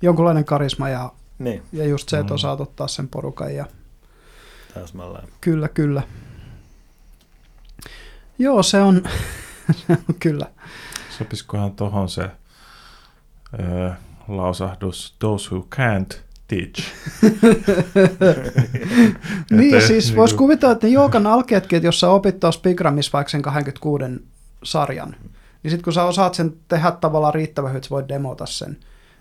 Jonkunlainen 0.02 0.44
karisma 0.44 0.88
ja, 0.88 1.12
niin. 1.38 1.62
ja 1.72 1.84
just 1.84 2.08
se, 2.08 2.18
että 2.18 2.32
mm. 2.32 2.34
osaat 2.34 2.60
ottaa 2.60 2.88
sen 2.88 3.08
porukan. 3.08 3.54
Ja... 3.54 3.66
Täsmälleen. 4.74 5.28
Kyllä, 5.40 5.68
kyllä. 5.68 6.02
Joo, 8.38 8.62
se 8.62 8.80
on, 8.80 9.02
se 9.86 9.92
on 9.92 10.14
kyllä. 10.20 10.46
Sopisikohan 11.18 11.72
tuohon 11.72 12.08
se 12.08 12.30
ö, 13.58 13.90
lausahdus, 14.28 15.16
those 15.18 15.50
who 15.50 15.66
can't 15.76 16.18
teach. 16.48 16.80
niin, 19.50 19.82
siis 19.82 20.06
niin 20.06 20.16
voisi 20.16 20.34
kuvitella, 20.34 20.72
että 20.72 20.86
ne 20.86 20.92
Jookan 20.92 21.26
alkeetkin, 21.26 21.76
että 21.76 21.86
jos 21.86 22.00
sä 22.00 22.10
opit 22.10 22.40
tuossa 22.40 22.60
Bigramissa 22.60 23.10
vaikka 23.12 23.30
sen 23.30 23.42
26 23.42 24.04
sarjan, 24.62 25.16
niin 25.62 25.70
sitten 25.70 25.84
kun 25.84 25.92
sä 25.92 26.04
osaat 26.04 26.34
sen 26.34 26.54
tehdä 26.68 26.90
tavallaan 26.90 27.34
riittävän 27.34 27.70
hyvin, 27.70 27.78
että 27.78 27.88
sä 27.88 27.94
voit 27.94 28.08
demota 28.08 28.46
sen, 28.46 28.76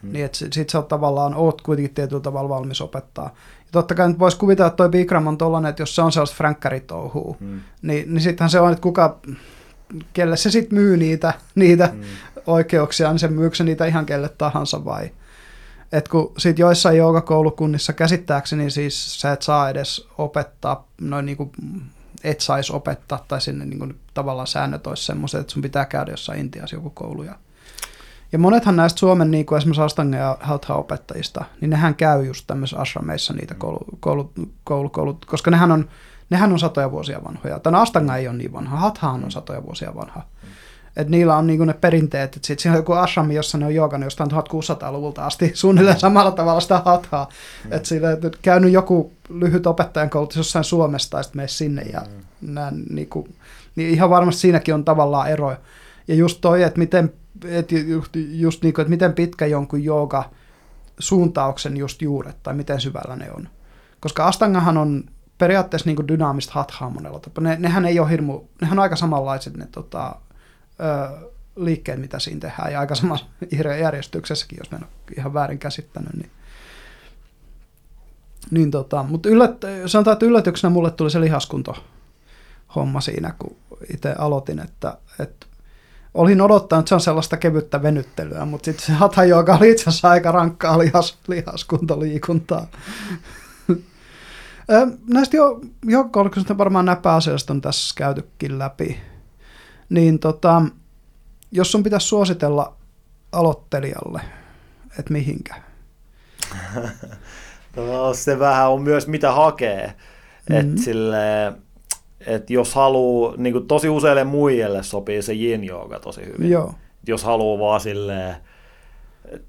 hmm. 0.06 0.14
niin 0.14 0.26
että 0.26 0.38
sit, 0.38 0.54
sit 0.54 0.70
sä 0.70 0.78
oot 0.78 0.88
tavallaan, 0.88 1.36
oot 1.36 1.62
kuitenkin 1.62 1.94
tietyllä 1.96 2.22
tavalla 2.22 2.50
valmis 2.50 2.82
opettaa. 2.82 3.26
Ja 3.60 3.70
totta 3.72 3.96
kai 3.96 4.08
nyt 4.08 4.20
voisi 4.20 4.38
kuvitella, 4.38 4.68
että 4.68 4.78
toi 4.78 4.90
Bigram 4.90 5.28
on 5.28 5.38
tollainen, 5.38 5.70
että 5.70 5.82
jos 5.82 5.96
se 5.96 6.02
on 6.02 6.12
sellaista 6.12 6.38
fränkkäritohua, 6.38 7.36
hmm. 7.40 7.62
niin, 7.82 8.14
niin 8.14 8.22
sittenhän 8.22 8.50
se 8.50 8.60
on, 8.60 8.72
että 8.72 8.82
kuka, 8.82 9.20
kelle 10.14 10.38
se 10.38 10.52
sitten 10.52 10.80
myy 10.80 10.98
niitä, 10.98 11.34
niitä 11.56 11.88
hmm. 11.88 12.04
oikeuksia, 12.48 13.10
niin 13.10 13.20
se 13.20 13.28
myykö 13.28 13.56
se 13.56 13.64
niitä 13.64 13.86
ihan 13.86 14.06
kelle 14.06 14.30
tahansa 14.30 14.86
vai? 14.86 15.12
Et 15.92 16.08
kun 16.08 16.34
sit 16.38 16.60
joissain 16.60 16.98
joogakoulukunnissa 16.98 17.94
käsittääkseni 17.94 18.72
siis 18.72 19.22
sä 19.22 19.32
et 19.32 19.42
saa 19.42 19.70
edes 19.70 20.08
opettaa, 20.18 20.88
noin 21.02 21.26
niin 21.26 21.38
kuin 21.38 21.52
et 22.24 22.42
saisi 22.42 22.74
opettaa, 22.74 23.26
tai 23.28 23.42
sinne 23.42 23.66
niin 23.66 23.80
kuin 23.80 24.00
tavallaan 24.14 24.48
säännöt 24.48 24.88
olisi 24.88 25.04
semmoiset, 25.06 25.42
että 25.42 25.54
sun 25.54 25.62
pitää 25.62 25.86
käydä 25.86 26.12
jossain 26.12 26.40
Intiassa 26.40 26.76
joku 26.76 26.90
koulu 26.90 27.24
ja, 27.24 27.36
Ja 28.32 28.40
monethan 28.40 28.76
näistä 28.76 29.00
Suomen 29.00 29.32
niin 29.32 29.46
kuin 29.46 29.58
esimerkiksi 29.58 29.82
Astanga 29.82 30.18
ja 30.18 30.38
Hatha-opettajista, 30.40 31.46
niin 31.62 31.70
nehän 31.70 31.96
käy 31.96 32.26
just 32.26 32.48
tämmöisissä 32.48 32.82
ashrameissa 32.82 33.34
niitä 33.34 33.54
koulu, 33.54 33.80
koulu, 34.00 34.32
koulu, 34.64 34.90
koulu, 34.90 35.20
koska 35.26 35.52
nehän 35.52 35.72
on, 35.72 35.90
nehän 36.30 36.52
on 36.52 36.60
satoja 36.60 36.92
vuosia 36.92 37.24
vanhoja. 37.24 37.60
Tänä 37.60 37.82
Astanga 37.82 38.16
ei 38.16 38.28
ole 38.28 38.38
niin 38.38 38.54
vanha, 38.54 38.78
Hathahan 38.78 39.24
on 39.24 39.32
satoja 39.32 39.64
vuosia 39.64 39.96
vanha. 39.96 40.24
Et 40.96 41.10
niillä 41.10 41.36
on 41.36 41.48
niinku 41.48 41.66
ne 41.66 41.74
perinteet, 41.74 42.36
että 42.36 42.48
sitten 42.48 42.64
siinä 42.64 42.74
on 42.74 42.80
joku 42.80 42.94
ashrami, 42.94 43.36
jossa 43.36 43.58
ne 43.58 43.66
on 43.66 43.76
joogannut 43.76 44.06
jostain 44.06 44.32
1600-luvulta 44.32 45.26
asti 45.26 45.52
suunnilleen 45.54 46.00
samalla 46.00 46.32
tavalla 46.32 46.60
sitä 46.60 46.82
hathaa. 46.86 47.30
Mm. 47.66 47.74
Että 47.74 47.88
sillä 47.88 48.12
että 48.12 48.32
käynyt 48.42 48.72
joku 48.72 49.14
lyhyt 49.30 49.68
opettajan 49.68 50.10
koulutus 50.10 50.38
jossain 50.38 50.66
Suomesta 50.66 51.18
ja 51.18 51.24
sitten 51.24 51.38
mene 51.38 51.48
sinne 51.48 51.82
ja 51.82 52.02
mm. 52.02 52.54
nää, 52.54 52.72
niinku, 52.90 53.28
niin 53.76 53.90
ihan 53.90 54.10
varmasti 54.10 54.42
siinäkin 54.42 54.74
on 54.74 54.86
tavallaan 54.86 55.30
ero. 55.30 55.56
Ja 56.08 56.16
just 56.16 56.42
toi, 56.42 56.64
että 56.64 56.80
miten, 56.80 57.14
et 57.46 57.72
just, 57.72 58.12
just 58.16 58.64
niinku, 58.64 58.82
että 58.82 58.90
miten 58.90 59.14
pitkä 59.14 59.46
jonkun 59.46 59.84
jooga 59.84 60.30
suuntauksen 61.00 61.78
just 61.78 62.02
juuret 62.02 62.44
tai 62.44 62.54
miten 62.54 62.82
syvällä 62.82 63.16
ne 63.16 63.32
on. 63.32 63.50
Koska 64.00 64.28
Astangahan 64.28 64.78
on 64.78 65.04
periaatteessa 65.38 65.90
niin 65.90 66.08
dynaamista 66.08 66.54
hathaa 66.54 66.90
monella 66.90 67.20
tapaa. 67.20 67.44
Ne, 67.44 67.56
nehän 67.60 67.86
ei 67.86 68.00
ole 68.00 68.10
hirmu, 68.10 68.42
nehän 68.62 68.80
on 68.80 68.84
aika 68.84 68.96
samanlaiset 68.96 69.58
ne 69.58 69.68
tota, 69.72 70.16
ö, 70.80 71.30
liikkeet, 71.56 72.00
mitä 72.02 72.20
siinä 72.20 72.40
tehdään, 72.40 72.74
ja 72.74 72.80
aika 72.80 72.96
samassa 72.96 73.26
järjestyksessäkin, 73.82 74.58
jos 74.58 74.74
en 74.74 74.84
ole 74.84 75.16
ihan 75.18 75.34
väärin 75.34 75.60
käsittänyt. 75.60 76.14
Niin, 76.14 76.32
niin 78.52 78.72
tota, 78.72 79.04
mutta 79.04 79.30
yllät, 79.30 79.62
sanotaan, 79.86 80.14
että 80.14 80.26
yllätyksenä 80.26 80.72
mulle 80.72 80.92
tuli 80.92 81.12
se 81.12 81.22
lihaskunto 81.22 81.76
homma 82.76 83.02
siinä, 83.02 83.34
kun 83.40 83.58
itse 83.94 84.16
aloitin, 84.18 84.60
että, 84.60 84.98
että 85.20 85.46
olin 86.16 86.42
odottanut, 86.42 86.82
että 86.82 86.90
se 86.90 86.96
on 86.96 87.02
sellaista 87.02 87.38
kevyttä 87.38 87.84
venyttelyä, 87.84 88.46
mutta 88.46 88.66
sitten 88.66 88.86
se 88.86 88.94
hatha 88.94 89.24
joka 89.24 89.56
oli 89.56 89.72
itse 89.72 89.90
asiassa 89.90 90.10
aika 90.10 90.32
rankkaa 90.32 90.80
lihas, 90.80 91.18
lihaskuntoliikuntaa. 91.28 92.68
Näistä 95.14 95.38
jo, 95.38 95.62
jo 95.86 96.10
varmaan 96.58 96.86
nämä 96.86 96.96
pääasialliset 96.96 97.50
on 97.50 97.62
tässä 97.62 97.94
käytykin 97.98 98.60
läpi 98.60 99.00
niin 99.90 100.20
tota, 100.20 100.62
jos 101.52 101.72
sun 101.72 101.84
pitäisi 101.84 102.08
suositella 102.08 102.78
aloittelijalle, 103.32 104.22
että 105.00 105.14
mihinkä? 105.14 105.56
no, 107.76 108.14
se 108.14 108.40
vähän 108.40 108.72
on 108.72 108.82
myös 108.82 109.08
mitä 109.08 109.32
hakee. 109.32 109.94
Mm-hmm. 110.50 110.74
Et 110.74 110.78
sille, 110.78 111.54
et 112.26 112.50
jos 112.50 112.76
haluaa, 112.76 113.34
niin 113.38 113.68
tosi 113.68 113.90
useille 113.90 114.24
muille 114.24 114.84
sopii 114.84 115.22
se 115.22 115.34
yin 115.34 115.70
yoga 115.70 116.00
tosi 116.00 116.26
hyvin. 116.26 116.52
Joo. 116.52 116.74
Jos 117.08 117.24
haluaa 117.24 117.60
vaan 117.60 117.82
silleen, 117.82 118.36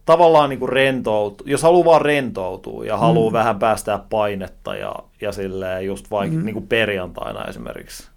tavallaan 0.07 0.51
niin 0.51 0.69
rentoutua, 0.69 1.47
jos 1.51 1.63
haluaa 1.63 1.85
vaan 1.85 2.03
rentoutua 2.03 2.85
ja 2.85 2.97
haluaa 2.97 3.31
mm. 3.31 3.33
vähän 3.33 3.59
päästää 3.59 3.99
painetta 4.11 4.75
ja, 4.75 4.95
ja 5.21 5.33
silleen 5.33 5.87
just 5.87 6.11
vaikka 6.11 6.37
mm. 6.37 6.45
niin 6.45 6.67
perjantaina 6.67 7.45
esimerkiksi, 7.45 8.09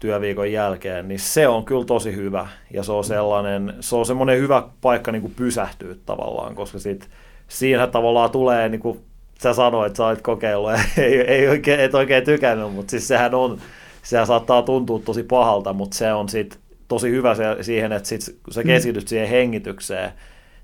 työviikon 0.00 0.52
jälkeen, 0.52 1.08
niin 1.08 1.20
se 1.20 1.48
on 1.48 1.64
kyllä 1.64 1.84
tosi 1.84 2.16
hyvä. 2.16 2.48
Ja 2.70 2.82
se 2.82 2.92
on 2.92 3.04
sellainen, 3.04 3.74
se 3.80 3.96
on 3.96 4.06
semmoinen 4.06 4.38
hyvä 4.38 4.62
paikka 4.80 5.12
niin 5.12 5.22
kuin 5.22 5.34
pysähtyä 5.36 5.94
tavallaan, 6.06 6.54
koska 6.54 6.78
sit, 6.78 7.08
siinä 7.48 7.86
tavallaan 7.86 8.30
tulee, 8.30 8.68
niin 8.68 8.80
kuin 8.80 9.00
sä 9.42 9.54
sanoit, 9.54 9.86
että 9.86 9.96
sä 9.96 10.06
olet 10.06 10.22
kokeillut, 10.22 10.70
ei, 10.98 11.20
ei 11.20 11.48
oikein, 11.48 11.80
et 11.80 11.94
oikein 11.94 12.24
tykännyt, 12.24 12.72
mutta 12.72 12.90
siis 12.90 13.08
sehän 13.08 13.34
on, 13.34 13.60
sehän 14.02 14.26
saattaa 14.26 14.62
tuntua 14.62 14.98
tosi 14.98 15.22
pahalta, 15.22 15.72
mutta 15.72 15.96
se 15.96 16.12
on 16.12 16.28
sit 16.28 16.58
tosi 16.88 17.10
hyvä 17.10 17.34
se, 17.34 17.44
siihen, 17.60 17.92
että 17.92 18.08
sit, 18.08 18.38
kun 18.42 18.54
sä 18.54 18.60
mm. 18.60 18.66
keskityt 18.66 19.08
siihen 19.08 19.28
hengitykseen, 19.28 20.10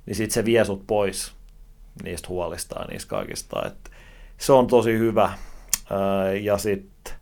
niin 0.07 0.17
sit 0.17 0.31
se 0.31 0.45
vie 0.45 0.65
sut 0.65 0.87
pois 0.87 1.33
niistä 2.03 2.29
huolista 2.29 2.81
ja 2.81 2.87
niistä 2.91 3.11
kaikista. 3.11 3.67
Et 3.67 3.91
se 4.39 4.53
on 4.53 4.67
tosi 4.67 4.99
hyvä. 4.99 5.33
Ja 6.43 6.59
sitten 6.59 7.15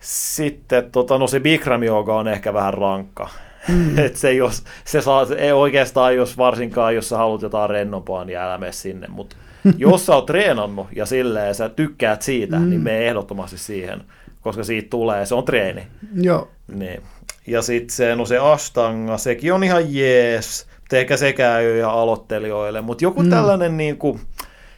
sitten 0.00 0.90
tota, 0.92 1.18
no 1.18 1.26
se 1.26 1.40
Bikram 1.40 1.82
Yoga 1.82 2.16
on 2.16 2.28
ehkä 2.28 2.54
vähän 2.54 2.74
rankka. 2.74 3.28
Mm. 3.68 3.98
Et 4.04 4.16
se, 4.16 4.32
jos, 4.32 4.64
se 4.84 5.00
saa, 5.00 5.26
ei 5.38 5.52
oikeastaan, 5.52 6.16
jos 6.16 6.38
varsinkaan, 6.38 6.94
jos 6.94 7.08
sä 7.08 7.16
haluat 7.16 7.42
jotain 7.42 7.70
rennompaa, 7.70 8.24
niin 8.24 8.38
älä 8.38 8.58
mene 8.58 8.72
sinne. 8.72 9.06
Mutta 9.08 9.36
jos 9.76 10.06
sä 10.06 10.14
oot 10.14 10.26
treenannut 10.26 10.86
ja 10.96 11.06
silleen 11.06 11.54
sä 11.54 11.68
tykkäät 11.68 12.22
siitä, 12.22 12.58
mm. 12.58 12.70
niin 12.70 12.80
mene 12.80 13.08
ehdottomasti 13.08 13.58
siihen, 13.58 14.00
koska 14.40 14.64
siitä 14.64 14.90
tulee, 14.90 15.26
se 15.26 15.34
on 15.34 15.44
treeni. 15.44 15.86
Joo. 16.14 16.48
Niin. 16.74 17.02
Ja 17.46 17.62
sitten 17.62 17.90
se, 17.90 18.16
no 18.16 18.26
se 18.26 18.38
Ashtanga, 18.38 19.18
sekin 19.18 19.52
on 19.52 19.64
ihan 19.64 19.94
jees, 19.94 20.66
ehkä 20.92 21.16
se 21.16 21.32
käy 21.32 21.78
ihan 21.78 21.92
aloittelijoille, 21.92 22.80
mutta 22.80 23.04
joku 23.04 23.22
mm. 23.22 23.30
tällainen 23.30 23.76
niin 23.76 23.96
kuin, 23.96 24.20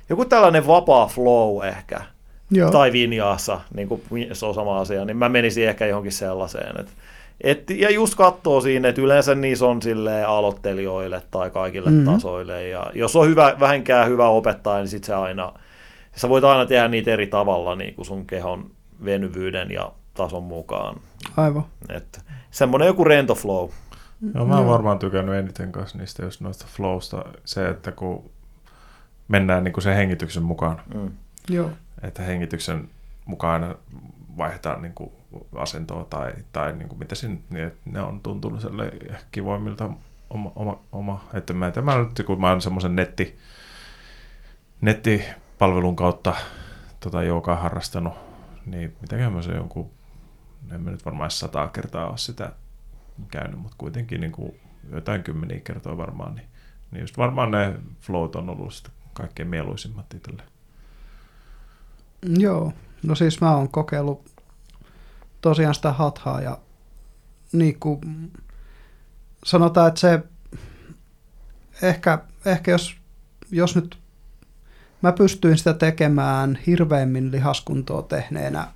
joku 0.09 0.24
tällainen 0.24 0.66
vapaa 0.66 1.07
flow 1.07 1.64
ehkä, 1.64 2.01
Joo. 2.51 2.70
tai 2.70 2.93
Vinjaassa, 2.93 3.61
niin 3.74 3.88
kuin 3.88 4.03
se 4.32 4.47
on 4.47 4.55
sama 4.55 4.80
asia, 4.80 5.05
niin 5.05 5.16
mä 5.16 5.28
menisin 5.28 5.68
ehkä 5.68 5.86
johonkin 5.86 6.12
sellaiseen. 6.12 6.80
Et, 6.80 6.88
et, 7.41 7.70
ja 7.70 7.91
just 7.91 8.14
katsoo 8.14 8.61
siinä, 8.61 8.88
että 8.88 9.01
yleensä 9.01 9.34
niissä 9.34 9.66
on 9.66 9.82
sille 9.82 10.24
aloittelijoille 10.24 11.22
tai 11.30 11.51
kaikille 11.51 11.91
mm-hmm. 11.91 12.12
tasoille. 12.12 12.68
Ja 12.68 12.91
jos 12.95 13.16
on 13.16 13.28
hyvä, 13.28 13.57
vähänkään 13.61 14.09
hyvä 14.09 14.28
opettaja, 14.28 14.78
niin 14.78 14.88
sit 14.88 15.05
se 15.05 15.14
aina, 15.14 15.53
sä 16.16 16.28
voit 16.28 16.45
aina 16.45 16.66
tehdä 16.66 16.88
niitä 16.88 17.11
eri 17.11 17.26
tavalla 17.26 17.76
niin 17.76 17.95
kuin 17.95 18.07
sun 18.07 18.26
kehon 18.26 18.70
venyvyyden 19.05 19.70
ja 19.70 19.93
tason 20.14 20.43
mukaan. 20.43 21.01
Aivan. 21.36 21.64
Et, 21.88 22.20
semmoinen 22.51 22.86
joku 22.86 23.05
rento 23.05 23.34
flow. 23.34 23.70
Joo, 24.34 24.47
mä 24.47 24.57
oon 24.57 24.68
varmaan 24.68 24.99
tykännyt 24.99 25.34
eniten 25.34 25.72
kanssa 25.72 25.99
niistä 25.99 26.24
just 26.24 26.41
noista 26.41 26.66
flowsta. 26.76 27.24
Se, 27.45 27.68
että 27.68 27.93
kun 27.93 28.30
mennään 29.28 29.64
niin 29.64 29.72
kuin 29.72 29.82
sen 29.82 29.97
hengityksen 29.97 30.43
mukaan. 30.43 30.80
Mm. 30.95 31.11
Joo 31.49 31.70
että 32.03 32.22
hengityksen 32.22 32.88
mukaan 33.24 33.74
vaihdetaan 34.36 34.82
niin 34.82 34.95
kuin 34.95 35.12
asentoa 35.57 36.05
tai, 36.05 36.33
tai 36.53 36.72
niin 36.72 36.89
kuin 36.89 36.99
mitä 36.99 37.14
siinä, 37.14 37.37
niin 37.51 37.72
ne 37.85 38.01
on 38.01 38.20
tuntunut 38.20 38.61
kivoimmilta 39.33 39.91
oma, 40.31 40.53
oma, 40.57 40.81
oma. 40.93 41.24
Että 41.35 41.53
mä, 41.53 41.66
että 41.66 41.83
mä, 41.83 41.99
nyt, 41.99 42.26
kun 42.26 42.41
mä 42.41 42.51
oon 42.51 42.62
semmoisen 42.62 42.97
netti, 42.97 43.39
nettipalvelun 44.81 45.97
kautta 45.97 46.35
tota 47.01 47.22
joukaa 47.22 47.57
harrastanut, 47.57 48.14
niin 48.66 48.97
mitäkään 49.01 49.33
mä 49.33 49.43
se 49.43 49.53
jonkun, 49.53 49.91
en 50.72 50.81
mä 50.81 50.91
nyt 50.91 51.05
varmaan 51.05 51.31
sataa 51.31 51.68
kertaa 51.68 52.09
ole 52.09 52.18
sitä 52.18 52.53
käynyt, 53.31 53.61
mutta 53.61 53.76
kuitenkin 53.78 54.20
niin 54.20 54.33
kuin 54.33 54.61
jotain 54.93 55.22
kymmeniä 55.22 55.61
kertoa 55.61 55.97
varmaan, 55.97 56.35
niin, 56.35 56.47
niin 56.91 57.01
just 57.01 57.18
varmaan 57.18 57.51
ne 57.51 57.74
flowt 58.01 58.37
on 58.37 58.51
ollut 58.51 58.74
sitä 58.74 58.91
kaikkein 59.12 59.49
mieluisimmat 59.49 60.14
itselle. 60.14 60.43
Joo, 62.39 62.72
no 63.03 63.14
siis 63.14 63.41
mä 63.41 63.57
oon 63.57 63.68
kokeillut 63.68 64.30
tosiaan 65.41 65.74
sitä 65.74 65.93
hathaa 65.93 66.41
ja 66.41 66.59
niin 67.53 67.80
kuin 67.80 68.01
sanotaan, 69.45 69.88
että 69.88 70.01
se 70.01 70.22
ehkä, 71.82 72.18
ehkä 72.45 72.70
jos, 72.70 72.97
jos 73.51 73.76
nyt 73.76 73.99
mä 75.03 75.12
pystyin 75.12 75.59
sitä 75.59 75.74
tekemään 75.74 76.59
hirveämmin 76.66 77.32
lihaskuntoa 77.32 78.03
tehneenä 78.03 78.68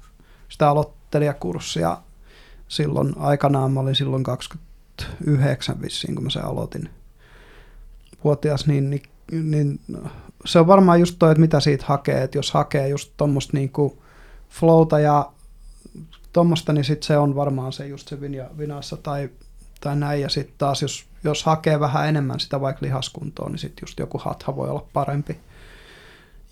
sitä 0.49 0.69
aloittelijakurssia 0.69 1.99
silloin 2.69 3.15
aikanaan, 3.19 3.73
mä 3.73 3.81
olin 3.81 3.95
silloin 3.95 4.23
29 4.23 5.83
vissiin, 5.83 6.15
kun 6.15 6.25
mä 6.25 6.31
sen 6.31 6.45
aloitin. 6.45 6.91
Vuotias, 8.25 8.67
niin, 8.67 8.91
niin, 8.91 9.03
niin 9.33 9.81
se 10.45 10.59
on 10.59 10.67
varmaan 10.67 11.01
just 11.01 11.17
toi, 11.19 11.31
että 11.31 11.41
mitä 11.41 11.61
siitä 11.61 11.85
hakee, 11.89 12.23
että 12.23 12.39
jos 12.39 12.53
hakee 12.53 12.89
just 12.89 13.13
tuommoista 13.17 13.57
niinku 13.57 14.03
flowta 14.51 15.01
ja 15.01 15.33
tuommoista, 16.35 16.73
niin 16.73 16.85
sitten 16.85 17.07
se 17.07 17.19
on 17.19 17.37
varmaan 17.37 17.73
se 17.73 17.87
just 17.87 18.09
se 18.09 18.21
vinja, 18.21 18.51
vinassa 18.59 18.97
tai, 18.97 19.31
tai 19.81 19.97
näin. 19.97 20.21
Ja 20.21 20.29
sitten 20.29 20.55
taas, 20.59 20.83
jos, 20.83 21.07
jos 21.25 21.45
hakee 21.45 21.81
vähän 21.81 22.09
enemmän 22.09 22.41
sitä 22.41 22.61
vaikka 22.61 22.87
lihaskuntoa, 22.87 23.49
niin 23.49 23.59
sitten 23.59 23.83
just 23.83 23.99
joku 23.99 24.19
hatha 24.19 24.57
voi 24.57 24.69
olla 24.69 24.87
parempi. 24.93 25.41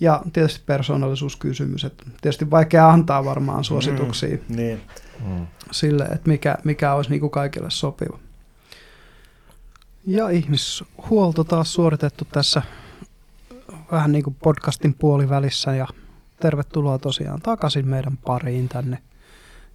Ja 0.00 0.22
tietysti 0.32 0.62
persoonallisuuskysymys, 0.66 1.84
että 1.84 2.04
tietysti 2.20 2.50
vaikea 2.50 2.90
antaa 2.90 3.24
varmaan 3.24 3.64
suosituksia 3.64 4.36
mm, 4.48 4.56
niin. 4.56 4.80
mm. 5.26 5.46
sille, 5.70 6.04
että 6.04 6.30
mikä, 6.30 6.58
mikä 6.64 6.94
olisi 6.94 7.10
niinku 7.10 7.28
kaikille 7.28 7.70
sopiva. 7.70 8.18
Ja 10.06 10.28
ihmishuolto 10.28 11.44
taas 11.44 11.74
suoritettu 11.74 12.24
tässä 12.32 12.62
vähän 13.92 14.12
niin 14.12 14.24
kuin 14.24 14.36
podcastin 14.42 14.94
puolivälissä 14.94 15.74
ja 15.74 15.86
tervetuloa 16.40 16.98
tosiaan 16.98 17.40
takaisin 17.40 17.88
meidän 17.88 18.16
pariin 18.16 18.68
tänne. 18.68 18.98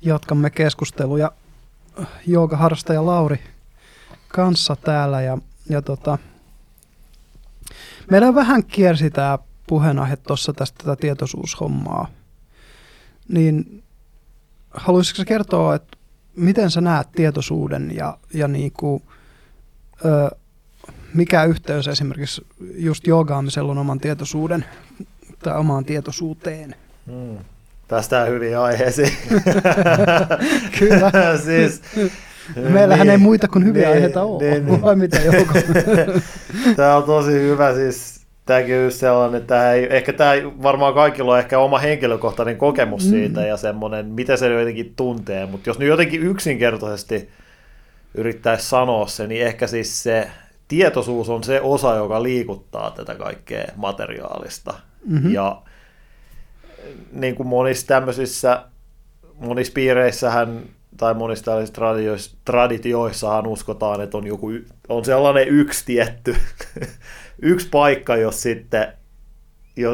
Jatkamme 0.02 0.50
keskusteluja 0.50 1.32
joogaharrastaja 2.28 3.06
Lauri 3.06 3.40
kanssa 4.28 4.76
täällä 4.76 5.22
ja, 5.22 5.38
ja 5.70 5.82
tota, 5.82 6.18
meillä 8.12 8.36
vähän 8.36 8.64
kiersi 8.66 9.10
tämä 9.10 9.40
puheenaihe 9.68 10.16
tuossa 10.16 10.54
tästä 10.54 10.78
tätä 10.78 10.96
tietoisuushommaa. 10.96 12.08
Niin 13.30 13.84
haluaisitko 14.72 15.24
kertoa, 15.28 15.76
että 15.76 15.98
miten 16.36 16.72
sä 16.72 16.82
näet 16.82 17.12
tietoisuuden 17.12 17.96
ja, 17.96 18.18
ja 18.34 18.48
niin 18.48 18.72
kuin, 18.72 19.04
ö, 20.06 20.36
mikä 21.14 21.44
yhteys 21.44 21.88
esimerkiksi 21.88 22.48
just 22.76 23.08
joogaamisella 23.08 23.72
on 23.72 23.78
oman 23.78 24.00
tietoisuuden 24.00 24.66
tai 25.44 25.58
omaan 25.58 25.86
tietoisuuteen? 25.86 26.76
Hmm. 27.06 27.38
Päästään 27.88 28.28
hyvin 28.28 28.58
aiheisiin. 28.58 29.12
Kyllä. 30.80 31.38
siis, 31.46 31.82
Meillähän 32.56 33.08
niin, 33.08 33.12
ei 33.12 33.18
muita 33.18 33.48
kuin 33.48 33.66
hyviä 33.66 33.88
niin, 33.88 33.96
aiheita 33.96 34.24
ole, 34.24 34.44
niin, 34.44 34.66
niin. 34.66 34.82
vai 34.82 34.96
mitä 34.96 35.22
Jouko? 35.22 35.54
Tämä 36.76 36.96
on 36.96 37.04
tosi 37.04 37.32
hyvä, 37.32 37.74
siis 37.74 38.22
tämäkin 38.46 38.76
on 38.76 38.84
just 38.84 39.00
sellainen, 39.00 39.42
että 39.42 39.74
ei, 39.74 39.96
ehkä 39.96 40.14
tämä 40.14 40.32
varmaan 40.64 40.94
kaikilla 40.94 41.34
on 41.34 41.40
ehkä 41.40 41.60
oma 41.60 41.78
henkilökohtainen 41.78 42.58
kokemus 42.58 43.06
mm. 43.06 43.10
siitä 43.10 43.46
ja 43.46 43.58
semmoinen, 43.58 44.06
miten 44.06 44.38
se 44.38 44.60
jotenkin 44.60 44.94
tuntee, 44.96 45.46
mutta 45.46 45.70
jos 45.70 45.80
nyt 45.80 45.90
jotenkin 45.90 46.24
yksinkertaisesti 46.24 47.30
yrittäisi 48.14 48.70
sanoa 48.70 49.08
se, 49.08 49.28
niin 49.28 49.46
ehkä 49.46 49.68
siis 49.68 50.04
se 50.04 50.32
tietoisuus 50.68 51.30
on 51.30 51.44
se 51.44 51.62
osa, 51.62 51.96
joka 51.96 52.24
liikuttaa 52.24 52.92
tätä 52.92 53.16
kaikkea 53.16 53.66
materiaalista. 53.76 54.74
Mm-hmm. 55.06 55.34
Ja 55.34 55.62
niin 57.12 57.36
kuin 57.36 57.48
monissa 57.48 57.88
tämmöisissä, 57.88 58.64
monissa 59.36 59.74
piireissähän 59.74 60.64
tai 60.98 61.14
monissa 61.14 61.46
tällaisissa 61.46 62.38
traditioissahan 62.46 63.48
uskotaan, 63.48 64.02
että 64.02 64.18
on, 64.18 64.28
joku, 64.28 64.52
on 64.90 65.06
sellainen 65.06 65.48
yksi 65.48 65.86
tietty, 65.86 66.36
yksi 67.42 67.68
paikka, 67.72 68.16
jos 68.16 68.42
sitten, 68.42 68.94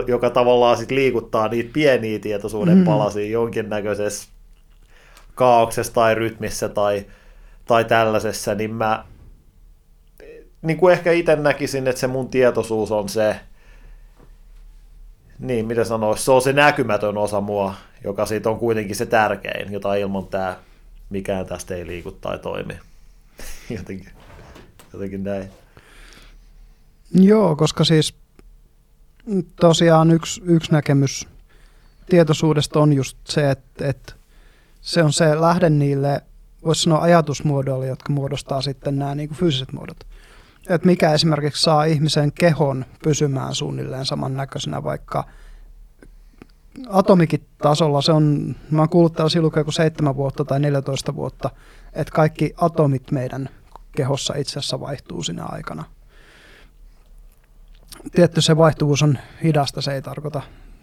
joka 0.08 0.30
tavallaan 0.30 0.78
sit 0.78 0.92
liikuttaa 0.92 1.48
niitä 1.48 1.70
pieniä 1.74 2.20
tietoisuuden 2.20 2.78
mm. 2.78 2.84
palasia 2.84 3.28
jonkinnäköisessä 3.28 4.30
kaauksessa 5.36 5.94
tai 5.94 6.16
rytmissä 6.16 6.70
tai, 6.70 7.06
tai 7.66 7.86
tällaisessa, 7.86 8.56
niin 8.56 8.74
mä 8.74 9.06
niin 10.62 10.78
kuin 10.78 10.94
ehkä 10.94 11.12
itse 11.12 11.36
näkisin, 11.36 11.88
että 11.88 12.00
se 12.00 12.08
mun 12.08 12.30
tietoisuus 12.30 12.92
on 12.92 13.10
se, 13.10 13.36
niin, 15.44 15.66
mitä 15.66 15.84
sanoisi, 15.84 16.24
se 16.24 16.32
on 16.32 16.42
se 16.42 16.54
näkymätön 16.54 17.18
osa 17.18 17.42
mua, 17.42 17.74
joka 18.04 18.26
siitä 18.26 18.50
on 18.50 18.60
kuitenkin 18.60 18.96
se 18.96 19.06
tärkein, 19.06 19.72
jota 19.72 19.96
ilman 19.96 20.28
tämä 20.28 20.58
mikään 21.10 21.46
tästä 21.46 21.76
ei 21.76 21.88
liiku 21.88 22.12
tai 22.12 22.40
toimi. 22.40 22.74
jotenkin, 23.78 24.10
jotenkin 24.94 25.24
näin. 25.24 25.50
Joo, 27.14 27.56
koska 27.56 27.84
siis 27.84 28.16
tosiaan 29.56 30.12
yksi, 30.12 30.42
yksi 30.46 30.72
näkemys 30.72 31.28
tietoisuudesta 32.10 32.80
on 32.80 32.94
just 32.94 33.18
se, 33.24 33.52
että, 33.52 33.88
että 33.88 34.14
se 34.82 35.04
on 35.04 35.14
se 35.14 35.42
lähde 35.42 35.70
niille, 35.70 36.22
voisi 36.66 36.82
sanoa 36.82 37.02
ajatusmuodoille, 37.02 37.88
jotka 37.88 38.14
muodostaa 38.14 38.62
sitten 38.62 39.00
nämä 39.00 39.16
niin 39.16 39.30
kuin 39.30 39.38
fyysiset 39.38 39.72
muodot. 39.72 39.98
Että 40.70 40.88
mikä 40.88 41.14
esimerkiksi 41.14 41.62
saa 41.62 41.84
ihmisen 41.84 42.32
kehon 42.32 42.86
pysymään 43.04 43.56
suunnilleen 43.56 44.06
samannäköisenä, 44.06 44.84
vaikka 44.84 45.24
atomikin 46.90 47.48
tasolla 47.58 48.02
se 48.02 48.12
on, 48.12 48.56
mä 48.72 48.82
oon 48.82 48.90
kuullut 48.90 49.14
tällaisia 49.14 49.42
lukuja 49.42 49.64
kuin 49.64 49.74
7 49.74 50.16
vuotta 50.16 50.46
tai 50.46 50.60
14 50.60 51.16
vuotta, 51.16 51.50
että 51.94 52.14
kaikki 52.14 52.54
atomit 52.58 53.12
meidän 53.12 53.50
kehossa 53.96 54.34
itse 54.38 54.60
asiassa 54.60 54.80
vaihtuu 54.80 55.24
sinä 55.24 55.46
aikana. 55.46 55.84
Tietty 58.12 58.42
se 58.42 58.58
vaihtuvuus 58.58 59.04
on 59.04 59.18
hidasta, 59.44 59.82
se 59.82 59.94
ei 59.94 60.02
tarkoita, 60.02 60.42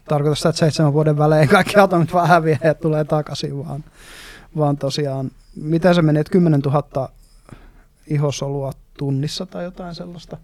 tarkoita 0.09 0.35
sitä, 0.35 0.49
että 0.49 0.59
seitsemän 0.59 0.93
vuoden 0.93 1.19
välein 1.19 1.49
kaikki 1.49 1.77
atomit 1.77 2.13
vaan 2.13 2.29
häviää 2.29 2.59
ja 2.65 2.75
tulee 2.75 3.05
takaisin, 3.05 3.67
vaan, 3.67 3.85
vaan 4.57 4.77
tosiaan, 4.77 5.31
miten 5.57 5.95
se 5.95 6.03
menee, 6.03 6.21
että 6.21 6.33
10 6.33 6.61
000 6.61 7.09
ihosolua 8.07 8.73
tunnissa 9.01 9.47
tai 9.47 9.65
jotain 9.65 9.95
sellaista. 9.95 10.37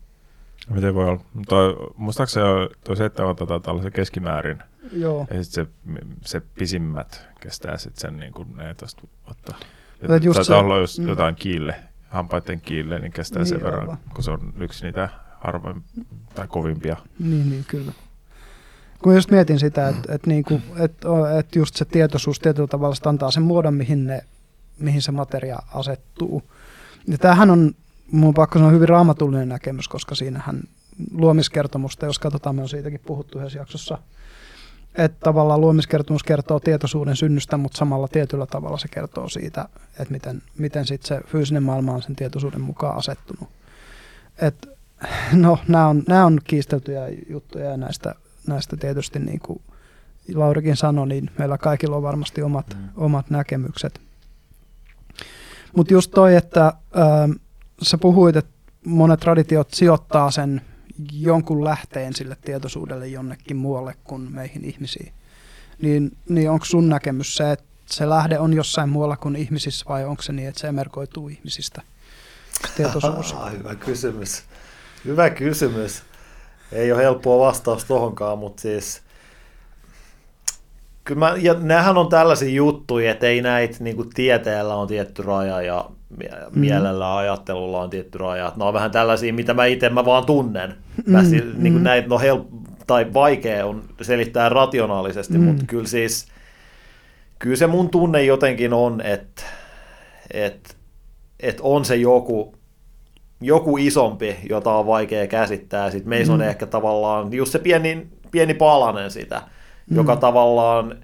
Miten 0.70 0.94
voi 0.94 1.04
olla? 1.04 1.20
Toi, 1.48 1.76
muistaakseni 1.96 2.46
toi 2.84 2.96
se, 2.96 3.04
että 3.04 3.26
otetaan 3.26 3.62
tällaisen 3.62 3.92
keskimäärin 3.92 4.62
Joo. 4.92 5.26
Ja 5.30 5.44
sitten 5.44 5.66
se, 5.66 6.00
se 6.24 6.42
pisimmät 6.54 7.28
kestää 7.40 7.76
sitten 7.76 8.00
sen 8.00 8.20
niin 8.20 8.32
kuin 8.32 8.56
14 8.56 9.02
vuotta. 9.26 9.54
Ja 10.08 10.16
just 10.16 10.44
se, 10.44 10.54
olla 10.54 10.78
jos 10.78 10.98
mm. 10.98 11.08
jotain 11.08 11.34
kiille, 11.34 11.74
hampaiden 12.08 12.60
kiille, 12.60 12.98
niin 12.98 13.12
kestää 13.12 13.42
niin, 13.42 13.48
sen 13.48 13.62
verran, 13.62 13.80
aivan. 13.80 13.98
kun 14.14 14.24
se 14.24 14.30
on 14.30 14.52
yksi 14.60 14.84
niitä 14.84 15.08
harvoin 15.40 15.82
tai 16.34 16.48
kovimpia. 16.48 16.96
Niin, 17.18 17.50
niin 17.50 17.64
kyllä. 17.68 17.92
Kun 19.02 19.14
just 19.14 19.30
mietin 19.30 19.58
sitä, 19.58 19.88
että 19.88 20.14
et 20.14 20.26
niinku, 20.26 20.60
et, 20.78 20.92
et 21.38 21.56
just 21.56 21.76
se 21.76 21.84
tietoisuus 21.84 22.38
tietyllä 22.38 22.68
tavalla 22.68 22.96
antaa 23.04 23.30
sen 23.30 23.42
muodon, 23.42 23.74
mihin, 23.74 24.06
ne, 24.06 24.24
mihin 24.78 25.02
se 25.02 25.12
materia 25.12 25.58
asettuu. 25.74 26.42
Ja 27.06 27.18
tämähän 27.18 27.50
on, 27.50 27.74
mun 28.12 28.34
pakko 28.34 28.58
sanoa, 28.58 28.72
hyvin 28.72 28.88
raamatullinen 28.88 29.48
näkemys, 29.48 29.88
koska 29.88 30.14
siinähän 30.14 30.60
luomiskertomusta, 31.12 32.06
jos 32.06 32.18
katsotaan, 32.18 32.56
me 32.56 32.62
on 32.62 32.68
siitäkin 32.68 33.00
puhuttu 33.06 33.38
yhdessä 33.38 33.58
jaksossa– 33.58 33.98
että 34.98 35.18
tavallaan 35.20 35.60
luomiskertomus 35.60 36.22
kertoo 36.22 36.60
tietoisuuden 36.60 37.16
synnystä, 37.16 37.56
mutta 37.56 37.78
samalla 37.78 38.08
tietyllä 38.08 38.46
tavalla 38.46 38.78
se 38.78 38.88
kertoo 38.88 39.28
siitä, 39.28 39.68
että 39.98 40.12
miten, 40.12 40.42
miten 40.58 40.86
sit 40.86 41.02
se 41.02 41.20
fyysinen 41.26 41.62
maailma 41.62 41.92
on 41.92 42.02
sen 42.02 42.16
tietoisuuden 42.16 42.60
mukaan 42.60 42.96
asettunut. 42.96 43.48
Et, 44.38 44.68
no, 45.32 45.58
nämä 45.68 45.88
on, 45.88 46.02
nämä 46.08 46.26
on 46.26 46.40
kiisteltyjä 46.44 47.08
juttuja 47.28 47.70
ja 47.70 47.76
näistä, 47.76 48.14
näistä 48.46 48.76
tietysti 48.76 49.18
niin 49.18 49.40
kuin 49.40 49.60
Laurikin 50.34 50.76
sanoi, 50.76 51.08
niin 51.08 51.30
meillä 51.38 51.58
kaikilla 51.58 51.96
on 51.96 52.02
varmasti 52.02 52.42
omat, 52.42 52.66
mm. 52.74 52.88
omat 52.96 53.30
näkemykset. 53.30 54.00
Mutta 55.76 55.92
just 55.92 56.10
toi, 56.10 56.36
että 56.36 56.62
ää, 56.94 57.28
sä 57.82 57.98
puhuit, 57.98 58.36
että 58.36 58.52
monet 58.84 59.20
traditiot 59.20 59.70
sijoittaa 59.70 60.30
sen 60.30 60.60
jonkun 61.12 61.64
lähteen 61.64 62.14
sille 62.14 62.36
tietoisuudelle 62.44 63.08
jonnekin 63.08 63.56
muualle 63.56 63.94
kuin 64.04 64.32
meihin 64.32 64.64
ihmisiin. 64.64 65.12
Niin, 65.82 66.16
niin 66.28 66.50
onko 66.50 66.64
sun 66.64 66.88
näkemys 66.88 67.36
se, 67.36 67.52
että 67.52 67.64
se 67.86 68.08
lähde 68.08 68.38
on 68.38 68.52
jossain 68.52 68.88
muualla 68.88 69.16
kuin 69.16 69.36
ihmisissä 69.36 69.84
vai 69.88 70.04
onko 70.04 70.22
se 70.22 70.32
niin, 70.32 70.48
että 70.48 70.60
se 70.60 70.68
emerkoituu 70.68 71.28
ihmisistä? 71.28 71.82
Tietoisuus. 72.76 73.32
Ah, 73.32 73.52
hyvä 73.58 73.74
kysymys. 73.74 74.42
Hyvä 75.04 75.30
kysymys. 75.30 76.02
Ei 76.72 76.92
ole 76.92 77.02
helppoa 77.02 77.46
vastaus 77.46 77.84
tohonkaan, 77.84 78.38
mutta 78.38 78.62
siis 78.62 79.02
kyllä 81.04 81.18
mä, 81.18 81.34
ja 81.38 81.54
nämähän 81.54 81.98
on 81.98 82.08
tällaisia 82.08 82.48
juttuja, 82.50 83.10
että 83.10 83.26
ei 83.26 83.42
näitä 83.42 83.76
niin 83.80 84.10
tieteellä 84.14 84.76
on 84.76 84.88
tietty 84.88 85.22
raja 85.22 85.62
ja. 85.62 85.90
Mielellä 86.54 87.16
ajattelulla 87.16 87.80
on 87.80 87.90
tietty 87.90 88.18
raja. 88.18 88.52
Ne 88.56 88.64
on 88.64 88.74
vähän 88.74 88.90
tällaisia, 88.90 89.32
mitä 89.32 89.54
mä 89.54 89.66
itse 89.66 89.88
mä 89.88 90.04
vaan 90.04 90.26
tunnen. 90.26 90.74
Mä 91.06 91.22
mm. 91.22 91.30
niin 91.30 91.52
kuin 91.72 91.72
mm. 91.72 91.82
näitä, 91.82 92.08
no 92.08 92.18
help, 92.18 92.46
tai 92.86 93.06
vaikea 93.14 93.66
on 93.66 93.82
selittää 94.02 94.48
rationaalisesti, 94.48 95.38
mm. 95.38 95.44
mutta 95.44 95.64
kyllä 95.66 95.86
siis 95.86 96.26
kyllä 97.38 97.56
se 97.56 97.66
mun 97.66 97.90
tunne 97.90 98.24
jotenkin 98.24 98.72
on, 98.72 99.00
että, 99.00 99.42
että, 100.30 100.74
että 101.40 101.62
on 101.62 101.84
se 101.84 101.96
joku, 101.96 102.54
joku 103.40 103.76
isompi, 103.76 104.36
jota 104.48 104.72
on 104.72 104.86
vaikea 104.86 105.26
käsittää. 105.26 105.90
Sitten 105.90 106.08
meissä 106.08 106.32
mm. 106.32 106.34
on 106.34 106.42
ehkä 106.42 106.66
tavallaan 106.66 107.32
just 107.32 107.52
se 107.52 107.58
pieni, 107.58 108.06
pieni 108.30 108.54
palanen 108.54 109.10
sitä, 109.10 109.42
mm. 109.90 109.96
joka 109.96 110.16
tavallaan, 110.16 110.96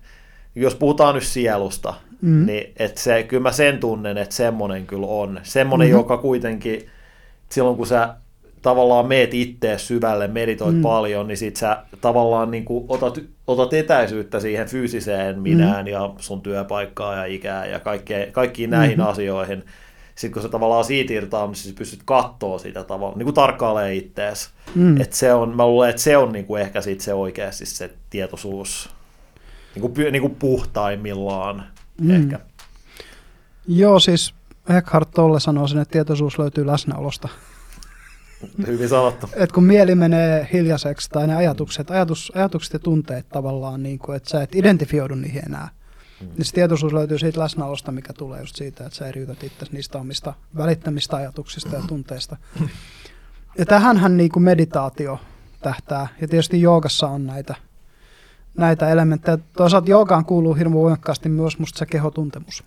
jos 0.54 0.74
puhutaan 0.74 1.14
nyt 1.14 1.24
sielusta, 1.24 1.94
mm. 2.22 2.46
niin 2.46 2.72
että 2.78 3.00
se, 3.00 3.22
kyllä 3.22 3.42
mä 3.42 3.52
sen 3.52 3.78
tunnen, 3.78 4.18
että 4.18 4.34
semmoinen 4.34 4.86
kyllä 4.86 5.06
on. 5.06 5.40
Semmoinen, 5.42 5.88
mm-hmm. 5.88 5.98
joka 5.98 6.16
kuitenkin, 6.16 6.86
silloin 7.48 7.76
kun 7.76 7.86
sä 7.86 8.14
tavallaan 8.62 9.06
meet 9.06 9.34
itteen 9.34 9.78
syvälle, 9.78 10.28
meditoit 10.28 10.76
mm. 10.76 10.82
paljon, 10.82 11.28
niin 11.28 11.38
sit 11.38 11.56
sä 11.56 11.82
tavallaan 12.00 12.50
niin 12.50 12.64
kuin 12.64 12.84
otat, 12.88 13.18
otat 13.46 13.72
etäisyyttä 13.72 14.40
siihen 14.40 14.68
fyysiseen 14.68 15.40
minään 15.40 15.84
mm. 15.84 15.92
ja 15.92 16.10
sun 16.18 16.42
työpaikkaa 16.42 17.14
ja 17.14 17.24
ikää 17.24 17.66
ja 17.66 17.80
kaikkeen, 17.80 18.32
kaikkiin 18.32 18.70
näihin 18.70 18.98
mm-hmm. 18.98 19.10
asioihin. 19.10 19.64
Sitten 20.14 20.32
kun 20.32 20.42
sä 20.42 20.48
tavallaan 20.48 20.84
siitä 20.84 21.12
irtaa, 21.12 21.46
niin 21.46 21.54
sä 21.54 21.72
pystyt 21.78 22.00
katsoa 22.04 22.58
sitä 22.58 22.84
tavallaan, 22.84 23.18
niin 23.18 23.26
kuin 23.26 23.34
tarkkailee 23.34 23.94
ittees. 23.94 24.50
Mm. 24.74 25.00
Et 25.00 25.12
se 25.12 25.34
on, 25.34 25.56
mä 25.56 25.66
luulen, 25.66 25.90
että 25.90 26.02
se 26.02 26.16
on 26.16 26.32
niin 26.32 26.44
kuin 26.44 26.62
ehkä 26.62 26.80
sit 26.80 27.00
se 27.00 27.14
oikeasti 27.14 27.66
se 27.66 27.90
tietoisuus 28.10 28.90
niin 29.74 29.80
kuin, 29.80 30.12
niin 30.12 30.22
kuin 30.22 30.36
puhtaimmillaan 30.38 31.64
mm. 32.00 32.10
ehkä. 32.10 32.40
Joo, 33.68 34.00
siis 34.00 34.34
Eckhart 34.68 35.10
Tolle 35.10 35.40
sanoo 35.40 35.68
sen, 35.68 35.78
että 35.78 35.92
tietoisuus 35.92 36.38
löytyy 36.38 36.66
läsnäolosta. 36.66 37.28
Hyvin 38.66 38.88
sanottu. 38.88 39.28
Et 39.34 39.52
kun 39.52 39.64
mieli 39.64 39.94
menee 39.94 40.48
hiljaiseksi 40.52 41.10
tai 41.10 41.26
ne 41.26 41.36
ajatukset, 41.36 41.90
ajatus, 41.90 42.32
ajatukset 42.34 42.72
ja 42.72 42.78
tunteet 42.78 43.28
tavallaan, 43.28 43.82
niin 43.82 43.98
kuin, 43.98 44.16
että 44.16 44.30
sä 44.30 44.42
et 44.42 44.54
identifioidu 44.54 45.14
niihin 45.14 45.42
enää, 45.46 45.68
mm. 46.20 46.26
niin 46.26 46.44
se 46.44 46.52
tietoisuus 46.52 46.92
löytyy 46.92 47.18
siitä 47.18 47.40
läsnäolosta, 47.40 47.92
mikä 47.92 48.12
tulee 48.12 48.40
just 48.40 48.56
siitä, 48.56 48.86
että 48.86 48.96
sä 48.96 49.06
eriytät 49.06 49.44
itse 49.44 49.66
niistä 49.72 49.98
omista 49.98 50.34
välittämistä 50.56 51.16
ajatuksista 51.16 51.76
ja 51.76 51.82
tunteista. 51.88 52.36
Ja 53.58 53.66
tähänhän 53.66 54.16
niin 54.16 54.30
kuin 54.30 54.42
meditaatio 54.42 55.20
tähtää, 55.62 56.08
ja 56.20 56.28
tietysti 56.28 56.60
joogassa 56.60 57.06
on 57.06 57.26
näitä 57.26 57.54
näitä 58.56 58.88
elementtejä. 58.88 59.38
Toisaalta 59.56 59.90
joogaan 59.90 60.24
kuuluu 60.24 60.54
hirveän 60.54 60.74
voimakkaasti 60.74 61.28
myös 61.28 61.58
musta 61.58 61.78
se 61.78 61.86
kehotuntemus. 61.86 62.64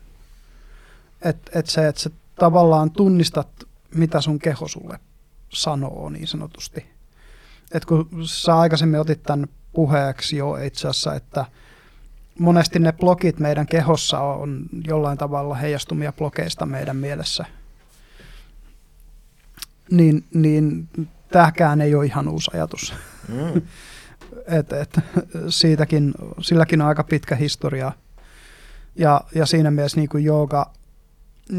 Että 1.21 1.59
et 1.59 1.67
se, 1.67 1.87
että 1.87 2.01
sä 2.01 2.09
tavallaan 2.35 2.91
tunnistat, 2.91 3.47
mitä 3.95 4.21
sun 4.21 4.39
keho 4.39 4.67
sulle, 4.67 4.99
sanoo 5.49 6.09
niin 6.09 6.27
sanotusti. 6.27 6.85
Et 7.71 7.85
kun 7.85 8.09
sä 8.23 8.59
aikaisemmin 8.59 8.99
otit 8.99 9.23
tämän 9.23 9.47
puheeksi 9.73 10.37
jo 10.37 10.55
itse 10.55 10.87
asiassa, 10.87 11.13
että 11.15 11.45
monesti 12.39 12.79
ne 12.79 12.93
blogit 12.93 13.39
meidän 13.39 13.67
kehossa 13.67 14.19
on 14.19 14.65
jollain 14.87 15.17
tavalla 15.17 15.55
heijastumia 15.55 16.13
blogeista 16.13 16.65
meidän 16.65 16.95
mielessä. 16.97 17.45
Niin, 19.91 20.23
niin 20.33 20.89
tämäkään 21.31 21.81
ei 21.81 21.95
ole 21.95 22.05
ihan 22.05 22.27
uusi 22.27 22.51
ajatus. 22.53 22.93
Mm. 23.27 23.61
Et, 24.47 24.73
et, 24.73 24.99
siitäkin, 25.49 26.13
silläkin 26.41 26.81
on 26.81 26.87
aika 26.87 27.03
pitkä 27.03 27.35
historia. 27.35 27.91
Ja, 28.95 29.21
ja 29.35 29.45
siinä 29.45 29.71
mielessä 29.71 29.99
niin 29.99 30.23
jooga 30.23 30.71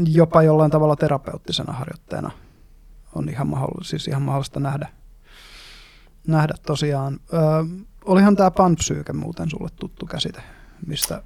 jopa 0.07 0.43
jollain 0.43 0.71
tavalla 0.71 0.95
terapeuttisena 0.95 1.73
harjoitteena 1.73 2.31
on 3.15 3.29
ihan 3.29 3.47
mahdollista, 3.47 3.89
siis 3.89 4.07
ihan 4.07 4.21
mahdollista 4.21 4.59
nähdä, 4.59 4.87
nähdä 6.27 6.53
tosiaan. 6.65 7.19
Ö, 7.33 7.37
olihan 8.05 8.35
tämä 8.35 8.51
panpsyyke 8.51 9.13
muuten 9.13 9.49
sulle 9.49 9.69
tuttu 9.75 10.05
käsite, 10.05 10.41
mistä 10.87 11.21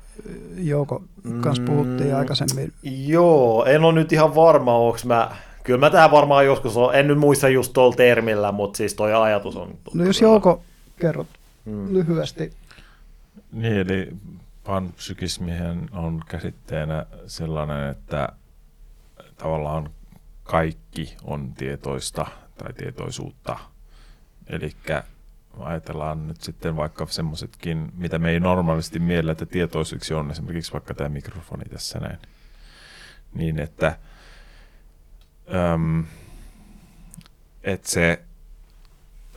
Jouko 0.56 1.04
kanssa 1.42 1.64
puhuttiin 1.64 2.10
mm, 2.12 2.16
aikaisemmin. 2.16 2.74
Joo, 2.84 3.66
en 3.66 3.84
ole 3.84 3.94
nyt 3.94 4.14
ihan 4.14 4.36
varma, 4.36 4.78
onko 4.78 5.00
mä 5.06 5.32
Kyllä 5.64 5.80
mä 5.80 5.90
tähän 5.90 6.12
varmaan 6.12 6.46
joskus 6.46 6.78
on, 6.78 6.96
en 6.96 7.08
nyt 7.08 7.18
muista 7.18 7.50
just 7.50 7.74
tuolla 7.74 7.96
termillä, 7.96 8.52
mutta 8.52 8.78
siis 8.78 8.94
toi 8.94 9.14
ajatus 9.14 9.56
on... 9.56 9.78
No 9.94 10.04
jos 10.04 10.22
Jouko 10.22 10.62
kerrot 11.00 11.28
hmm. 11.66 11.94
lyhyesti. 11.94 12.54
Niin, 13.52 13.74
eli 13.74 14.18
panpsykismihän 14.64 15.90
on 15.92 16.22
käsitteenä 16.28 17.06
sellainen, 17.28 17.90
että 17.90 18.30
tavallaan 19.38 19.90
kaikki 20.44 21.16
on 21.24 21.54
tietoista 21.54 22.26
tai 22.58 22.74
tietoisuutta. 22.74 23.60
Eli 24.48 24.76
ajatellaan 25.60 26.28
nyt 26.28 26.42
sitten 26.42 26.76
vaikka 26.76 27.06
semmoisetkin, 27.06 27.92
mitä 27.98 28.20
me 28.20 28.30
ei 28.32 28.40
normaalisti 28.40 29.00
miellä, 29.00 29.32
että 29.32 29.46
tietoisiksi 29.46 30.14
on, 30.14 30.32
esimerkiksi 30.32 30.74
vaikka 30.74 30.94
tämä 30.94 31.10
mikrofoni 31.10 31.64
tässä 31.66 32.00
näin. 32.00 32.20
Niin, 33.34 33.60
että 33.60 33.98
Öm, 35.54 36.04
että 37.64 37.90
se, 37.90 38.22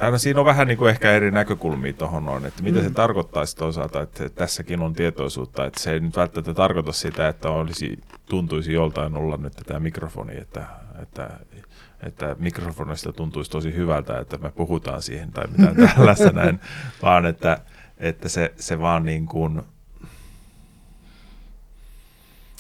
aina 0.01 0.19
siinä 0.19 0.41
on 0.41 0.47
vähän 0.47 0.67
niin 0.69 0.79
kuin 0.79 0.91
ehkä 0.91 1.13
eri 1.13 1.31
näkökulmia 1.31 1.93
tuohon 1.93 2.29
on, 2.29 2.47
että 2.47 2.63
mitä 2.63 2.79
mm. 2.79 2.85
se 2.85 2.91
tarkoittaisi 2.91 3.57
toisaalta, 3.57 4.03
että 4.03 4.29
tässäkin 4.29 4.83
on 4.83 4.93
tietoisuutta, 4.93 5.67
että 5.67 5.81
se 5.81 5.93
ei 5.93 6.01
nyt 6.01 6.17
välttämättä 6.17 6.55
tarkoita 6.55 6.93
sitä, 6.93 7.29
että 7.29 7.51
olisi, 7.51 7.99
tuntuisi 8.29 8.73
joltain 8.73 9.17
olla 9.17 9.37
nyt 9.37 9.53
tämä 9.67 9.81
mikrofoni, 9.81 10.37
että, 10.41 10.67
että, 11.03 11.31
että 12.03 12.37
mikrofonista 12.39 13.13
tuntuisi 13.13 13.51
tosi 13.51 13.75
hyvältä, 13.75 14.19
että 14.19 14.39
me 14.39 14.51
puhutaan 14.51 15.03
siihen 15.03 15.33
tai 15.33 15.47
mitään 15.47 15.77
tällaista 15.97 16.31
näin, 16.31 16.61
vaan 17.03 17.27
että, 17.27 17.59
että 17.99 18.29
se, 18.29 18.55
se 18.57 18.81
vaan 18.81 19.05
niin 19.05 19.27
kuin, 19.27 19.63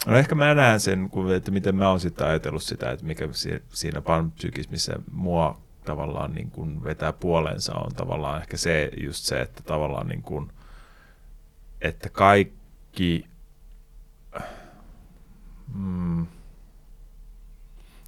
No 0.06 0.16
ehkä 0.16 0.34
mä 0.34 0.54
näen 0.54 0.80
sen, 0.80 1.10
että 1.36 1.50
miten 1.50 1.76
mä 1.76 1.88
oon 1.88 2.00
sitten 2.00 2.26
ajatellut 2.26 2.62
sitä, 2.62 2.90
että 2.90 3.06
mikä 3.06 3.28
siinä 3.68 4.00
panpsykismissä 4.00 4.92
mua 5.12 5.64
tavallaan 5.84 6.32
niin 6.32 6.50
kuin 6.50 6.84
vetää 6.84 7.12
puolensa 7.12 7.74
on 7.74 7.94
tavallaan 7.94 8.40
ehkä 8.40 8.56
se 8.56 8.90
just 9.02 9.24
se, 9.24 9.40
että 9.40 9.62
tavallaan 9.62 10.06
niin 10.06 10.22
kuin, 10.22 10.52
että 11.80 12.08
kaikki 12.08 13.26
mm, 15.74 16.26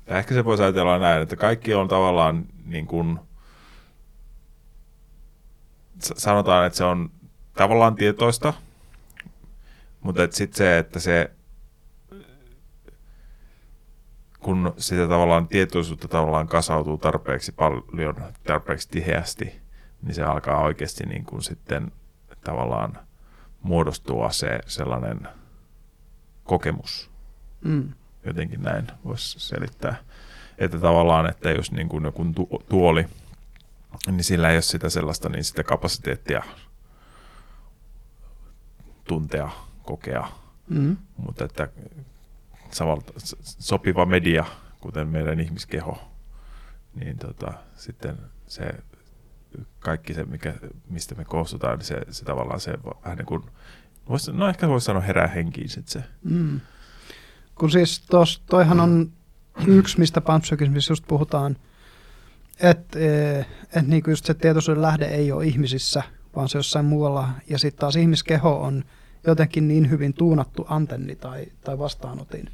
ehkä 0.06 0.34
se 0.34 0.44
voisi 0.44 0.62
ajatella 0.62 0.98
näin, 0.98 1.22
että 1.22 1.36
kaikki 1.36 1.74
on 1.74 1.88
tavallaan 1.88 2.46
niin 2.64 2.86
kuin, 2.86 3.18
sanotaan, 5.98 6.66
että 6.66 6.76
se 6.76 6.84
on 6.84 7.10
tavallaan 7.54 7.94
tietoista, 7.94 8.52
mutta 10.00 10.28
sitten 10.30 10.56
se, 10.56 10.78
että 10.78 11.00
se 11.00 11.30
kun 14.46 14.74
sitä 14.78 15.08
tavallaan 15.08 15.48
tietoisuutta 15.48 16.08
tavallaan 16.08 16.48
kasautuu 16.48 16.98
tarpeeksi 16.98 17.52
paljon, 17.52 18.16
tarpeeksi 18.44 18.88
tiheästi, 18.88 19.60
niin 20.02 20.14
se 20.14 20.22
alkaa 20.22 20.62
oikeasti 20.62 21.04
niin 21.06 21.24
kuin 21.24 21.42
sitten 21.42 21.92
tavallaan 22.44 22.98
muodostua 23.62 24.30
se 24.30 24.58
sellainen 24.66 25.28
kokemus. 26.44 27.10
Mm. 27.64 27.92
Jotenkin 28.24 28.62
näin 28.62 28.86
voisi 29.04 29.40
selittää. 29.40 29.96
Että 30.58 30.78
tavallaan, 30.78 31.26
että 31.30 31.50
jos 31.50 31.72
niin 31.72 31.88
kuin 31.88 32.04
joku 32.04 32.26
tuoli, 32.68 33.06
niin 34.06 34.24
sillä 34.24 34.50
ei 34.50 34.56
ole 34.56 34.62
sitä 34.62 34.88
sellaista 34.88 35.28
niin 35.28 35.44
sitä 35.44 35.64
kapasiteettia 35.64 36.42
tuntea, 39.04 39.50
kokea. 39.82 40.28
Mm. 40.68 40.96
Mutta 41.16 41.44
että 41.44 41.68
samalta, 42.76 43.12
sopiva 43.42 44.06
media, 44.06 44.44
kuten 44.80 45.08
meidän 45.08 45.40
ihmiskeho, 45.40 45.98
niin 46.94 47.18
tota, 47.18 47.52
sitten 47.74 48.16
se 48.46 48.74
kaikki 49.78 50.14
se, 50.14 50.24
mikä, 50.24 50.54
mistä 50.90 51.14
me 51.14 51.24
koostutaan, 51.24 51.78
niin 51.78 51.86
se, 51.86 52.00
se 52.10 52.24
tavallaan 52.24 52.60
se 52.60 52.72
vähän 53.04 53.18
niin 53.18 53.26
kuin, 53.26 53.42
vois, 54.08 54.28
no 54.32 54.48
ehkä 54.48 54.68
voisi 54.68 54.84
sanoa 54.84 55.02
herää 55.02 55.26
henkiin 55.26 55.68
sit 55.68 55.88
se. 55.88 56.04
Mm. 56.24 56.60
Kun 57.54 57.70
siis 57.70 58.00
tos, 58.00 58.42
toihan 58.50 58.80
on 58.80 59.12
yksi, 59.66 59.98
mistä 59.98 60.20
panpsykismissa 60.20 60.92
just 60.92 61.04
puhutaan, 61.08 61.56
että 62.60 62.98
et 63.76 63.86
niinku 63.86 64.10
just 64.10 64.24
se 64.24 64.34
tietoisuuden 64.34 64.82
lähde 64.82 65.04
ei 65.04 65.32
ole 65.32 65.46
ihmisissä, 65.46 66.02
vaan 66.36 66.48
se 66.48 66.58
jossain 66.58 66.84
muualla. 66.84 67.28
Ja 67.48 67.58
sitten 67.58 67.80
taas 67.80 67.96
ihmiskeho 67.96 68.62
on 68.62 68.84
jotenkin 69.26 69.68
niin 69.68 69.90
hyvin 69.90 70.14
tuunattu 70.14 70.66
antenni 70.68 71.16
tai, 71.16 71.46
tai 71.64 71.78
vastaanotin, 71.78 72.50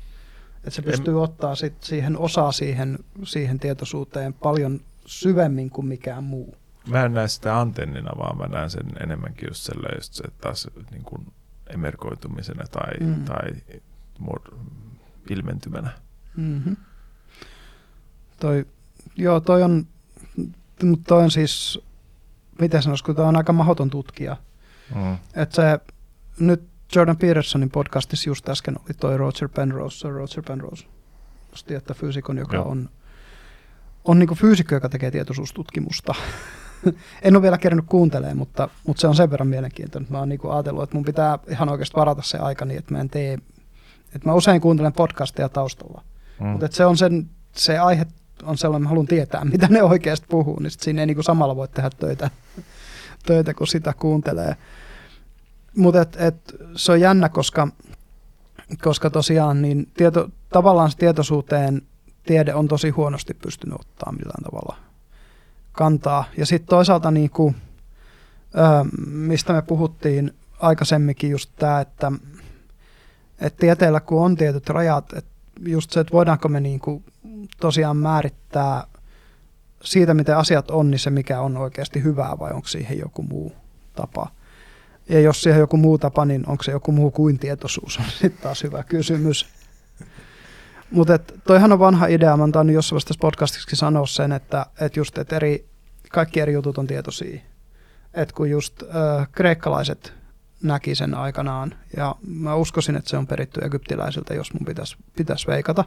että 0.65 0.71
se 0.71 0.83
pystyy 0.83 1.15
en... 1.15 1.21
ottaa 1.21 1.55
sit 1.55 1.83
siihen 1.83 2.19
osaa 2.19 2.53
siihen, 2.53 2.99
siihen 3.25 3.59
tietoisuuteen 3.59 4.35
paljon 4.35 4.81
syvemmin 5.07 5.71
kuin 5.71 5.87
mikään 5.87 6.25
muu. 6.25 6.57
Mä 6.89 7.05
en 7.05 7.15
näe 7.15 7.29
sitä 7.29 7.61
antennina, 7.61 8.11
vaan 8.19 8.39
mä 8.39 8.47
näen 8.47 8.71
sen 8.71 8.87
enemmänkin 9.01 9.49
just 9.49 9.63
sellainen, 9.63 9.99
just 9.99 10.15
se 10.15 10.25
taas 10.41 10.69
niin 10.91 11.05
kuin 11.05 11.27
emerkoitumisena 11.71 12.65
tai, 12.71 12.93
mm. 13.01 13.25
tai 13.25 13.51
muod- 14.23 14.55
ilmentymänä. 15.31 15.91
Mm-hmm. 16.37 16.77
Toi, 18.41 18.67
joo, 19.17 19.41
toi 19.41 19.63
on, 19.63 19.87
toi 21.07 21.23
on 21.23 21.31
siis, 21.31 21.81
miten 22.61 22.83
sanoisi, 22.83 23.05
kun 23.05 23.17
toi 23.17 23.25
on 23.27 23.37
aika 23.37 23.53
mahdoton 23.53 23.91
tutkija. 23.91 24.37
Mm. 24.95 25.17
Että 25.35 25.57
se 25.57 25.95
nyt 26.39 26.72
Jordan 26.97 27.17
Petersonin 27.17 27.71
podcastissa 27.71 28.31
just 28.31 28.49
äsken 28.49 28.77
oli 28.79 28.95
toi 29.01 29.17
Roger 29.17 29.49
Penrose, 29.49 30.09
Roger 30.09 30.43
Penrose, 30.47 30.87
että 31.77 31.95
fyysikon, 31.95 32.39
joka 32.39 32.57
Joo. 32.57 32.69
on, 32.69 32.89
on 34.05 34.19
niin 34.19 34.35
fyysikko, 34.35 34.75
joka 34.75 34.89
tekee 34.89 35.11
tietoisuustutkimusta. 35.11 36.15
en 37.23 37.37
ole 37.37 37.43
vielä 37.43 37.59
kerännyt 37.59 37.87
kuuntelemaan, 37.89 38.37
mutta, 38.37 38.69
mutta 38.87 39.01
se 39.01 39.07
on 39.07 39.15
sen 39.15 39.31
verran 39.31 39.49
mielenkiintoinen. 39.49 40.13
Mä 40.13 40.19
oon 40.19 40.29
niin 40.29 40.41
ajatellut, 40.51 40.83
että 40.83 40.97
mun 40.97 41.05
pitää 41.05 41.39
ihan 41.49 41.69
oikeasti 41.69 41.97
varata 41.97 42.23
se 42.23 42.39
aika 42.39 42.65
niin, 42.65 42.79
että 42.79 42.95
mä 42.95 43.01
en 43.01 43.11
tee, 43.11 43.39
että 44.15 44.29
mä 44.29 44.35
usein 44.35 44.61
kuuntelen 44.61 44.93
podcasteja 44.93 45.49
taustalla. 45.49 46.03
Mm. 46.41 46.47
Mutta 46.47 46.69
se 46.71 46.85
on 46.85 46.97
sen, 46.97 47.31
se 47.53 47.79
aihe 47.79 48.07
on 48.43 48.59
sellainen, 48.59 48.83
mä 48.83 48.89
haluan 48.89 49.07
tietää, 49.07 49.45
mitä 49.45 49.69
ne 49.71 49.83
oikeasti 49.83 50.27
puhuu, 50.31 50.61
niin 50.61 50.71
sit 50.71 50.81
siinä 50.81 51.03
ei 51.03 51.07
niin 51.07 51.25
samalla 51.25 51.57
voi 51.57 51.69
tehdä 51.69 51.91
töitä, 51.91 52.31
töitä, 53.27 53.55
kun 53.55 53.67
sitä 53.67 53.93
kuuntelee. 53.99 54.57
Mutta 55.77 56.01
et, 56.01 56.17
et, 56.21 56.55
se 56.77 56.93
on 56.93 57.01
jännä, 57.01 57.29
koska, 57.29 57.69
koska 58.83 59.11
tosiaan 59.11 59.63
niin 59.63 59.89
tieto, 59.97 60.29
tavallaan 60.49 60.91
se 60.91 60.97
tietoisuuteen 60.97 61.83
tiede 62.27 62.55
on 62.55 62.69
tosi 62.69 62.91
huonosti 62.91 63.35
pystynyt 63.35 63.81
ottaa 63.81 64.13
millään 64.13 64.45
tavalla 64.45 64.77
kantaa. 65.73 66.25
Ja 66.37 66.47
sitten 66.47 66.69
toisaalta, 66.69 67.11
niin 67.11 67.31
kuin, 67.31 67.57
ö, 68.55 68.61
mistä 69.07 69.53
me 69.53 69.63
puhuttiin 69.63 70.35
aikaisemminkin, 70.61 71.31
just 71.31 71.51
tämä, 71.57 71.81
että, 71.81 72.13
että 73.41 73.61
tieteellä 73.61 74.01
kun 74.01 74.25
on 74.25 74.37
tietyt 74.37 74.69
rajat, 74.69 75.13
että 75.13 75.31
just 75.67 75.91
se, 75.91 76.01
että 76.01 76.13
voidaanko 76.13 76.49
me 76.49 76.61
niin 76.61 76.81
kuin 76.81 77.05
tosiaan 77.61 77.97
määrittää 77.97 78.85
siitä, 79.85 80.15
miten 80.15 80.37
asiat 80.37 80.71
on, 80.71 80.91
niin 80.91 80.99
se 80.99 81.11
mikä 81.11 81.41
on 81.41 81.57
oikeasti 81.57 82.03
hyvää 82.03 82.39
vai 82.39 82.51
onko 82.51 82.69
siihen 82.69 82.99
joku 82.99 83.23
muu 83.23 83.53
tapa. 83.95 84.31
Ja 85.09 85.21
jos 85.21 85.43
siihen 85.43 85.61
joku 85.61 85.77
muu 85.77 85.99
tapa, 85.99 86.25
niin 86.25 86.49
onko 86.49 86.63
se 86.63 86.73
joku 86.73 86.93
muu 86.93 87.11
kuin 87.11 87.39
tietoisuus, 87.39 87.99
on 87.99 88.05
sitten 88.11 88.43
taas 88.43 88.63
hyvä 88.63 88.83
kysymys. 88.83 89.47
Mutta 90.91 91.19
toihan 91.19 91.73
on 91.73 91.79
vanha 91.79 92.07
idea, 92.07 92.37
mä 92.37 92.43
oon 92.55 92.71
jossain 92.71 92.97
vaiheessa 92.97 93.15
podcastiksi 93.21 93.77
sanoa 93.77 94.07
sen, 94.07 94.33
että 94.33 94.67
et 94.81 94.97
just, 94.97 95.19
et 95.19 95.33
eri, 95.33 95.67
kaikki 96.11 96.41
eri 96.41 96.53
jutut 96.53 96.79
on 96.79 96.87
tietoisia. 96.87 97.41
Et 98.15 98.33
kun 98.33 98.51
just 98.51 98.83
äh, 98.83 99.29
kreikkalaiset 99.33 100.13
näki 100.63 100.95
sen 100.95 101.15
aikanaan, 101.15 101.75
ja 101.97 102.15
mä 102.27 102.55
uskoisin, 102.55 102.97
että 102.97 103.11
se 103.11 103.17
on 103.17 103.27
peritty 103.27 103.61
egyptiläisiltä, 103.65 104.35
jos 104.35 104.55
mun 104.55 104.67
pitäisi 104.67 104.97
pitäis 105.17 105.47
veikata, 105.47 105.85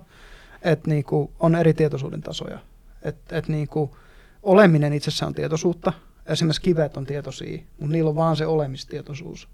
että 0.61 0.89
niinku 0.89 1.31
on 1.39 1.55
eri 1.55 1.73
tietoisuuden 1.73 2.21
tasoja. 2.21 2.59
Että 3.01 3.37
et 3.37 3.47
niinku, 3.47 3.97
oleminen 4.43 4.93
itsessään 4.93 5.27
on 5.27 5.33
tietoisuutta. 5.33 5.93
Esimerkiksi 6.25 6.61
kivet 6.61 6.97
on 6.97 7.05
tietoisia, 7.05 7.59
mutta 7.79 7.91
niillä 7.91 8.09
on 8.09 8.15
vaan 8.15 8.35
se 8.35 8.45
olemistietoisuus. 8.45 9.47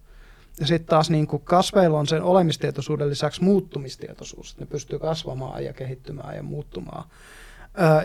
Ja 0.59 0.67
sitten 0.67 0.89
taas 0.89 1.09
niin 1.09 1.27
kuin 1.27 1.41
kasveilla 1.45 1.99
on 1.99 2.07
sen 2.07 2.23
olemistietoisuuden 2.23 3.09
lisäksi 3.09 3.43
muuttumistietoisuus. 3.43 4.59
Ne 4.59 4.65
pystyy 4.65 4.99
kasvamaan 4.99 5.65
ja 5.65 5.73
kehittymään 5.73 6.35
ja 6.35 6.43
muuttumaan. 6.43 7.09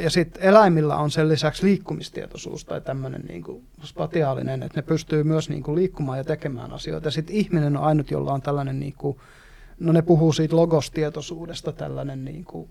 Ja 0.01 0.11
sitten 0.11 0.43
eläimillä 0.43 0.97
on 0.97 1.11
sen 1.11 1.29
lisäksi 1.29 1.67
liikkumistietoisuus 1.67 2.65
tai 2.65 2.81
tämmöinen 2.81 3.23
niin 3.29 3.45
spatiaalinen, 3.83 4.63
että 4.63 4.79
ne 4.79 4.83
pystyy 4.83 5.25
myös 5.25 5.49
niin 5.49 5.63
kuin 5.63 5.75
liikkumaan 5.75 6.19
ja 6.19 6.25
tekemään 6.25 6.73
asioita. 6.73 7.07
Ja 7.07 7.13
sitten 7.13 7.37
ihminen 7.37 7.77
on 7.77 7.85
ainut, 7.85 8.11
jolla 8.11 8.33
on 8.33 8.43
tällainen, 8.43 8.81
niin 8.81 8.95
kuin, 8.99 9.19
no 9.81 9.93
ne 9.93 10.03
puhuu 10.03 10.33
siitä 10.33 10.57
logostietoisuudesta, 10.57 11.73
tällainen 11.73 12.25
niin 12.25 12.45
kuin 12.45 12.69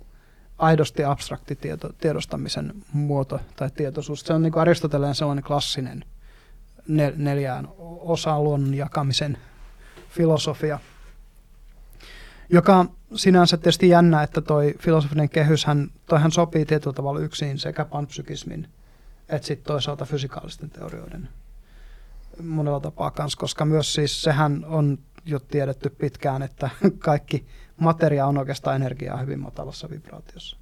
aidosti 0.57 1.03
abstrakti 1.03 1.55
tieto, 1.55 1.89
tiedostamisen 2.01 2.73
muoto 2.93 3.39
tai 3.55 3.69
tietoisuus. 3.71 4.21
Se 4.21 4.33
on 4.33 4.41
niin 4.41 4.57
Aristoteleen 4.57 5.15
sellainen 5.15 5.43
klassinen 5.43 6.05
nel, 6.87 7.13
neljään 7.15 7.67
luonnon 8.37 8.73
jakamisen 8.73 9.37
filosofia, 10.09 10.79
joka 12.49 12.85
sinänsä 13.15 13.57
tietysti 13.57 13.89
jännä, 13.89 14.23
että 14.23 14.41
toi 14.41 14.75
filosofinen 14.79 15.29
kehys, 15.29 15.65
hän, 15.65 15.91
toihan 16.05 16.31
sopii 16.31 16.65
tietyllä 16.65 16.93
tavalla 16.93 17.19
yksin 17.19 17.59
sekä 17.59 17.85
panpsykismin 17.85 18.67
että 19.29 19.47
sitten 19.47 19.67
toisaalta 19.67 20.05
fysikaalisten 20.05 20.69
teorioiden 20.69 21.29
monella 22.43 22.79
tapaa 22.79 23.11
kanssa, 23.11 23.39
koska 23.39 23.65
myös 23.65 23.93
siis 23.93 24.21
sehän 24.21 24.65
on 24.67 24.97
jo 25.25 25.39
tiedetty 25.39 25.89
pitkään, 25.89 26.41
että 26.41 26.69
kaikki 26.99 27.45
materia 27.77 28.27
on 28.27 28.37
oikeastaan 28.37 28.75
energiaa 28.75 29.17
hyvin 29.17 29.39
matalassa 29.39 29.89
vibraatiossa. 29.89 30.57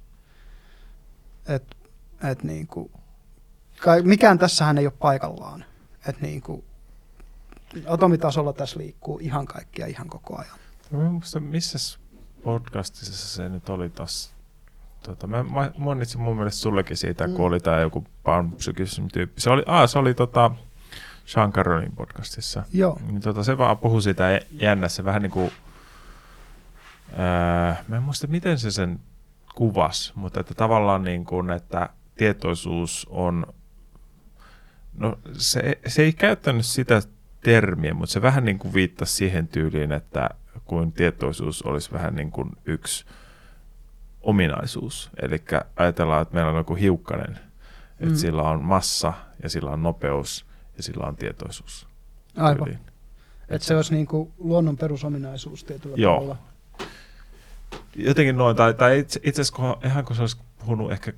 Et, 1.48 1.76
et 2.30 2.42
niin 2.42 2.66
kuin, 2.66 2.90
mikään 4.02 4.38
tässähän 4.38 4.78
ei 4.78 4.86
ole 4.86 4.94
paikallaan. 4.98 5.64
Et 6.08 6.20
niin 6.20 6.42
kuin, 6.42 6.64
atomitasolla 7.86 8.52
tässä 8.52 8.80
liikkuu 8.80 9.18
ihan 9.22 9.46
kaikkia 9.46 9.86
ihan 9.86 10.08
koko 10.08 10.38
ajan. 10.38 10.58
Muista, 11.12 11.40
missä 11.40 11.98
podcastissa 12.42 13.36
se 13.36 13.48
nyt 13.48 13.68
oli 13.68 13.90
taas? 13.90 14.34
Tota, 15.02 15.26
mä 15.26 15.44
mainitsin 15.78 16.20
mun 16.20 16.36
mielestä 16.36 16.60
sullekin 16.60 16.96
siitä, 16.96 17.26
mm. 17.26 17.34
kun 17.34 17.46
oli 17.46 17.60
tämä 17.60 17.80
joku 17.80 18.04
panpsykism 18.22 19.06
tyyppi. 19.12 19.40
Se 19.40 19.50
oli, 19.50 19.62
aa, 19.66 19.86
se 19.86 19.98
oli 19.98 20.14
tota, 20.14 20.50
Sean 21.24 21.52
Caronin 21.52 21.92
podcastissa. 21.92 22.62
Joo. 22.72 22.98
Niin, 23.06 23.20
tota, 23.20 23.44
se 23.44 23.58
vaan 23.58 23.78
puhui 23.78 24.02
siitä 24.02 24.40
jännässä 24.50 25.04
vähän 25.04 25.22
niin 25.22 25.32
kuin, 25.32 25.52
ää, 27.16 27.84
mä 27.88 27.96
en 27.96 28.02
muista 28.02 28.26
miten 28.26 28.58
se 28.58 28.70
sen 28.70 29.00
kuvas, 29.54 30.12
mutta 30.14 30.40
että 30.40 30.54
tavallaan 30.54 31.02
niin 31.02 31.24
kuin, 31.24 31.50
että 31.50 31.88
tietoisuus 32.14 33.06
on, 33.10 33.46
no 34.98 35.18
se, 35.32 35.78
se 35.86 36.02
ei 36.02 36.12
käyttänyt 36.12 36.66
sitä 36.66 37.02
termiä, 37.40 37.94
mutta 37.94 38.12
se 38.12 38.22
vähän 38.22 38.44
niin 38.44 38.58
kuin 38.58 38.74
viittasi 38.74 39.14
siihen 39.14 39.48
tyyliin, 39.48 39.92
että 39.92 40.28
kuin 40.64 40.92
tietoisuus 40.92 41.62
olisi 41.62 41.92
vähän 41.92 42.14
niin 42.14 42.30
kuin 42.30 42.50
yksi 42.64 43.04
ominaisuus. 44.22 45.10
Eli 45.22 45.42
ajatellaan, 45.76 46.22
että 46.22 46.34
meillä 46.34 46.50
on 46.50 46.56
joku 46.56 46.74
hiukkanen, 46.74 47.38
että 48.00 48.14
mm. 48.14 48.16
sillä 48.16 48.42
on 48.42 48.64
massa 48.64 49.12
ja 49.42 49.48
sillä 49.48 49.70
on 49.70 49.82
nopeus 49.82 50.46
ja 50.76 50.82
sillä 50.82 51.06
on 51.06 51.16
tietoisuus. 51.16 51.88
Aivan. 52.36 52.68
Että 52.68 52.92
et 53.48 53.62
se 53.62 53.76
olisi 53.76 53.94
niin 53.94 54.06
kuin 54.06 54.32
luonnon 54.38 54.76
perusominaisuus 54.76 55.64
tietyllä 55.64 55.96
Joo. 55.98 56.14
tavalla. 56.14 56.53
Jotenkin 57.96 58.36
noin, 58.36 58.56
tai, 58.56 58.74
tai 58.74 58.98
itse, 58.98 59.20
itse 59.22 59.42
asiassa 59.42 59.76
ihan 59.84 60.04
kun 60.04 60.16
se 60.16 60.22
olisi 60.22 60.36
puhunut 60.58 60.92
ehkä 60.92 61.12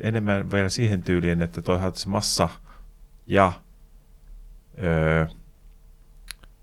enemmän 0.00 0.50
vielä 0.50 0.68
siihen 0.68 1.02
tyyliin, 1.02 1.42
että 1.42 1.62
toihan 1.62 1.94
se 1.94 2.08
massa 2.08 2.48
ja 3.26 3.52
öö, 4.82 5.26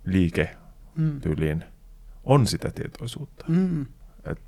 liike 0.05 0.57
mm. 0.95 1.21
tyyliin 1.21 1.63
on 2.23 2.47
sitä 2.47 2.71
tietoisuutta. 2.71 3.45
Mm. 3.47 3.85
Et, 4.25 4.39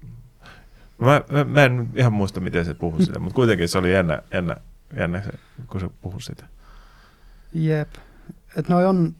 mä, 0.98 1.22
mä, 1.32 1.44
mä 1.44 1.64
en 1.64 1.90
ihan 1.96 2.14
muista, 2.14 2.40
miten 2.40 2.66
se 2.66 2.74
puhui 2.74 3.06
sitä, 3.06 3.20
mutta 3.20 3.36
kuitenkin 3.36 3.70
se 3.70 3.78
oli 3.78 3.94
jännä, 3.94 4.22
jännä, 4.34 4.58
jännä 4.98 5.22
se, 5.22 5.32
kun 5.68 5.82
se 5.82 5.90
puhui 6.02 6.22
sitä. 6.22 6.46
Jep. 7.54 7.96
Et 8.56 8.70
noi 8.70 8.86
on, 8.86 9.16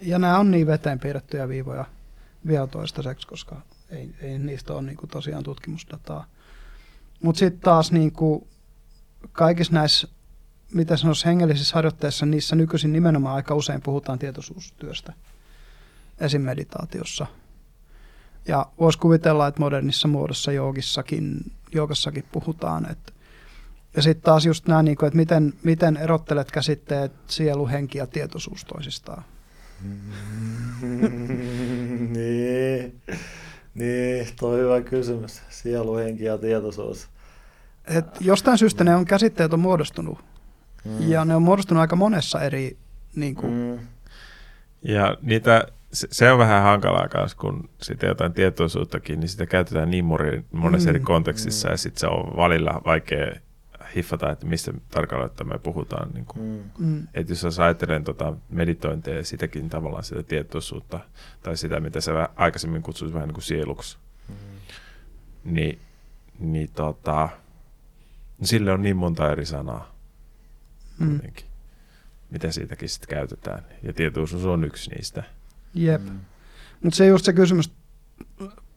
ja 0.00 0.18
nämä 0.18 0.38
on 0.38 0.50
niin 0.50 0.66
veteen 0.66 1.00
piirrettyjä 1.00 1.48
viivoja 1.48 1.84
vielä 2.46 2.66
toistaiseksi, 2.66 3.26
koska 3.26 3.60
ei, 3.94 4.14
ei 4.20 4.38
niistä 4.38 4.72
ole 4.72 4.82
niinku 4.82 5.06
tosiaan 5.06 5.44
tutkimusdataa. 5.44 6.26
Mutta 7.22 7.38
sitten 7.38 7.60
taas 7.60 7.92
niinku 7.92 8.48
kaikissa 9.32 9.72
näissä, 9.72 10.08
mitä 10.74 10.96
sanoisi 10.96 11.26
hengellisissä 11.26 11.74
harjoitteissa, 11.74 12.26
niissä 12.26 12.56
nykyisin 12.56 12.92
nimenomaan 12.92 13.36
aika 13.36 13.54
usein 13.54 13.82
puhutaan 13.82 14.18
tietoisuustyöstä 14.18 15.12
esim. 16.20 16.42
meditaatiossa. 16.42 17.26
Ja 18.48 18.66
voisi 18.80 18.98
kuvitella, 18.98 19.46
että 19.46 19.60
modernissa 19.60 20.08
muodossa 20.08 20.52
joogissakin, 20.52 21.52
joogassakin 21.74 22.24
puhutaan. 22.32 22.90
Että 22.90 23.12
ja 23.96 24.02
sitten 24.02 24.24
taas 24.24 24.46
just 24.46 24.68
nämä, 24.68 24.82
niin 24.82 24.96
kuin, 24.96 25.06
että 25.06 25.16
miten, 25.16 25.52
miten 25.62 25.96
erottelet 25.96 26.50
käsitteet 26.50 27.12
sielu, 27.26 27.68
henki 27.68 27.98
ja 27.98 28.06
tietoisuus 28.06 28.64
toisistaan? 28.64 29.24
niin, 32.14 33.00
niin, 33.74 34.26
toi 34.40 34.58
hyvä 34.58 34.80
kysymys. 34.80 35.42
Sielu, 35.48 35.96
henki 35.96 36.24
ja 36.24 36.38
tietoisuus. 36.38 37.08
Et 37.86 38.06
jostain 38.20 38.58
syystä 38.58 38.84
ne 38.84 38.96
on 38.96 39.04
käsitteet 39.04 39.52
on 39.52 39.60
muodostunut. 39.60 40.18
Mm. 40.84 41.08
Ja 41.08 41.24
ne 41.24 41.36
on 41.36 41.42
muodostunut 41.42 41.80
aika 41.80 41.96
monessa 41.96 42.40
eri... 42.40 42.76
Niin 43.16 43.34
kuin... 43.34 43.52
mm. 43.52 43.78
Ja 44.82 45.16
niitä 45.22 45.66
se, 45.92 46.08
se 46.10 46.32
on 46.32 46.38
vähän 46.38 46.62
hankalaa 46.62 47.08
kanssa, 47.08 47.36
kun 47.36 47.68
sitä 47.82 48.06
jotain 48.06 48.32
tietoisuuttakin, 48.32 49.20
niin 49.20 49.28
sitä 49.28 49.46
käytetään 49.46 49.90
niin 49.90 50.04
monessa 50.52 50.88
mm. 50.88 50.94
eri 50.94 51.00
kontekstissa, 51.00 51.68
mm. 51.68 51.72
ja 51.72 51.76
sitten 51.76 52.00
se 52.00 52.06
on 52.06 52.36
valilla 52.36 52.82
vaikea 52.86 53.32
hiffata, 53.96 54.30
että 54.30 54.46
mistä 54.46 54.72
tarkalleen 54.90 55.30
että 55.30 55.44
me 55.44 55.58
puhutaan. 55.58 56.10
Niin 56.14 56.24
kuin. 56.24 56.64
Mm. 56.78 56.86
mm. 56.86 57.08
Että 57.14 57.32
jos 57.32 57.58
ajattelen 57.58 58.04
tota 58.04 58.36
meditointia 58.48 59.14
ja 59.14 59.24
sitäkin 59.24 59.68
tavallaan 59.68 60.04
sitä 60.04 60.22
tietoisuutta, 60.22 61.00
tai 61.42 61.56
sitä, 61.56 61.80
mitä 61.80 62.00
sä 62.00 62.28
aikaisemmin 62.36 62.82
kutsuit 62.82 63.14
vähän 63.14 63.28
niin 63.28 63.34
kuin 63.34 63.44
sieluksi, 63.44 63.98
mm. 64.28 64.34
niin, 65.44 65.78
niin 66.38 66.70
tota, 66.74 67.28
sille 68.42 68.72
on 68.72 68.82
niin 68.82 68.96
monta 68.96 69.32
eri 69.32 69.46
sanaa. 69.46 69.94
Mm. 70.98 71.20
Mitä 72.30 72.52
siitäkin 72.52 72.88
sitten 72.88 73.08
käytetään. 73.08 73.64
Ja 73.82 73.92
tietoisuus 73.92 74.44
on 74.44 74.64
yksi 74.64 74.90
niistä. 74.90 75.22
Jep. 75.74 76.02
Mm. 76.02 76.20
Mutta 76.82 76.96
se 76.96 77.06
just 77.06 77.24
se 77.24 77.32
kysymys, 77.32 77.72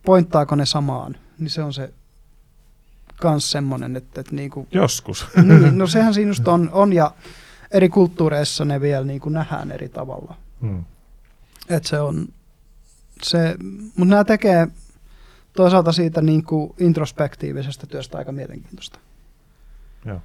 pointtaako 0.05 0.55
ne 0.55 0.65
samaan, 0.65 1.17
niin 1.39 1.49
se 1.49 1.63
on 1.63 1.73
se 1.73 1.93
kans 3.19 3.51
semmoinen, 3.51 3.95
että, 3.95 4.21
että 4.21 4.35
niinku, 4.35 4.67
Joskus. 4.71 5.27
Niin, 5.43 5.77
no 5.77 5.87
sehän 5.87 6.13
siinä 6.13 6.29
just 6.29 6.47
on, 6.47 6.69
on 6.71 6.93
ja 6.93 7.11
eri 7.71 7.89
kulttuureissa 7.89 8.65
ne 8.65 8.81
vielä 8.81 9.05
niinku 9.05 9.29
nähdään 9.29 9.71
eri 9.71 9.89
tavalla. 9.89 10.35
Mm. 10.61 10.85
Et 11.69 11.85
se 11.85 11.99
on, 11.99 12.27
se, 13.23 13.55
mutta 13.95 14.09
nämä 14.09 14.23
tekee 14.23 14.67
toisaalta 15.53 15.91
siitä 15.91 16.21
niinku 16.21 16.75
introspektiivisesta 16.79 17.87
työstä 17.87 18.17
aika 18.17 18.31
mielenkiintoista. 18.31 18.99
Joo. 20.05 20.21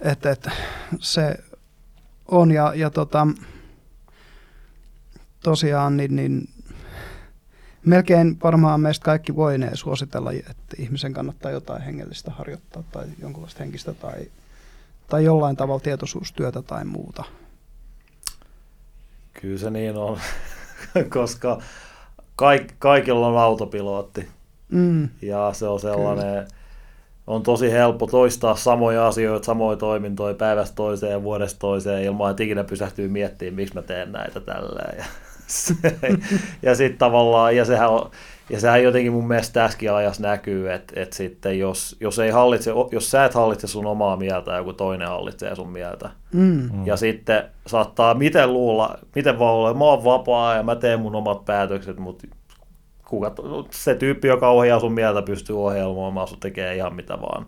Että 0.00 0.30
et, 0.30 0.48
se 0.98 1.38
on 2.28 2.50
ja, 2.50 2.74
ja 2.74 2.90
tota, 2.90 3.26
tosiaan 5.42 5.96
niin, 5.96 6.16
niin 6.16 6.48
melkein 7.86 8.38
varmaan 8.44 8.80
meistä 8.80 9.04
kaikki 9.04 9.36
voinee 9.36 9.76
suositella, 9.76 10.32
että 10.32 10.76
ihmisen 10.78 11.12
kannattaa 11.12 11.50
jotain 11.50 11.82
hengellistä 11.82 12.30
harjoittaa 12.30 12.82
tai 12.92 13.04
jonkunlaista 13.18 13.62
henkistä 13.62 13.92
tai, 13.92 14.30
tai 15.08 15.24
jollain 15.24 15.56
tavalla 15.56 15.80
tietoisuustyötä 15.80 16.62
tai 16.62 16.84
muuta. 16.84 17.24
Kyllä 19.40 19.58
se 19.58 19.70
niin 19.70 19.96
on, 19.96 20.18
koska 21.18 21.62
kaik, 22.36 22.74
kaikilla 22.78 23.26
on 23.26 23.38
autopilotti 23.38 24.28
mm. 24.68 25.08
ja 25.22 25.50
se 25.52 25.68
on 25.68 25.80
sellainen, 25.80 26.44
Kyllä. 26.44 26.46
on 27.26 27.42
tosi 27.42 27.72
helppo 27.72 28.06
toistaa 28.06 28.56
samoja 28.56 29.06
asioita, 29.06 29.46
samoja 29.46 29.76
toimintoja 29.76 30.34
päivästä 30.34 30.74
toiseen 30.76 31.12
ja 31.12 31.22
vuodesta 31.22 31.58
toiseen 31.58 32.02
ilman, 32.02 32.30
että 32.30 32.42
ikinä 32.42 32.64
pysähtyy 32.64 33.08
miettimään, 33.08 33.54
miksi 33.54 33.74
mä 33.74 33.82
teen 33.82 34.12
näitä. 34.12 34.40
Ja 34.96 35.04
ja 36.62 36.74
sitten 36.74 36.98
tavallaan, 36.98 37.56
ja 37.56 37.64
sehän, 37.64 37.90
on, 37.90 38.10
ja 38.50 38.60
sehän 38.60 38.82
jotenkin 38.82 39.12
mun 39.12 39.28
mielestä 39.28 39.52
tässäkin 39.52 39.92
ajassa 39.92 40.22
näkyy, 40.22 40.72
että, 40.72 41.00
että 41.00 41.16
sitten 41.16 41.58
jos, 41.58 41.96
jos, 42.00 42.18
ei 42.18 42.30
hallitse, 42.30 42.70
jos 42.92 43.10
sä 43.10 43.24
et 43.24 43.34
hallitse 43.34 43.66
sun 43.66 43.86
omaa 43.86 44.16
mieltä, 44.16 44.56
joku 44.56 44.72
toinen 44.72 45.08
hallitsee 45.08 45.54
sun 45.54 45.70
mieltä. 45.70 46.10
Mm. 46.32 46.86
Ja 46.86 46.96
sitten 46.96 47.44
saattaa 47.66 48.14
miten 48.14 48.52
luulla, 48.52 48.98
miten 49.14 49.38
vaan 49.38 49.54
olla, 49.54 49.74
mä 49.74 49.84
oon 49.84 50.04
vapaa 50.04 50.54
ja 50.54 50.62
mä 50.62 50.76
teen 50.76 51.00
mun 51.00 51.14
omat 51.14 51.44
päätökset, 51.44 51.98
mutta 51.98 52.26
kuka, 53.08 53.32
se 53.70 53.94
tyyppi, 53.94 54.28
joka 54.28 54.48
ohjaa 54.48 54.80
sun 54.80 54.92
mieltä, 54.92 55.22
pystyy 55.22 55.64
ohjelmoimaan, 55.64 56.28
sun 56.28 56.40
tekee 56.40 56.76
ihan 56.76 56.94
mitä 56.94 57.20
vaan. 57.20 57.46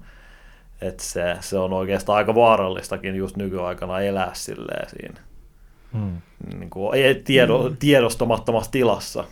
että 0.80 1.02
se, 1.02 1.36
se 1.40 1.58
on 1.58 1.72
oikeastaan 1.72 2.16
aika 2.16 2.34
vaarallistakin 2.34 3.14
just 3.14 3.36
nykyaikana 3.36 4.00
elää 4.00 4.30
silleen 4.32 4.90
siinä 4.90 5.33
Hmm. 5.94 6.20
niin 6.58 6.70
kuin, 6.70 6.92
tiedo, 7.24 7.68
Mm. 7.68 7.76
tiedostamattomassa 7.76 8.70
tilassa. 8.70 9.24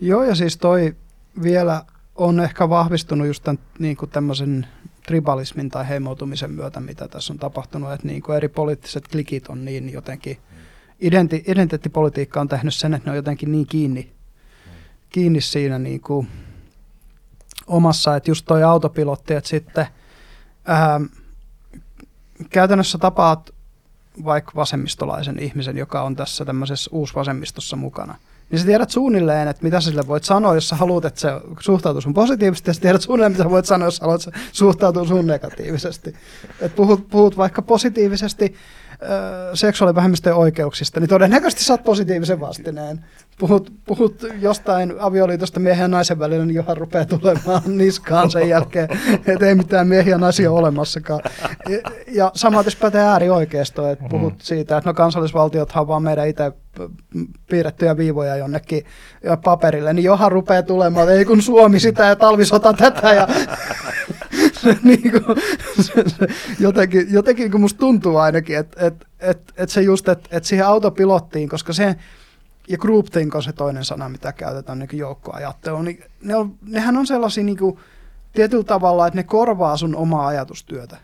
Joo, 0.00 0.22
ja 0.24 0.34
siis 0.34 0.56
toi 0.56 0.96
vielä 1.42 1.84
on 2.16 2.40
ehkä 2.40 2.68
vahvistunut 2.68 3.26
just 3.26 3.42
tämän 3.42 3.58
niin 3.78 3.96
kuin 3.96 4.10
tämmöisen 4.10 4.66
tribalismin 5.06 5.68
tai 5.68 5.88
heimoutumisen 5.88 6.50
myötä, 6.50 6.80
mitä 6.80 7.08
tässä 7.08 7.32
on 7.32 7.38
tapahtunut, 7.38 7.92
että 7.92 8.06
niin 8.06 8.22
kuin 8.22 8.36
eri 8.36 8.48
poliittiset 8.48 9.08
klikit 9.08 9.48
on 9.48 9.64
niin 9.64 9.92
jotenkin, 9.92 10.38
identi, 11.00 11.44
identiteettipolitiikka 11.46 12.40
on 12.40 12.48
tehnyt 12.48 12.74
sen, 12.74 12.94
että 12.94 13.06
ne 13.06 13.10
on 13.10 13.16
jotenkin 13.16 13.52
niin 13.52 13.66
kiinni, 13.66 14.12
kiinni 15.08 15.40
siinä 15.40 15.78
niin 15.78 16.00
kuin 16.00 16.28
omassa, 17.66 18.16
että 18.16 18.30
just 18.30 18.44
toi 18.46 18.62
autopilotti, 18.62 19.34
että 19.34 19.50
sitten 19.50 19.86
ää, 20.64 21.00
käytännössä 22.50 22.98
tapaat 22.98 23.50
vaikka 24.24 24.52
vasemmistolaisen 24.56 25.38
ihmisen, 25.38 25.76
joka 25.76 26.02
on 26.02 26.16
tässä 26.16 26.44
tämmöisessä 26.44 26.90
uusvasemmistossa 26.92 27.76
mukana, 27.76 28.14
niin 28.50 28.58
sä 28.58 28.66
tiedät 28.66 28.90
suunnilleen, 28.90 29.48
että 29.48 29.62
mitä 29.62 29.80
sille 29.80 30.06
voit 30.06 30.24
sanoa, 30.24 30.54
jos 30.54 30.68
sä 30.68 30.76
haluat, 30.76 31.04
että 31.04 31.20
se 31.20 31.28
suhtautuu 31.60 32.00
sun 32.00 32.14
positiivisesti, 32.14 32.70
ja 32.70 32.74
sä 32.74 32.80
tiedät 32.80 33.02
suunnilleen, 33.02 33.32
mitä 33.32 33.50
voit 33.50 33.66
sanoa, 33.66 33.86
jos 33.86 34.00
haluat, 34.00 34.26
että 34.26 34.38
se 34.38 34.46
suhtautuu 34.52 35.04
sun 35.04 35.26
negatiivisesti. 35.26 36.14
Et 36.60 36.76
puhut, 36.76 37.08
puhut 37.08 37.36
vaikka 37.36 37.62
positiivisesti 37.62 38.54
seksuaalivähemmistöjen 39.54 40.36
oikeuksista, 40.36 41.00
niin 41.00 41.08
todennäköisesti 41.08 41.64
saat 41.64 41.84
positiivisen 41.84 42.40
vastineen. 42.40 43.04
Puhut, 43.38 43.72
puhut 43.86 44.26
jostain 44.40 44.94
avioliitosta 44.98 45.60
miehen 45.60 45.82
ja 45.82 45.88
naisen 45.88 46.18
välillä, 46.18 46.46
niin 46.46 46.54
johan 46.54 46.76
rupeaa 46.76 47.04
tulemaan 47.04 47.62
niskaan 47.78 48.30
sen 48.30 48.48
jälkeen, 48.48 48.88
että 49.26 49.46
ei 49.46 49.54
mitään 49.54 49.88
miehiä 49.88 50.14
ja 50.14 50.18
naisia 50.18 50.52
olemassakaan. 50.52 51.20
Ja, 52.06 52.32
samaten 52.34 52.72
pätee 52.80 53.00
äärioikeisto, 53.00 53.88
että 53.88 54.04
puhut 54.10 54.34
siitä, 54.42 54.76
että 54.76 54.90
no 54.90 54.94
kansallisvaltiothan 54.94 55.80
on 55.80 55.88
vaan 55.88 56.02
meidän 56.02 56.28
itse 56.28 56.52
piirrettyjä 57.50 57.96
viivoja 57.96 58.36
jonnekin 58.36 58.84
paperille, 59.44 59.92
niin 59.92 60.04
johan 60.04 60.32
rupeaa 60.32 60.62
tulemaan, 60.62 61.08
että 61.08 61.18
ei 61.18 61.24
kun 61.24 61.42
Suomi 61.42 61.80
sitä 61.80 62.06
ja 62.06 62.16
talvisota 62.16 62.72
tätä 62.72 63.14
ja 63.14 63.28
se, 64.62 64.78
niin 64.82 65.02
kuin, 65.12 65.24
se, 65.80 65.92
se, 66.06 66.26
jotenkin, 66.60 67.12
jotenkin 67.12 67.50
kun 67.50 67.60
musta 67.60 67.78
tuntuu 67.78 68.16
ainakin, 68.16 68.58
että 68.58 68.86
et, 68.86 69.06
et, 69.20 69.52
et 69.56 69.70
se 69.70 69.82
just, 69.82 70.08
että 70.08 70.28
et 70.36 70.44
siihen 70.44 70.66
autopilottiin, 70.66 71.48
koska 71.48 71.72
se, 71.72 71.96
ja 72.68 72.78
groupthink 72.78 73.34
on 73.34 73.42
se 73.42 73.52
toinen 73.52 73.84
sana, 73.84 74.08
mitä 74.08 74.32
käytetään 74.32 74.78
niin 74.78 74.88
joukkoajatteluun, 74.98 75.84
niin 75.84 76.04
ne 76.22 76.36
on, 76.36 76.54
nehän 76.66 76.96
on 76.96 77.06
sellaisia 77.06 77.44
niin 77.44 77.58
kuin, 77.58 77.78
tietyllä 78.32 78.64
tavalla, 78.64 79.06
että 79.06 79.16
ne 79.16 79.22
korvaa 79.22 79.76
sun 79.76 79.96
omaa 79.96 80.26
ajatustyötä. 80.26 80.96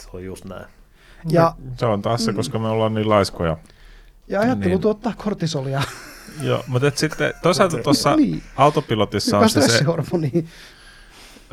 Se 0.00 0.08
on 0.12 0.24
just 0.24 0.44
näin. 0.44 0.66
Ja, 1.30 1.54
Se 1.78 1.86
on 1.86 2.02
taas 2.02 2.24
se, 2.24 2.32
Mm. 2.32 2.36
koska 2.36 2.58
me 2.58 2.68
ollaan 2.68 2.94
niin 2.94 3.08
laiskoja. 3.08 3.56
ja 4.28 4.40
ajattelu 4.40 4.68
Niin. 4.70 4.80
tuottaa 4.80 5.12
kortisolia. 5.24 5.82
Joo, 6.42 6.64
mutta 6.66 6.88
et 6.88 6.98
sitten 6.98 7.34
toisaalta 7.42 7.76
tuossa 7.78 8.16
niin, 8.16 8.42
autopilotissa 8.56 9.38
on 9.38 9.50
se, 9.50 9.68
se. 9.68 9.84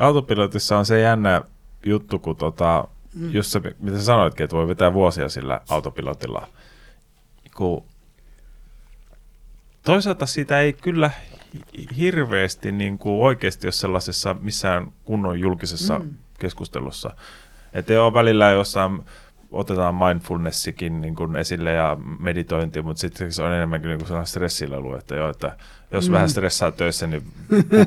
Autopilotissa 0.04 0.78
on 0.78 0.86
se 0.86 1.00
jännä 1.00 1.42
juttu, 1.86 2.20
kun 2.20 2.36
tota, 2.36 2.88
Mm. 3.16 3.32
just 3.34 3.52
se, 3.52 3.62
mitä 3.80 3.98
sä 3.98 4.04
sanoitkin, 4.06 4.44
että 4.44 4.56
voi 4.56 4.68
vetää 4.68 4.94
vuosia 4.94 5.30
sillä 5.30 5.62
autopilotilla. 5.70 6.48
Kun 7.56 7.84
toisaalta 9.86 10.26
siitä 10.26 10.60
ei 10.60 10.74
kyllä 10.74 11.12
hi- 11.78 11.88
hirveästi 11.98 12.72
niin 12.72 12.98
kuin 12.98 13.22
oikeasti 13.26 13.68
ole 13.68 13.72
sellaisessa 13.72 14.36
missään 14.42 14.92
kunnon 15.06 15.40
julkisessa 15.40 16.00
Mm. 16.00 16.10
keskustelussa. 16.40 17.12
Että 17.74 17.94
joo, 17.94 18.14
välillä 18.14 18.50
jossain 18.52 19.02
otetaan 19.54 19.96
mindfulnessikin 19.96 21.02
niin 21.02 21.16
kuin 21.16 21.36
esille 21.36 21.72
ja 21.72 21.98
meditointi, 22.20 22.82
mutta 22.82 23.02
sitten 23.02 23.32
se 23.32 23.44
on 23.44 23.54
enemmänkin 23.54 23.88
niin 23.90 23.98
kuin 23.98 24.08
sellainen 24.08 24.28
stressilelu, 24.28 24.96
että 24.96 25.16
joo, 25.16 25.30
että 25.30 25.58
jos 25.92 26.10
Mm. 26.10 26.14
vähän 26.14 26.30
stressaa 26.30 26.72
töissä, 26.72 27.08
niin 27.08 27.24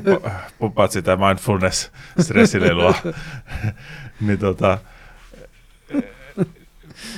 puppa, 0.05 0.31
puppaat 0.59 0.91
sitä 0.91 1.17
mindfulness-stressilelua. 1.17 2.95
niin 4.27 4.39
tota, 4.39 4.79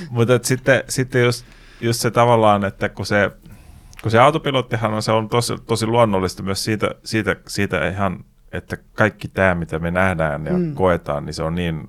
mutta 0.09 0.39
sitten, 0.43 0.83
sitten 0.87 1.23
just, 1.23 1.45
just 1.81 2.01
se 2.01 2.11
tavallaan, 2.11 2.65
että 2.65 2.89
kun 2.89 3.05
se, 3.05 3.31
kun 4.01 4.11
se 4.11 4.19
autopilottihan 4.19 4.93
on, 4.93 5.03
se 5.03 5.11
on 5.11 5.29
tosi, 5.29 5.53
tosi 5.67 5.85
luonnollista 5.85 6.43
myös 6.43 6.63
siitä, 6.63 6.89
siitä, 7.03 7.35
siitä 7.47 7.89
ihan, 7.89 8.25
että 8.51 8.77
kaikki 8.93 9.27
tämä, 9.27 9.55
mitä 9.55 9.79
me 9.79 9.91
nähdään 9.91 10.45
ja 10.45 10.53
mm. 10.53 10.75
koetaan, 10.75 11.25
niin 11.25 11.33
se 11.33 11.43
on 11.43 11.55
niin, 11.55 11.87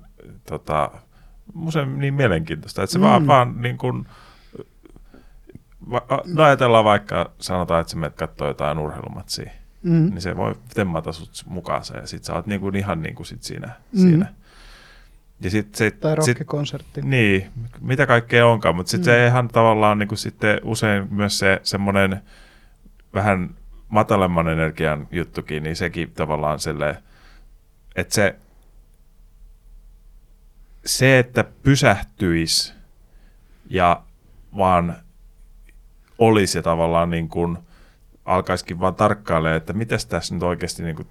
tota, 0.49 0.91
usein 1.65 1.99
niin 1.99 2.13
mielenkiintoista, 2.13 2.83
että 2.83 2.91
se 2.93 2.99
Mm. 2.99 3.03
vaan, 3.05 3.27
vaan 3.27 3.61
niin 3.61 3.77
kuin, 3.77 4.07
va, 5.91 6.01
no 6.25 6.43
ajatellaan 6.43 6.85
vaikka, 6.85 7.31
sanotaan, 7.39 7.81
että 7.81 7.91
sä 7.91 7.97
menet 7.97 8.15
katsoa 8.15 8.47
jotain 8.47 8.79
urheilumatsia, 8.79 9.51
Mm. 9.83 10.09
niin 10.09 10.21
se 10.21 10.37
voi 10.37 10.55
temmata 10.73 11.11
sut 11.11 11.43
mukaan 11.45 11.81
ja 11.93 12.07
sit 12.07 12.23
sä 12.23 12.33
oot 12.33 12.47
niin 12.47 12.61
kuin 12.61 12.75
ihan 12.75 13.01
niin 13.01 13.15
kuin 13.15 13.25
sit 13.27 13.43
siinä. 13.43 13.67
Mm. 13.91 13.99
siinä. 13.99 14.25
Ja 15.41 15.49
sit, 15.49 15.75
sit, 15.75 15.99
Tai 15.99 16.11
sit, 16.23 16.37
rockikonsertti. 16.37 17.01
niin, 17.01 17.49
mitä 17.81 18.05
kaikkea 18.05 18.47
onkaan, 18.47 18.75
mutta 18.75 18.89
sitten 18.89 19.13
Mm. 19.13 19.17
se 19.17 19.27
ihan 19.27 19.47
tavallaan 19.47 19.99
niin 19.99 20.07
kuin 20.07 20.17
sitten 20.17 20.59
usein 20.63 21.07
myös 21.13 21.39
se 21.39 21.59
semmoinen 21.63 22.21
vähän 23.13 23.49
matalemman 23.89 24.47
energian 24.47 25.07
juttukin, 25.11 25.63
niin 25.63 25.75
sekin 25.75 26.11
tavallaan 26.11 26.59
silleen, 26.59 26.95
että 27.95 28.13
se, 28.15 28.35
se, 30.85 31.19
että 31.19 31.45
pysähtyisi 31.63 32.73
ja 33.69 34.01
vaan 34.57 34.95
olisi 36.19 36.57
ja 36.57 36.61
tavallaan 36.61 37.09
niin 37.09 37.29
kuin 37.29 37.57
alkaisikin 38.25 38.79
vaan 38.79 38.95
tarkkailemaan, 38.95 39.57
että 39.57 39.73
mitäs 39.73 40.05
tässä 40.05 40.33
nyt 40.33 40.43
oikeasti 40.43 40.83
niin 40.83 40.95
kuin 40.95 41.07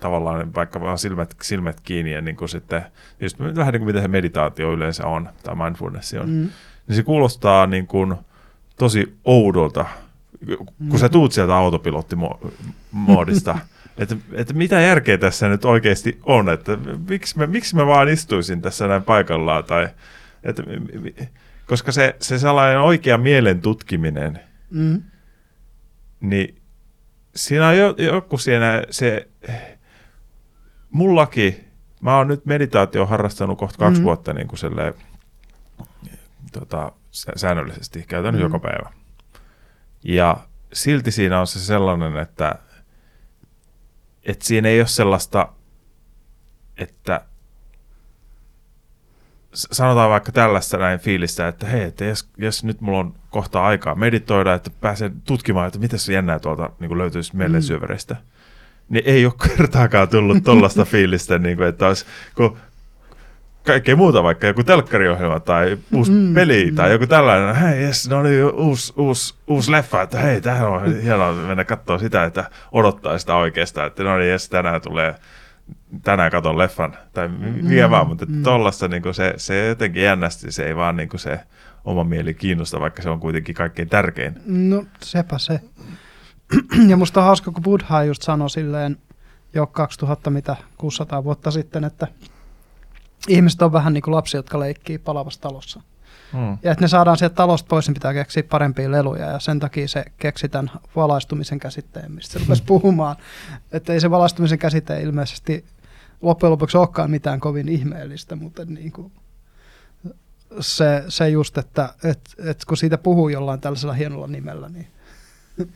tavallaan 0.00 0.54
vaikka 0.54 0.80
vaan 0.80 0.98
silmät, 0.98 1.36
silmät 1.42 1.80
kiinni 1.80 2.12
ja 2.12 2.20
niin 2.20 2.36
kuin 2.36 2.48
sitten, 2.48 2.82
just 3.20 3.38
vähän 3.38 3.72
niin 3.72 3.80
kuin 3.80 3.86
mitä 3.86 4.00
se 4.00 4.08
meditaatio 4.08 4.72
yleensä 4.72 5.06
on, 5.06 5.28
tai 5.42 5.54
mindfulness 5.54 6.14
on, 6.14 6.28
mm. 6.28 6.34
Mm. 6.34 6.48
niin 6.88 6.96
se 6.96 7.02
kuulostaa 7.02 7.66
niin 7.66 7.86
kuin 7.86 8.14
tosi 8.78 9.18
oudolta, 9.24 9.84
kun 10.90 10.98
sä 10.98 11.08
tuut 11.08 11.32
sieltä 11.32 11.56
autopilottimoodista, 11.56 13.58
että, 13.98 14.16
että 14.32 14.54
mitä 14.54 14.80
järkeä 14.80 15.18
tässä 15.18 15.48
nyt 15.48 15.64
oikeasti 15.64 16.20
on, 16.22 16.48
että 16.48 16.78
miksi 17.10 17.38
mä, 17.38 17.46
miksi 17.46 17.76
mä 17.76 17.86
vaan 17.86 18.08
istuisin 18.08 18.62
tässä 18.62 18.86
näin 18.88 19.02
paikallaan, 19.02 19.64
tai 19.64 19.88
että, 20.44 20.62
koska 21.66 21.92
se, 21.92 22.16
se 22.20 22.38
sellainen 22.38 22.80
oikea 22.80 23.18
mielen 23.18 23.60
tutkiminen, 23.60 24.40
Mm. 24.70 25.02
niin 26.20 26.62
siinä 27.36 27.68
on 27.68 27.76
jo, 27.78 27.94
joku 27.98 28.38
siinä 28.38 28.82
se, 28.90 29.28
mullakin, 30.90 31.64
mä 32.00 32.16
oon 32.16 32.28
nyt 32.28 32.46
meditaatio 32.46 33.06
harrastanut 33.06 33.58
kohta 33.58 33.78
kaksi 33.78 34.00
mm. 34.00 34.04
vuotta 34.04 34.32
niin 34.32 34.48
kuin 34.48 34.58
silleen, 34.58 34.94
tota, 36.52 36.92
sä- 37.10 37.32
säännöllisesti, 37.36 38.04
käytän 38.08 38.34
Mhm. 38.34 38.42
mm. 38.42 38.46
joka 38.46 38.58
päivä. 38.58 38.92
Ja 40.04 40.36
silti 40.72 41.10
siinä 41.10 41.40
on 41.40 41.46
se 41.46 41.60
sellainen, 41.60 42.16
että, 42.16 42.54
että 44.26 44.46
siinä 44.46 44.68
ei 44.68 44.80
ole 44.80 44.86
sellaista, 44.86 45.48
että 46.78 47.20
sanotaan 49.52 50.10
vaikka 50.10 50.32
tällaista 50.32 50.78
näin 50.78 50.98
fiilistä, 50.98 51.48
että 51.48 51.66
hei, 51.66 51.82
että 51.82 52.04
jos, 52.04 52.28
jos 52.38 52.64
nyt 52.64 52.80
mulla 52.80 52.98
on 52.98 53.14
kohta 53.30 53.64
aikaa 53.64 53.94
meditoida, 53.94 54.54
että 54.54 54.70
pääsen 54.80 55.22
tutkimaan, 55.22 55.66
että 55.66 55.78
mitä 55.78 55.98
se 55.98 56.12
jännää 56.12 56.38
tuolta 56.38 56.70
niin 56.80 56.98
löytyisi 56.98 57.36
mieleen 57.36 57.62
Mm. 57.62 57.66
syövereistä, 57.66 58.16
niin 58.88 59.04
ei 59.06 59.26
ole 59.26 59.34
kertaakaan 59.56 60.08
tullut 60.08 60.44
tollasta 60.44 60.84
fiilistä, 60.84 61.38
niin 61.38 61.56
kuin, 61.56 61.68
että 61.68 61.86
olisi, 61.86 62.04
kun 62.34 62.56
kaikkea 63.66 63.96
muuta, 63.96 64.22
vaikka 64.22 64.46
joku 64.46 64.64
telkkariohjelma 64.64 65.40
tai 65.40 65.78
uusi 65.94 66.10
Mm, 66.10 66.18
mm, 66.18 66.34
peli 66.34 66.70
mm. 66.70 66.76
tai 66.76 66.92
joku 66.92 67.06
tällainen, 67.06 67.54
hei 67.54 67.82
jes, 67.82 68.08
no 68.08 68.22
niin, 68.22 68.44
uusi, 68.44 68.92
uusi, 68.96 69.34
uusi 69.46 69.70
leffa, 69.70 70.02
että 70.02 70.18
hei, 70.18 70.40
tähän 70.40 70.68
on 70.68 71.00
hienoa 71.00 71.32
mennä 71.32 71.64
katsoa 71.64 71.98
sitä, 71.98 72.24
että 72.24 72.50
odottaa 72.72 73.18
sitä 73.18 73.34
oikeastaan, 73.34 73.86
että 73.86 74.04
no 74.04 74.18
niin, 74.18 74.30
jes, 74.30 74.48
tänään 74.48 74.80
tulee, 74.80 75.14
tänään 76.02 76.30
katon 76.30 76.58
leffan, 76.58 76.96
tai 77.12 77.28
Mm, 77.28 77.68
mikä 77.68 77.90
vaan, 77.90 78.08
mutta 78.08 78.26
mm. 78.26 78.34
mm. 78.34 78.42
tollasta 78.42 78.88
niin 78.88 79.14
se, 79.14 79.34
se 79.36 79.66
jotenkin 79.66 80.02
jännästi, 80.02 80.52
se 80.52 80.66
ei 80.66 80.76
vaan 80.76 80.96
niin 80.96 81.08
kuin 81.08 81.20
se 81.20 81.40
oma 81.84 82.04
mieli 82.04 82.34
kiinnosta, 82.34 82.80
vaikka 82.80 83.02
se 83.02 83.10
on 83.10 83.20
kuitenkin 83.20 83.54
kaikkein 83.54 83.88
tärkein. 83.88 84.34
No 84.46 84.84
sepä 85.02 85.38
se. 85.38 85.60
ja 86.88 86.96
musta 86.96 87.20
on 87.20 87.26
hauska, 87.26 87.50
kun 87.50 87.62
Buddha 87.62 88.04
just 88.04 88.22
sanoi 88.22 88.50
silleen 88.50 88.96
jo 89.54 89.66
2000 89.66 90.30
mitä 90.30 90.56
600 90.78 91.24
vuotta 91.24 91.50
sitten, 91.50 91.84
että 91.84 92.06
ihmiset 93.28 93.62
on 93.62 93.72
vähän 93.72 93.92
niin 93.92 94.02
kuin 94.02 94.14
lapsia, 94.14 94.38
jotka 94.38 94.60
leikkii 94.60 94.98
palavassa 94.98 95.40
talossa. 95.40 95.80
Mm. 96.32 96.58
Ja 96.62 96.72
että 96.72 96.84
ne 96.84 96.88
saadaan 96.88 97.16
sieltä 97.16 97.34
talosta 97.34 97.66
pois, 97.68 97.86
niin 97.86 97.94
pitää 97.94 98.14
keksiä 98.14 98.42
parempia 98.42 98.90
leluja. 98.90 99.26
Ja 99.26 99.38
sen 99.38 99.60
takia 99.60 99.88
se 99.88 100.04
keksi 100.18 100.48
tämän 100.48 100.70
valaistumisen 100.96 101.58
käsitteen, 101.58 102.12
mistä 102.12 102.32
se 102.32 102.38
rupesi 102.38 102.62
puhumaan. 102.72 103.16
Että 103.72 103.92
ei 103.92 104.00
se 104.00 104.10
valaistumisen 104.10 104.58
käsite 104.58 105.02
ilmeisesti 105.02 105.64
loppujen 106.22 106.50
lopuksi 106.50 106.76
olekaan 106.76 107.10
mitään 107.10 107.40
kovin 107.40 107.68
ihmeellistä, 107.68 108.36
mutta 108.36 108.64
niin 108.64 108.92
kuin 108.92 109.12
se, 110.60 111.04
se 111.08 111.28
just, 111.28 111.58
että 111.58 111.94
et, 112.04 112.20
et 112.38 112.64
kun 112.64 112.76
siitä 112.76 112.98
puhuu 112.98 113.28
jollain 113.28 113.60
tällaisella 113.60 113.94
hienolla 113.94 114.26
nimellä, 114.26 114.68
niin, 114.68 114.86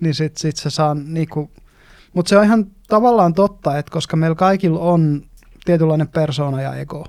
niin 0.00 0.14
sitten 0.14 0.40
sit 0.40 0.56
se 0.56 0.70
saa 0.70 0.94
niinku, 0.94 1.50
mutta 2.12 2.28
se 2.28 2.38
on 2.38 2.44
ihan 2.44 2.66
tavallaan 2.88 3.34
totta, 3.34 3.78
että 3.78 3.92
koska 3.92 4.16
meillä 4.16 4.34
kaikilla 4.34 4.80
on 4.80 5.22
tietynlainen 5.64 6.08
persona 6.08 6.62
ja 6.62 6.74
ego, 6.74 7.06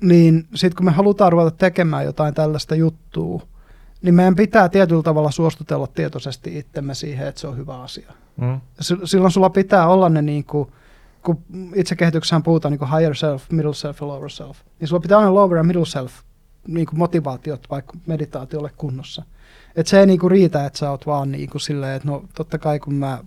niin 0.00 0.46
sitten 0.54 0.76
kun 0.76 0.86
me 0.86 0.92
halutaan 0.92 1.32
ruveta 1.32 1.50
tekemään 1.50 2.04
jotain 2.04 2.34
tällaista 2.34 2.74
juttua, 2.74 3.42
niin 4.02 4.14
meidän 4.14 4.36
pitää 4.36 4.68
tietyllä 4.68 5.02
tavalla 5.02 5.30
suostutella 5.30 5.86
tietoisesti 5.86 6.58
itsemme 6.58 6.94
siihen, 6.94 7.26
että 7.26 7.40
se 7.40 7.46
on 7.46 7.56
hyvä 7.56 7.82
asia. 7.82 8.12
Mm. 8.36 8.60
Silloin 9.04 9.32
sulla 9.32 9.50
pitää 9.50 9.88
olla 9.88 10.08
ne 10.08 10.22
niin 10.22 10.44
kuin, 10.44 10.72
kun 11.24 11.44
itsekehityksessä 11.74 12.40
puhutaan 12.44 12.72
niin 12.72 12.78
kuin 12.78 12.90
higher 12.90 13.14
self, 13.14 13.50
middle 13.50 13.74
self 13.74 14.00
ja 14.00 14.06
lower 14.06 14.30
self, 14.30 14.58
niin 14.80 14.88
sulla 14.88 15.00
pitää 15.00 15.18
olla 15.18 15.34
lower 15.34 15.56
ja 15.56 15.64
middle 15.64 15.86
self 15.86 16.12
niin 16.66 16.86
kuin 16.86 16.98
motivaatiot 16.98 17.66
vaikka 17.70 17.92
meditaatiolle 18.06 18.70
kunnossa. 18.76 19.22
Et 19.76 19.86
se 19.86 20.00
ei 20.00 20.06
niin 20.06 20.18
kuin 20.18 20.30
riitä, 20.30 20.66
että 20.66 20.78
sä 20.78 20.90
oot 20.90 21.06
vaan 21.06 21.32
niin 21.32 21.50
kuin 21.50 21.60
silleen, 21.60 21.96
että 21.96 22.08
no 22.08 22.24
totta 22.34 22.58
kai 22.58 22.78
kun 22.78 22.94
mä 22.94 23.18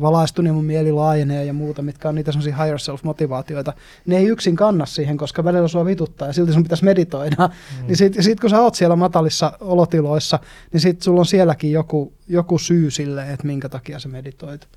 valaistun 0.00 0.46
ja 0.46 0.52
mun 0.52 0.64
mieli 0.64 0.92
laajenee 0.92 1.44
ja 1.44 1.52
muuta, 1.52 1.82
mitkä 1.82 2.08
on 2.08 2.14
niitä 2.14 2.32
semmoisia 2.32 2.56
higher 2.56 2.78
self-motivaatioita, 2.78 3.72
ne 4.06 4.16
ei 4.16 4.26
yksin 4.26 4.56
kanna 4.56 4.86
siihen, 4.86 5.16
koska 5.16 5.44
välillä 5.44 5.68
sua 5.68 5.84
vituttaa 5.84 6.28
ja 6.28 6.32
silti 6.32 6.52
sun 6.52 6.62
pitäisi 6.62 6.84
meditoida. 6.84 7.36
Mm. 7.48 7.86
Niin 7.86 7.96
sit, 7.96 8.16
sit 8.20 8.40
kun 8.40 8.50
sä 8.50 8.60
oot 8.60 8.74
siellä 8.74 8.96
matalissa 8.96 9.52
olotiloissa, 9.60 10.38
niin 10.72 10.80
sit 10.80 11.02
sulla 11.02 11.20
on 11.20 11.26
sielläkin 11.26 11.72
joku, 11.72 12.12
joku 12.28 12.58
syy 12.58 12.90
sille, 12.90 13.32
että 13.32 13.46
minkä 13.46 13.68
takia 13.68 13.98
sä 13.98 14.08
meditoit. 14.08 14.68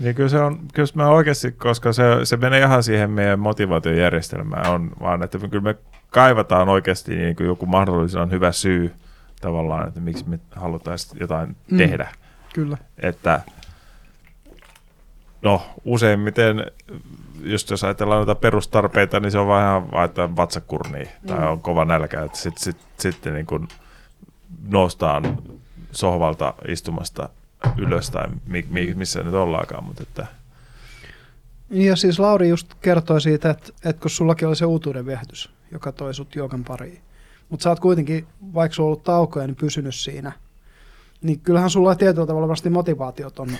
Niin 0.00 0.14
kyllä 0.14 0.28
se 0.28 0.40
on, 0.40 0.60
kyllä 0.74 0.88
mä 0.94 1.08
oikeasti, 1.08 1.52
koska 1.52 1.92
se, 1.92 2.04
se 2.24 2.36
menee 2.36 2.60
ihan 2.60 2.82
siihen 2.82 3.10
meidän 3.10 3.40
motivaatiojärjestelmään, 3.40 4.70
on 4.70 4.90
vaan, 5.00 5.22
että 5.22 5.38
kyllä 5.38 5.64
me 5.64 5.74
kaivataan 6.10 6.68
oikeasti 6.68 7.16
niin 7.16 7.36
kuin 7.36 7.46
joku 7.46 7.66
mahdollisimman 7.66 8.30
hyvä 8.30 8.52
syy 8.52 8.92
tavallaan, 9.40 9.88
että 9.88 10.00
miksi 10.00 10.28
me 10.28 10.38
halutaan 10.50 10.98
jotain 11.20 11.56
mm. 11.70 11.78
tehdä. 11.78 12.08
Kyllä. 12.54 12.78
Että 12.98 13.40
no 15.42 15.62
useimmiten, 15.84 16.66
just 17.42 17.70
jos 17.70 17.84
ajatellaan 17.84 18.18
noita 18.18 18.34
perustarpeita, 18.34 19.20
niin 19.20 19.32
se 19.32 19.38
on 19.38 19.48
vähän 19.48 19.82
että 20.04 20.36
vatsakurni 20.36 21.02
mm. 21.02 21.26
tai 21.26 21.48
on 21.48 21.60
kova 21.60 21.84
nälkä, 21.84 22.22
että 22.22 22.38
sitten 22.38 22.62
sit, 22.64 22.76
sit, 22.98 23.24
niin 23.24 23.46
kuin 23.46 23.68
noustaan 24.68 25.38
sohvalta 25.92 26.54
istumasta 26.68 27.28
ylös 27.76 28.10
tai 28.10 28.26
mi, 28.46 28.66
mi, 28.70 28.94
missä 28.94 29.22
nyt 29.22 29.34
ollaakaan, 29.34 29.84
mutta 29.84 30.02
että 30.02 30.26
ja 31.70 31.96
siis 31.96 32.18
Lauri 32.18 32.48
just 32.48 32.74
kertoi 32.80 33.20
siitä, 33.20 33.50
että, 33.50 33.72
että 33.84 34.02
kun 34.02 34.10
sullakin 34.10 34.48
oli 34.48 34.56
se 34.56 34.64
uutuuden 34.64 35.06
viehätys, 35.06 35.50
joka 35.72 35.92
toi 35.92 36.14
sut 36.14 36.34
joogan 36.34 36.64
pariin, 36.64 37.00
mutta 37.48 37.64
sä 37.64 37.70
oot 37.70 37.80
kuitenkin, 37.80 38.26
vaikka 38.54 38.74
sulla 38.74 38.86
on 38.86 38.88
ollut 38.88 39.04
taukoja, 39.04 39.46
niin 39.46 39.56
pysynyt 39.56 39.94
siinä, 39.94 40.32
niin 41.22 41.40
kyllähän 41.40 41.70
sulla 41.70 41.90
on 41.90 41.96
tietyllä 41.96 42.26
tavalla 42.26 42.48
vasti 42.48 42.70
motivaatiot 42.70 43.38
on, 43.38 43.50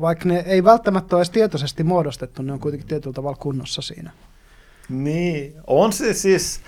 vaikka 0.00 0.28
ne 0.28 0.44
ei 0.46 0.64
välttämättä 0.64 1.16
ole 1.16 1.20
edes 1.20 1.30
tietoisesti 1.30 1.84
muodostettu, 1.84 2.42
ne 2.42 2.52
on 2.52 2.60
kuitenkin 2.60 2.88
tietyllä 2.88 3.14
tavalla 3.14 3.36
kunnossa 3.40 3.82
siinä. 3.82 4.10
Niin, 4.88 5.54
on 5.66 5.92
se 5.92 6.14
siis, 6.14 6.60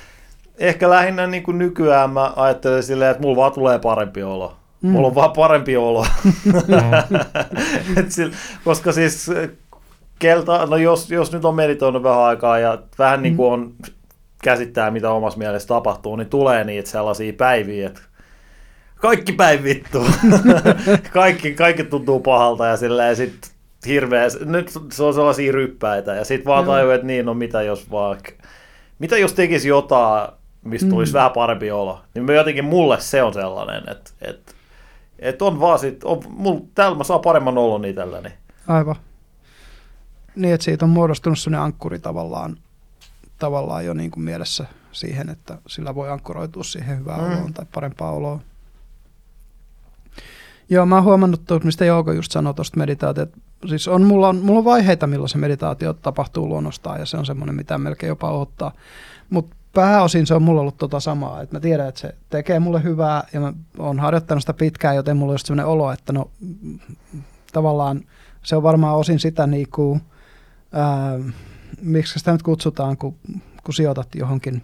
ehkä 0.59 0.90
lähinnä 0.90 1.26
niin 1.26 1.43
kuin 1.43 1.59
nykyään 1.59 2.10
mä 2.10 2.32
ajattelen 2.36 2.82
silleen, 2.82 3.10
että 3.10 3.22
mulla 3.22 3.36
vaan 3.36 3.52
tulee 3.52 3.78
parempi 3.78 4.22
olo. 4.22 4.56
Mm. 4.82 4.90
Mulla 4.90 5.09
on 5.09 5.14
vaan 5.14 5.32
parempi 5.32 5.76
olo. 5.76 6.06
Et 7.97 8.12
sillä, 8.12 8.36
koska 8.64 8.93
siis 8.93 9.30
kelta, 10.18 10.66
no 10.66 10.76
jos, 10.76 11.10
jos 11.10 11.32
nyt 11.32 11.44
on 11.44 11.55
meditoinut 11.55 12.02
vähän 12.02 12.20
aikaa 12.20 12.59
ja 12.59 12.78
vähän 12.98 13.22
niin 13.22 13.36
kuin 13.36 13.60
mm. 13.60 13.64
on 13.64 13.74
käsittää, 14.43 14.90
mitä 14.90 15.10
omassa 15.10 15.39
mielessä 15.39 15.68
tapahtuu, 15.68 16.16
niin 16.16 16.28
tulee 16.28 16.64
niitä 16.64 16.90
sellaisia 16.90 17.32
päiviä, 17.32 17.86
että 17.86 18.01
kaikki 19.00 19.32
päin 19.32 19.64
vittu. 19.64 20.06
kaikki, 21.12 21.54
kaikki 21.54 21.84
tuntuu 21.84 22.20
pahalta 22.20 22.66
ja 22.66 22.76
silleen 22.76 23.16
sit 23.16 23.52
hirveä, 23.86 24.26
nyt 24.44 24.72
se 24.92 25.02
on 25.02 25.14
sellaisia 25.14 25.52
ryppäitä 25.52 26.14
ja 26.14 26.24
sitten 26.24 26.46
vaan 26.46 26.64
tajuu, 26.64 26.90
että 26.90 27.06
niin, 27.06 27.26
no 27.26 27.34
mitä 27.34 27.62
jos 27.62 27.90
vaikka, 27.90 28.30
mitä 28.98 29.18
jos 29.18 29.32
tekisi 29.32 29.68
jotain, 29.68 30.28
mistä 30.64 30.88
tulisi 30.88 31.12
mm. 31.12 31.14
vähän 31.14 31.30
parempi 31.30 31.70
olo, 31.70 32.00
niin 32.14 32.28
jotenkin 32.28 32.64
mulle 32.64 33.00
se 33.00 33.22
on 33.22 33.34
sellainen, 33.34 33.88
että, 33.90 34.10
että, 34.20 34.52
että 35.18 35.44
on 35.44 35.60
vaan 35.60 35.78
sit, 35.78 36.04
on, 36.04 36.22
mulla, 36.28 36.60
täällä 36.74 36.98
mä 36.98 37.04
saan 37.04 37.20
paremman 37.20 37.58
olon 37.58 37.84
itselläni. 37.84 38.28
Aivan. 38.68 38.96
Niin, 40.36 40.54
että 40.54 40.64
siitä 40.64 40.84
on 40.84 40.90
muodostunut 40.90 41.38
sellainen 41.38 41.64
ankkuri 41.64 41.98
tavallaan, 41.98 42.56
tavallaan 43.38 43.84
jo 43.84 43.94
niin 43.94 44.10
kuin 44.10 44.24
mielessä 44.24 44.64
siihen, 44.92 45.28
että 45.28 45.58
sillä 45.66 45.94
voi 45.94 46.10
ankkuroitua 46.10 46.64
siihen 46.64 46.98
hyvään 46.98 47.20
mm. 47.20 47.26
oloon 47.26 47.52
tai 47.52 47.66
parempaan 47.74 48.14
oloon. 48.14 48.40
Joo, 50.70 50.86
mä 50.86 50.95
oon 50.95 51.05
huomannut, 51.05 51.45
tuot, 51.47 51.65
mistä 51.65 51.85
Jouko 51.85 52.12
just 52.12 52.32
sanoi 52.32 52.55
tuosta 52.55 52.78
meditaatiota. 52.78 53.39
Siis 53.66 53.89
on, 53.89 54.03
mulla, 54.03 54.28
on, 54.28 54.36
mulla 54.36 54.59
on 54.59 54.65
vaiheita, 54.65 55.07
milloin 55.07 55.28
se 55.28 55.39
meditaatio 55.39 55.93
tapahtuu 55.93 56.49
luonnostaan 56.49 57.01
ja 57.01 57.07
se 57.07 57.16
on 57.16 57.27
semmoinen, 57.27 57.57
mitä 57.57 57.78
melkein 57.78 58.09
jopa 58.09 58.31
ottaa. 58.31 58.73
Mutta 59.31 59.57
pääosin 59.74 60.27
se 60.27 60.35
on 60.35 60.43
mulla 60.43 60.61
ollut 60.61 60.77
tota 60.77 61.01
samaa, 61.01 61.43
että 61.43 61.57
mä 61.57 61.61
tiedän, 61.61 61.89
että 61.89 62.01
se 62.01 62.15
tekee 62.31 62.59
mulle 62.59 62.82
hyvää 62.82 63.24
ja 63.32 63.40
mä 63.40 63.53
oon 63.78 63.99
harjoittanut 63.99 64.43
sitä 64.43 64.55
pitkään, 64.55 64.97
joten 64.97 65.16
mulla 65.16 65.31
on 65.31 65.35
just 65.35 65.47
semmoinen 65.47 65.66
olo, 65.66 65.93
että 65.93 66.12
no 66.12 66.31
tavallaan 67.53 68.05
se 68.43 68.57
on 68.57 68.62
varmaan 68.62 68.97
osin 68.97 69.19
sitä 69.19 69.47
niin 69.47 69.69
kuin, 69.74 70.01
ää, 70.73 71.19
miksi 71.81 72.19
sitä 72.19 72.32
nyt 72.32 72.43
kutsutaan, 72.43 72.97
kun, 72.97 73.15
kun 73.65 73.74
sijoitat 73.74 74.15
johonkin, 74.15 74.62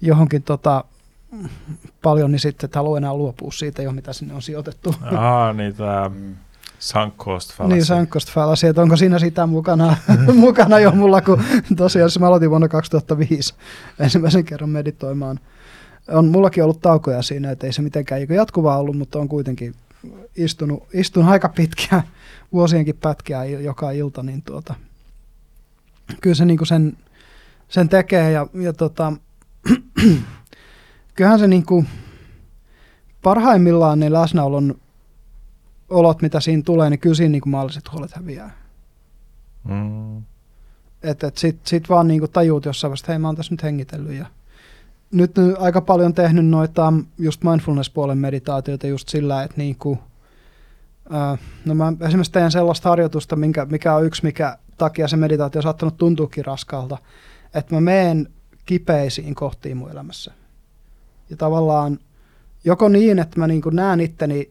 johonkin 0.00 0.42
tota, 0.42 0.84
paljon, 2.02 2.32
niin 2.32 2.40
sitten 2.40 2.68
et 2.68 2.74
halua 2.74 2.98
enää 2.98 3.14
luopua 3.14 3.52
siitä 3.52 3.82
jo, 3.82 3.92
mitä 3.92 4.12
sinne 4.12 4.34
on 4.34 4.42
sijoitettu. 4.42 4.94
Aa, 5.16 5.52
niin 5.52 5.74
tämä 5.74 6.10
sunk 6.78 7.16
cost 7.16 7.52
fallacy. 7.52 7.74
Niin, 7.74 7.84
sunk 7.84 8.10
cost 8.10 8.30
fallacy, 8.30 8.66
että 8.66 8.82
onko 8.82 8.96
siinä 8.96 9.18
sitä 9.18 9.46
mukana, 9.46 9.96
mukana 10.34 10.78
jo 10.78 10.92
mulla, 10.92 11.20
kun 11.20 11.42
tosiaan 11.76 12.10
mä 12.20 12.26
aloitin 12.26 12.50
vuonna 12.50 12.68
2005 12.68 13.54
ensimmäisen 13.98 14.44
kerran 14.44 14.70
meditoimaan. 14.70 15.40
On 16.08 16.26
mullakin 16.26 16.64
ollut 16.64 16.80
taukoja 16.80 17.22
siinä, 17.22 17.50
että 17.50 17.66
ei 17.66 17.72
se 17.72 17.82
mitenkään 17.82 18.26
jatkuvaa 18.28 18.78
ollut, 18.78 18.98
mutta 18.98 19.18
on 19.18 19.28
kuitenkin 19.28 19.74
istunut, 20.36 20.82
istunut 20.92 21.30
aika 21.30 21.48
pitkiä 21.48 22.02
vuosienkin 22.52 22.96
pätkiä 22.96 23.44
joka 23.44 23.90
ilta, 23.90 24.22
niin 24.22 24.42
tuota, 24.42 24.74
kyllä 26.20 26.34
se 26.34 26.44
niin 26.44 26.66
sen, 26.66 26.96
sen 27.68 27.88
tekee 27.88 28.30
ja, 28.30 28.46
ja 28.54 28.72
tota, 28.72 29.12
kyllähän 31.16 31.38
se 31.38 31.48
niin 31.48 31.66
kuin, 31.66 31.88
parhaimmillaan 33.22 34.00
ne 34.00 34.12
läsnäolon 34.12 34.74
olot, 35.88 36.22
mitä 36.22 36.40
siinä 36.40 36.62
tulee, 36.62 36.90
niin 36.90 37.00
kyllä 37.00 37.14
siinä 37.14 37.32
niin 37.32 37.42
kuin 37.42 37.50
mahdolliset 37.50 37.92
huolet 37.92 38.12
häviää. 38.14 38.50
Mm. 39.68 40.22
Että 41.02 41.26
et 41.26 41.36
sit, 41.36 41.60
sit 41.64 41.88
vaan 41.88 42.08
niin 42.08 42.20
kuin 42.20 42.32
tajuut 42.32 42.64
jossain 42.64 42.90
vaiheessa, 42.90 43.04
että 43.04 43.12
hei 43.12 43.18
mä 43.18 43.28
oon 43.28 43.36
tässä 43.36 43.52
nyt 43.52 43.62
hengitellyt 43.62 44.14
ja 44.14 44.26
nyt 45.12 45.34
aika 45.58 45.80
paljon 45.80 46.14
tehnyt 46.14 46.46
noita 46.46 46.92
just 47.18 47.44
mindfulness-puolen 47.44 48.18
meditaatioita 48.18 48.86
just 48.86 49.08
sillä, 49.08 49.42
että 49.42 49.56
niin 49.56 49.76
kuin, 49.76 49.98
no 51.64 51.74
mä 51.74 51.92
esimerkiksi 52.00 52.32
teen 52.32 52.50
sellaista 52.50 52.88
harjoitusta, 52.88 53.36
minkä, 53.36 53.64
mikä 53.64 53.94
on 53.94 54.04
yksi, 54.04 54.24
mikä 54.24 54.58
takia 54.78 55.08
se 55.08 55.16
meditaatio 55.16 55.58
on 55.58 55.62
saattanut 55.62 55.96
tuntuukin 55.96 56.44
raskalta, 56.44 56.98
että 57.54 57.74
mä 57.74 57.80
meen 57.80 58.28
kipeisiin 58.66 59.34
kohtiin 59.34 59.76
mun 59.76 59.90
elämässä. 59.90 60.32
Ja 61.30 61.36
tavallaan 61.36 61.98
joko 62.64 62.88
niin, 62.88 63.18
että 63.18 63.40
mä 63.40 63.46
niin 63.46 63.62
kuin 63.62 63.76
näen 63.76 64.00
itteni 64.00 64.50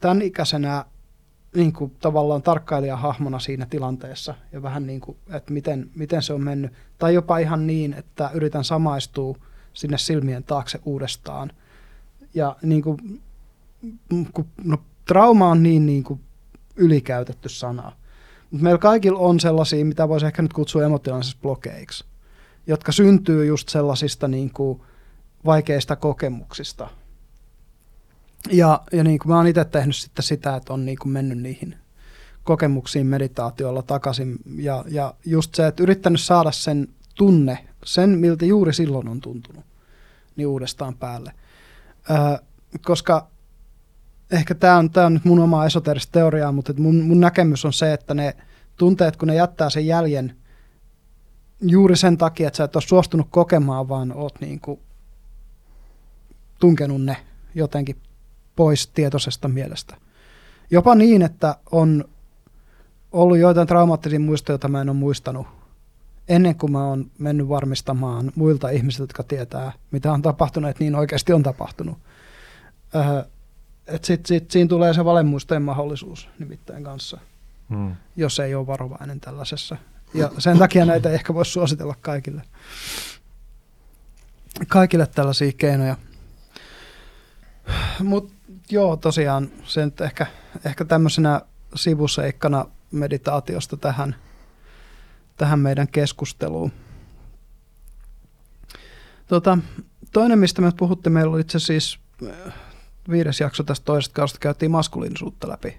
tämän 0.00 0.22
ikäisenä 0.22 0.84
niin 1.54 1.72
kuin 1.72 1.92
tavallaan 2.00 2.42
tarkkailijahahmona 2.42 3.38
siinä 3.38 3.66
tilanteessa 3.66 4.34
ja 4.52 4.62
vähän 4.62 4.86
niin 4.86 5.00
kuin, 5.00 5.16
että 5.30 5.52
miten, 5.52 5.90
miten 5.94 6.22
se 6.22 6.32
on 6.32 6.44
mennyt. 6.44 6.72
Tai 6.98 7.14
jopa 7.14 7.38
ihan 7.38 7.66
niin, 7.66 7.92
että 7.92 8.30
yritän 8.34 8.64
samaistua 8.64 9.36
sinne 9.72 9.98
silmien 9.98 10.44
taakse 10.44 10.80
uudestaan. 10.84 11.52
Ja 12.34 12.56
niin 12.62 12.82
kuin, 12.82 13.20
kun, 14.32 14.46
no, 14.64 14.78
trauma 15.04 15.48
on 15.48 15.62
niin, 15.62 15.86
niin 15.86 16.04
kuin 16.04 16.20
ylikäytetty 16.76 17.48
sana. 17.48 17.92
Mutta 18.50 18.64
meillä 18.64 18.78
kaikilla 18.78 19.18
on 19.18 19.40
sellaisia, 19.40 19.84
mitä 19.84 20.08
voisi 20.08 20.26
ehkä 20.26 20.42
nyt 20.42 20.52
kutsua 20.52 20.84
emotionaalisiksi 20.84 21.38
blokeiksi, 21.42 22.04
jotka 22.66 22.92
syntyy 22.92 23.46
just 23.46 23.68
sellaisista 23.68 24.28
niin 24.28 24.50
kuin 24.50 24.80
vaikeista 25.44 25.96
kokemuksista. 25.96 26.88
Ja, 28.50 28.80
ja 28.92 29.04
niin 29.04 29.18
kuin 29.18 29.28
mä 29.28 29.36
oon 29.36 29.46
itse 29.46 29.64
tehnyt 29.64 29.96
sitten 29.96 30.22
sitä, 30.22 30.56
että 30.56 30.72
on 30.72 30.84
niin 30.84 30.98
kuin 30.98 31.12
mennyt 31.12 31.38
niihin 31.38 31.76
kokemuksiin 32.44 33.06
meditaatiolla 33.06 33.82
takaisin. 33.82 34.36
Ja, 34.56 34.84
ja 34.88 35.14
just 35.24 35.54
se, 35.54 35.66
että 35.66 35.82
yrittänyt 35.82 36.20
saada 36.20 36.52
sen 36.52 36.88
tunne, 37.14 37.58
sen 37.84 38.10
miltä 38.10 38.44
juuri 38.44 38.74
silloin 38.74 39.08
on 39.08 39.20
tuntunut, 39.20 39.64
niin 40.36 40.46
uudestaan 40.46 40.96
päälle. 40.96 41.32
Ö, 42.10 42.42
koska 42.84 43.28
ehkä 44.30 44.54
tämä 44.54 44.76
on, 44.76 44.90
on 45.06 45.14
nyt 45.14 45.24
mun 45.24 45.38
oma 45.38 45.66
esoterista 45.66 46.12
teoriaa, 46.12 46.52
mutta 46.52 46.72
mun, 46.78 47.00
mun 47.00 47.20
näkemys 47.20 47.64
on 47.64 47.72
se, 47.72 47.92
että 47.92 48.14
ne 48.14 48.36
tunteet, 48.76 49.16
kun 49.16 49.28
ne 49.28 49.34
jättää 49.34 49.70
sen 49.70 49.86
jäljen 49.86 50.36
juuri 51.60 51.96
sen 51.96 52.18
takia, 52.18 52.46
että 52.46 52.56
sä 52.56 52.64
et 52.64 52.76
ole 52.76 52.82
suostunut 52.82 53.26
kokemaan, 53.30 53.88
vaan 53.88 54.12
oot 54.12 54.40
niin 54.40 54.60
kuin 54.60 54.80
tunkenut 56.58 57.02
ne 57.02 57.16
jotenkin 57.54 57.96
pois 58.56 58.86
tietoisesta 58.86 59.48
mielestä. 59.48 59.96
Jopa 60.70 60.94
niin, 60.94 61.22
että 61.22 61.56
on 61.72 62.04
ollut 63.12 63.38
joitain 63.38 63.66
traumaattisia 63.66 64.20
muistoja, 64.20 64.54
joita 64.54 64.68
mä 64.68 64.80
en 64.80 64.88
ole 64.88 64.96
muistanut 64.96 65.46
ennen 66.28 66.54
kuin 66.54 66.72
mä 66.72 66.84
oon 66.84 67.10
mennyt 67.18 67.48
varmistamaan 67.48 68.32
muilta 68.34 68.70
ihmisiltä, 68.70 69.02
jotka 69.02 69.22
tietää, 69.22 69.72
mitä 69.90 70.12
on 70.12 70.22
tapahtunut, 70.22 70.70
että 70.70 70.84
niin 70.84 70.94
oikeasti 70.94 71.32
on 71.32 71.42
tapahtunut. 71.42 71.98
Öö, 72.94 73.22
että 73.86 74.06
sit, 74.06 74.26
sit, 74.26 74.50
siinä 74.50 74.68
tulee 74.68 74.94
se 74.94 75.04
valemuistojen 75.04 75.62
mahdollisuus 75.62 76.28
nimittäin 76.38 76.84
kanssa, 76.84 77.18
hmm. 77.68 77.96
jos 78.16 78.38
ei 78.40 78.54
ole 78.54 78.66
varovainen 78.66 79.20
tällaisessa. 79.20 79.76
Ja 80.14 80.30
sen 80.38 80.58
takia 80.58 80.84
näitä 80.84 81.10
ehkä 81.10 81.34
voisi 81.34 81.50
suositella 81.50 81.94
kaikille. 82.00 82.42
Kaikille 84.68 85.06
tällaisia 85.06 85.52
keinoja. 85.52 85.96
Mutta 88.02 88.34
joo, 88.70 88.96
tosiaan 88.96 89.50
se 89.64 89.84
nyt 89.84 90.00
ehkä, 90.00 90.26
ehkä 90.64 90.84
tämmöisenä 90.84 91.40
sivuseikkana 91.74 92.66
meditaatiosta 92.90 93.76
tähän, 93.76 94.16
tähän 95.36 95.58
meidän 95.58 95.88
keskusteluun. 95.88 96.72
Tota, 99.26 99.58
toinen, 100.12 100.38
mistä 100.38 100.62
me 100.62 100.72
puhuttiin, 100.76 101.12
meillä 101.12 101.32
oli 101.32 101.40
itse 101.40 101.58
siis 101.58 101.98
viides 103.10 103.40
jakso 103.40 103.62
tästä 103.62 103.84
toisesta 103.84 104.14
kaudesta, 104.14 104.38
käytiin 104.38 104.70
maskuliinisuutta 104.70 105.48
läpi. 105.48 105.76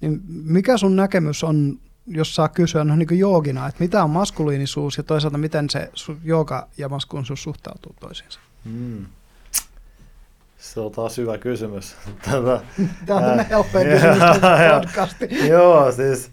Niin 0.00 0.20
mikä 0.28 0.76
sun 0.76 0.96
näkemys 0.96 1.44
on, 1.44 1.78
jos 2.06 2.34
saa 2.34 2.48
kysyä 2.48 2.84
no, 2.84 2.96
niin 2.96 3.18
joogina, 3.18 3.66
että 3.66 3.82
mitä 3.84 4.04
on 4.04 4.10
maskuliinisuus 4.10 4.96
ja 4.96 5.02
toisaalta 5.02 5.38
miten 5.38 5.70
se 5.70 5.90
jooga 6.24 6.68
ja 6.78 6.88
maskuliinisuus 6.88 7.42
suhtautuu 7.42 7.94
toisiinsa? 8.00 8.40
Hmm. 8.64 9.06
Se 10.60 10.80
on 10.80 10.92
taas 10.92 11.18
hyvä 11.18 11.38
kysymys. 11.38 11.94
Tätä, 12.24 12.40
Tämä 13.06 13.18
on 13.18 13.22
tämmöinen 13.22 13.46
helppoja 13.46 13.84
podcasti. 14.80 15.48
Joo, 15.48 15.92
siis 15.92 16.30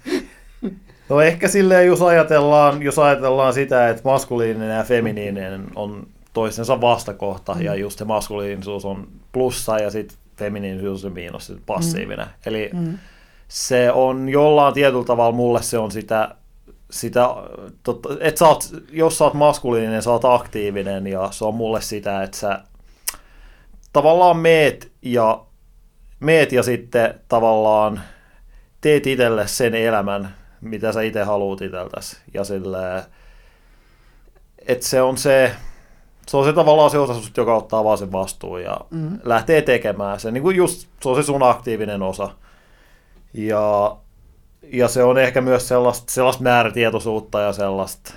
No 1.10 1.22
ehkä 1.22 1.48
silleen, 1.48 1.88
jos 1.88 2.02
ajatellaan, 2.02 2.82
jos 2.84 3.00
ajatellaan 3.00 3.54
sitä, 3.54 3.90
että 3.90 4.02
maskuliininen 4.06 4.78
ja 4.78 4.84
feminiininen 4.84 5.68
on 5.76 6.08
toisensa 6.34 6.82
vastakohta, 6.82 7.54
mm. 7.54 7.62
ja 7.62 7.76
just 7.76 8.00
se 8.00 8.06
maskuliinisuus 8.06 8.86
on 8.86 9.08
plussa, 9.32 9.80
ja 9.80 9.92
sitten 9.92 10.18
feminiinisuus 10.38 11.06
on 11.06 11.14
miinus, 11.14 11.54
passiivinen. 11.66 12.26
Mm. 12.26 12.32
Eli 12.46 12.70
mm. 12.74 12.98
se 13.48 13.92
on 13.92 14.30
jollain 14.30 14.74
tietyllä 14.74 15.06
tavalla, 15.06 15.36
mulle 15.36 15.62
se 15.62 15.78
on 15.78 15.92
sitä, 15.92 16.36
sitä 16.92 17.28
totta, 17.84 18.10
että 18.20 18.40
sä 18.40 18.48
oot, 18.48 18.64
jos 18.92 19.18
sä 19.18 19.24
oot 19.24 19.34
maskuliininen, 19.34 20.04
sä 20.04 20.12
oot 20.12 20.26
aktiivinen, 20.26 21.08
ja 21.08 21.28
se 21.32 21.46
on 21.46 21.56
mulle 21.56 21.82
sitä, 21.82 22.24
että 22.24 22.38
sä 22.38 22.60
tavallaan 23.98 24.38
meet 24.38 24.92
ja, 25.02 25.44
meet 26.20 26.52
ja 26.52 26.64
sitten 26.64 27.20
tavallaan 27.28 28.02
teet 28.82 29.08
itselle 29.08 29.48
sen 29.48 29.76
elämän, 29.76 30.36
mitä 30.62 30.92
sä 30.92 31.02
itse 31.02 31.24
haluat 31.24 31.62
itseltäsi. 31.62 32.18
Ja 32.34 32.44
sille, 32.44 33.04
että 34.68 34.86
se 34.86 35.02
on 35.02 35.18
se, 35.18 35.52
se 36.28 36.38
on 36.38 36.46
se 36.46 36.54
tavallaan 36.54 36.90
se 36.90 36.98
osa 36.98 37.32
joka 37.38 37.56
ottaa 37.56 37.84
vaan 37.84 37.98
sen 37.98 38.12
vastuun 38.12 38.64
ja 38.64 38.78
mm. 38.90 39.20
lähtee 39.24 39.62
tekemään 39.62 40.20
sen. 40.20 40.34
Niin 40.34 40.44
kuin 40.44 40.56
just, 40.56 40.88
se 41.02 41.10
on 41.10 41.16
se 41.16 41.24
sun 41.24 41.44
aktiivinen 41.44 42.02
osa. 42.02 42.30
Ja, 43.34 43.98
ja 44.64 44.88
se 44.88 45.04
on 45.04 45.18
ehkä 45.18 45.42
myös 45.42 45.68
sellaista, 45.68 46.14
sellaista 46.14 46.44
määrätietoisuutta 46.44 47.42
ja 47.42 47.54
sellaista, 47.54 48.14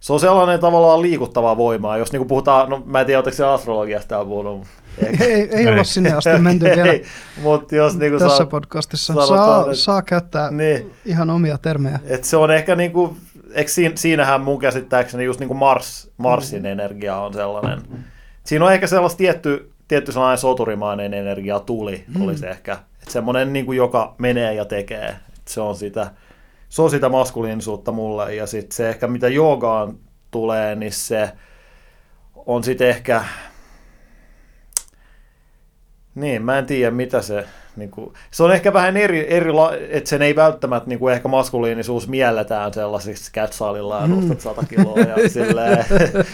se 0.00 0.12
on 0.12 0.20
sellainen 0.20 0.60
tavallaan 0.60 1.02
liikuttava 1.02 1.56
voimaa, 1.56 1.98
jos 1.98 2.12
niin 2.12 2.26
puhutaan, 2.26 2.70
no 2.70 2.82
mä 2.86 3.00
en 3.00 3.06
tiedä, 3.06 3.18
oletteko 3.18 3.36
se 3.36 3.44
astrologiasta 3.44 4.08
täällä 4.08 4.26
puhunut. 4.26 4.66
Ei, 4.98 5.16
ei, 5.20 5.48
ei 5.50 5.66
olla 5.66 5.84
sinne 5.84 6.12
asti 6.12 6.38
menty 6.38 6.64
vielä 6.64 6.92
ei, 6.92 7.04
mut 7.42 7.72
jos, 7.72 7.98
niin 7.98 8.12
tässä 8.12 8.36
saa, 8.36 8.46
podcastissa. 8.46 9.26
Saa, 9.26 9.60
että, 9.60 9.74
saa 9.74 10.02
käyttää 10.02 10.50
niin, 10.50 10.92
ihan 11.04 11.30
omia 11.30 11.58
termejä. 11.58 12.00
Et 12.04 12.24
se 12.24 12.36
on 12.36 12.50
ehkä 12.50 12.76
niin 12.76 12.92
kuin, 12.92 13.16
eikö 13.52 13.70
siinähän 13.94 14.40
mun 14.40 14.58
käsittääkseni 14.58 15.24
just 15.24 15.40
niin 15.40 15.48
kuin 15.48 15.58
Mars, 15.58 16.10
Marsin 16.16 16.62
mm. 16.62 16.66
energia 16.66 17.16
on 17.16 17.32
sellainen. 17.32 17.82
Siinä 18.44 18.64
on 18.64 18.72
ehkä 18.72 18.86
sellaista 18.86 19.18
tietty, 19.18 19.70
tietty 19.88 20.12
sellainen 20.12 20.38
soturimainen 20.38 21.14
energia 21.14 21.60
tuli, 21.60 22.04
mm. 22.14 22.22
olisi 22.22 22.46
ehkä. 22.46 22.72
Että 22.72 23.12
semmoinen, 23.12 23.52
niin 23.52 23.66
kuin, 23.66 23.76
joka 23.76 24.14
menee 24.18 24.54
ja 24.54 24.64
tekee. 24.64 25.08
Et 25.08 25.48
se 25.48 25.60
on 25.60 25.76
sitä, 25.76 26.10
se 26.68 26.82
on 26.82 26.90
sitä 26.90 27.08
maskuliinisuutta 27.08 27.92
mulle. 27.92 28.34
Ja 28.34 28.46
sitten 28.46 28.76
se 28.76 28.88
ehkä 28.88 29.06
mitä 29.06 29.28
joogaan 29.28 29.98
tulee, 30.30 30.74
niin 30.74 30.92
se 30.92 31.32
on 32.46 32.64
sitten 32.64 32.88
ehkä... 32.88 33.24
Niin, 36.14 36.42
mä 36.42 36.58
en 36.58 36.66
tiedä 36.66 36.90
mitä 36.90 37.22
se... 37.22 37.46
Niin 37.76 37.90
kuin, 37.90 38.12
se 38.30 38.42
on 38.42 38.52
ehkä 38.52 38.72
vähän 38.72 38.96
eri, 38.96 39.34
eri 39.34 39.50
että 39.88 40.10
sen 40.10 40.22
ei 40.22 40.36
välttämättä 40.36 40.88
niin 40.88 40.98
kuin 40.98 41.14
ehkä 41.14 41.28
maskuliinisuus 41.28 42.08
mielletään 42.08 42.74
sellaisiksi 42.74 43.32
kätsaalilla 43.32 44.00
ja 44.00 44.06
nostat 44.06 44.40
100 44.40 44.62
kiloa 44.68 44.98
ja 44.98 45.28
silleen, 45.28 45.84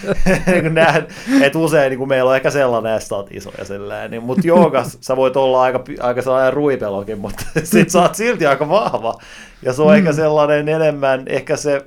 niin 0.46 0.74
näen, 0.74 1.06
että 1.42 1.58
usein 1.58 1.90
niin 1.90 1.98
kuin 1.98 2.08
meillä 2.08 2.30
on 2.30 2.36
ehkä 2.36 2.50
sellainen, 2.50 2.96
että 2.96 3.14
oot 3.14 3.32
iso 3.32 3.52
ja 3.58 3.64
silleen, 3.64 4.10
niin, 4.10 4.22
mutta 4.22 4.46
joogas 4.46 4.98
sä 5.00 5.16
voit 5.16 5.36
olla 5.36 5.62
aika, 5.62 5.84
aika 6.00 6.22
sellainen 6.22 6.52
ruipelokin, 6.52 7.18
mutta 7.18 7.44
sit 7.64 7.90
sä 7.90 8.02
oot 8.02 8.14
silti 8.14 8.46
aika 8.46 8.68
vahva 8.68 9.18
ja 9.62 9.72
se 9.72 9.82
on 9.82 9.88
mm. 9.88 9.94
ehkä 9.94 10.12
sellainen 10.12 10.68
enemmän, 10.68 11.22
ehkä 11.26 11.56
se 11.56 11.84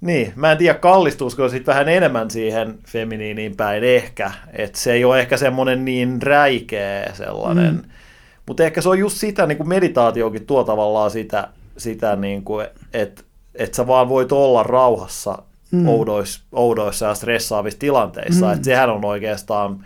niin, 0.00 0.32
mä 0.36 0.52
en 0.52 0.58
tiedä 0.58 0.78
kallistuusko 0.78 1.48
sitten 1.48 1.72
vähän 1.72 1.88
enemmän 1.88 2.30
siihen 2.30 2.78
feminiiniin 2.88 3.56
päin 3.56 3.84
ehkä, 3.84 4.30
että 4.52 4.78
se 4.78 4.92
ei 4.92 5.04
ole 5.04 5.20
ehkä 5.20 5.36
semmoinen 5.36 5.84
niin 5.84 6.22
räikeä 6.22 7.10
sellainen, 7.12 7.74
mm. 7.74 7.82
Mutta 8.48 8.64
ehkä 8.64 8.80
se 8.80 8.88
on 8.88 8.98
just 8.98 9.16
sitä, 9.16 9.46
niin 9.46 9.58
kuin 9.58 9.68
meditaatiokin 9.68 10.46
tuo 10.46 10.64
tavallaan 10.64 11.10
sitä, 11.10 11.48
sitä 11.76 12.16
niin 12.16 12.44
kuin, 12.44 12.66
että 12.92 13.22
että 13.54 13.76
sä 13.76 13.86
vaan 13.86 14.08
voit 14.08 14.32
olla 14.32 14.62
rauhassa 14.62 15.42
mm. 15.70 15.88
oudoissa, 15.88 16.40
oudoissa 16.52 17.06
ja 17.06 17.14
stressaavissa 17.14 17.78
tilanteissa, 17.78 18.46
mm. 18.46 18.52
että 18.52 18.64
sehän 18.64 18.90
on 18.90 19.04
oikeastaan 19.04 19.84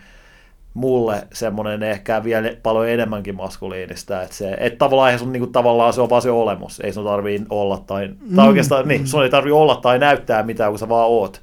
mulle 0.73 1.27
semmoinen 1.33 1.83
ehkä 1.83 2.23
vielä 2.23 2.49
paljon 2.63 2.89
enemmänkin 2.89 3.35
maskuliinista, 3.35 4.21
että, 4.21 4.35
se, 4.35 4.57
että 4.59 4.77
tavallaan, 4.77 5.19
sun, 5.19 5.31
niin 5.31 5.41
kuin, 5.41 5.51
tavallaan 5.51 5.93
se 5.93 6.01
on 6.01 6.09
vaan 6.09 6.21
se 6.21 6.31
olemus, 6.31 6.79
ei 6.79 6.93
sun 6.93 7.05
tarvii 7.05 7.45
olla 7.49 7.83
tai, 7.87 8.07
mm. 8.07 8.35
tai 8.35 8.47
oikeastaan 8.47 8.87
niin, 8.87 9.07
sun 9.07 9.23
ei 9.23 9.29
tarvii 9.29 9.51
olla 9.51 9.75
tai 9.75 9.99
näyttää 9.99 10.43
mitään, 10.43 10.71
kun 10.71 10.79
sä 10.79 10.89
vaan 10.89 11.09
oot. 11.09 11.41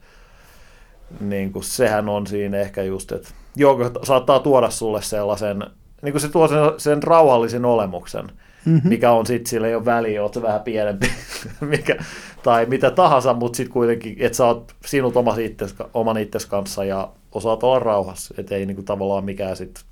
Niin 1.20 1.52
kuin, 1.52 1.64
sehän 1.64 2.09
on 2.09 2.26
siinä 2.26 2.59
ehkä 2.59 2.82
just, 2.82 3.12
että 3.12 3.28
joka 3.56 3.90
saattaa 4.02 4.38
tuoda 4.38 4.70
sulle 4.70 5.02
sellaisen, 5.02 5.64
niin 6.02 6.12
kuin 6.12 6.20
se 6.22 6.28
tuo 6.28 6.48
sen, 6.48 6.59
sen 6.78 7.02
rauhallisen 7.02 7.64
olemuksen, 7.64 8.24
mm-hmm. 8.64 8.89
mikä 8.89 9.12
on 9.12 9.27
sitten, 9.27 9.51
sillä 9.51 9.66
ei 9.66 9.74
ole 9.74 9.85
väliä, 9.85 10.22
oot 10.22 10.43
vähän 10.43 10.60
pienempi, 10.60 11.10
mikä, 11.60 11.97
tai 12.43 12.66
mitä 12.66 12.90
tahansa, 12.90 13.35
mutta 13.35 13.56
sitten 13.56 13.72
kuitenkin, 13.72 14.16
että 14.18 14.36
sä 14.36 14.47
oot 14.47 14.74
sinut 14.86 15.16
oman 15.16 15.40
itses, 15.40 15.74
oman 15.94 16.18
itses 16.18 16.47
kanssa 16.47 16.85
ja 16.85 17.09
osaat 17.32 17.62
olla 17.62 17.78
rauhassa, 17.78 18.35
että 18.39 18.55
ei 18.55 18.66
niinku 18.66 18.82
tavallaan 18.82 19.24
mikään 19.24 19.56
sit, 19.56 19.85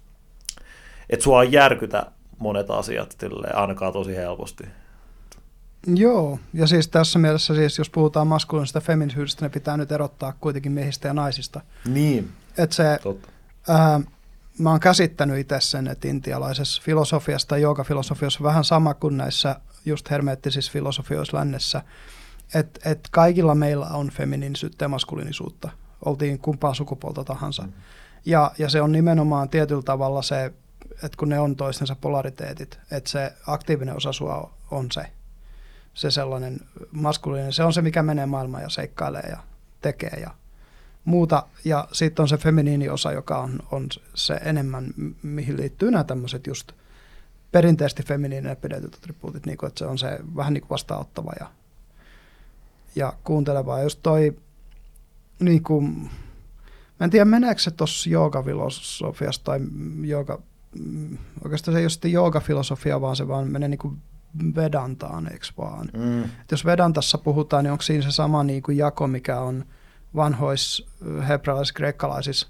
että 1.11 1.25
sua 1.25 1.45
järkytä 1.45 2.07
monet 2.39 2.71
asiat 2.71 3.15
tilleen, 3.19 3.57
ainakaan 3.57 3.93
tosi 3.93 4.17
helposti. 4.17 4.65
Joo, 5.87 6.39
ja 6.55 6.67
siis 6.67 6.89
tässä 6.89 7.19
mielessä 7.19 7.55
siis, 7.55 7.79
jos 7.79 7.91
puhutaan 7.91 8.27
maskuliinista 8.27 8.81
feminisyydestä, 8.81 9.45
ne 9.45 9.49
pitää 9.49 9.77
nyt 9.77 9.93
erottaa 9.93 10.33
kuitenkin 10.41 10.73
miehistä 10.73 11.09
ja 11.09 11.15
naisista. 11.15 11.61
Niin, 11.89 12.29
että 12.59 12.77
se, 12.77 12.99
Ää, 13.69 14.01
mä 14.59 14.71
oon 14.71 14.81
käsittänyt 14.81 15.39
itse 15.39 15.61
sen, 15.61 15.89
että 15.89 16.09
intialaisessa 16.09 16.83
filosofiassa 16.85 17.49
tai 17.49 17.63
joogafilosofiassa 17.63 18.43
vähän 18.43 18.65
sama 18.65 18.95
kuin 18.95 19.17
näissä 19.17 19.61
just 19.85 20.11
hermeettisissä 20.11 20.73
filosofioissa 20.73 21.37
lännessä, 21.37 21.83
että 22.55 22.91
et 22.91 23.09
kaikilla 23.11 23.55
meillä 23.55 23.87
on 23.87 24.11
feminiinisyyttä 24.11 24.85
ja 24.85 24.89
maskuliinisuutta 24.89 25.71
oltiin 26.05 26.39
kumpaa 26.39 26.75
sukupuolta 26.75 27.25
tahansa. 27.25 27.63
Mm. 27.63 27.73
Ja, 28.27 28.51
ja 28.59 28.69
se 28.69 28.83
on 28.83 28.93
nimenomaan 28.93 29.49
tietyllä 29.49 29.83
tavalla 29.83 30.23
se, 30.23 30.53
että 30.93 31.17
kun 31.19 31.29
ne 31.29 31.41
on 31.41 31.57
toistensa 31.57 31.97
polariteetit, 32.01 32.79
että 32.91 33.11
se 33.11 33.33
aktiivinen 33.47 33.97
osa 33.97 34.13
sua 34.13 34.51
on 34.71 34.93
se, 34.93 35.03
se 35.95 36.11
sellainen 36.11 36.61
maskuliininen, 36.91 37.53
se 37.53 37.65
on 37.65 37.73
se, 37.73 37.83
mikä 37.83 38.03
menee 38.03 38.27
maailmaan 38.27 38.63
ja 38.63 38.69
seikkailee 38.69 39.29
ja 39.31 39.39
tekee 39.83 40.19
ja 40.21 40.31
muuta. 41.09 41.47
Ja 41.65 41.89
sitten 41.93 42.23
on 42.23 42.29
se 42.29 42.37
feminiini 42.37 42.89
osa, 42.89 43.13
joka 43.13 43.39
on, 43.39 43.61
on 43.71 43.89
se 44.15 44.35
enemmän, 44.35 44.95
mihin 45.23 45.57
liittyy 45.57 45.91
nämä 45.91 46.05
tämmöiset 46.05 46.47
just 46.47 46.73
perinteisesti 47.53 48.03
feminiininen 48.03 48.57
pidetyt 48.57 48.95
attribuutit, 48.95 49.47
niin 49.47 49.59
kuin, 49.59 49.69
että 49.69 49.79
se 49.79 49.87
on 49.87 49.99
se 49.99 50.19
vähän 50.37 50.55
niin 50.55 50.63
kuin 50.63 50.71
vastaanottava 50.71 51.33
ja, 51.41 51.47
ja 52.97 53.13
kuunteleva. 53.25 53.79
Ja 53.79 53.85
just 53.85 54.01
toi 54.03 54.37
niin 55.41 55.63
kuin, 55.63 56.11
mä 57.01 57.05
en 57.05 57.11
tiedä 57.11 57.25
meneekö 57.25 57.61
se 57.61 57.71
tuossa 57.71 58.11
joogafilosofiassa 58.11 59.45
tai 59.45 59.61
jooga, 60.03 60.39
oikeastaan 61.45 61.73
se 61.73 61.79
ei 61.79 61.85
ole 61.85 61.91
sitten 61.91 62.13
joogafilosofia, 62.13 63.01
vaan 63.01 63.17
se 63.17 63.29
vaan 63.29 63.49
menee 63.49 63.69
niin 63.69 63.79
kuin 63.79 63.99
Vedantaan, 64.55 65.33
eikö 65.33 65.47
vaan? 65.59 65.91
Mm. 65.97 66.23
Et 66.23 66.51
jos 66.51 66.65
Vedantassa 66.65 67.19
puhutaan, 67.19 67.65
niin 67.65 67.73
onko 67.73 67.83
siinä 67.83 68.03
se 68.03 68.11
sama 68.11 68.45
niin 68.45 68.63
kuin 68.63 68.77
jako, 68.77 69.07
mikä 69.07 69.41
on 69.41 69.65
vanhoissa 70.17 70.85
hebrealais-kreikkalaisissa, 71.29 72.49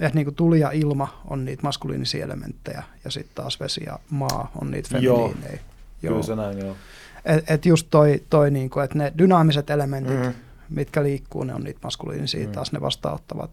että 0.00 0.14
niin 0.18 0.24
kuin 0.26 0.34
tuli 0.34 0.60
ja 0.60 0.70
ilma 0.70 1.20
on 1.30 1.44
niitä 1.44 1.62
maskuliinisia 1.62 2.24
elementtejä, 2.24 2.82
ja 3.04 3.10
sitten 3.10 3.34
taas 3.34 3.60
vesi 3.60 3.82
ja 3.86 3.98
maa 4.10 4.50
on 4.60 4.70
niitä 4.70 4.98
Joo. 4.98 5.28
feminiinejä. 5.28 5.60
Kyllä 6.00 6.22
se 6.22 6.36
näin, 6.36 6.58
joo. 6.58 6.76
Et, 7.24 7.50
et 7.50 7.66
just 7.66 7.86
toi, 7.90 8.22
toi 8.30 8.50
niin 8.50 8.70
kuin, 8.70 8.84
että 8.84 8.98
ne 8.98 9.12
dynaamiset 9.18 9.70
elementit, 9.70 10.20
Mm. 10.20 10.32
mitkä 10.70 11.02
liikkuu, 11.02 11.44
ne 11.44 11.54
on 11.54 11.64
niitä 11.64 11.80
maskuliinisia, 11.82 12.46
Mm. 12.46 12.52
taas 12.52 12.72
ne 12.72 12.80
vastaanottavat, 12.80 13.50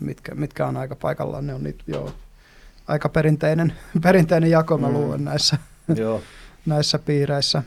mitkä, 0.00 0.34
mitkä 0.34 0.66
on 0.66 0.76
aika 0.76 0.96
paikallaan, 0.96 1.46
ne 1.46 1.54
on 1.54 1.62
niitä, 1.62 1.84
joo, 1.86 2.12
aika 2.88 3.08
perinteinen, 3.08 3.72
perinteinen 4.02 4.50
jako, 4.50 4.78
mä 4.78 4.88
Mm. 4.88 4.94
luulen 4.94 5.24
näissä, 5.24 5.58
joo. 5.96 6.22
näissä 6.66 6.98
piireissä. 6.98 7.62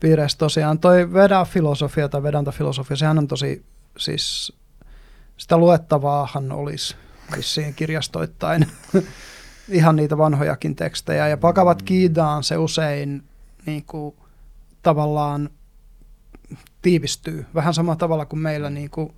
Piireissä 0.00 0.38
tosiaan 0.38 0.78
toi 0.78 1.12
Veda-filosofia 1.12 2.08
tai 2.08 2.22
Vedanta-filosofia, 2.22 2.96
sehän 2.96 3.18
on 3.18 3.28
tosi, 3.28 3.64
siis 3.98 4.52
sitä 5.36 5.56
luettavaahan 5.56 6.52
olisi 6.52 6.96
vissiin 7.36 7.74
kirjastoittain 7.74 8.66
ihan 9.68 9.96
niitä 9.96 10.18
vanhojakin 10.18 10.76
tekstejä. 10.76 11.28
Ja 11.28 11.36
Pakavat 11.36 11.82
Kiidaan 11.82 12.44
se 12.44 12.56
usein 12.56 13.22
niin 13.66 13.84
kuin, 13.84 14.16
tavallaan 14.82 15.50
tiivistyy. 16.82 17.46
Vähän 17.54 17.74
samalla 17.74 17.96
tavalla 17.96 18.26
kuin 18.26 18.40
meillä, 18.40 18.70
niin 18.70 18.90
kuin, 18.90 19.12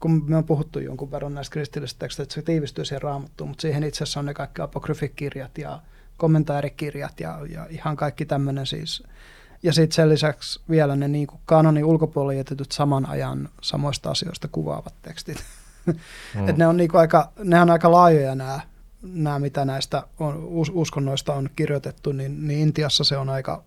kun 0.00 0.24
me 0.26 0.36
on 0.36 0.44
puhuttu 0.44 0.78
jonkun 0.78 1.10
verran 1.10 1.34
näistä 1.34 1.52
kristillisistä 1.52 1.98
teksteistä, 1.98 2.22
että 2.22 2.34
se 2.34 2.42
tiivistyy 2.42 2.84
siihen 2.84 3.02
raamattuun, 3.02 3.50
mutta 3.50 3.62
siihen 3.62 3.84
itse 3.84 4.04
asiassa 4.04 4.20
on 4.20 4.26
ne 4.26 4.34
kaikki 4.34 4.62
apokryfikirjat 4.62 5.58
ja 5.58 5.80
kommentaarikirjat 6.16 7.20
ja, 7.20 7.38
ja 7.48 7.66
ihan 7.70 7.96
kaikki 7.96 8.26
tämmöinen 8.26 8.66
siis. 8.66 9.02
Ja 9.64 9.72
sitten 9.72 9.94
sen 9.94 10.08
lisäksi 10.08 10.60
vielä 10.70 10.96
ne 10.96 11.08
niin 11.08 11.26
kuin 11.26 11.40
kanonin 11.44 11.84
ulkopuolelle 11.84 12.34
jätetyt 12.34 12.72
saman 12.72 13.06
ajan 13.06 13.48
samoista 13.60 14.10
asioista 14.10 14.48
kuvaavat 14.48 14.94
tekstit. 15.02 15.44
Mm. 15.86 16.48
Et 16.48 16.56
ne 16.56 16.66
on 16.66 16.76
niinku 16.76 16.96
aika, 16.96 17.32
ne 17.44 17.60
on 17.60 17.70
aika 17.70 17.92
laajoja 17.92 18.34
nämä, 18.34 18.60
nämä 19.02 19.38
mitä 19.38 19.64
näistä 19.64 20.02
on, 20.18 20.44
us, 20.44 20.70
uskonnoista 20.74 21.34
on 21.34 21.50
kirjoitettu, 21.56 22.12
niin, 22.12 22.48
niin 22.48 22.60
Intiassa 22.60 23.04
se 23.04 23.16
on 23.16 23.28
aika, 23.28 23.62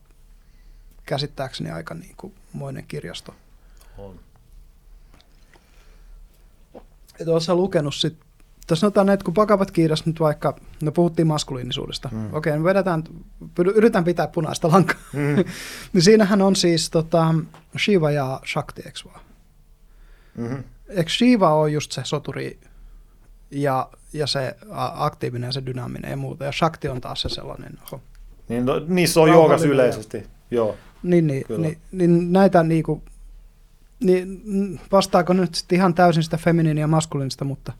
käsittääkseni 1.05 1.71
aika 1.71 1.93
niinku 1.93 2.33
moinen 2.53 2.85
kirjasto. 2.87 3.35
On. 3.97 4.19
Et 7.19 7.27
oletko 7.27 7.55
lukenut 7.55 7.95
sit, 7.95 8.17
tässä 8.67 8.79
sanotaan, 8.79 9.09
että 9.09 9.23
kun 9.23 9.33
pakavat 9.33 9.71
kiiras 9.71 10.05
nyt 10.05 10.19
vaikka, 10.19 10.55
no 10.81 10.91
puhuttiin 10.91 11.27
maskuliinisuudesta, 11.27 12.09
Mm. 12.11 12.33
okei, 12.33 12.57
me 12.57 12.63
vedetään, 12.63 13.03
py- 13.43 13.71
yritän 13.75 14.03
pitää 14.03 14.27
punaista 14.27 14.67
lankaa, 14.71 14.97
Mm. 15.13 15.43
niin 15.93 16.01
siinähän 16.01 16.41
on 16.41 16.55
siis 16.55 16.89
tota, 16.89 17.33
Shiva 17.77 18.11
ja 18.11 18.39
Shakti, 18.51 18.81
eikö 18.85 18.99
vaan? 19.05 19.19
Mm-hmm. 20.37 20.63
Eikö 20.89 21.09
Shiva 21.09 21.53
ole 21.53 21.69
just 21.69 21.91
se 21.91 22.01
soturi 22.05 22.59
ja, 23.51 23.89
ja 24.13 24.27
se 24.27 24.55
aktiivinen 24.93 25.47
ja 25.47 25.51
se 25.51 25.65
dynaaminen 25.65 26.11
ja 26.11 26.17
muuta, 26.17 26.45
ja 26.45 26.51
Shakti 26.51 26.87
on 26.89 27.01
taas 27.01 27.21
se 27.21 27.29
sellainen, 27.29 27.73
oho. 27.87 28.01
Niin, 28.49 28.65
no, 28.65 28.73
niissä 28.87 29.21
on 29.21 29.29
joogas 29.29 29.63
ja- 29.63 29.69
yleisesti. 29.69 30.23
Joo. 30.51 30.75
Niin, 31.03 31.27
niin, 31.27 31.43
Kyllä. 31.47 31.61
niin, 31.61 31.77
niin 31.91 32.33
näitä 32.33 32.63
niinku, 32.63 33.03
niin 34.03 34.41
vastaako 34.91 35.33
nyt 35.33 35.55
sitten 35.55 35.75
ihan 35.75 35.93
täysin 35.93 36.23
sitä 36.23 36.37
feminiiniä 36.37 36.83
ja 36.83 36.87
maskuliinista, 36.87 37.45
mutta, 37.45 37.73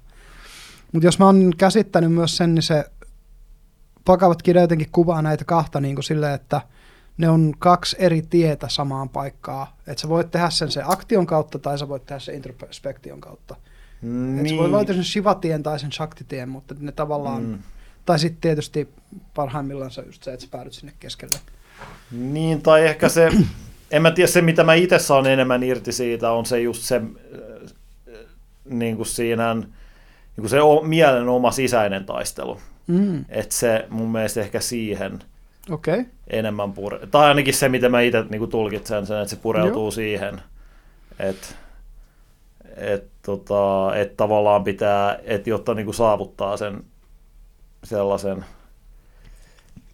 mutta 0.94 1.08
jos 1.08 1.20
mä 1.20 1.26
oon 1.26 1.54
käsittänyt 1.58 2.12
myös 2.12 2.38
sen, 2.38 2.56
niin 2.56 2.64
se 2.64 2.86
pakavat 4.06 4.42
kirja 4.42 4.62
jotenkin 4.62 4.92
kuvaa 4.92 5.22
näitä 5.22 5.46
kahta 5.46 5.80
niin 5.80 5.96
kuin 5.96 6.04
silleen, 6.04 6.34
että 6.34 6.62
ne 7.18 7.30
on 7.30 7.54
kaksi 7.60 7.96
eri 8.00 8.22
tietä 8.22 8.70
samaan 8.70 9.10
paikkaan. 9.10 9.68
Että 9.88 10.02
sä 10.02 10.10
voit 10.10 10.32
tehdä 10.32 10.50
sen 10.50 10.72
se 10.72 10.82
aktion 10.86 11.26
kautta 11.26 11.60
tai 11.60 11.80
sä 11.80 11.90
voit 11.90 12.06
tehdä 12.06 12.20
sen 12.20 12.36
introspektion 12.36 13.22
kautta. 13.22 13.56
Niin. 14.02 14.40
Et 14.40 14.50
sä 14.50 14.58
voi 14.58 14.72
valita 14.72 14.94
sen 14.94 15.04
Shiva-tien 15.04 15.64
tai 15.64 15.80
sen 15.80 15.92
Shakti-tien, 15.92 16.50
mutta 16.50 16.76
ne 16.80 16.92
tavallaan, 16.92 17.44
mm. 17.44 17.60
Tai 18.08 18.20
sitten 18.20 18.42
tietysti 18.42 18.90
parhaimmillaan 19.34 19.92
se 19.92 20.02
just 20.02 20.24
se, 20.24 20.34
että 20.34 20.46
sä 20.46 20.52
päädyt 20.52 20.74
sinne 20.74 20.94
keskelle. 21.00 21.40
Niin, 22.12 22.62
tai 22.62 22.86
ehkä 22.86 23.10
se, 23.10 23.32
en 23.92 24.02
mä 24.02 24.12
tiedä, 24.12 24.28
se 24.28 24.42
mitä 24.42 24.64
mä 24.64 24.74
itse 24.74 25.00
saan 25.00 25.26
enemmän 25.26 25.64
irti 25.64 25.92
siitä, 25.92 26.32
on 26.32 26.46
se 26.46 26.62
just 26.62 26.84
se, 26.84 26.96
äh, 26.96 27.04
niin 28.66 28.96
kuin 28.96 29.06
siinä, 29.06 29.56
niin 30.38 30.42
kuin 30.44 30.50
se 30.50 30.62
o- 30.62 30.82
mielen 30.84 31.30
oma 31.30 31.52
sisäinen 31.52 32.06
taistelu. 32.06 32.60
Mm. 32.88 33.26
Että 33.30 33.56
se 33.56 33.86
mun 33.90 34.12
mielestä 34.12 34.42
ehkä 34.42 34.60
siihen. 34.60 35.20
Okay. 35.72 36.06
enemmän 36.28 36.74
pure... 36.74 37.00
Tai 37.12 37.28
ainakin 37.28 37.54
se, 37.54 37.70
mitä 37.70 37.90
mä 37.90 38.02
itse 38.02 38.26
niin 38.30 38.50
tulkitsen 38.50 39.06
sen, 39.06 39.18
että 39.18 39.30
se 39.30 39.36
pureutuu 39.36 39.84
Joo. 39.84 39.92
siihen. 39.92 40.42
Että 41.20 41.48
et, 42.78 43.08
tota, 43.26 43.92
et 43.96 44.18
tavallaan 44.18 44.64
pitää, 44.64 45.20
että 45.24 45.50
jotta 45.50 45.74
niin 45.74 45.86
kuin 45.86 45.96
saavuttaa 45.96 46.58
sen 46.58 46.84
sellaisen 47.84 48.46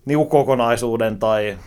niin 0.06 0.18
kuin 0.18 0.30
kokonaisuuden 0.30 1.20
tai 1.20 1.58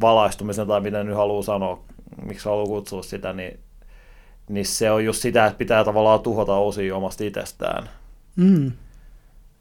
valaistumisen 0.00 0.66
tai 0.66 0.80
mitä 0.80 1.04
nyt 1.04 1.16
haluaa 1.16 1.42
sanoa, 1.42 1.80
miksi 2.26 2.48
haluaa 2.48 2.66
kutsua 2.66 3.02
sitä, 3.02 3.32
niin, 3.32 3.60
niin 4.48 4.66
se 4.66 4.90
on 4.90 5.04
just 5.04 5.22
sitä, 5.22 5.46
että 5.46 5.58
pitää 5.58 5.84
tavallaan 5.84 6.20
tuhota 6.20 6.54
osia 6.54 6.96
omasta 6.96 7.24
itsestään. 7.24 7.88
Mm. 8.36 8.72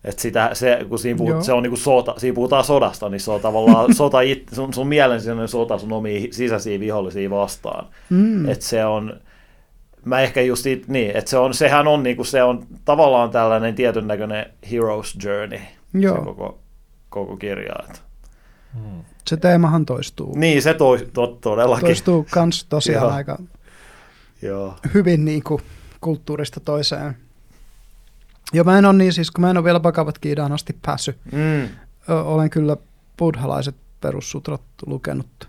Et 0.03 0.19
sitä, 0.19 0.49
se, 0.53 0.85
kun 0.89 0.99
siinä, 0.99 1.17
Joo. 1.19 1.27
puhut, 1.27 1.43
se 1.43 1.53
on 1.53 1.63
niinku 1.63 1.77
sota, 1.77 2.13
siinä 2.17 2.35
puhutaan 2.35 2.63
sodasta, 2.63 3.09
niin 3.09 3.19
se 3.19 3.31
on 3.31 3.41
tavallaan 3.41 3.93
sota 4.03 4.21
it, 4.21 4.43
sun, 4.53 4.73
sun 4.73 4.87
mielen 4.87 5.19
sisäinen 5.19 5.47
sota 5.47 5.77
sun 5.77 5.93
omia 5.93 6.27
sisäisiä 6.31 6.79
vihollisia 6.79 7.29
vastaan. 7.29 7.87
Mm. 8.09 8.49
Et 8.49 8.61
se 8.61 8.85
on, 8.85 9.19
mä 10.05 10.21
ehkä 10.21 10.41
just 10.41 10.65
it, 10.65 10.87
niin, 10.87 11.17
että 11.17 11.29
se 11.29 11.37
on, 11.37 11.53
sehän 11.53 11.87
on 11.87 12.03
niinku, 12.03 12.23
se 12.23 12.43
on 12.43 12.67
tavallaan 12.85 13.29
tällainen 13.29 13.75
tietyn 13.75 14.07
näköinen 14.07 14.45
hero's 14.65 15.25
journey, 15.25 15.59
Joo. 15.93 16.17
se 16.17 16.25
koko, 16.25 16.59
koko 17.09 17.37
kirja. 17.37 17.75
Et. 17.89 18.03
Mm. 18.73 19.03
Se 19.27 19.37
teemahan 19.37 19.85
toistuu. 19.85 20.35
Niin, 20.35 20.61
se 20.61 20.73
toi, 20.73 21.07
to, 21.13 21.27
todellakin. 21.27 21.85
Toistuu 21.85 22.25
kans 22.31 22.65
tosiaan 22.65 23.03
Joo. 23.03 23.13
aika 23.13 23.37
Joo. 24.41 24.75
hyvin 24.93 25.25
niin 25.25 25.43
kuin 25.43 25.61
kulttuurista 26.01 26.59
toiseen. 26.59 27.17
Ja 28.53 28.63
mä 28.63 28.77
en 28.77 28.85
ole 28.85 28.93
niin, 28.93 29.13
siis 29.13 29.31
kun 29.31 29.41
mä 29.41 29.49
en 29.49 29.57
ole 29.57 29.63
vielä 29.63 29.79
Bhagavad 29.79 30.15
Gitaaan 30.21 30.51
asti 30.51 30.77
päässyt, 30.81 31.17
Mm. 31.31 31.69
Olen 32.07 32.49
kyllä 32.49 32.77
buddhalaiset 33.17 33.75
perussutrat 34.01 34.61
lukenut, 34.85 35.47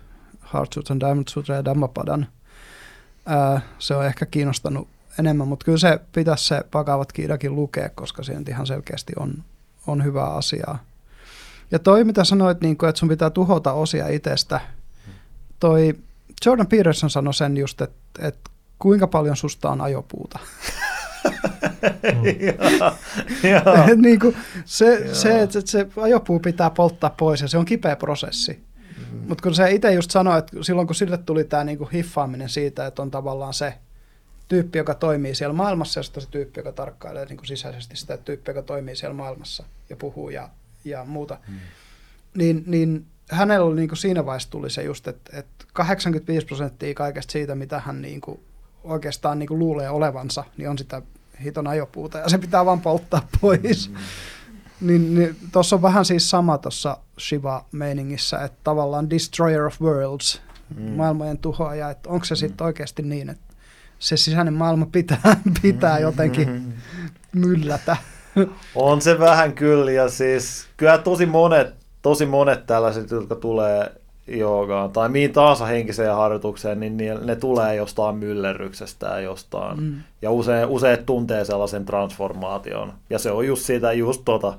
Heart 0.53 0.73
Sutra, 0.73 0.99
Diamond 0.99 1.27
Sutra 1.29 1.55
ja 1.55 1.65
Dhammapadan. 1.65 2.27
Ää, 3.25 3.61
se 3.79 3.95
on 3.95 4.05
ehkä 4.05 4.25
kiinnostanut 4.25 4.87
enemmän, 5.19 5.47
mutta 5.47 5.65
kyllä 5.65 5.77
se 5.77 5.99
pitäisi 6.11 6.45
se 6.45 6.61
Bhagavad 6.71 7.05
Gitakin 7.13 7.55
lukea, 7.55 7.89
koska 7.89 8.23
se 8.23 8.33
nyt 8.33 8.49
ihan 8.49 8.67
selkeästi 8.67 9.13
on, 9.19 9.43
on 9.87 10.03
hyvä 10.03 10.23
asiaa. 10.23 10.79
Ja 11.71 11.79
toi, 11.79 12.03
mitä 12.03 12.23
sanoit, 12.23 12.61
niin 12.61 12.77
kuin, 12.77 12.89
että 12.89 12.99
sun 12.99 13.09
pitää 13.09 13.29
tuhota 13.29 13.73
osia 13.73 14.07
itsestä, 14.07 14.59
toi 15.59 15.93
Jordan 16.45 16.67
Peterson 16.67 17.09
sanoi 17.09 17.33
sen 17.33 17.57
just, 17.57 17.81
että, 17.81 18.27
että 18.27 18.49
kuinka 18.79 19.07
paljon 19.07 19.35
susta 19.35 19.69
on 19.71 19.81
ajopuuta. 19.81 20.39
Et 23.91 23.99
niin 23.99 24.19
kuin 24.19 24.37
se, 24.65 24.95
Joo. 24.95 25.15
se, 25.15 25.41
että 25.41 25.61
se 25.65 25.87
ajopuu 25.97 26.39
pitää 26.39 26.69
polttaa 26.69 27.09
pois 27.09 27.41
ja 27.41 27.47
se 27.47 27.57
on 27.57 27.65
kipeä 27.65 27.95
prosessi. 27.95 28.63
Mm. 28.97 29.27
Mutta 29.27 29.41
kun 29.41 29.55
se 29.55 29.71
itse 29.71 29.93
just 29.93 30.11
sanoi, 30.11 30.39
että 30.39 30.57
silloin 30.61 30.87
kun 30.87 30.95
sille 30.95 31.17
tuli 31.17 31.43
tämä 31.43 31.63
niinku 31.63 31.89
hiffaaminen 31.93 32.49
siitä, 32.49 32.85
että 32.85 33.01
on 33.01 33.11
tavallaan 33.11 33.53
se 33.53 33.73
tyyppi, 34.47 34.77
joka 34.77 34.93
toimii 34.93 35.35
siellä 35.35 35.53
maailmassa 35.53 35.99
ja 35.99 36.03
sitten 36.03 36.23
se 36.23 36.29
tyyppi, 36.29 36.59
joka 36.59 36.71
tarkkailee 36.71 37.25
niinku 37.25 37.45
sisäisesti 37.45 37.97
sitä 37.97 38.17
tyyppiä, 38.17 38.51
joka 38.51 38.61
toimii 38.61 38.95
siellä 38.95 39.13
maailmassa 39.13 39.63
ja 39.89 39.95
puhuu 39.95 40.29
ja, 40.29 40.49
ja 40.85 41.05
muuta, 41.05 41.37
mm. 41.47 41.55
niin, 42.37 42.63
niin 42.67 43.05
hänellä 43.29 43.65
oli 43.65 43.75
niinku 43.75 43.95
siinä 43.95 44.25
vaiheessa 44.25 44.49
tuli 44.49 44.69
se 44.69 44.83
just, 44.83 45.07
että, 45.07 45.39
että 45.39 45.65
85 45.73 46.45
prosenttia 46.45 46.93
kaikesta 46.93 47.31
siitä, 47.31 47.55
mitä 47.55 47.79
hän 47.79 48.01
niinku 48.01 48.43
oikeastaan 48.83 49.39
niinku 49.39 49.59
luulee 49.59 49.89
olevansa, 49.89 50.43
niin 50.57 50.69
on 50.69 50.77
sitä 50.77 51.01
hiton 51.43 51.67
ajopuuta 51.67 52.17
ja 52.17 52.29
se 52.29 52.37
pitää 52.37 52.65
vaan 52.65 52.81
polttaa 52.81 53.27
pois. 53.41 53.89
Mm. 53.89 53.95
Niin, 54.81 55.15
niin 55.15 55.35
tuossa 55.51 55.75
on 55.75 55.81
vähän 55.81 56.05
siis 56.05 56.29
sama 56.29 56.57
tuossa 56.57 56.97
Shiva-meiningissä, 57.19 58.43
että 58.43 58.57
tavallaan 58.63 59.09
Destroyer 59.09 59.65
of 59.65 59.81
Worlds, 59.81 60.41
mm. 60.75 60.91
maailmojen 60.91 61.37
tuhoaja, 61.37 61.89
että 61.89 62.09
onko 62.09 62.25
se 62.25 62.35
sitten 62.35 62.65
oikeasti 62.65 63.01
niin, 63.03 63.29
että 63.29 63.53
se 63.99 64.17
sisäinen 64.17 64.53
maailma 64.53 64.85
pitää, 64.91 65.41
pitää 65.61 65.99
jotenkin 65.99 66.73
myllätä. 67.33 67.97
On 68.75 69.01
se 69.01 69.19
vähän 69.19 69.53
kyllä, 69.53 69.91
ja 69.91 70.09
siis 70.09 70.67
kyllä 70.77 70.97
tosi 70.97 71.25
monet, 71.25 71.75
tosi 72.01 72.25
monet 72.25 72.65
tällaiset, 72.65 73.11
jotka 73.11 73.35
tulee 73.35 73.91
joogaan 74.27 74.91
tai 74.91 75.09
mihin 75.09 75.33
tahansa 75.33 75.65
henkiseen 75.65 76.15
harjoitukseen, 76.15 76.79
niin 76.79 76.97
ne, 76.97 77.35
tulee 77.35 77.75
jostain 77.75 78.15
myllerryksestä 78.15 79.07
ja 79.07 79.19
jostain. 79.19 79.83
Mm. 79.83 79.95
Ja 80.21 80.31
usein, 80.31 80.67
usein 80.67 81.05
tuntee 81.05 81.45
sellaisen 81.45 81.85
transformaation. 81.85 82.93
Ja 83.09 83.19
se 83.19 83.31
on 83.31 83.47
just 83.47 83.63
siitä, 83.63 83.93
just 83.93 84.21
tota, 84.25 84.53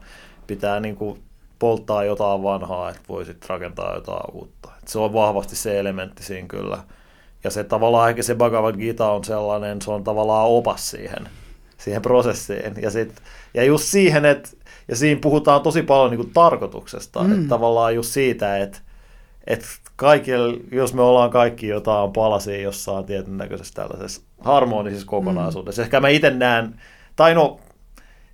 pitää 0.47 0.81
niinku 0.81 1.19
polttaa 1.59 2.05
jotain 2.05 2.43
vanhaa, 2.43 2.91
että 2.91 3.03
voisit 3.09 3.49
rakentaa 3.49 3.95
jotain 3.95 4.35
uutta. 4.35 4.69
Et 4.83 4.89
se 4.89 4.99
on 4.99 5.13
vahvasti 5.13 5.57
se 5.57 5.79
elementti 5.79 6.23
siinä 6.23 6.49
kyllä. 6.49 6.79
Ja 7.45 7.51
se 7.51 7.65
tavallaan 7.65 8.11
ehkä 8.11 8.23
se 8.23 8.35
Bhagavad 8.35 8.77
Gita 8.77 9.13
on 9.13 9.25
sellainen, 9.25 9.83
se 9.83 9.91
on 9.91 10.05
tavallaan 10.05 10.47
opas 10.47 10.91
siihen, 10.91 11.29
siihen 11.79 12.03
prosessiin. 12.03 12.75
Ja, 12.83 12.91
sit, 12.91 13.23
ja 13.55 13.65
just 13.65 13.85
siihen, 13.85 14.25
että 14.25 14.49
ja 14.89 14.97
siinä 14.97 15.21
puhutaan 15.21 15.63
tosi 15.63 15.83
paljon 15.83 16.11
niin 16.11 16.21
kuin 16.21 16.33
tarkoituksesta, 16.35 17.23
mm. 17.23 17.33
että 17.33 17.49
tavallaan 17.49 17.95
just 17.95 18.13
siitä, 18.13 18.59
että, 18.59 18.79
että 19.47 19.67
kaikille, 19.97 20.59
jos 20.73 20.95
me 20.95 21.03
ollaan 21.03 21.31
kaikki 21.31 21.69
jotain 21.69 22.13
palasia 22.13 22.61
jossain 22.61 23.05
tietyn 23.05 23.37
näköisessä 23.37 23.75
tällaisessa 23.75 24.23
harmonisessa 24.41 25.07
kokonaisuudessa, 25.07 25.83
mm. 25.83 25.85
ehkä 25.85 26.01
mä 26.01 26.09
itse 26.09 26.31
näen, 26.31 26.81
tai 27.17 27.35
no, 27.35 27.61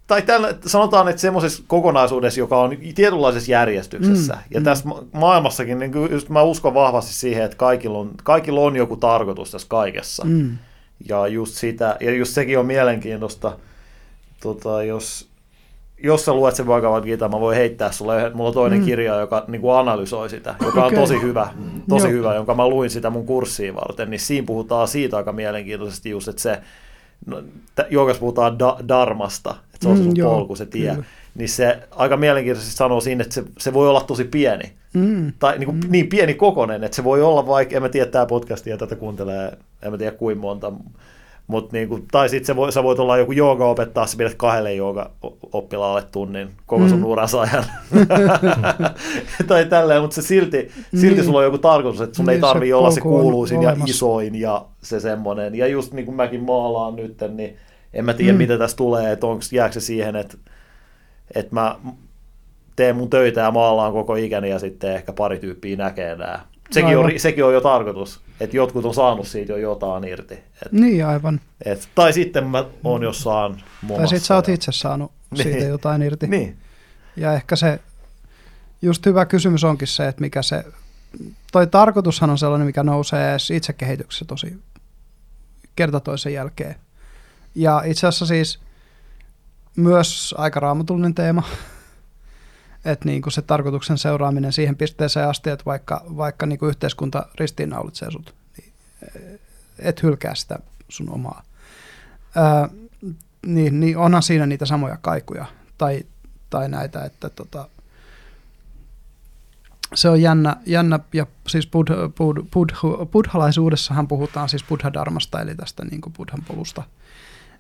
tai 0.06 0.22
tällä, 0.22 0.54
sanotaan, 0.66 1.08
että 1.08 1.20
semmoisessa 1.20 1.62
kokonaisuudessa, 1.66 2.40
joka 2.40 2.60
on 2.60 2.76
tietynlaisessa 2.94 3.52
järjestyksessä. 3.52 4.32
Mm, 4.32 4.40
ja 4.50 4.60
mm. 4.60 4.64
tässä 4.64 4.88
maailmassakin, 5.12 5.78
niin 5.78 5.92
just 6.10 6.28
mä 6.28 6.42
uskon 6.42 6.74
vahvasti 6.74 7.12
siihen, 7.12 7.44
että 7.44 7.56
kaikilla 7.56 7.98
on, 7.98 8.10
kaikilla 8.22 8.60
on 8.60 8.76
joku 8.76 8.96
tarkoitus 8.96 9.50
tässä 9.50 9.68
kaikessa. 9.68 10.24
Mm. 10.24 10.58
Ja 11.08 11.26
just 11.26 11.54
sitä, 11.54 11.96
ja 12.00 12.14
just 12.14 12.34
sekin 12.34 12.58
on 12.58 12.66
mielenkiintoista, 12.66 13.56
tota, 14.40 14.82
jos, 14.82 15.28
jos 16.02 16.24
sä 16.24 16.32
luet 16.34 16.56
sen 16.56 16.66
Bhagavad 16.66 17.04
Gita, 17.04 17.28
mä 17.28 17.40
voin 17.40 17.56
heittää 17.56 17.92
sulle, 17.92 18.30
mulla 18.34 18.48
on 18.48 18.54
toinen 18.54 18.78
mm. 18.78 18.84
kirja, 18.84 19.20
joka 19.20 19.44
niin 19.48 19.60
kuin 19.60 19.74
analysoi 19.74 20.30
sitä, 20.30 20.54
joka 20.64 20.86
okay. 20.86 20.98
on 20.98 21.02
tosi 21.02 21.22
hyvä, 21.22 21.48
tosi 21.88 22.06
Joo. 22.06 22.12
hyvä, 22.12 22.34
jonka 22.34 22.54
mä 22.54 22.68
luin 22.68 22.90
sitä 22.90 23.10
mun 23.10 23.26
kurssiin 23.26 23.74
varten, 23.74 24.10
niin 24.10 24.20
siinä 24.20 24.46
puhutaan 24.46 24.88
siitä 24.88 25.16
aika 25.16 25.32
mielenkiintoisesti 25.32 26.10
just, 26.10 26.28
että 26.28 26.42
se, 26.42 26.60
no, 27.26 27.42
joogas 27.90 28.18
puhutaan 28.18 28.58
da, 28.58 28.76
darmasta, 28.88 29.50
että 29.50 29.78
se 29.80 29.88
on 29.88 29.96
se 29.96 30.02
sun 30.02 30.14
mm, 30.16 30.24
polku, 30.24 30.56
se 30.56 30.66
tie, 30.66 30.92
mm. 30.92 31.04
niin 31.34 31.48
se 31.48 31.78
aika 31.90 32.16
mielenkiintoisesti 32.16 32.76
sanoo 32.76 33.00
siinä, 33.00 33.22
että 33.22 33.34
se, 33.34 33.44
se 33.58 33.72
voi 33.72 33.88
olla 33.88 34.00
tosi 34.00 34.24
pieni, 34.24 34.72
mm. 34.94 35.32
tai 35.38 35.58
niin, 35.58 35.66
kuin, 35.66 35.76
mm. 35.76 35.90
niin 35.90 36.08
pieni 36.08 36.34
kokonen, 36.34 36.84
että 36.84 36.96
se 36.96 37.04
voi 37.04 37.22
olla 37.22 37.46
vaikka, 37.46 37.76
en 37.76 37.82
mä 37.82 37.88
tiedä, 37.88 38.10
tämä 38.10 38.26
podcast 38.26 38.66
ja 38.66 38.76
tätä 38.76 38.96
kuuntelee, 38.96 39.58
en 39.82 39.90
mä 39.90 39.98
tiedä 39.98 40.16
kuinka 40.16 40.40
monta, 40.40 40.72
Mut 41.52 41.72
niinku, 41.72 42.00
tai 42.12 42.28
sitten 42.28 42.56
voi, 42.56 42.72
sä 42.72 42.82
voit 42.82 42.98
olla 42.98 43.18
joku 43.18 43.32
jooga 43.32 43.66
opettaa, 43.66 44.06
sä 44.06 44.16
pidät 44.16 44.34
kahdelle 44.34 44.74
jooga 44.74 45.10
oppilaalle 45.52 46.02
tunnin 46.12 46.48
koko 46.66 46.88
sun 46.88 46.98
mm. 46.98 47.04
uransa 47.04 47.40
ajan. 47.40 47.64
tai 49.48 49.64
tälleen, 49.64 50.02
mutta 50.02 50.14
se 50.14 50.22
silti, 50.22 50.70
silti 50.94 51.14
niin. 51.14 51.24
sulla 51.24 51.38
on 51.38 51.44
joku 51.44 51.58
tarkoitus, 51.58 52.00
että 52.00 52.16
sun 52.16 52.26
niin, 52.26 52.34
ei 52.34 52.40
tarvi 52.40 52.72
olla 52.72 52.90
se 52.90 53.00
kuuluisin 53.00 53.62
ja 53.62 53.76
isoin 53.86 54.34
ja 54.34 54.64
se 54.82 55.00
semmoinen. 55.00 55.54
Ja 55.54 55.66
just 55.66 55.92
niin 55.92 56.04
kuin 56.04 56.14
mäkin 56.14 56.42
maalaan 56.42 56.96
nyt, 56.96 57.16
niin 57.34 57.56
en 57.94 58.04
mä 58.04 58.14
tiedä, 58.14 58.32
mm. 58.32 58.38
mitä 58.38 58.58
tässä 58.58 58.76
tulee, 58.76 59.12
että 59.12 59.26
onko 59.26 59.44
jääkö 59.52 59.72
se 59.72 59.80
siihen, 59.80 60.16
että, 60.16 60.36
että 61.34 61.54
mä 61.54 61.78
teen 62.76 62.96
mun 62.96 63.10
töitä 63.10 63.40
ja 63.40 63.50
maalaan 63.50 63.92
koko 63.92 64.14
ikäni 64.16 64.50
ja 64.50 64.58
sitten 64.58 64.94
ehkä 64.94 65.12
pari 65.12 65.38
tyyppiä 65.38 65.76
näkee 65.76 66.16
nämä 66.16 66.40
Sekin 66.72 66.98
on, 66.98 67.10
sekin 67.16 67.44
on 67.44 67.54
jo 67.54 67.60
tarkoitus, 67.60 68.20
että 68.40 68.56
jotkut 68.56 68.84
on 68.84 68.94
saanut 68.94 69.28
siitä 69.28 69.52
jo 69.52 69.58
jotain 69.58 70.04
irti. 70.04 70.34
Et, 70.34 70.72
niin, 70.72 71.06
aivan. 71.06 71.40
Et, 71.64 71.88
tai 71.94 72.12
sitten 72.12 72.46
mä 72.46 72.64
oon 72.84 73.02
jossain 73.02 73.52
muassa. 73.82 73.98
Tai 73.98 74.08
sitten 74.08 74.26
sä 74.26 74.34
oot 74.34 74.48
itse 74.48 74.72
saanut 74.72 75.12
niin. 75.30 75.42
siitä 75.42 75.64
jotain 75.64 76.02
irti. 76.02 76.26
Niin. 76.26 76.56
Ja 77.16 77.32
ehkä 77.32 77.56
se, 77.56 77.80
just 78.82 79.06
hyvä 79.06 79.26
kysymys 79.26 79.64
onkin 79.64 79.88
se, 79.88 80.08
että 80.08 80.20
mikä 80.20 80.42
se, 80.42 80.64
toi 81.52 81.66
tarkoitushan 81.66 82.30
on 82.30 82.38
sellainen, 82.38 82.66
mikä 82.66 82.82
nousee 82.82 83.36
itsekehityksessä 83.52 84.24
tosi 84.24 84.56
kerta 85.76 86.00
toisen 86.00 86.32
jälkeen. 86.32 86.74
Ja 87.54 87.82
itse 87.86 88.06
asiassa 88.06 88.26
siis 88.26 88.58
myös 89.76 90.34
aika 90.38 90.60
raamatullinen 90.60 91.14
teema, 91.14 91.42
että 92.84 93.08
niin 93.08 93.22
kuin 93.22 93.32
se 93.32 93.42
tarkoituksen 93.42 93.98
seuraaminen 93.98 94.52
siihen 94.52 94.76
pisteeseen 94.76 95.28
asti, 95.28 95.50
että 95.50 95.64
vaikka, 95.64 96.04
vaikka 96.16 96.46
niin 96.46 96.58
kuin 96.58 96.68
yhteiskunta 96.68 97.26
ristiinnaulitsee 97.34 98.10
sut, 98.10 98.34
niin 98.58 98.72
eh, 99.16 99.40
et 99.78 100.02
hylkää 100.02 100.34
sitä 100.34 100.58
sun 100.88 101.10
omaa. 101.10 101.42
Ää, 102.36 102.68
niin, 103.46 103.80
niin 103.80 103.98
onhan 103.98 104.22
siinä 104.22 104.46
niitä 104.46 104.66
samoja 104.66 104.98
kaikuja 105.00 105.46
tai, 105.78 106.02
tai 106.50 106.68
näitä, 106.68 107.04
että 107.04 107.30
tota, 107.30 107.68
se 109.94 110.08
on 110.08 110.22
jännä, 110.22 110.56
jännä 110.66 111.00
ja 111.12 111.26
siis 111.48 111.66
buddha, 111.66 112.08
buddha, 112.08 112.46
buddha, 112.52 113.06
buddhalaisuudessahan 113.06 114.08
puhutaan 114.08 114.48
siis 114.48 114.64
buddha-darmasta, 114.64 115.40
eli 115.40 115.54
tästä 115.54 115.84
niin 115.84 116.00
kuin 116.00 116.12
buddhan 116.12 116.42
polusta, 116.48 116.82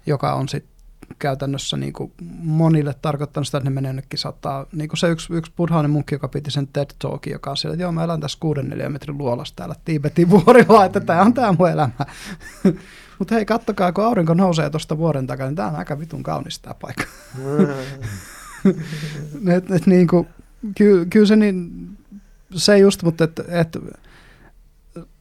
joka 0.06 0.34
on 0.34 0.48
sitten 0.48 0.71
käytännössä 1.18 1.76
niin 1.76 1.92
kuin 1.92 2.12
monille 2.42 2.94
tarkoittanut 3.02 3.46
sitä, 3.46 3.58
että 3.58 3.70
ne 3.70 3.74
menee 3.74 3.88
jonnekin 3.88 4.18
saattaa, 4.18 4.66
niin 4.72 4.88
kuin 4.88 4.98
se 4.98 5.08
yksi, 5.08 5.32
yksi 5.32 5.52
buddhainen 5.56 5.90
munkki, 5.90 6.14
joka 6.14 6.28
piti 6.28 6.50
sen 6.50 6.68
TED 6.72 6.90
Talkin, 6.98 7.32
joka 7.32 7.50
on 7.50 7.56
siellä, 7.56 7.74
että 7.74 7.82
joo, 7.82 7.92
mä 7.92 8.04
elän 8.04 8.20
tässä 8.20 8.38
kuuden 8.40 8.74
metrin 8.88 9.18
luolassa 9.18 9.56
täällä 9.56 9.74
Tiibetin 9.84 10.30
vuorilla, 10.30 10.84
että 10.84 11.00
tämä 11.00 11.22
on 11.22 11.34
tämä 11.34 11.54
mun 11.58 11.70
elämä. 11.70 12.06
Mutta 13.18 13.34
hei, 13.34 13.44
kattokaa, 13.44 13.92
kun 13.92 14.04
aurinko 14.04 14.34
nousee 14.34 14.70
tuosta 14.70 14.98
vuoren 14.98 15.26
takaa, 15.26 15.46
niin 15.46 15.56
tämä 15.56 15.68
on 15.68 15.76
aika 15.76 15.98
vitun 15.98 16.22
kaunis 16.22 16.58
tämä 16.58 16.74
paikka. 16.74 17.04
et, 19.56 19.70
et, 19.70 19.86
niin 19.86 20.06
kuin, 20.06 20.28
ky, 20.76 21.06
kyllä 21.10 21.26
se, 21.26 21.36
niin, 21.36 21.88
se 22.54 22.78
just, 22.78 23.02
mutta 23.02 23.24
et, 23.24 23.40
et, 23.48 23.78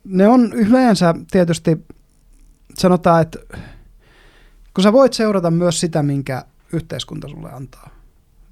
ne 0.04 0.28
on 0.28 0.54
yleensä 0.54 1.14
tietysti, 1.32 1.86
sanotaan, 2.78 3.22
että 3.22 3.40
kun 4.74 4.84
sä 4.84 4.94
voit 4.94 5.14
seurata 5.14 5.52
myös 5.52 5.80
sitä, 5.80 6.04
minkä 6.04 6.46
yhteiskunta 6.74 7.28
sulle 7.28 7.52
antaa. 7.52 7.90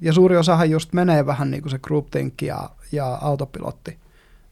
Ja 0.01 0.13
suuri 0.13 0.37
osahan 0.37 0.69
just 0.69 0.93
menee 0.93 1.25
vähän 1.25 1.51
niin 1.51 1.61
kuin 1.61 1.71
se 1.71 1.79
groupthink 1.79 2.41
ja, 2.41 2.69
ja 2.91 3.17
autopilotti. 3.21 3.97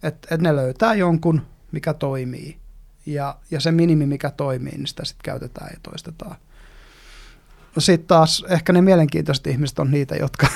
Että 0.04 0.36
et 0.36 0.42
ne 0.42 0.56
löytää 0.56 0.94
jonkun, 0.94 1.42
mikä 1.72 1.94
toimii. 1.94 2.58
Ja, 3.06 3.38
ja 3.52 3.60
se 3.60 3.72
minimi, 3.72 4.06
mikä 4.06 4.32
toimii, 4.32 4.72
niin 4.72 4.88
sitä 4.88 5.06
sitten 5.06 5.24
käytetään 5.24 5.70
ja 5.74 5.80
toistetaan. 5.84 6.36
Sitten 7.78 8.08
taas 8.08 8.46
ehkä 8.50 8.74
ne 8.74 8.82
mielenkiintoiset 8.82 9.48
ihmiset 9.48 9.80
on 9.80 9.92
niitä, 9.92 10.16
jotka, 10.16 10.48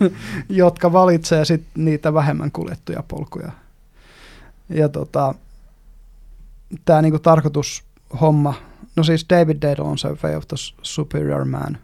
jotka 0.48 0.92
valitsee 0.92 1.44
sit 1.44 1.64
niitä 1.74 2.14
vähemmän 2.14 2.52
kuljettuja 2.52 3.02
polkuja. 3.02 3.52
Ja 4.68 4.88
tota, 4.88 5.34
tämä 6.84 7.02
niinku 7.02 7.18
tarkoitushomma 7.18 8.54
No 8.98 9.04
siis 9.04 9.26
David 9.30 9.56
Dale 9.62 9.88
on 9.88 9.98
se 9.98 10.08
Way 10.08 10.36
of 10.36 10.48
the 10.48 10.56
Superior 10.82 11.44
Man 11.44 11.78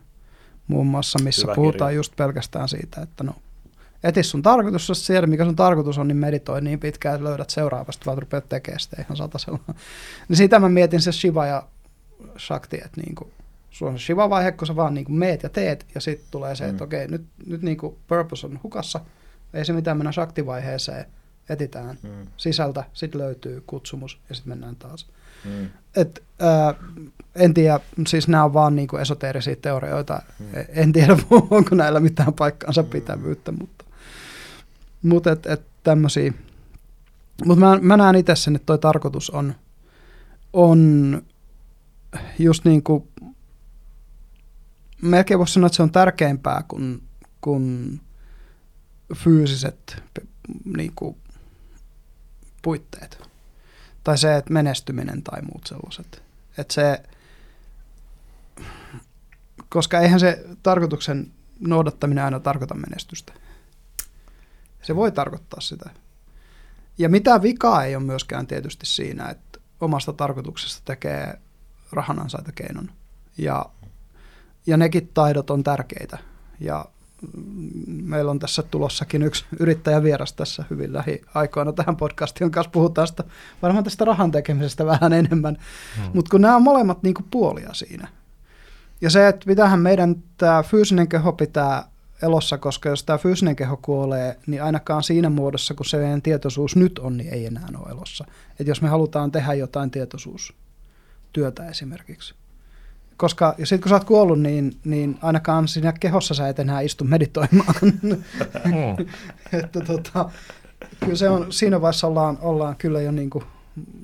muun 0.69 0.87
muassa, 0.87 1.19
missä 1.19 1.43
Hyvä 1.43 1.55
puhutaan 1.55 1.91
kirja. 1.91 1.99
just 1.99 2.17
pelkästään 2.17 2.69
siitä, 2.69 3.03
että 3.03 3.25
no 3.25 3.35
etis 4.05 4.31
sun 4.31 4.43
tarkoitus, 4.43 4.89
jos 4.89 5.07
siellä 5.07 5.27
mikä 5.27 5.45
sun 5.45 5.57
tarkoitus 5.57 5.99
on, 5.99 6.09
niin 6.09 6.17
meditoi 6.17 6.61
niin 6.61 6.81
pitkään, 6.81 7.15
että 7.15 7.25
löydät 7.25 7.51
seuraavasta, 7.51 8.07
vaan 8.07 8.19
rupeat 8.19 8.49
tekemään 8.49 8.81
sitä 8.81 8.97
ihan 9.03 9.17
satasella. 9.17 9.59
niin 10.29 10.37
sitä 10.37 10.59
mä 10.59 10.69
mietin 10.69 11.01
se 11.01 11.13
Shiva 11.13 11.47
ja 11.47 11.67
Shakti, 12.39 12.77
että 12.77 13.01
niin 13.01 13.15
kuin, 13.15 13.31
sulla 13.71 13.93
on 13.93 13.99
se 13.99 14.05
Shiva-vaihe, 14.05 14.53
kun 14.53 14.67
sä 14.67 14.77
vaan 14.77 14.95
niin 14.95 15.05
kuin 15.05 15.17
meet 15.17 15.43
ja 15.43 15.49
teet, 15.49 15.87
ja 15.95 16.01
sitten 16.01 16.29
tulee 16.31 16.57
se, 16.57 16.65
että 16.65 16.85
mm. 16.85 16.87
okei, 16.87 17.09
nyt, 17.09 17.27
nyt 17.47 17.63
niin 17.63 17.77
kuin 17.77 17.97
purpose 18.09 18.47
on 18.47 18.61
hukassa, 18.63 19.01
ei 19.55 19.65
se 19.65 19.73
mitään 19.73 19.97
mennä 19.97 20.13
Shakti-vaiheeseen, 20.13 21.05
etitään 21.49 21.99
mm. 22.03 22.27
sisältä, 22.37 22.85
sitten 22.93 23.21
löytyy 23.21 23.63
kutsumus, 23.67 24.21
ja 24.29 24.35
sitten 24.35 24.51
mennään 24.51 24.77
taas. 24.77 25.07
Mm. 25.07 25.24
Et, 25.97 26.23
äh, 26.43 26.75
en 27.35 27.55
tiedä, 27.55 27.81
siis 28.07 28.29
nämä 28.29 28.45
on 28.45 28.55
vaan 28.55 28.77
niinku 28.77 28.97
esoteerisia 28.97 29.57
teorioita. 29.57 30.23
Mm. 30.39 30.47
En 30.69 30.93
tiedä, 30.93 31.17
onko 31.51 31.75
näillä 31.75 32.01
mitään 32.01 32.33
paikkaansa 32.33 32.83
mm. 32.83 32.89
pitävyyttä, 32.89 33.53
mutta, 33.53 33.85
mutta 35.03 35.33
et, 35.33 35.47
et 35.47 35.63
tämmöisiä. 35.83 36.33
Mutta 37.45 37.61
mä, 37.61 37.79
mä 37.83 37.97
näen 37.97 38.17
itse 38.17 38.37
sen, 38.37 38.57
että 38.57 38.67
toi 38.67 38.79
tarkoitus 38.79 39.31
on, 39.31 39.55
on 40.53 41.23
just 42.39 42.65
niin 42.65 42.83
kuin, 42.83 43.09
melkein 45.03 45.39
voisi 45.39 45.53
sanoa, 45.53 45.67
että 45.67 45.77
se 45.77 45.83
on 45.83 45.93
tärkeämpää 45.93 46.65
kuin, 46.69 47.03
kuin 47.41 48.01
fyysiset 49.15 50.03
niin 50.77 50.93
kuin, 50.95 51.17
puitteet 52.63 53.24
tai 54.05 54.19
se, 54.19 54.37
että 54.37 54.53
menestyminen 54.53 55.23
tai 55.23 55.43
muut 55.43 55.67
sellaiset. 55.67 56.23
Että 56.59 56.75
se, 56.75 57.03
koska 59.69 60.01
eihän 60.01 60.21
se 60.21 60.45
tarkoituksen 60.63 61.31
noudattaminen 61.61 62.25
aina 62.25 62.41
tarkoita 62.41 62.75
menestystä. 62.75 63.33
Se 64.83 64.97
voi 64.97 65.13
tarkoittaa 65.13 65.61
sitä. 65.61 65.91
Ja 66.99 67.09
mitä 67.09 67.43
vikaa 67.43 67.85
ei 67.85 67.97
ole 67.97 68.05
myöskään 68.05 68.47
tietysti 68.47 68.87
siinä, 68.87 69.29
että 69.29 69.61
omasta 69.81 70.13
tarkoituksesta 70.13 70.83
tekee 70.85 71.39
rahan 71.93 72.21
keinon. 72.55 72.91
Ja, 73.39 73.67
ja 74.67 74.77
nekin 74.77 75.11
taidot 75.15 75.51
on 75.51 75.65
tärkeitä. 75.65 76.19
Ja 76.61 76.85
meillä 77.87 78.31
on 78.31 78.39
tässä 78.39 78.63
tulossakin 78.63 79.23
yksi 79.23 79.45
yrittäjävieras 79.61 80.33
tässä 80.33 80.65
hyvin 80.71 80.93
lähiaikoina 80.93 81.73
tähän 81.73 81.97
podcastiin, 81.97 82.51
kanssa 82.51 82.71
puhutaan 82.71 83.09
sitä, 83.09 83.25
varmaan 83.63 83.85
tästä 83.85 84.05
rahan 84.05 84.31
tekemisestä 84.31 84.87
vähän 84.87 85.13
enemmän, 85.13 85.59
hmm. 85.97 86.11
mutta 86.15 86.31
kun 86.31 86.41
nämä 86.41 86.57
on 86.57 86.63
molemmat 86.63 87.03
niin 87.03 87.15
kuin 87.15 87.27
puolia 87.31 87.75
siinä. 87.75 88.09
Ja 89.01 89.11
se, 89.11 89.29
että 89.29 89.47
mitähän 89.47 89.81
meidän 89.81 90.23
tämä 90.37 90.63
fyysinen 90.63 91.09
keho 91.09 91.33
pitää 91.33 91.89
elossa, 92.23 92.59
koska 92.59 92.89
jos 92.89 93.05
tämä 93.05 93.19
fyysinen 93.19 93.57
keho 93.57 93.77
kuolee, 93.77 94.39
niin 94.47 94.63
ainakaan 94.63 95.03
siinä 95.03 95.31
muodossa, 95.31 95.75
kun 95.75 95.87
se 95.87 95.97
meidän 95.97 96.23
tietoisuus 96.23 96.77
nyt 96.77 96.99
on, 96.99 97.17
niin 97.17 97.35
ei 97.35 97.47
enää 97.47 97.69
ole 97.79 97.91
elossa. 97.91 98.25
Et 98.61 98.67
jos 98.67 98.83
me 98.83 98.89
halutaan 98.89 99.33
tehdä 99.33 99.55
jotain 99.55 99.91
tietoisuustyötä 99.91 101.69
esimerkiksi. 101.69 102.35
Koska 103.17 103.55
sitten 103.59 103.81
kun 103.81 103.89
sä 103.89 103.95
oot 103.95 104.05
kuollut, 104.05 104.41
niin, 104.41 104.77
niin 104.85 105.19
ainakaan 105.23 105.69
siinä 105.69 105.93
kehossa 105.93 106.35
sä 106.35 106.49
et 106.49 106.59
enää 106.59 106.81
istu 106.81 107.05
meditoimaan. 107.05 107.75
Mm. 107.83 109.07
että 109.61 109.81
tota, 109.81 110.31
kyllä 111.01 111.17
se 111.17 111.29
on, 111.29 111.53
siinä 111.53 111.81
vaiheessa 111.81 112.07
ollaan, 112.07 112.39
ollaan 112.41 112.77
kyllä 112.77 113.01
jo 113.01 113.11
niin 113.11 113.31
kuin 113.31 113.45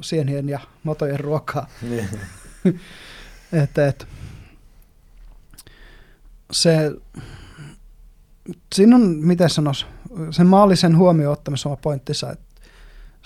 sienien 0.03 0.49
ja 0.49 0.61
matojen 0.83 1.21
ruokaa. 1.21 1.67
Niin. 1.83 2.09
että, 3.63 3.89
et, 3.89 4.07
se, 6.53 6.93
siinä 8.75 8.97
on, 8.97 9.03
miten 9.03 9.51
sanois, 9.51 9.87
sen 10.31 10.47
maallisen 10.47 10.97
huomioon 10.97 11.33
ottamisen 11.33 11.69
oma 11.69 11.77
pointtinsa, 11.77 12.31
että 12.31 12.50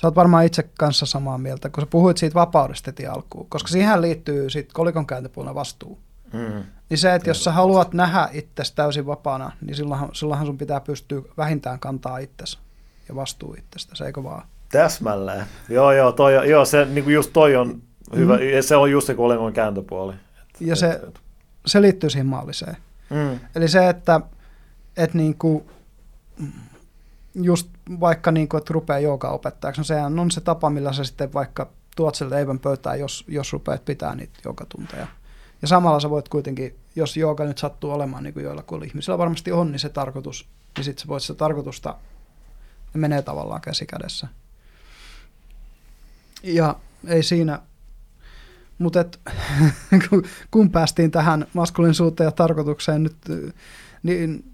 sä 0.00 0.06
oot 0.06 0.14
varmaan 0.16 0.44
itse 0.44 0.62
kanssa 0.78 1.06
samaa 1.06 1.38
mieltä, 1.38 1.68
kun 1.70 1.82
sä 1.82 1.86
puhuit 1.86 2.16
siitä 2.16 2.34
vapaudesta 2.34 2.88
heti 2.88 3.06
alkuun, 3.06 3.46
koska 3.48 3.68
siihen 3.68 4.02
liittyy 4.02 4.50
sit 4.50 4.72
kolikon 4.72 5.06
kääntöpuolella 5.06 5.54
vastuu. 5.54 5.98
Mm. 6.32 6.64
Niin 6.90 6.98
se, 6.98 7.14
että 7.14 7.30
jos 7.30 7.44
sä 7.44 7.52
haluat 7.52 7.94
nähdä 7.94 8.28
itsesi 8.32 8.74
täysin 8.74 9.06
vapaana, 9.06 9.52
niin 9.60 9.76
silloinhan, 9.76 10.08
silloinhan 10.12 10.46
sun 10.46 10.58
pitää 10.58 10.80
pystyä 10.80 11.22
vähintään 11.36 11.78
kantaa 11.78 12.18
itsesi 12.18 12.58
ja 13.08 13.14
vastuu 13.14 13.54
itsestä, 13.58 14.04
eikö 14.06 14.22
vaan? 14.22 14.46
Täsmälleen. 14.70 15.46
Joo, 15.68 15.92
joo, 15.92 16.12
toi, 16.12 16.50
joo 16.50 16.64
se, 16.64 16.84
niin 16.84 17.04
kuin 17.04 17.14
just 17.14 17.30
toi 17.32 17.56
on 17.56 17.82
hyvä, 18.16 18.34
mm. 18.36 18.40
se 18.60 18.76
on 18.76 18.90
just 18.90 19.06
se 19.06 19.14
kolikon 19.14 19.52
kääntöpuoli. 19.52 20.14
Et, 20.14 20.60
Ja 20.60 20.76
se- 20.76 21.00
et, 21.08 21.20
Se 21.66 21.82
liittyy 21.82 22.10
siihen 22.10 22.26
maalliseen. 22.26 22.76
mm. 23.10 23.38
Eli 23.56 23.68
se, 23.68 23.88
että, 23.88 24.20
että 24.96 25.18
niinku, 25.18 25.70
just 27.34 27.68
vaikka 28.00 28.30
niinku, 28.30 28.56
että 28.56 28.74
rupeaa 28.74 28.98
jooga 28.98 29.30
opettajaksi, 29.30 29.80
no 29.80 29.84
sehän 29.84 30.18
on 30.18 30.30
se 30.30 30.40
tapa, 30.40 30.70
millä 30.70 30.92
sä 30.92 31.04
sitten 31.04 31.32
vaikka 31.32 31.70
tuot 31.96 32.14
sen 32.14 32.30
leivän 32.30 32.58
pöytään, 32.58 33.00
jos, 33.00 33.24
jos 33.28 33.52
rupeat 33.52 33.84
pitää 33.84 34.14
niitä 34.14 34.38
joogatunteja. 34.44 35.06
Ja 35.62 35.68
samalla 35.68 36.00
sä 36.00 36.10
voit 36.10 36.28
kuitenkin, 36.28 36.76
jos 36.96 37.16
jooga 37.16 37.44
nyt 37.44 37.58
sattuu 37.58 37.90
olemaan 37.90 38.22
niin 38.22 38.34
kuin 38.34 38.44
joillakin 38.44 38.84
ihmisillä 38.84 39.18
varmasti 39.18 39.52
on, 39.52 39.72
niin 39.72 39.80
se 39.80 39.88
tarkoitus, 39.88 40.48
niin 40.76 40.84
sitten 40.84 41.02
sä 41.02 41.08
voit 41.08 41.22
sitä 41.22 41.34
tarkoitusta, 41.34 41.96
ne 42.94 43.00
menee 43.00 43.22
tavallaan 43.22 43.60
käsi 43.60 43.86
kädessä. 43.86 44.28
Ja 46.42 46.76
ei 47.06 47.22
siinä, 47.22 47.60
mutta 48.78 49.00
et, 49.00 49.20
kun, 50.10 50.24
kun 50.50 50.70
päästiin 50.70 51.10
tähän 51.10 51.46
maskuliinisuuteen 51.52 52.26
ja 52.26 52.32
tarkoitukseen 52.32 53.02
nyt, 53.02 53.16
niin 54.02 54.53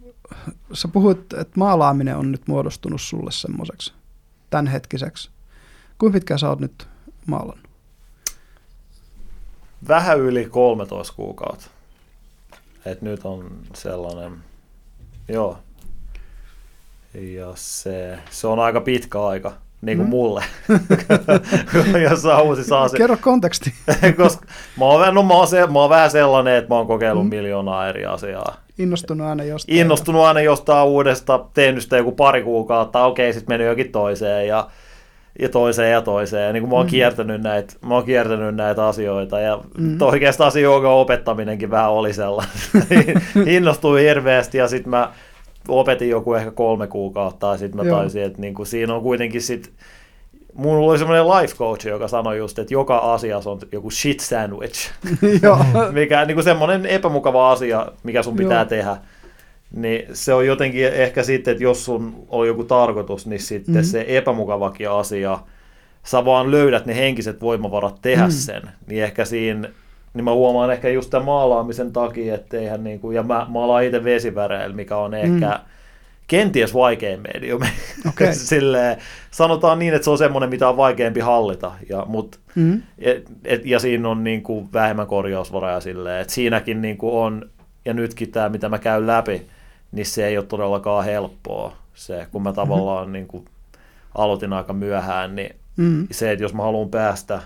sä 0.72 0.88
puhuit, 0.88 1.32
että 1.32 1.58
maalaaminen 1.58 2.16
on 2.16 2.32
nyt 2.32 2.48
muodostunut 2.48 3.00
sulle 3.00 3.32
semmoiseksi 3.32 3.92
tämänhetkiseksi. 4.50 5.30
Kuinka 5.98 6.16
pitkään 6.16 6.38
sä 6.38 6.48
oot 6.48 6.60
nyt 6.60 6.88
maalannut? 7.26 7.70
Vähän 9.88 10.18
yli 10.18 10.44
13 10.44 11.14
kuukautta. 11.16 11.66
Et 12.84 13.02
nyt 13.02 13.24
on 13.24 13.62
sellainen, 13.74 14.44
joo. 15.28 15.58
Ja 17.14 17.52
se, 17.54 18.18
se 18.30 18.46
on 18.46 18.58
aika 18.58 18.80
pitkä 18.80 19.26
aika, 19.26 19.52
niin 19.82 19.98
kuin 19.98 20.06
Mm. 20.06 20.10
mulle. 20.10 20.44
Jos 22.10 22.24
se. 22.90 22.96
Kerro 22.96 23.16
konteksti. 23.20 23.72
Koska 24.16 24.46
mä 24.78 24.84
oon, 24.84 25.00
vähän- 25.00 25.14
no, 25.14 25.22
mä, 25.22 25.34
oon 25.34 25.48
se, 25.48 25.66
mä 25.66 25.78
oon 25.80 25.90
vähän 25.90 26.10
sellainen, 26.10 26.54
että 26.56 26.68
mä 26.70 26.74
oon 26.78 26.86
kokeillut 26.86 27.24
Mm. 27.24 27.30
miljoonaa 27.30 27.88
eri 27.88 28.04
asiaa. 28.06 28.56
Innostunut 28.78 29.26
aina 29.26 29.44
jostain. 29.44 29.78
Innostunut 29.78 30.22
aina 30.24 30.40
jostain 30.40 30.86
uudesta, 30.88 31.44
tehnyt 31.54 31.82
sitä 31.82 31.96
joku 31.96 32.12
pari 32.12 32.42
kuukautta, 32.42 33.04
okei, 33.04 33.32
sitten 33.32 33.52
mennyt 33.52 33.68
jokin 33.68 33.92
toiseen 33.92 34.46
ja, 34.48 34.66
ja 35.40 35.48
toiseen 35.48 35.92
ja 35.92 36.02
toiseen. 36.02 36.46
Ja 36.46 36.52
niin 36.52 36.62
kuin 36.62 36.70
mä 36.70 36.76
oon 36.76 36.86
Mm. 36.86 36.90
kiertänyt 36.90 37.42
näitä, 37.42 37.74
mä 37.86 37.94
oon 37.94 38.04
kiertänyt 38.04 38.54
näitä 38.54 38.86
asioita 38.86 39.40
ja 39.40 39.56
Mm. 39.78 39.84
mm. 39.90 39.96
oikeastaan 40.02 40.52
se 40.52 40.60
joogan 40.60 40.90
opettaminenkin 40.92 41.70
vähän 41.70 41.90
oli 41.90 42.12
sellainen. 42.12 42.54
Innostuin 43.56 44.02
hirveästi 44.04 44.58
ja 44.58 44.68
sitten 44.68 44.90
mä 44.90 45.10
opetin 45.68 46.08
joku 46.08 46.34
ehkä 46.34 46.50
kolme 46.50 46.86
kuukautta 46.86 47.46
ja 47.46 47.56
sitten 47.56 47.80
mä 47.80 47.88
Joo. 47.88 47.98
taisin, 47.98 48.22
että 48.22 48.40
niin 48.40 48.54
kuin 48.54 48.66
siinä 48.66 48.94
on 48.94 49.02
kuitenkin 49.02 49.42
sitten 49.42 49.72
Mulla 50.54 50.90
oli 50.90 50.98
semmoinen 50.98 51.28
life 51.28 51.54
coach, 51.56 51.86
joka 51.86 52.08
sanoi 52.08 52.38
just, 52.38 52.58
että 52.58 52.74
joka 52.74 52.98
asiassa 52.98 53.50
on 53.50 53.58
joku 53.72 53.90
shit 53.90 54.20
sandwich, 54.20 54.90
mikä 55.92 56.24
niin 56.24 56.34
kuin 56.34 56.44
semmoinen 56.44 56.86
epämukava 56.86 57.50
asia, 57.50 57.86
mikä 58.02 58.22
sun 58.22 58.36
pitää 58.36 58.58
Joo. 58.60 58.64
tehdä. 58.68 58.96
Niin 59.76 60.06
se 60.12 60.34
on 60.34 60.46
jotenkin 60.46 60.86
ehkä 60.86 61.22
sitten, 61.22 61.52
että 61.52 61.64
jos 61.64 61.84
sun 61.84 62.14
on 62.28 62.46
joku 62.46 62.64
tarkoitus, 62.64 63.26
niin 63.26 63.40
sitten 63.40 63.74
Mhm. 63.74 63.84
mm. 63.84 63.86
se 63.86 64.04
epämukavakin 64.08 64.90
asia, 64.90 65.38
sä 66.04 66.24
vaan 66.24 66.50
löydät 66.50 66.86
ne 66.86 66.96
henkiset 66.96 67.40
voimavarat 67.40 67.98
tehdä 68.02 68.22
Mm. 68.22 68.28
mm. 68.28 68.36
sen. 68.36 68.62
Niin 68.86 69.04
ehkä 69.04 69.24
siinä, 69.24 69.68
niin 70.14 70.24
mä 70.24 70.32
huomaan 70.32 70.70
ehkä 70.72 70.88
just 70.88 71.10
tämän 71.10 71.26
maalaamisen 71.26 71.92
takia, 71.92 72.34
että 72.34 72.56
eihän 72.56 72.84
niin 72.84 73.00
kuin, 73.00 73.16
ja 73.16 73.22
mä 73.22 73.46
maalaan 73.48 73.84
itse 73.84 74.04
vesiväreillä, 74.04 74.76
mikä 74.76 74.96
on 74.96 75.14
ehkä 75.14 75.28
Mm. 75.30 75.40
mm. 75.40 75.70
kenties 76.26 76.74
vaikein 76.74 77.20
mediumi. 77.34 77.66
Okei. 78.08 78.34
Silleen, 78.54 78.96
sanotaan 79.30 79.78
niin, 79.78 79.94
että 79.94 80.04
se 80.04 80.10
on 80.10 80.18
semmoinen, 80.18 80.50
mitä 80.50 80.68
on 80.68 80.76
vaikeampi 80.76 81.20
hallita, 81.20 81.72
ja, 81.88 82.04
mut, 82.08 82.38
Mm. 82.54 82.82
et, 82.98 83.30
et, 83.44 83.66
ja 83.66 83.78
siinä 83.78 84.08
on 84.08 84.24
niin 84.24 84.42
kuin 84.42 84.68
vähemmän 84.72 85.06
korjausvaraa 85.06 85.80
silleen, 85.80 86.20
että 86.20 86.32
siinäkin 86.32 86.82
niin 86.82 86.96
kuin 86.98 87.14
on, 87.14 87.50
ja 87.84 87.94
nytkin 87.94 88.32
tämä, 88.32 88.48
mitä 88.48 88.68
mä 88.68 88.78
käyn 88.78 89.06
läpi, 89.06 89.46
niin 89.92 90.06
se 90.06 90.26
ei 90.26 90.38
ole 90.38 90.46
todellakaan 90.46 91.04
helppoa. 91.04 91.72
Se, 91.94 92.26
kun 92.32 92.42
mä 92.42 92.52
tavallaan 92.52 93.02
mm-hmm. 93.02 93.12
niin 93.12 93.26
kuin 93.26 93.44
aloitin 94.14 94.52
aika 94.52 94.72
myöhään, 94.72 95.36
niin 95.36 95.56
Mm. 95.76 96.06
se, 96.10 96.32
että 96.32 96.44
jos 96.44 96.54
mä 96.54 96.62
haluan 96.62 96.88
päästä 96.88 97.42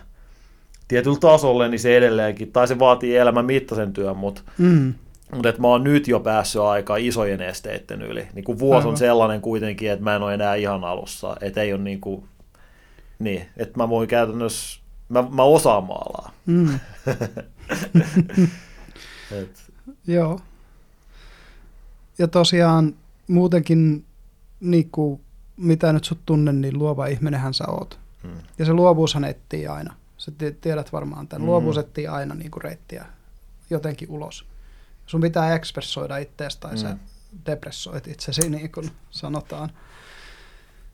tietyllä 0.89 1.19
tasolle, 1.21 1.69
niin 1.69 1.79
se 1.81 1.97
edelleenkin, 1.97 2.53
tai 2.53 2.69
se 2.69 2.79
vaatii 2.79 3.17
elämän 3.17 3.45
mittaisen 3.45 3.93
työn, 3.93 4.17
mutta 4.17 4.43
Mm. 4.59 4.95
mutta 5.35 5.49
että 5.49 5.61
mä 5.61 5.69
oon 5.69 5.85
nyt 5.85 6.09
jo 6.09 6.21
päässyt 6.21 6.63
aika 6.63 6.97
isojen 6.97 7.41
esteiden 7.43 8.03
yli. 8.03 8.29
Niin 8.35 8.45
kuin 8.45 8.59
vuosi 8.59 8.77
Aivan. 8.79 8.91
on 8.91 8.97
sellainen 8.97 9.41
kuitenkin, 9.41 9.91
että 9.91 10.05
mä 10.05 10.17
en 10.17 10.23
ole 10.23 10.35
enää 10.35 10.55
ihan 10.55 10.85
alussa. 10.85 11.37
Että 11.41 11.63
ei 11.63 11.73
ole 11.73 11.83
niin 11.83 12.01
kuin, 12.01 12.25
niin, 13.19 13.47
että 13.57 13.79
mä 13.79 13.89
voin 13.89 14.09
käytännössä, 14.09 14.81
mä, 15.09 15.25
mä 15.31 15.43
osaan 15.43 15.85
maalaa. 15.85 16.33
Mm. 16.47 16.69
Et, 19.33 19.73
Joo. 20.07 20.41
Ja 22.19 22.29
tosiaan 22.29 22.95
muutenkin, 23.29 24.05
niin 24.61 24.89
kuin, 24.93 25.21
mitä 25.57 25.93
nyt 25.93 26.05
sut 26.05 26.19
tunnen, 26.27 26.61
niin 26.61 26.79
luova 26.79 27.07
ihminenhän 27.07 27.55
sä 27.55 27.65
oot. 27.69 27.99
mm, 28.23 28.31
Ja 28.59 28.65
se 28.65 28.73
luovuushan 28.73 29.25
etsii 29.25 29.67
aina. 29.67 29.95
Sä 30.25 30.33
ti- 30.39 30.53
tiedät 30.61 30.93
varmaan 30.93 31.29
tämän. 31.29 31.43
Mm. 31.43 31.47
Luovuus 31.47 31.79
etsii 31.79 32.07
aina 32.07 32.35
niin 32.35 32.51
kuin 32.51 32.63
reittiä 32.63 33.07
jotenkin 33.71 34.11
ulos. 34.11 34.45
Sun 35.07 35.21
pitää 35.21 35.55
ekspressoida 35.55 36.17
itseäsi 36.17 36.61
tai 36.61 36.73
mm. 36.73 36.79
sä 36.79 36.97
depressoit 37.47 38.09
itsesi, 38.09 38.51
niin 38.51 38.73
kuin 38.73 38.91
sanotaan. 39.11 39.71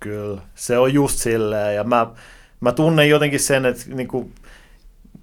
kyllä, 0.00 0.42
se 0.54 0.78
on 0.78 0.94
just 0.94 1.18
silleen. 1.18 1.76
Ja 1.76 1.84
mä, 1.84 2.06
mä 2.60 2.72
tunnen 2.72 3.08
jotenkin 3.08 3.40
sen, 3.40 3.66
että 3.66 3.84
niin 3.86 4.08
kuin, 4.08 4.34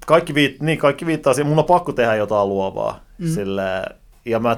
kaikki, 0.06 0.34
viit, 0.34 0.62
niin, 0.62 0.78
kaikki 0.78 1.06
viittaa 1.06 1.34
siihen, 1.34 1.50
mun 1.50 1.60
on 1.60 1.66
pakko 1.66 1.94
tehdä 1.94 2.16
jotain 2.16 2.50
luovaa. 2.50 3.00
Mm. 3.18 3.28
Silleen, 3.28 3.84
ja 4.26 4.40
mä, 4.40 4.58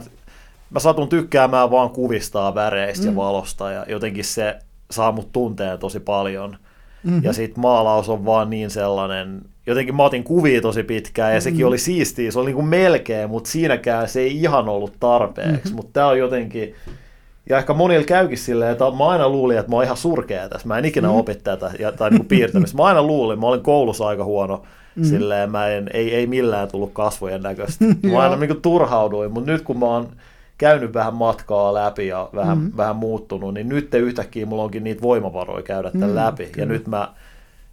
mä 0.69 0.79
satun 0.79 1.09
tykkäämään 1.09 1.71
vaan 1.71 1.89
kuvistaa 1.89 2.55
väreistä 2.55 3.05
mm. 3.05 3.11
ja 3.11 3.15
valosta. 3.15 3.71
Ja 3.71 3.85
jotenkin 3.87 4.25
se 4.25 4.59
saa 4.91 5.11
mut 5.11 5.31
tunteen 5.31 5.79
tosi 5.79 5.99
paljon. 5.99 6.57
Mm-hmm. 7.03 7.23
Ja 7.23 7.33
sitten 7.33 7.61
maalaus 7.61 8.09
on 8.09 8.25
vaan 8.25 8.49
niin 8.49 8.69
sellainen, 8.69 9.41
jotenkin 9.67 9.95
mä 9.95 10.03
otin 10.03 10.23
kuvia 10.23 10.61
tosi 10.61 10.83
pitkään 10.83 11.33
ja 11.35 11.41
sekin 11.41 11.59
Mm. 11.59 11.67
oli 11.67 11.77
siistiä, 11.77 12.31
se 12.31 12.39
oli 12.39 12.45
niinku 12.45 12.61
melkein, 12.61 13.29
mutta 13.29 13.49
siinäkään 13.49 14.07
se 14.09 14.19
ei 14.19 14.37
ihan 14.41 14.69
ollut 14.69 14.93
tarpeeksi. 14.99 15.51
Mhm. 15.51 15.59
Mm-hmm. 15.63 15.75
Mutta 15.75 15.93
tämä 15.93 16.07
on 16.07 16.19
jotenkin, 16.19 16.75
ja 17.49 17.57
ehkä 17.57 17.73
monilla 17.73 18.05
käykin 18.05 18.37
silleen, 18.37 18.71
että 18.71 18.85
mä 18.97 19.07
aina 19.09 19.29
luulin, 19.29 19.57
että 19.57 19.69
mä 19.71 19.75
oon 19.75 19.85
ihan 19.85 19.97
surkea 19.97 20.49
tässä, 20.49 20.67
mä 20.67 20.77
en 20.77 20.85
ikinä 20.85 21.07
Mm. 21.07 21.13
opi 21.15 21.35
tätä 21.35 21.71
ja, 21.79 21.91
tai 21.91 22.09
niinku 22.09 22.25
piirtämistä. 22.27 22.77
Mä 22.77 22.83
aina 22.83 23.03
luulin, 23.03 23.39
mä 23.39 23.47
olin 23.47 23.63
koulussa 23.63 24.07
aika 24.07 24.23
huono, 24.23 24.63
Mm. 24.95 25.03
silleen 25.03 25.51
mä 25.51 25.67
en, 25.67 25.89
ei, 25.93 26.15
ei 26.15 26.27
millään 26.27 26.67
tullut 26.71 26.91
kasvojen 26.93 27.41
näköistä. 27.43 27.85
Mä 28.11 28.19
aina 28.23 28.35
niinku 28.35 28.55
turhauduin, 28.61 29.31
mutta 29.31 29.51
nyt 29.51 29.61
kun 29.61 29.79
mä 29.79 29.85
oon 29.85 30.07
käynyt 30.59 30.93
vähän 30.93 31.13
matkaa 31.13 31.73
läpi 31.73 32.07
ja 32.07 32.29
vähän, 32.35 32.57
Mm. 32.57 32.63
mm. 32.63 32.71
vähän 32.77 32.95
muuttunut, 32.95 33.53
niin 33.53 33.69
nyt 33.69 33.93
yhtäkkiä 33.93 34.45
mulla 34.45 34.63
onkin 34.63 34.83
niitä 34.83 35.01
voimavaroja 35.01 35.63
käydä 35.63 35.91
tämän 35.91 36.09
Mm, 36.09 36.13
mm, 36.13 36.15
läpi. 36.15 36.45
kyllä. 36.45 36.65
Ja 36.65 36.65
nyt 36.73 36.87
mä, 36.87 37.13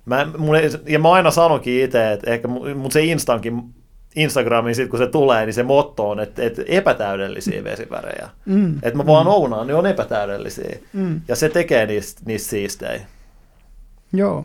mä, 0.06 0.26
mun, 0.38 0.56
ei- 0.56 0.70
ja 0.86 0.98
mä 0.98 1.12
aina 1.12 1.30
sanonkin 1.30 1.84
itse, 1.84 2.12
että 2.12 2.30
ehkä 2.30 2.48
mun 2.48 2.76
mun 2.76 2.92
se 2.92 3.04
Instankin, 3.04 3.74
Instagramiin 4.16 4.74
sit 4.74 4.90
kun 4.90 4.98
se 4.98 5.06
tulee, 5.06 5.46
niin 5.46 5.54
se 5.54 5.62
motto 5.62 6.10
on, 6.10 6.20
että, 6.20 6.42
että 6.42 6.62
epätäydellisiä 6.66 7.64
vesivärejä. 7.70 8.28
Mm. 8.46 8.74
Että 8.82 8.96
mä 8.96 9.06
vaan 9.06 9.26
ounaan, 9.26 9.66
ne 9.66 9.74
on 9.74 9.86
epätäydellisiä. 9.86 10.78
Mm. 10.92 11.20
Ja 11.28 11.36
se 11.36 11.48
tekee 11.48 11.86
niistä, 11.86 12.22
niistä 12.24 12.50
siistejä. 12.50 13.00
Joo. 14.12 14.44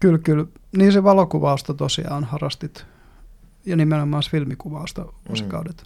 Kyllä, 0.00 0.18
kyllä. 0.18 0.44
Niin 0.76 0.92
se 0.92 1.04
valokuvausta 1.04 1.74
tosiaan 1.74 2.24
harrastit. 2.24 2.86
Ja 3.66 3.76
nimenomaan 3.76 4.22
filmikuvausta 4.30 5.04
vuosikaudet. 5.28 5.84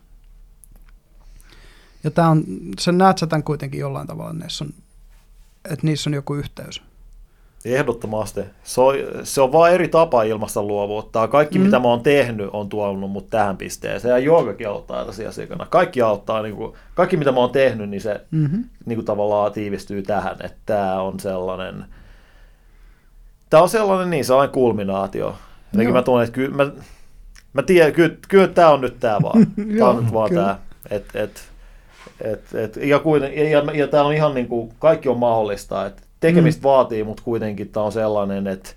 Ja 2.04 2.10
tää 2.10 2.28
on, 2.28 2.44
sen 2.80 2.98
näet 2.98 3.18
sä 3.18 3.26
tämän 3.26 3.42
kuitenkin 3.42 3.80
jollain 3.80 4.06
tavalla, 4.06 4.30
että 4.30 4.44
niissä 4.44 4.64
on, 4.64 4.70
että 5.70 5.86
niissä 5.86 6.10
on 6.10 6.14
joku 6.14 6.34
yhteys. 6.34 6.82
Ehdottomasti. 7.64 8.40
Se 8.62 8.80
on, 8.80 8.94
se 9.22 9.40
on 9.40 9.52
vaan 9.52 9.72
eri 9.72 9.88
tapa 9.88 10.22
ilmasta 10.22 10.62
luovuutta. 10.62 11.28
Kaikki, 11.28 11.58
mm. 11.58 11.64
mitä 11.64 11.78
mä 11.78 11.88
oon 11.88 12.02
tehnyt, 12.02 12.50
on 12.52 12.68
tuonut 12.68 13.10
mut 13.10 13.30
tähän 13.30 13.56
pisteeseen. 13.56 14.12
Ja 14.12 14.18
joogakin 14.18 14.68
auttaa 14.68 15.04
tässä 15.04 15.28
asiakana. 15.28 15.66
Kaikki 15.66 16.02
auttaa, 16.02 16.42
niin 16.42 16.56
kuin, 16.56 16.72
kaikki 16.94 17.16
mitä 17.16 17.32
mä 17.32 17.40
oon 17.40 17.50
tehnyt, 17.50 17.90
niin 17.90 18.00
se 18.00 18.20
mm-hmm. 18.30 18.64
niin 18.86 18.96
kuin 18.96 19.04
tavallaan 19.06 19.52
tiivistyy 19.52 20.02
tähän. 20.02 20.36
Että 20.44 20.58
tämä 20.66 21.00
on 21.00 21.20
sellainen, 21.20 21.84
tämä 23.50 23.62
on 23.62 23.68
sellainen 23.68 24.10
niin, 24.10 24.24
sellainen 24.24 24.54
kulminaatio. 24.54 25.36
Jotenkin 25.72 25.94
mä 25.94 26.02
tunnen, 26.02 26.24
että 26.24 26.34
kyllä, 26.34 26.56
mä, 26.56 26.70
mä 27.52 27.62
tiedän, 27.62 27.92
kyllä, 27.92 28.16
kyllä 28.28 28.48
tämä 28.48 28.68
on 28.68 28.80
nyt 28.80 29.00
tämä 29.00 29.18
vaan. 29.22 29.46
tämä 29.78 29.90
on 29.90 30.04
nyt 30.04 30.12
vaan 30.12 30.34
tämä. 30.34 30.58
Et, 30.90 31.06
et, 31.14 31.48
et, 32.20 32.54
et, 32.54 32.76
ja, 32.76 33.00
ja, 33.34 33.48
ja, 33.48 33.64
ja 33.74 33.88
tämä 33.88 34.04
on 34.04 34.12
ihan 34.12 34.34
niin 34.34 34.48
kuin, 34.48 34.72
kaikki 34.78 35.08
on 35.08 35.18
mahdollista. 35.18 35.86
Että 35.86 36.02
tekemistä 36.20 36.60
mm. 36.60 36.64
vaatii, 36.64 37.04
mutta 37.04 37.22
kuitenkin 37.22 37.68
tämä 37.68 37.86
on 37.86 37.92
sellainen, 37.92 38.46
että 38.46 38.70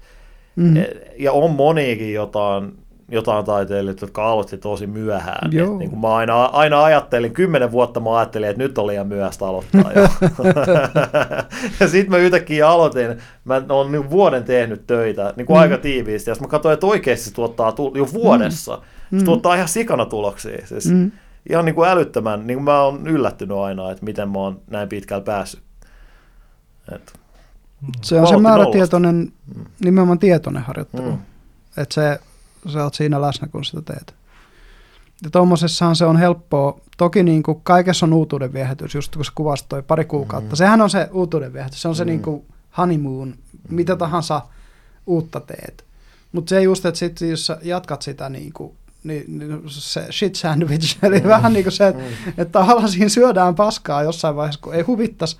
mm. 0.55 0.73
ja 1.19 1.31
on 1.31 1.51
moniikin 1.51 2.13
jotain, 2.13 2.73
jotain 3.11 3.45
taiteilijoita, 3.45 4.03
jotka 4.05 4.31
aloitti 4.31 4.57
tosi 4.57 4.87
myöhään. 4.87 5.51
Joo. 5.51 5.77
niin 5.77 5.89
kuin 5.89 5.99
mä 5.99 6.15
aina, 6.15 6.45
aina 6.45 6.83
ajattelin, 6.83 7.33
kymmenen 7.33 7.71
vuotta 7.71 7.99
mä 7.99 8.17
ajattelin, 8.17 8.49
että 8.49 8.63
nyt 8.63 8.77
oli 8.77 8.91
liian 8.91 9.07
myöhäistä 9.07 9.45
aloittaa 9.45 9.91
jo. 9.95 10.01
ja 11.79 11.87
sitten 11.87 12.09
mä 12.09 12.17
yhtäkkiä 12.17 12.69
aloitin, 12.69 13.17
mä 13.45 13.61
oon 13.69 13.91
niin 13.91 14.09
vuoden 14.09 14.43
tehnyt 14.43 14.87
töitä 14.87 15.33
niin 15.35 15.45
kuin 15.45 15.57
mm. 15.57 15.61
aika 15.61 15.77
tiiviisti, 15.77 16.29
ja 16.29 16.35
mä 16.41 16.47
katsoin, 16.47 16.73
että 16.73 16.87
oikeasti 16.87 17.25
se 17.25 17.33
tuottaa 17.33 17.73
jo 17.95 18.07
vuodessa. 18.13 18.81
Mm. 19.11 19.19
Se 19.19 19.25
tuottaa 19.25 19.55
ihan 19.55 19.67
sikana 19.67 20.05
tuloksia. 20.05 20.67
Siis 20.67 20.91
mm. 20.91 21.11
Ihan 21.49 21.65
niin 21.65 21.75
kuin 21.75 21.89
älyttömän, 21.89 22.47
niin 22.47 22.57
kuin 22.57 22.63
mä 22.63 22.81
oon 22.81 23.07
yllättynyt 23.07 23.57
aina, 23.57 23.91
että 23.91 24.05
miten 24.05 24.29
mä 24.29 24.39
oon 24.39 24.61
näin 24.69 24.89
pitkällä 24.89 25.23
päässyt. 25.23 25.63
Et. 26.95 27.13
Se 28.01 28.21
on 28.21 28.27
se 28.27 28.37
määrätietoinen, 28.37 29.31
mm. 29.55 29.65
nimenomaan 29.83 30.19
tietoinen 30.19 30.63
harjoittelu. 30.63 31.11
Mm. 31.11 31.17
Että 31.77 31.93
se, 31.95 32.19
sä 32.73 32.83
oot 32.83 32.93
siinä 32.93 33.21
läsnä, 33.21 33.47
kun 33.47 33.65
sitä 33.65 33.81
teet. 33.81 34.13
Ja 35.23 35.29
tuommoisessahan 35.29 35.95
se 35.95 36.05
on 36.05 36.17
helppoa. 36.17 36.79
Toki 36.97 37.23
niin 37.23 37.43
kuin 37.43 37.61
kaikessa 37.63 38.05
on 38.05 38.13
uutuuden 38.13 38.53
viehätys, 38.53 38.95
just 38.95 39.15
kun 39.15 39.25
sä 39.25 39.31
kuvasit 39.35 39.69
toi 39.69 39.83
pari 39.83 40.05
kuukautta. 40.05 40.49
Mm. 40.49 40.57
Sehän 40.57 40.81
on 40.81 40.89
se 40.89 41.09
uutuuden 41.11 41.53
viehätys. 41.53 41.81
Se 41.81 41.87
on 41.87 41.95
se 41.95 42.03
mm. 42.03 42.07
niin 42.07 42.21
kuin 42.21 42.45
honeymoon, 42.77 43.27
mm. 43.27 43.75
mitä 43.75 43.95
tahansa 43.95 44.41
uutta 45.05 45.39
teet. 45.39 45.85
Mutta 46.31 46.49
se 46.49 46.61
just, 46.61 46.85
että 46.85 46.97
sit, 46.97 47.21
jos 47.21 47.51
jatkat 47.61 48.01
sitä 48.01 48.29
niin 48.29 48.53
kuin, 48.53 48.77
niin, 49.03 49.39
niin 49.39 49.61
se 49.67 50.07
shit 50.11 50.35
sandwich, 50.35 50.97
eli 51.03 51.19
mm. 51.19 51.27
vähän 51.27 51.53
niin 51.53 51.63
kuin 51.63 51.73
se, 51.73 51.87
että, 51.87 52.01
mm. 52.03 52.29
että 52.29 52.59
tavallaan 52.59 52.89
siinä 52.89 53.09
syödään 53.09 53.55
paskaa 53.55 54.03
jossain 54.03 54.35
vaiheessa, 54.35 54.61
kun 54.61 54.75
ei 54.75 54.81
huvittaisi 54.81 55.37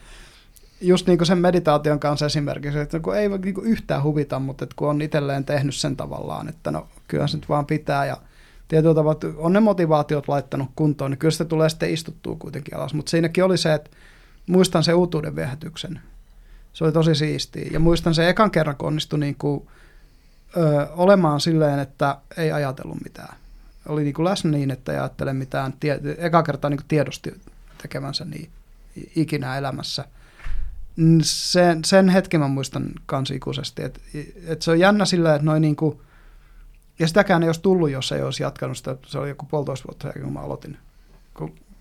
just 0.82 1.08
niin 1.08 1.18
kuin 1.18 1.26
sen 1.26 1.38
meditaation 1.38 2.00
kanssa 2.00 2.26
esimerkiksi, 2.26 2.80
että 2.80 3.00
kun 3.00 3.18
ei 3.18 3.30
niin 3.30 3.54
kuin 3.54 3.68
yhtään 3.68 4.04
huvita, 4.04 4.40
mutta 4.40 4.64
että 4.64 4.76
kun 4.76 4.90
on 4.90 5.02
itselleen 5.02 5.46
tehnyt 5.46 5.76
sen 5.76 5.96
tavallaan, 5.96 6.50
että 6.50 6.72
no 6.72 6.88
kyllä 7.08 7.28
se 7.28 7.38
nyt 7.38 7.50
vaan 7.50 7.66
pitää 7.66 8.06
ja 8.06 8.18
tietyllä 8.68 8.96
tavalla 8.96 9.20
on 9.38 9.54
ne 9.54 9.60
motivaatiot 9.60 10.28
laittanut 10.28 10.70
kuntoon, 10.76 11.12
niin 11.12 11.18
kyllä 11.18 11.32
se 11.32 11.46
tulee 11.46 11.70
sitten 11.70 11.94
istuttua 11.94 12.36
kuitenkin 12.40 12.78
alas. 12.78 12.94
Mutta 12.94 13.10
siinäkin 13.10 13.44
oli 13.44 13.58
se, 13.58 13.74
että 13.74 13.90
muistan 14.48 14.84
se 14.84 14.94
uutuuden 14.94 15.36
viehätyksen. 15.36 16.00
Se 16.74 16.84
oli 16.84 16.92
tosi 16.92 17.16
siistiä. 17.16 17.70
Ja 17.72 17.80
muistan 17.80 18.16
se 18.16 18.30
ekan 18.30 18.52
kerran, 18.52 18.76
kun 18.76 18.88
onnistui 18.88 19.20
niin 19.20 19.36
kuin, 19.36 19.68
ö, 20.58 20.88
olemaan 20.92 21.40
silleen, 21.40 21.80
että 21.80 22.18
ei 22.38 22.52
ajatellut 22.52 23.04
mitään. 23.04 23.36
Oli 23.88 24.04
niin 24.04 24.14
kuin 24.14 24.26
läsnä 24.26 24.52
niin, 24.52 24.72
että 24.72 24.92
ei 24.92 24.98
ajattele 24.98 25.34
mitään. 25.34 25.74
Tie, 25.80 26.00
eka 26.18 26.44
kertaa 26.44 26.70
niin 26.70 26.78
kuin 26.78 26.88
tiedosti 26.88 27.42
tekemänsä 27.82 28.26
niin 28.26 28.50
ikinä 29.16 29.58
elämässä– 29.58 30.06
sen, 31.22 31.86
sen 31.86 32.10
hetken 32.10 32.40
mä 32.40 32.48
muistan 32.48 32.86
kans 33.06 33.32
ikuisesti, 33.32 33.84
että 33.84 34.00
et 34.48 34.62
se 34.62 34.72
on 34.72 34.80
jännä 34.80 35.06
sillä, 35.06 35.36
että 35.36 35.46
noin 35.46 35.62
niinku, 35.62 36.02
ja 37.00 37.08
sitäkään 37.08 37.44
ei 37.44 37.50
olisi 37.50 37.62
tullut, 37.62 37.90
jos 37.90 38.12
ei 38.12 38.22
olisi 38.22 38.44
jatkanut 38.44 38.78
sitä, 38.78 38.96
se 39.06 39.20
oli 39.20 39.30
joku 39.30 39.46
puolitoista 39.46 39.88
vuotta 39.88 40.20
kun 40.22 40.34
mä 40.34 40.40
aloitin. 40.40 40.78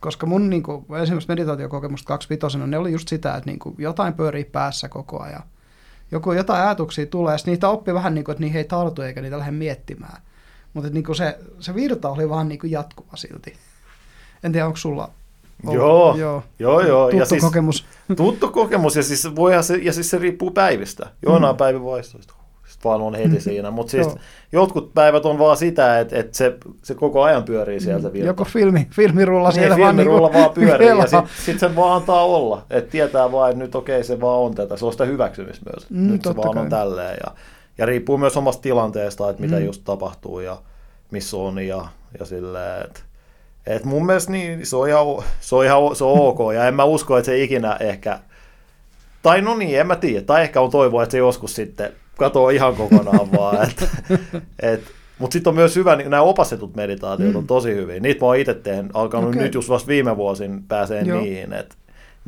Koska 0.01 0.27
mun 0.27 0.51
niinku, 0.51 0.87
esimerkiksi 1.03 1.29
meditaatiokokemusta 1.29 2.07
kaksivitosena, 2.07 2.67
ne 2.67 2.79
oli 2.79 2.93
just 2.93 3.09
sitä, 3.09 3.37
että 3.37 3.51
niinku, 3.51 3.75
jotain 3.79 4.15
pyörii 4.15 4.45
päässä 4.45 4.89
koko 4.89 5.23
ajan. 5.23 5.43
Joku, 6.11 6.33
jotain 6.33 6.63
ajatuksia 6.63 7.07
tulee, 7.07 7.35
ja 7.35 7.39
niitä 7.47 7.69
oppi 7.69 7.95
vähän 7.95 8.15
niin 8.15 8.25
kuin, 8.25 8.33
että 8.33 8.41
niihin 8.41 8.59
ei 8.59 8.65
tartu 8.65 9.03
eikä 9.03 9.21
niitä 9.21 9.39
lähde 9.39 9.51
miettimään. 9.51 10.23
Mutta 10.75 10.91
niinku 10.91 11.15
se, 11.15 11.39
se 11.61 11.75
virta 11.75 12.09
oli 12.09 12.29
vaan 12.29 12.49
niinku 12.49 12.67
jatkuva 12.67 13.17
silti. 13.17 13.57
En 14.43 14.53
tiedä, 14.53 14.67
onko 14.67 14.77
sulla 14.77 15.11
Joo, 15.73 16.17
joo, 16.17 16.43
joo, 16.59 16.81
joo. 16.81 17.05
Tuttu 17.05 17.17
ja 17.17 17.25
siis, 17.25 17.43
kokemus. 17.43 17.87
Tuttu 18.17 18.49
kokemus, 18.49 18.97
ja 18.97 19.03
siis, 19.03 19.37
voihan 19.37 19.65
se, 19.65 19.77
ja 19.77 19.93
siis 19.93 20.11
se 20.11 20.19
riippuu 20.19 20.51
päivistä. 20.51 21.07
Joinain 21.23 21.55
mm. 21.55 21.59
päivä 21.59 21.85
vaistoista 21.85 22.35
vaan 22.85 23.03
on 23.03 23.15
heti 23.15 23.29
mm. 23.29 23.41
siinä, 23.41 23.71
mutta 23.71 23.91
siis 23.91 24.09
jotkut 24.53 24.95
päivät 24.95 25.27
on 25.27 25.39
vaan 25.39 25.57
sitä, 25.57 26.01
että, 26.01 26.17
että 26.17 26.37
se, 26.37 26.57
se 26.83 26.95
koko 26.95 27.23
ajan 27.23 27.43
pyörii 27.43 27.81
sieltä 27.81 28.09
mm. 28.09 28.17
Joku 28.17 28.45
filmi, 28.45 28.89
filmirulla 28.91 29.49
niin, 29.49 29.55
siellä 29.55 29.79
vaan, 29.79 29.97
filmirulla 29.97 30.29
niin 30.29 30.41
vaan 30.41 30.51
pyörii 30.55 30.89
ja 30.89 31.07
sitten 31.07 31.29
sit 31.45 31.59
sen 31.59 31.77
vaan 31.77 31.97
antaa 31.97 32.25
olla, 32.25 32.63
että 32.71 32.91
tietää 32.91 33.33
vaan, 33.33 33.51
että 33.51 33.65
nyt 33.65 33.75
okei 33.75 34.05
se 34.05 34.21
vaan 34.21 34.39
on 34.39 34.55
tätä, 34.55 34.77
se 34.77 34.87
on 34.87 34.93
sitä 34.93 35.05
hyväksymistä 35.05 35.71
myös, 35.71 35.91
mm, 35.91 36.13
nyt 36.13 36.23
se 36.23 36.37
vaan 36.37 36.55
kai. 36.55 36.63
on 36.63 36.71
tälleen 36.71 37.17
ja, 37.27 37.35
ja 37.81 37.87
riippuu 37.87 38.19
myös 38.19 38.37
omasta 38.37 38.63
tilanteesta, 38.63 39.31
että 39.31 39.43
mitä 39.43 39.57
mm. 39.57 39.65
just 39.65 39.83
tapahtuu 39.85 40.41
ja 40.41 40.59
missä 41.11 41.37
on 41.37 41.67
ja, 41.67 41.89
ja 42.19 42.25
silleen, 42.25 42.85
että 42.85 43.01
et 43.67 43.85
mun 43.85 44.07
mielestä 44.07 44.33
niin, 44.33 44.67
se 44.67 44.77
on 44.77 44.89
ihan, 44.89 45.07
se 45.41 45.57
on 45.57 45.65
ihan 45.65 45.97
se 45.97 46.05
on 46.05 46.19
ok, 46.19 46.39
ja 46.55 46.69
en 46.69 46.75
mä 46.75 46.85
usko, 46.85 47.19
että 47.19 47.27
se 47.27 47.43
ikinä 47.43 47.77
ehkä, 47.81 48.19
tai 49.23 49.43
no 49.43 49.57
niin, 49.57 49.81
en 49.81 49.87
mä 49.87 49.97
tiedä, 49.97 50.25
tai 50.25 50.43
ehkä 50.43 50.61
on 50.61 50.71
toivoa, 50.71 51.03
että 51.03 51.11
se 51.11 51.19
joskus 51.19 51.55
sitten 51.55 51.93
katoo 52.19 52.49
ihan 52.49 52.77
kokonaan 52.77 53.33
vaan, 53.39 53.69
et, 53.71 53.89
et, 54.63 54.81
mutta 55.19 55.33
sitten 55.33 55.51
on 55.51 55.55
myös 55.55 55.77
hyvä, 55.77 55.97
niin 55.97 56.11
nämä 56.11 56.23
opastetut 56.23 56.77
meditaatiot 56.77 57.33
mm. 57.33 57.37
on 57.37 57.47
tosi 57.47 57.75
hyviä. 57.75 58.01
Niitä 58.01 58.21
mä 58.21 58.27
oon 58.27 58.37
itse 58.37 58.55
teen, 58.55 58.91
alkanut 58.95 59.31
okay. 59.31 59.43
nyt 59.43 59.55
just 59.55 59.69
vasta 59.69 59.89
viime 59.89 60.17
vuosin 60.17 60.65
pääsee 60.69 61.03
Joo. 61.03 61.21
niin. 61.21 61.53
Et, 61.53 61.77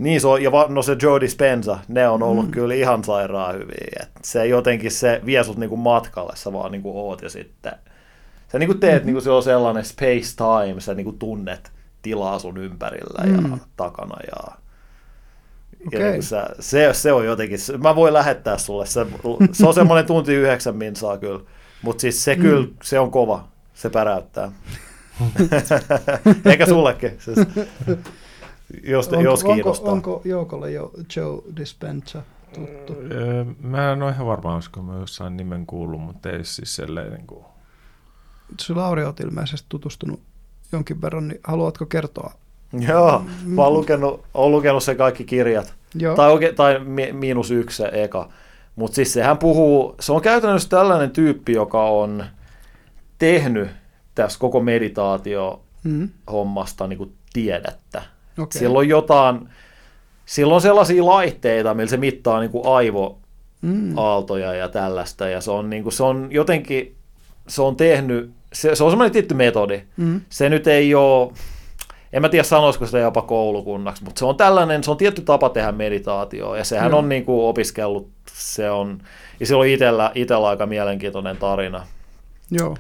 niin 0.03 0.21
se 0.21 0.27
on, 0.27 0.43
ja 0.43 0.51
no 0.69 0.83
se 0.83 0.97
Joe 1.03 1.21
Dispenza, 1.21 1.79
ne 1.89 2.09
on 2.09 2.23
ollut 2.23 2.47
mm. 2.47 2.51
kyllä 2.51 2.75
ihan 2.75 3.05
sairaan 3.05 3.55
hyviä. 3.55 4.03
Et 4.03 4.11
se 4.25 4.47
jotenkin 4.47 4.91
se 4.91 5.21
vie 5.27 5.45
sut 5.45 5.57
niinku 5.57 5.77
matkalle, 5.77 6.37
sä 6.37 6.53
vaan 6.53 6.73
niinku 6.73 7.09
oot 7.09 7.23
ja 7.23 7.29
sitten 7.29 7.73
Sä 8.53 8.59
niin 8.59 8.67
kuin 8.67 8.81
teet, 8.81 8.95
mm-hmm. 8.95 9.07
niin 9.07 9.15
kuin 9.15 9.23
se 9.23 9.31
on 9.31 9.43
sellainen 9.43 9.85
space 9.85 10.37
time, 10.37 10.81
sä 10.81 10.95
niin 10.95 11.05
kuin 11.05 11.19
tunnet 11.19 11.73
tilaa 12.03 12.39
sun 12.39 12.57
ympärillä 12.57 13.25
mm. 13.25 13.53
ja 13.53 13.59
takana. 13.77 14.17
Ja, 14.27 14.53
okay. 15.87 16.01
ja 16.01 16.11
niin 16.11 16.23
sä, 16.23 16.47
se, 16.61 16.89
se 16.93 17.13
on 17.13 17.27
jotenkin, 17.27 17.59
mä 17.79 17.97
voin 17.97 18.13
lähettää 18.13 18.59
sulle, 18.59 18.87
se, 18.87 19.07
se 19.53 19.67
on 19.67 19.75
semmoinen 19.75 20.07
tunti 20.13 20.35
yhdeksän 20.35 20.77
minsaa 20.77 21.19
kyllä, 21.19 21.41
mutta 21.83 22.01
siis 22.01 22.25
se 22.25 22.35
mm. 22.35 22.43
kyllä, 22.43 22.69
se 22.83 22.99
on 22.99 23.11
kova, 23.11 23.49
se 23.75 23.91
päräyttää. 23.91 24.53
Eikä 26.51 26.67
sullekin. 26.67 27.17
Siis, 27.19 27.39
jos, 28.83 29.09
onko, 29.09 29.21
jos 29.21 29.45
kiinnostaa. 29.45 29.93
Onko, 29.93 30.15
onko 30.15 30.29
Joukolle 30.29 30.71
jo 30.71 30.91
Joe 31.17 31.43
Dispenza 31.57 32.23
tuttu? 32.55 32.97
Mä 33.61 33.93
en 33.93 34.03
ole 34.03 34.11
ihan 34.11 34.27
varma, 34.27 34.55
olisiko 34.55 34.83
mä 34.83 34.99
jossain 34.99 35.37
nimen 35.37 35.67
kuullut, 35.67 36.01
mutta 36.01 36.31
ei 36.31 36.45
siis 36.45 36.77
sellainen 36.77 37.13
niin 37.13 37.27
kuin 37.27 37.45
Sä 38.61 38.77
Lauri 38.77 39.05
oot 39.05 39.21
ilmeisesti 39.21 39.67
tutustunut 39.69 40.21
jonkin 40.73 41.03
verran, 41.03 41.29
niin 41.29 41.41
haluatko 41.45 41.87
kertoa? 41.87 42.33
Joo, 42.89 43.25
mä 43.45 43.63
oon 43.63 43.73
lukenut, 43.73 44.25
oon 44.35 44.53
lukenut 44.53 44.83
sen 44.83 44.97
kaikki 44.97 45.25
kirjat. 45.25 45.75
Joo. 45.95 46.17
Tai, 46.17 46.33
oke, 46.33 46.53
tai 46.53 46.81
miinus 47.13 47.51
yksi 47.51 47.77
se 47.77 47.91
eka. 47.93 48.29
Mutta 48.77 48.95
siis 48.95 49.13
sehän 49.13 49.39
puhuu, 49.39 49.95
se 50.01 50.13
on 50.13 50.23
käytännössä 50.23 50.69
tällainen 50.69 51.11
tyyppi, 51.11 51.53
joka 51.53 51.85
on 51.85 52.25
tehnyt 53.19 53.69
tässä 54.15 54.39
koko 54.39 54.61
meditaatio-hommasta 54.61 56.85
mm. 56.85 56.89
niin 56.89 56.99
kuin 56.99 57.13
tiedettä. 57.33 58.03
Okay. 58.39 58.59
Sillä 58.59 58.79
on 58.79 58.89
jotain, 58.89 59.49
sillä 60.27 60.55
on 60.55 60.61
sellaisia 60.61 61.07
laitteita, 61.07 61.75
millä 61.75 61.91
se 61.91 61.97
mittaa 61.97 62.41
niin 62.41 62.51
kuin 62.51 62.67
aivoaaltoja 62.67 64.53
mm. 64.53 64.59
ja 64.59 64.69
tällaista, 64.69 65.29
ja 65.29 65.41
se 65.41 65.51
on, 65.51 65.71
niin 65.71 65.83
kuin, 65.83 65.93
se 65.93 66.03
on 66.03 66.29
jotenkin, 66.31 66.95
se 67.49 67.63
on 67.63 67.77
tehnyt 67.77 68.31
se, 68.53 68.75
se 68.75 68.85
on 68.85 68.91
semmoinen 68.91 69.13
tietty 69.13 69.35
metodi. 69.35 69.83
Mm. 69.97 70.21
Se 70.29 70.49
nyt 70.49 70.67
ei 70.67 70.95
ole, 70.95 71.33
en 72.13 72.23
mä 72.23 72.29
tiedä 72.29 72.43
sanoisiko 72.43 72.87
sitä 72.87 72.99
jopa 72.99 73.23
koulukunnaksi, 73.23 74.05
mutta 74.05 74.19
se 74.19 74.25
on 74.25 74.37
tällainen, 74.37 74.85
se 74.85 74.91
on 74.91 74.97
tietty 74.97 75.23
tapa 75.23 75.49
tehdä 75.49 75.73
meditaatioa, 75.73 76.59
ja 76.59 76.65
sehän 76.65 76.91
mm. 76.91 76.99
on 76.99 77.09
niin 77.09 77.25
kuin 77.25 77.45
opiskellut, 77.45 78.09
se 78.33 78.71
on, 78.71 78.99
ja 79.41 79.47
se 79.47 79.55
on 79.55 79.67
itsellä, 79.67 80.13
itsellä 80.15 80.49
aika 80.49 80.67
mielenkiintoinen 80.67 81.37
tarina. 81.37 81.87
Joo. 82.51 82.77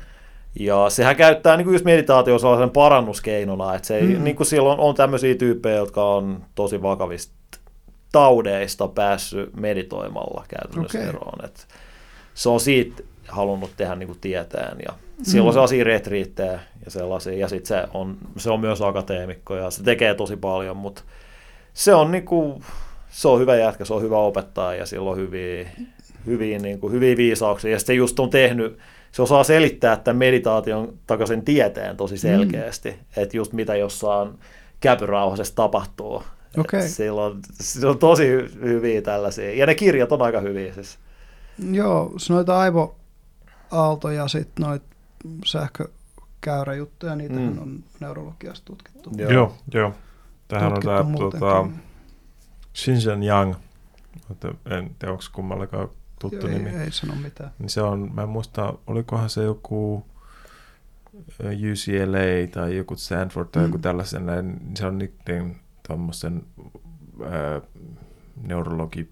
Ja 0.60 0.90
sehän 0.90 1.16
käyttää 1.16 1.56
niin 1.56 1.64
kuin 1.64 1.74
just 1.74 1.84
meditaatio 1.84 2.38
sellaisen 2.38 2.70
parannuskeinona, 2.70 3.74
että 3.74 3.88
se 3.88 3.96
ei, 3.96 4.02
mm. 4.02 4.24
niin 4.24 4.36
kuin 4.36 4.46
silloin 4.46 4.80
on 4.80 4.94
tämmöisiä 4.94 5.34
tyyppejä, 5.34 5.76
jotka 5.76 6.04
on 6.04 6.44
tosi 6.54 6.82
vakavista 6.82 7.34
taudeista 8.12 8.88
päässyt 8.88 9.56
meditoimalla 9.56 10.44
käytännössä 10.48 10.98
okay. 10.98 11.08
eroon. 11.08 11.44
Et 11.44 11.66
se 12.34 12.48
on 12.48 12.60
siitä, 12.60 13.02
halunnut 13.28 13.70
tehdä 13.76 13.94
niin 13.94 14.06
kuin 14.06 14.18
tieteen. 14.20 14.76
Ja 14.86 14.94
silloin 15.22 15.52
mm. 15.52 15.54
sellaisia 15.54 15.84
retriittejä 15.84 16.60
ja 16.84 16.90
sellaisia. 16.90 17.32
Ja 17.32 17.48
sitten 17.48 17.68
se 17.68 17.88
on, 17.94 18.18
se 18.36 18.50
on 18.50 18.60
myös 18.60 18.82
akateemikko 18.82 19.56
ja 19.56 19.70
se 19.70 19.82
tekee 19.82 20.14
tosi 20.14 20.36
paljon, 20.36 20.76
mutta 20.76 21.02
se 21.74 21.94
on, 21.94 22.10
niin 22.10 22.24
kuin, 22.24 22.62
se 23.10 23.28
on 23.28 23.40
hyvä 23.40 23.56
jätkä, 23.56 23.84
se 23.84 23.94
on 23.94 24.02
hyvä 24.02 24.18
opettaja 24.18 24.78
ja 24.78 24.86
sillä 24.86 25.10
on 25.10 25.16
hyviä, 25.16 25.68
hyviä, 26.26 26.58
niin 26.58 26.80
kuin, 26.80 26.92
hyviä 26.92 27.16
viisauksia. 27.16 27.70
Ja 27.70 27.78
se 27.78 27.94
just 27.94 28.20
on 28.20 28.30
tehnyt, 28.30 28.78
se 29.12 29.22
osaa 29.22 29.44
selittää 29.44 29.96
tämän 29.96 30.16
meditaation 30.16 30.98
takaisin 31.06 31.44
tieteen 31.44 31.96
tosi 31.96 32.18
selkeästi, 32.18 32.90
mm. 32.90 33.22
että 33.22 33.36
just 33.36 33.52
mitä 33.52 33.76
jossain 33.76 34.38
käpyrauhasessa 34.80 35.54
tapahtuu. 35.54 36.22
Okay. 36.58 36.88
Sillä, 36.88 37.24
on, 37.24 37.40
sillä 37.60 37.90
on 37.90 37.98
tosi 37.98 38.28
hyviä 38.60 39.02
tällaisia, 39.02 39.54
ja 39.54 39.66
ne 39.66 39.74
kirjat 39.74 40.12
on 40.12 40.22
aika 40.22 40.40
hyviä 40.40 40.74
siis. 40.74 40.98
Joo, 41.70 42.12
se 42.16 42.32
noita 42.32 42.58
aivoaaltoja, 42.58 44.28
sitten 44.28 44.64
noita 44.64 44.86
sähkökäyräjuttuja, 45.44 47.16
niitä 47.16 47.34
mm. 47.34 47.58
on 47.58 47.84
neurologiassa 48.00 48.64
tutkittu. 48.64 49.10
Joo, 49.16 49.30
joo. 49.30 49.56
joo. 49.74 49.92
Tähän 50.48 50.72
on 50.72 50.82
tämä 50.82 51.04
tuota, 51.16 51.66
Xinjiang 52.74 53.24
Yang, 53.24 53.54
en 54.70 54.90
tiedä 54.98 55.12
onko 55.12 55.24
kummallakaan 55.32 55.88
tuttu 56.30 56.46
joo, 56.46 56.58
nimi. 56.58 56.70
Ei, 56.70 56.76
ei 56.76 56.92
sano 56.92 57.14
mitään. 57.14 57.50
Niin 57.58 57.70
se 57.70 57.82
on, 57.82 58.10
mä 58.14 58.22
en 58.22 58.28
muista, 58.28 58.74
olikohan 58.86 59.30
se 59.30 59.42
joku 59.42 60.06
UCLA 61.40 62.46
tai 62.50 62.76
joku 62.76 62.96
Stanford 62.96 63.48
tai 63.52 63.62
mm. 63.62 63.68
joku 63.68 63.78
tällaisen, 63.78 64.26
niin 64.26 64.76
se 64.76 64.86
on 64.86 64.98
niiden 64.98 65.56
tuommoisen 65.86 66.42
neurologi, 68.42 69.10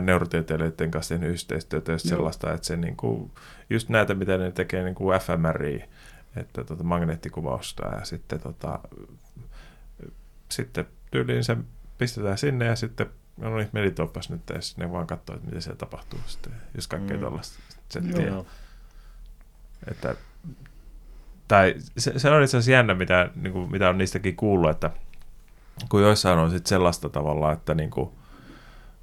neurotieteilijöiden 0.00 0.90
kanssa 0.90 1.14
tehnyt 1.14 1.32
yhteistyötä 1.32 1.92
ja 1.92 1.98
sellaista, 1.98 2.52
että 2.52 2.66
se 2.66 2.76
niinku, 2.76 3.30
just 3.70 3.88
näitä, 3.88 4.14
mitä 4.14 4.38
ne 4.38 4.52
tekee 4.52 4.84
niin 4.84 4.94
kuin 4.94 5.20
fMRI, 5.20 5.84
että 6.36 6.64
tota, 6.64 6.84
magneettikuvausta 6.84 7.86
ja 7.86 8.04
sitten, 8.04 8.40
tota, 8.40 8.78
sitten 10.48 10.86
tyyliin 11.10 11.44
se 11.44 11.56
pistetään 11.98 12.38
sinne 12.38 12.64
ja 12.64 12.76
sitten 12.76 13.06
no 13.36 13.56
niin, 13.56 13.68
meditoipas 13.72 14.30
nyt 14.30 14.42
ja 14.48 14.56
ne 14.76 14.92
vaan 14.92 15.06
katsoo, 15.06 15.36
että 15.36 15.46
miten 15.46 15.62
se 15.62 15.74
tapahtuu 15.74 16.20
sitten, 16.26 16.52
jos 16.74 16.88
kaikkea 16.88 17.16
mm. 17.16 17.20
tuollaista 17.20 17.58
settiä. 17.88 18.32
Että, 19.90 20.14
tai 21.48 21.74
se, 21.98 22.18
se 22.18 22.30
on 22.30 22.42
itse 22.42 22.56
asiassa 22.56 22.70
jännä, 22.70 22.94
mitä, 22.94 23.30
niin 23.34 23.52
kuin, 23.52 23.70
mitä 23.70 23.88
on 23.88 23.98
niistäkin 23.98 24.36
kuullut, 24.36 24.70
että 24.70 24.90
kun 25.88 26.02
joissain 26.02 26.38
on 26.38 26.50
sitten 26.50 26.68
sellaista 26.68 27.08
tavalla, 27.08 27.52
että 27.52 27.74
niin 27.74 27.90
kuin, 27.90 28.10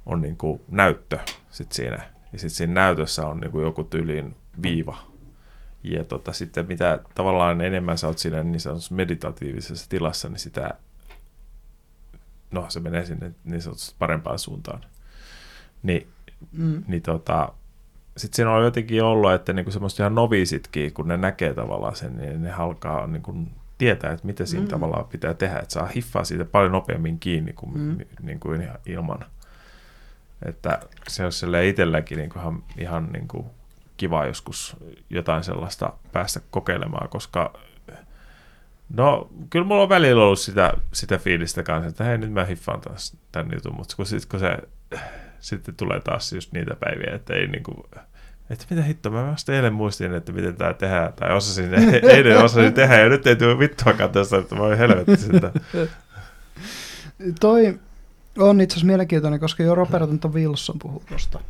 on 0.06 0.20
niin 0.20 0.36
kuin 0.36 0.60
näyttö 0.68 1.18
sit 1.50 1.72
siinä, 1.72 1.96
ja 2.32 2.38
sitten 2.38 2.50
siinä 2.50 2.74
näytössä 2.74 3.26
on 3.26 3.40
niin 3.40 3.50
kuin 3.50 3.64
joku 3.64 3.84
tyyliin 3.84 4.36
viiva. 4.62 4.98
Ja 5.82 6.04
tota, 6.04 6.32
sitten 6.32 6.66
mitä 6.66 6.98
tavallaan 7.14 7.60
enemmän 7.60 7.98
sä 7.98 8.06
oot 8.06 8.18
siinä 8.18 8.42
niin 8.42 8.60
sanotussa 8.60 8.94
meditatiivisessa 8.94 9.88
tilassa, 9.88 10.28
niin 10.28 10.38
sitä, 10.38 10.74
no 12.52 12.66
se 12.68 12.80
menee 12.80 13.06
sinne 13.06 13.32
niin 13.44 13.62
sanotusti 13.62 13.94
parempaan 13.98 14.38
suuntaan. 14.38 14.80
Ni, 15.82 16.06
mm. 16.52 16.82
niin 16.86 17.02
tota, 17.02 17.52
sitten 18.16 18.36
siinä 18.36 18.50
on 18.50 18.64
jotenkin 18.64 19.02
ollut, 19.02 19.32
että 19.32 19.52
niinku 19.52 19.70
semmoista 19.70 20.02
ihan 20.02 20.14
noviisitkin, 20.14 20.92
kun 20.92 21.08
ne 21.08 21.16
näkee 21.16 21.54
tavallaan 21.54 21.96
sen, 21.96 22.16
niin 22.16 22.42
ne 22.42 22.52
alkaa 22.52 23.06
niinku 23.06 23.34
tietää, 23.78 24.12
että 24.12 24.26
mitä 24.26 24.46
siinä 24.46 24.64
mm. 24.64 24.70
tavallaan 24.70 25.04
pitää 25.04 25.34
tehdä, 25.34 25.58
että 25.58 25.72
saa 25.72 25.86
hiffaa 25.86 26.24
siitä 26.24 26.44
paljon 26.44 26.72
nopeammin 26.72 27.18
kiinni 27.18 27.52
kuin, 27.52 27.78
mm. 27.78 27.98
niin 28.22 28.40
kuin 28.40 28.68
ilman. 28.86 29.24
Että 30.46 30.80
se 31.08 31.24
olisi 31.24 31.46
itselläkin 31.68 32.18
niin 32.18 32.30
kuin 32.30 32.40
ihan, 32.42 32.62
ihan 32.78 33.08
niin 33.12 33.28
kuin 33.28 33.46
kiva 33.96 34.26
joskus 34.26 34.76
jotain 35.10 35.44
sellaista 35.44 35.92
päästä 36.12 36.40
kokeilemaan, 36.50 37.08
koska 37.08 37.52
no 38.96 39.30
kyllä 39.50 39.66
mulla 39.66 39.82
on 39.82 39.88
välillä 39.88 40.24
ollut 40.24 40.38
sitä, 40.38 40.72
sitä 40.92 41.18
fiilistä 41.18 41.62
kanssa, 41.62 41.88
että 41.88 42.04
hei 42.04 42.18
nyt 42.18 42.32
mä 42.32 42.44
hiffaan 42.44 42.80
taas 42.80 43.16
tämän 43.32 43.50
jutun, 43.54 43.74
mutta 43.76 43.96
kun, 43.96 44.06
sit, 44.06 44.26
kun 44.26 44.40
se 44.40 44.58
sitten 45.40 45.74
tulee 45.74 46.00
taas 46.00 46.32
just 46.32 46.52
niitä 46.52 46.76
päiviä, 46.80 47.14
että 47.14 47.34
ei 47.34 47.46
niin 47.46 47.62
kuin, 47.62 47.76
että 48.50 48.64
mitä 48.70 48.82
hitto, 48.82 49.10
mä 49.10 49.26
vasta 49.26 49.52
eilen 49.52 49.72
muistin, 49.72 50.14
että 50.14 50.32
miten 50.32 50.56
tämä 50.56 50.74
tehdään, 50.74 51.12
tai 51.12 51.32
osasin, 51.36 51.74
eilen 52.14 52.38
osasin 52.38 52.74
tehdä, 52.74 53.00
ja 53.00 53.08
nyt 53.08 53.26
ei 53.26 53.36
tule 53.36 53.58
vittuakaan 53.58 54.10
tästä, 54.10 54.38
että 54.38 54.56
voi 54.56 54.78
helvetti 54.78 55.16
sitä. 55.16 55.52
Toi 57.40 57.78
on 58.38 58.60
itse 58.60 58.74
asiassa 58.74 58.86
mielenkiintoinen, 58.86 59.40
koska 59.40 59.62
jo 59.62 59.74
Robert 59.74 60.24
Wilson 60.24 60.78
puhuu 60.78 61.02
tuosta. 61.08 61.40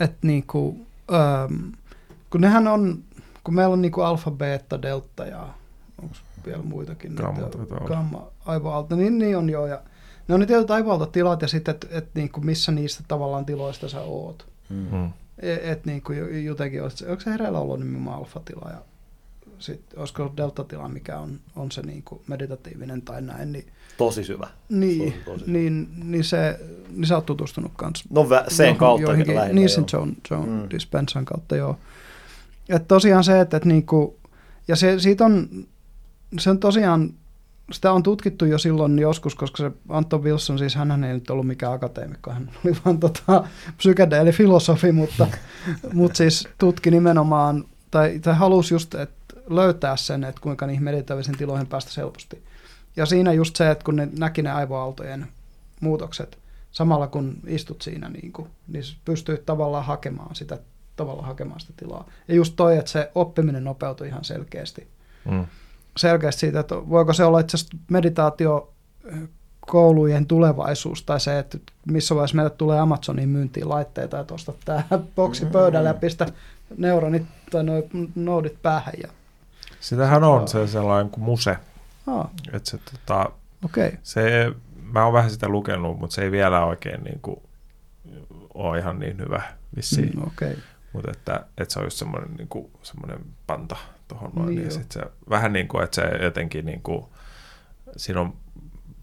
Että 0.00 0.26
niinku, 0.26 0.86
ähm, 1.12 1.68
kun 2.30 2.40
nehän 2.40 2.68
on, 2.68 2.98
kun 3.44 3.54
meillä 3.54 3.72
on 3.72 3.82
niinku 3.82 4.00
alfa, 4.00 4.30
beta, 4.30 4.82
delta 4.82 5.26
ja 5.26 5.48
onko 6.02 6.14
vielä 6.46 6.62
muitakin. 6.62 7.14
Gamma, 7.14 7.48
gamma 7.84 8.26
aivoalta, 8.44 8.96
niin, 8.96 9.18
niin 9.18 9.36
on 9.36 9.50
joo. 9.50 9.66
Ja 9.66 9.82
ne 10.28 10.34
on 10.34 10.40
ne 10.40 10.46
tietyt 10.46 10.70
aivoaltatilat 10.70 11.42
ja 11.42 11.48
sitten, 11.48 11.74
että 11.74 11.86
et, 11.90 12.14
niinku, 12.14 12.40
missä 12.40 12.72
niistä 12.72 13.04
tavallaan 13.08 13.46
tiloista 13.46 13.88
sä 13.88 14.00
oot. 14.00 14.48
Mm. 14.68 15.04
Et, 15.38 15.60
et 15.62 15.84
niin 15.84 16.02
kuin 16.02 16.44
jotenkin, 16.44 16.82
onko 16.82 17.20
se 17.20 17.30
hereillä 17.30 17.58
ollut 17.58 17.78
nimenomaan 17.78 18.18
alfatila 18.18 18.70
ja 18.70 18.82
sitten 19.60 19.98
olisiko 19.98 20.32
deltatila, 20.36 20.88
mikä 20.88 21.18
on, 21.18 21.40
on 21.56 21.70
se 21.72 21.82
niin 21.82 22.02
kuin 22.02 22.20
meditatiivinen 22.26 23.02
tai 23.02 23.22
näin. 23.22 23.52
Niin, 23.52 23.66
tosi 23.96 24.24
syvä. 24.24 24.48
Niin, 24.68 25.12
tosi, 25.12 25.24
tosi. 25.24 25.50
niin, 25.50 25.88
niin, 26.04 26.24
se, 26.24 26.60
niin 26.90 27.06
sä 27.06 27.14
oot 27.14 27.26
tutustunut 27.26 27.72
kanssa. 27.76 28.04
No 28.10 28.28
vä, 28.28 28.44
sen 28.48 28.76
kautta 28.76 29.02
joihinkin, 29.02 29.34
lähinnä, 29.34 29.54
Niin 29.54 29.68
sen 29.68 29.84
John, 29.92 30.12
John 30.30 30.48
mm. 30.48 30.70
Dispensan 30.70 31.24
kautta, 31.24 31.56
joo. 31.56 31.76
Että 32.68 32.88
tosiaan 32.88 33.24
se, 33.24 33.40
että, 33.40 33.56
että 33.56 33.68
niin 33.68 33.86
kuin, 33.86 34.14
ja 34.68 34.76
se, 34.76 34.98
siitä 34.98 35.24
on, 35.24 35.48
se 36.38 36.50
on 36.50 36.58
tosiaan 36.58 37.14
sitä 37.72 37.92
on 37.92 38.02
tutkittu 38.02 38.44
jo 38.44 38.58
silloin 38.58 38.98
joskus, 38.98 39.34
koska 39.34 39.62
se 39.62 39.70
Anton 39.88 40.24
Wilson, 40.24 40.58
siis 40.58 40.74
hän 40.74 41.04
ei 41.04 41.14
nyt 41.14 41.30
ollut 41.30 41.46
mikään 41.46 41.72
akateemikko, 41.72 42.30
hän 42.30 42.50
oli 42.64 42.76
vaan 42.84 43.00
tota, 43.00 43.44
psykedeeli 43.76 44.32
filosofi, 44.32 44.92
mutta, 44.92 45.26
mutta 45.92 46.16
siis 46.16 46.48
tutki 46.58 46.90
nimenomaan, 46.90 47.64
tai, 47.90 48.18
tai 48.18 48.34
halusi 48.34 48.74
just 48.74 48.94
että 48.94 49.36
löytää 49.46 49.96
sen, 49.96 50.24
että 50.24 50.40
kuinka 50.40 50.66
niihin 50.66 50.84
meditatiivisiin 50.84 51.38
tiloihin 51.38 51.66
päästä 51.66 51.90
helposti. 51.96 52.42
Ja 52.96 53.06
siinä 53.06 53.32
just 53.32 53.56
se, 53.56 53.70
että 53.70 53.84
kun 53.84 53.96
ne 53.96 54.08
näki 54.18 54.42
ne 54.42 54.52
aivoaaltojen 54.52 55.26
muutokset, 55.80 56.38
samalla 56.72 57.06
kun 57.06 57.36
istut 57.46 57.82
siinä, 57.82 58.08
niin, 58.08 58.32
kuin, 58.32 58.48
niin 58.68 58.84
pystyy 59.04 59.42
tavallaan 59.46 59.84
hakemaan 59.84 60.34
sitä, 60.34 60.58
tavallaan 60.96 61.26
hakemaan 61.26 61.60
sitä 61.60 61.72
tilaa. 61.76 62.08
Ja 62.28 62.34
just 62.34 62.52
toi, 62.56 62.76
että 62.76 62.90
se 62.90 63.10
oppiminen 63.14 63.64
nopeutui 63.64 64.08
ihan 64.08 64.24
selkeästi. 64.24 64.88
Mm 65.30 65.46
selkeästi 66.00 66.40
siitä, 66.40 66.60
että 66.60 66.74
voiko 66.74 67.12
se 67.12 67.24
olla 67.24 67.40
itse 67.40 67.56
asiassa 67.56 67.76
meditaatio 67.90 68.72
koulujen 69.60 70.26
tulevaisuus 70.26 71.02
tai 71.02 71.20
se, 71.20 71.38
että 71.38 71.58
missä 71.86 72.14
vaiheessa 72.14 72.36
meille 72.36 72.50
tulee 72.50 72.80
Amazonin 72.80 73.28
myyntiin 73.28 73.68
laitteita, 73.68 74.20
että 74.20 74.34
ostat 74.34 74.56
tämä 74.64 74.82
boksi 75.16 75.46
pöydälle 75.46 75.88
ja 75.88 75.94
pistä 75.94 76.26
neuronit 76.76 77.22
tai 77.50 77.64
noin 77.64 78.12
noudit 78.14 78.62
päähän. 78.62 78.94
Ja 79.02 79.08
Sitähän 79.80 80.24
on 80.24 80.48
se 80.48 80.66
sellainen 80.66 81.10
kuin 81.10 81.24
muse. 81.24 81.56
Ah. 82.06 82.26
Että 82.52 82.70
se, 82.70 82.78
tota, 82.78 83.30
okay. 83.64 83.92
se, 84.02 84.52
mä 84.82 85.04
oon 85.04 85.12
vähän 85.12 85.30
sitä 85.30 85.48
lukenut, 85.48 85.98
mutta 85.98 86.14
se 86.14 86.22
ei 86.22 86.30
vielä 86.30 86.64
oikein 86.64 87.04
niin 87.04 87.20
kuin, 87.22 87.42
ole 88.54 88.78
ihan 88.78 88.98
niin 88.98 89.18
hyvä 89.18 89.42
vissiin. 89.76 90.12
Mm, 90.14 90.22
okay. 90.26 90.56
Mutta 90.92 91.10
että, 91.10 91.46
että 91.58 91.72
se 91.72 91.78
on 91.78 91.86
just 91.86 91.96
semmoinen, 91.96 92.34
niin 92.34 92.48
kuin, 92.48 92.70
semmoinen 92.82 93.18
panta 93.46 93.76
tuohon 94.10 94.30
noin, 94.36 94.48
niin, 94.48 94.58
niin 94.58 94.70
sit 94.70 94.92
se 94.92 95.00
vähän 95.30 95.52
niin 95.52 95.68
kuin, 95.68 95.84
että 95.84 95.94
se 95.94 96.24
jotenkin 96.24 96.66
niin 96.66 96.82
kuin, 96.82 97.04
siinä 97.96 98.20
on 98.20 98.32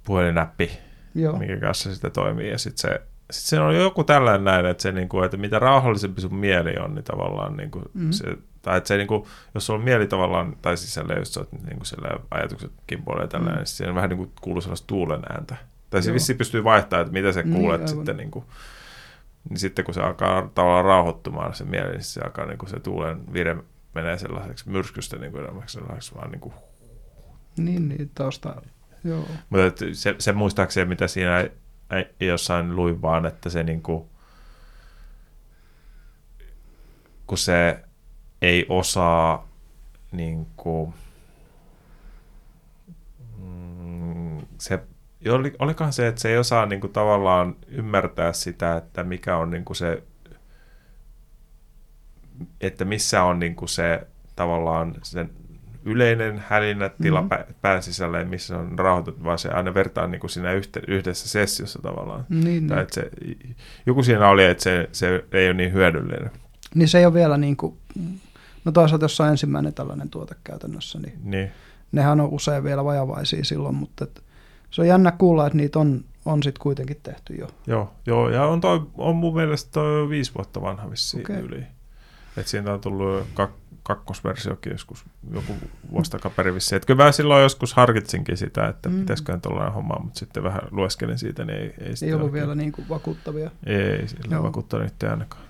puhelinnäppi, 0.03 0.71
Joo. 1.15 1.37
minkä 1.37 1.57
kanssa 1.57 1.95
sitä 1.95 2.09
toimii, 2.09 2.51
ja 2.51 2.57
sitten 2.57 2.81
se 2.81 3.01
sitten 3.31 3.49
se 3.49 3.59
on 3.59 3.75
joku 3.75 4.03
tällainen 4.03 4.43
näin, 4.43 4.65
että, 4.65 4.83
se, 4.83 4.91
niin 4.91 5.09
kuin, 5.09 5.25
että 5.25 5.37
mitä 5.37 5.59
rauhallisempi 5.59 6.21
sun 6.21 6.35
mieli 6.35 6.77
on, 6.77 6.95
niin 6.95 7.03
tavallaan 7.03 7.57
niin 7.57 7.71
kuin 7.71 7.85
mm-hmm. 7.93 8.11
se, 8.11 8.37
tai 8.61 8.77
että 8.77 8.87
se, 8.87 8.97
niin 8.97 9.07
kuin, 9.07 9.23
jos 9.55 9.65
sulla 9.65 9.79
on 9.79 9.85
mieli 9.85 10.07
tavallaan, 10.07 10.57
tai 10.61 10.77
sisällä 10.77 11.13
just 11.13 11.33
sä 11.33 11.39
oot 11.39 11.51
niin 11.51 11.79
kuin 11.79 12.19
ajatukset 12.31 12.71
kimpoilee 12.87 13.27
tällä, 13.27 13.45
mm-hmm. 13.45 13.57
niin 13.57 13.67
siinä 13.67 13.95
vähän 13.95 14.09
niin 14.09 14.17
kuin 14.17 14.31
kuuluu 14.41 14.61
sellaista 14.61 14.87
tuulen 14.87 15.21
ääntä. 15.29 15.55
Tai 15.89 16.01
se 16.01 16.13
vissi 16.13 16.33
pystyy 16.33 16.63
vaihtamaan, 16.63 17.01
että 17.01 17.13
mitä 17.13 17.31
sä 17.31 17.43
niin, 17.43 17.55
kuulet 17.55 17.81
niin, 17.81 17.87
sitten 17.87 18.17
niin 18.17 18.31
kuin, 18.31 18.45
niin 19.49 19.59
sitten 19.59 19.85
kun 19.85 19.93
se 19.93 20.01
alkaa 20.01 20.49
tavallaan 20.55 20.85
rauhoittumaan 20.85 21.53
se 21.53 21.63
mieli, 21.63 21.91
niin 21.91 22.03
se 22.03 22.21
alkaa 22.21 22.45
niin 22.45 22.57
kuin 22.57 22.69
se 22.69 22.79
tuulen 22.79 23.33
vire 23.33 23.57
menee 24.01 24.17
sellaiseksi 24.17 24.69
myrskystä 24.69 25.17
niin 25.17 25.31
kuin 25.31 25.43
enemmän 25.43 25.69
sellaiseksi 25.69 26.15
vaan 26.15 26.31
niin 26.31 26.39
kuin... 26.39 26.53
Niin, 27.57 27.89
niin, 27.89 28.11
tausta, 28.15 28.61
joo. 29.03 29.25
Mutta 29.49 29.85
se, 29.93 30.15
se 30.19 30.33
muistaakseni, 30.33 30.89
mitä 30.89 31.07
siinä 31.07 31.49
jossain 32.19 32.75
luin 32.75 33.01
vaan, 33.01 33.25
että 33.25 33.49
se 33.49 33.63
niin 33.63 33.81
kuin, 33.81 34.09
kun 37.27 37.37
se 37.37 37.83
ei 38.41 38.65
osaa 38.69 39.47
niin 40.11 40.47
kuin, 40.57 40.93
mm, 43.37 44.41
se 44.57 44.83
olikohan 45.59 45.93
se, 45.93 46.07
että 46.07 46.21
se 46.21 46.29
ei 46.29 46.37
osaa 46.37 46.65
niin 46.65 46.81
kuin, 46.81 46.93
tavallaan 46.93 47.55
ymmärtää 47.67 48.33
sitä, 48.33 48.77
että 48.77 49.03
mikä 49.03 49.37
on 49.37 49.49
niin 49.49 49.65
kuin 49.65 49.77
se 49.77 50.03
että 52.61 52.85
missä 52.85 53.23
on 53.23 53.39
niin 53.39 53.55
kuin 53.55 53.69
se 53.69 54.07
tavallaan 54.35 54.95
sen 55.03 55.29
yleinen 55.85 56.43
hälinä 56.47 56.89
tila 56.89 57.21
Mhm. 57.21 57.29
mm-hmm. 57.33 57.53
pään 57.61 57.83
sisällä 57.83 58.19
ja 58.19 58.25
missä 58.25 58.57
on 58.57 58.79
rauhoitettu, 58.79 59.23
vaan 59.23 59.39
se 59.39 59.49
aina 59.49 59.73
vertaa 59.73 60.07
niin 60.07 60.19
kuin 60.21 60.31
siinä 60.31 60.53
yhte, 60.53 60.81
yhdessä 60.87 61.29
sessiossa 61.29 61.79
tavallaan. 61.81 62.25
Niin, 62.29 62.67
Tai 62.67 62.77
niin. 62.77 62.83
että 62.83 62.95
se, 62.95 63.11
joku 63.85 64.03
siinä 64.03 64.29
oli, 64.29 64.45
että 64.45 64.63
se, 64.63 64.89
se 64.91 65.23
ei 65.31 65.47
ole 65.47 65.53
niin 65.53 65.73
hyödyllinen. 65.73 66.31
niin 66.75 66.87
se 66.87 66.99
ei 66.99 67.05
ole 67.05 67.13
vielä 67.13 67.37
niin 67.37 67.57
kuin, 67.57 67.77
no 68.65 68.71
toisaalta 68.71 69.03
jos 69.05 69.21
on 69.21 69.27
ensimmäinen 69.27 69.73
tällainen 69.73 70.09
tuote 70.09 70.35
käytännössä, 70.43 70.99
niin 70.99 71.13
Niin. 71.23 71.51
nehän 71.91 72.21
on 72.21 72.29
usein 72.29 72.63
vielä 72.63 72.83
vajavaisia 72.83 73.43
silloin, 73.43 73.75
mutta 73.75 74.03
et, 74.03 74.23
se 74.71 74.81
on 74.81 74.87
jännä 74.87 75.11
kuulla, 75.11 75.47
että 75.47 75.57
niitä 75.57 75.79
on, 75.79 76.03
on 76.25 76.43
sitten 76.43 76.61
kuitenkin 76.61 76.97
tehty 77.03 77.33
jo. 77.35 77.47
Joo, 77.67 77.93
joo, 78.05 78.29
ja 78.29 78.45
on, 78.45 78.61
toi, 78.61 78.81
on 78.97 79.15
mun 79.15 79.35
mielestä 79.35 79.71
toi 79.71 80.09
viisi 80.09 80.31
vuotta 80.35 80.61
vanha 80.61 80.91
vissiin 80.91 81.21
okay. 81.21 81.39
yli. 81.39 81.63
Että 82.37 82.49
siitä 82.51 82.73
on 82.73 82.81
tullut 82.81 83.23
kak, 83.33 83.51
kakkosversiokin 83.83 84.71
joskus 84.71 85.05
joku 85.33 85.53
vuosi 85.91 86.11
takaperin 86.11 86.55
vissiin. 86.55 86.77
Et 86.77 86.85
kyllä 86.85 87.03
mä 87.03 87.11
silloin 87.11 87.43
joskus 87.43 87.73
harkitsinkin 87.73 88.37
sitä, 88.37 88.67
että 88.67 88.89
Mm. 88.89 88.99
pitäisiköhän 88.99 89.41
tuollainen 89.41 89.73
homma, 89.73 89.95
mutta 90.03 90.19
sitten 90.19 90.43
vähän 90.43 90.61
lueskelin 90.71 91.17
siitä, 91.19 91.45
niin 91.45 91.59
ei, 91.59 91.73
ei, 91.79 91.93
Ei 92.01 92.13
ollut 92.13 92.25
oikein- 92.25 92.33
vielä 92.33 92.55
niin 92.55 92.71
kuin 92.71 92.89
vakuuttavia. 92.89 93.51
Ei, 93.65 94.07
sillä 94.07 94.43
vakuuttanut 94.43 94.87
itse 94.87 95.07
ainakaan. 95.09 95.43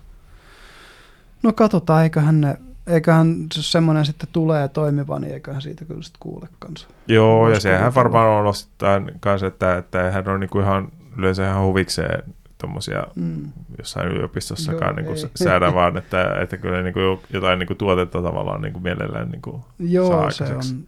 No 1.43 1.53
katsotaan, 1.53 2.03
eiköhän, 2.03 2.41
ne, 2.41 2.57
eiköhän 2.87 3.45
jos 3.57 3.71
semmoinen 3.71 4.05
sitten 4.05 4.29
tulee 4.31 4.67
toimiva, 4.67 5.19
niin 5.19 5.33
eiköhän 5.33 5.61
siitä 5.61 5.85
kyllä 5.85 6.01
sitten 6.01 6.19
kuule 6.19 6.47
kanssa. 6.59 6.87
Joo, 7.07 7.39
Vois 7.39 7.53
ja 7.53 7.59
sehän 7.59 7.95
varmaan 7.95 8.29
on 8.29 8.45
osittain 8.47 9.11
kanssa, 9.19 9.47
että, 9.47 9.77
että 9.77 10.11
hän 10.11 10.27
on 10.29 10.39
niinku 10.39 10.59
ihan 10.59 10.89
yleensä 11.17 11.49
ihan 11.51 11.63
huvikseen 11.63 12.23
tuommoisia 12.57 13.03
Mm. 13.15 13.51
jossain 13.77 14.07
yliopistossakaan 14.07 15.03
Joo, 15.05 15.13
ei. 15.15 15.29
säädä 15.35 15.73
vaan, 15.73 15.97
että, 15.97 16.39
että 16.41 16.57
kyllä 16.57 16.81
niinku 16.81 16.99
jotain 17.33 17.59
niinku 17.59 17.75
tuotetta 17.75 18.21
tavallaan 18.21 18.61
niinku 18.61 18.79
mielellään 18.79 19.29
niinku 19.29 19.51
saa 19.51 19.87
Joo, 19.87 20.31
se 20.31 20.43
aikaiseksi. 20.43 20.75
on, 20.75 20.83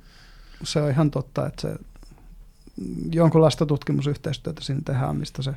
se 0.64 0.82
on 0.82 0.90
ihan 0.90 1.12
totta, 1.12 1.48
että 1.48 1.62
se 1.62 1.76
jonkunlaista 3.12 3.66
tutkimusyhteistyötä 3.66 4.64
siinä 4.64 4.82
tehdään, 4.86 5.16
mistä 5.16 5.42
se, 5.42 5.52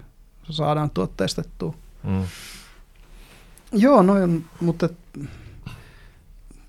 se 0.44 0.52
saadaan 0.52 0.90
tuotteistettua. 0.90 1.74
Mm. 2.02 2.22
Joo, 3.72 4.02
noin, 4.02 4.44
mutta 4.60 4.89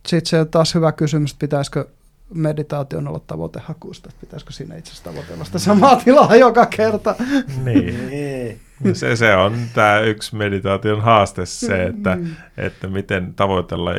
sitten 0.08 0.30
se 0.30 0.46
taas 0.46 0.76
hyvä 0.76 0.92
kysymys, 0.92 1.32
että 1.32 1.40
pitäisikö 1.44 1.88
meditaation 2.34 3.08
olla 3.08 3.20
tavoitehakuista, 3.28 4.10
että 4.10 4.22
pitäisikö 4.22 4.54
siinä 4.54 4.76
itse 4.76 4.92
asiassa 4.92 5.10
tavoitella 5.12 5.44
sitä 5.44 5.60
samaa 5.60 5.96
tilaa 5.96 6.36
joka 6.36 6.66
kerta. 6.66 7.16
Niin. 7.64 8.10
Niin. 8.10 8.60
Se, 8.96 9.16
se 9.16 9.36
on 9.36 9.54
tämä 9.74 10.00
yksi 10.00 10.36
meditaation 10.36 11.02
haaste, 11.02 11.46
se, 11.46 11.84
että, 11.84 12.16
Mm. 12.16 12.28
että 12.58 12.88
miten 12.88 13.34
tavoitella 13.34 13.92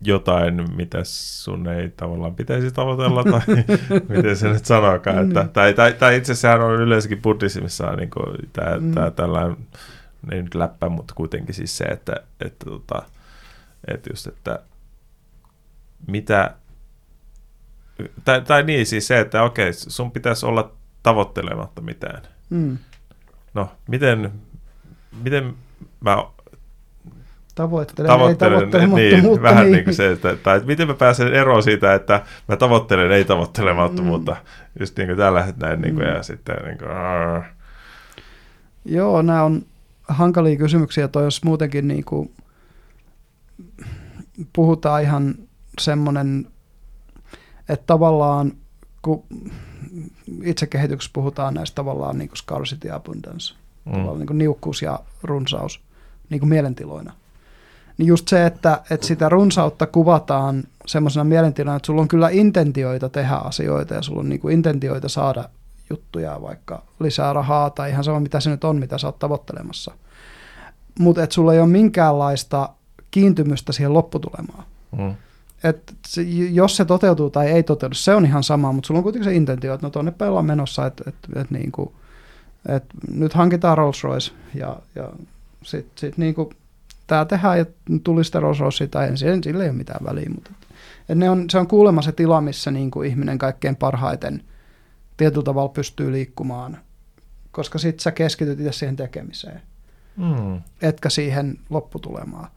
jotain, 0.00 0.76
mitä 0.76 0.98
sun 1.02 1.68
ei 1.68 1.88
tavallaan 1.88 2.34
pitäisi 2.34 2.70
tavoitella, 2.72 3.24
tai 3.24 3.40
miten 4.16 4.36
se 4.36 4.48
nyt 4.48 4.64
sanokaan. 4.66 5.26
Että, 5.28 5.40
Niin. 5.40 5.50
tai, 5.52 5.74
tai, 5.74 5.92
tai 5.92 6.16
itse 6.16 6.32
asiassa 6.32 6.64
on 6.64 6.80
yleensäkin 6.80 7.22
buddhismissa 7.22 7.96
niin 7.96 8.10
tämä 8.52 8.76
Mm. 8.78 8.84
mm. 8.86 8.94
tällainen, 9.16 9.56
ei 10.32 10.42
nyt 10.42 10.54
läppä, 10.54 10.88
mutta 10.88 11.14
kuitenkin 11.14 11.54
siis 11.54 11.78
se, 11.78 11.84
että, 11.84 12.16
että, 12.40 12.64
tota, 12.70 13.02
että 13.88 14.10
just, 14.12 14.26
että 14.26 14.58
mitä, 16.06 16.54
tai, 18.24 18.40
tai 18.40 18.62
niin 18.62 18.86
siis 18.86 19.06
se, 19.06 19.20
että 19.20 19.42
okei, 19.42 19.72
sun 19.72 20.10
pitäisi 20.10 20.46
olla 20.46 20.72
tavoittelematta 21.02 21.80
mitään. 21.80 22.22
Mm. 22.50 22.78
No, 23.54 23.70
miten, 23.88 24.32
miten 25.22 25.54
mä 26.00 26.24
Tavoittelen, 27.54 28.08
tavoittelen, 28.10 28.52
ei 28.52 28.58
tavoittelemattomuutta. 28.58 29.26
niin, 29.32 29.42
vähän 29.42 29.64
niin. 29.64 29.72
niin 29.72 29.84
kuin 29.84 29.94
se, 29.94 30.10
että, 30.10 30.36
tai 30.36 30.56
että 30.56 30.66
miten 30.66 30.88
mä 30.88 30.94
pääsen 30.94 31.34
eroon 31.34 31.62
siitä, 31.62 31.94
että 31.94 32.22
mä 32.48 32.56
tavoittelen 32.56 33.12
ei 33.12 33.24
tavoittelemattomuutta, 33.24 34.32
mm. 34.32 34.80
just 34.80 34.96
niin 34.96 35.06
kuin 35.08 35.18
tällä 35.18 35.42
hetkellä 35.42 35.68
näin, 35.68 35.82
niin 35.82 35.94
kuin, 35.94 36.06
Mm. 36.06 36.14
ja 36.14 36.22
sitten 36.22 36.56
niin 36.64 36.78
kuin. 36.78 36.88
Joo, 38.84 39.22
nämä 39.22 39.42
on 39.42 39.62
hankalia 40.08 40.56
kysymyksiä. 40.56 41.08
Toi 41.08 41.24
jos 41.24 41.44
muutenkin 41.44 41.88
niin 41.88 42.04
kuin 42.04 42.30
puhutaan 44.52 45.02
ihan 45.02 45.34
semmoinen, 45.80 46.46
että 47.68 47.86
tavallaan 47.86 48.52
kun 49.02 49.24
itsekehityksessä 50.42 51.10
puhutaan 51.12 51.54
näistä 51.54 51.74
tavallaan 51.74 52.18
niin 52.18 52.28
kuin 52.28 52.38
scarcity 52.38 52.88
ja 52.88 52.96
abundance, 52.96 53.54
mm. 53.84 53.92
tavallaan 53.92 54.18
niin 54.18 54.26
kuin 54.26 54.38
niukkuus 54.38 54.82
ja 54.82 55.00
runsaus 55.22 55.80
niin 56.30 56.40
kuin 56.40 56.48
mielentiloina. 56.48 57.12
Niin 57.98 58.06
just 58.06 58.28
se, 58.28 58.46
että, 58.46 58.80
että 58.90 59.06
sitä 59.06 59.28
runsautta 59.28 59.86
kuvataan 59.86 60.64
semmoisena 60.86 61.24
mielentilana, 61.24 61.76
että 61.76 61.86
sulla 61.86 62.02
on 62.02 62.08
kyllä 62.08 62.28
intentioita 62.28 63.08
tehdä 63.08 63.34
asioita 63.34 63.94
ja 63.94 64.02
sulla 64.02 64.20
on 64.20 64.28
niin 64.28 64.40
kuin 64.40 64.54
intentioita 64.54 65.08
saada 65.08 65.48
juttuja, 65.90 66.42
vaikka 66.42 66.82
lisää 67.00 67.32
rahaa 67.32 67.70
tai 67.70 67.90
ihan 67.90 68.04
sama 68.04 68.20
mitä 68.20 68.40
se 68.40 68.50
nyt 68.50 68.64
on, 68.64 68.76
mitä 68.76 68.98
sä 68.98 69.06
oot 69.06 69.18
tavoittelemassa. 69.18 69.94
Mutta 70.98 71.22
että 71.22 71.34
sulla 71.34 71.54
ei 71.54 71.60
ole 71.60 71.68
minkäänlaista 71.68 72.68
kiintymystä 73.10 73.72
siihen 73.72 73.94
lopputulemaan. 73.94 74.64
Mm. 74.98 75.14
Et 75.64 75.94
se, 76.06 76.22
jos 76.52 76.76
se 76.76 76.84
toteutuu 76.84 77.30
tai 77.30 77.50
ei 77.50 77.62
toteudu, 77.62 77.94
se 77.94 78.14
on 78.14 78.26
ihan 78.26 78.42
sama, 78.42 78.72
mutta 78.72 78.86
sulla 78.86 78.98
on 78.98 79.02
kuitenkin 79.02 79.30
se 79.30 79.36
intentio, 79.36 79.74
että 79.74 79.86
no 79.86 79.90
tuonne 79.90 80.10
päin 80.10 80.28
ollaan 80.28 80.44
menossa, 80.44 80.86
että 80.86 81.04
et, 81.06 81.14
et 81.36 81.50
niinku, 81.50 81.94
et 82.68 82.84
nyt 83.10 83.34
hankitaan 83.34 83.78
Rolls 83.78 84.04
Royce 84.04 84.32
ja, 84.54 84.76
ja 84.94 85.12
sitten 85.62 85.92
sit 85.96 86.18
niinku, 86.18 86.52
tämä 87.06 87.24
tehdään 87.24 87.58
ja 87.58 87.66
tuli 88.04 88.24
sitä 88.24 88.40
Rolls 88.40 88.60
Royce 88.60 88.86
tai 88.86 89.08
en, 89.08 89.18
sille 89.18 89.38
sille 89.42 89.64
ei 89.64 89.70
ole 89.70 89.76
mitään 89.78 90.06
väliä, 90.06 90.30
mutta 90.34 90.50
et, 90.60 90.68
et 91.08 91.18
ne 91.18 91.30
on, 91.30 91.50
se 91.50 91.58
on 91.58 91.66
kuulemma 91.66 92.02
se 92.02 92.12
tila, 92.12 92.40
missä 92.40 92.70
niinku 92.70 93.02
ihminen 93.02 93.38
kaikkein 93.38 93.76
parhaiten 93.76 94.42
tietyllä 95.16 95.44
tavalla 95.44 95.68
pystyy 95.68 96.12
liikkumaan, 96.12 96.78
koska 97.52 97.78
sitten 97.78 98.02
sä 98.02 98.12
keskityt 98.12 98.60
itse 98.60 98.72
siihen 98.72 98.96
tekemiseen 98.96 99.62
Mm. 100.16 100.62
etkä 100.82 101.10
siihen 101.10 101.58
lopputulemaan. 101.70 102.48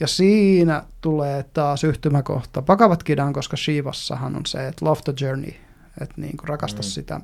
Ja 0.00 0.06
siinä 0.06 0.84
tulee 1.00 1.42
taas 1.42 1.84
yhtymäkohta. 1.84 2.62
Pakavat 2.62 3.02
kidan, 3.02 3.32
koska 3.32 3.56
Shivassahan 3.56 4.36
on 4.36 4.46
se, 4.46 4.68
että 4.68 4.84
love 4.84 5.00
the 5.04 5.14
journey, 5.20 5.52
että 6.00 6.14
niin 6.16 6.36
kuin 6.36 6.48
rakasta 6.48 6.78
Mm. 6.78 6.82
sitä 6.82 7.20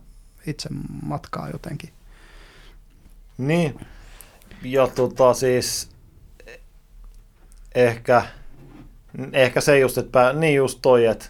itse 0.46 0.68
matkaa 1.02 1.48
jotenkin. 1.50 1.90
Niin. 3.38 3.80
Ja 4.62 4.86
tota 4.86 5.34
siis 5.34 5.90
ehkä, 7.74 8.22
ehkä 9.32 9.60
se 9.60 9.78
just, 9.78 9.98
että 9.98 10.32
niin 10.32 10.54
just 10.54 10.78
toi, 10.82 11.06
että, 11.06 11.26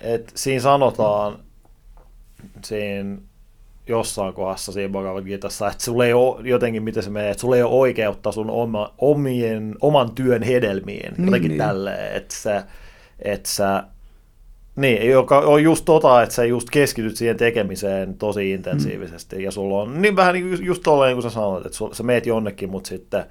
että 0.00 0.32
siinä 0.34 0.62
sanotaan 0.62 1.38
siinä 2.64 3.18
jossain 3.88 4.34
kohdassa 4.34 4.72
siinä 4.72 4.92
Bhagavad 4.92 5.24
Gitassa, 5.24 5.70
että 5.70 5.84
sulla 5.84 6.04
ei 6.06 6.12
ole 6.12 6.48
jotenkin, 6.48 6.82
miten 6.82 7.02
se 7.02 7.10
menee, 7.10 7.30
että 7.30 7.40
sulla 7.40 7.56
ei 7.56 7.62
ole 7.62 7.74
oikeutta 7.74 8.32
sun 8.32 8.50
oma, 8.50 8.94
omien, 8.98 9.74
oman 9.80 10.14
työn 10.14 10.42
hedelmiin, 10.42 11.14
Niin, 11.16 11.24
jotenkin 11.26 11.48
niin. 11.48 11.58
tälleen, 11.58 12.16
että 12.16 12.34
sä, 12.34 12.64
että 13.18 13.48
sä 13.48 13.84
niin, 14.76 15.10
joka 15.10 15.38
on 15.38 15.62
just 15.62 15.84
tota, 15.84 16.22
että 16.22 16.34
sä 16.34 16.44
just 16.44 16.70
keskityt 16.70 17.16
siihen 17.16 17.36
tekemiseen 17.36 18.14
tosi 18.18 18.50
intensiivisesti, 18.50 19.36
mm. 19.36 19.42
ja 19.42 19.50
sulla 19.50 19.82
on 19.82 20.02
niin 20.02 20.16
vähän 20.16 20.34
niin 20.34 20.64
just 20.64 20.82
tolleen, 20.82 21.08
niin 21.08 21.22
kuin 21.22 21.30
sä 21.30 21.34
sanoit, 21.34 21.66
että 21.66 21.78
sul- 21.78 21.94
sä 21.94 22.02
meet 22.02 22.26
jonnekin, 22.26 22.70
mutta 22.70 22.88
sitten 22.88 23.24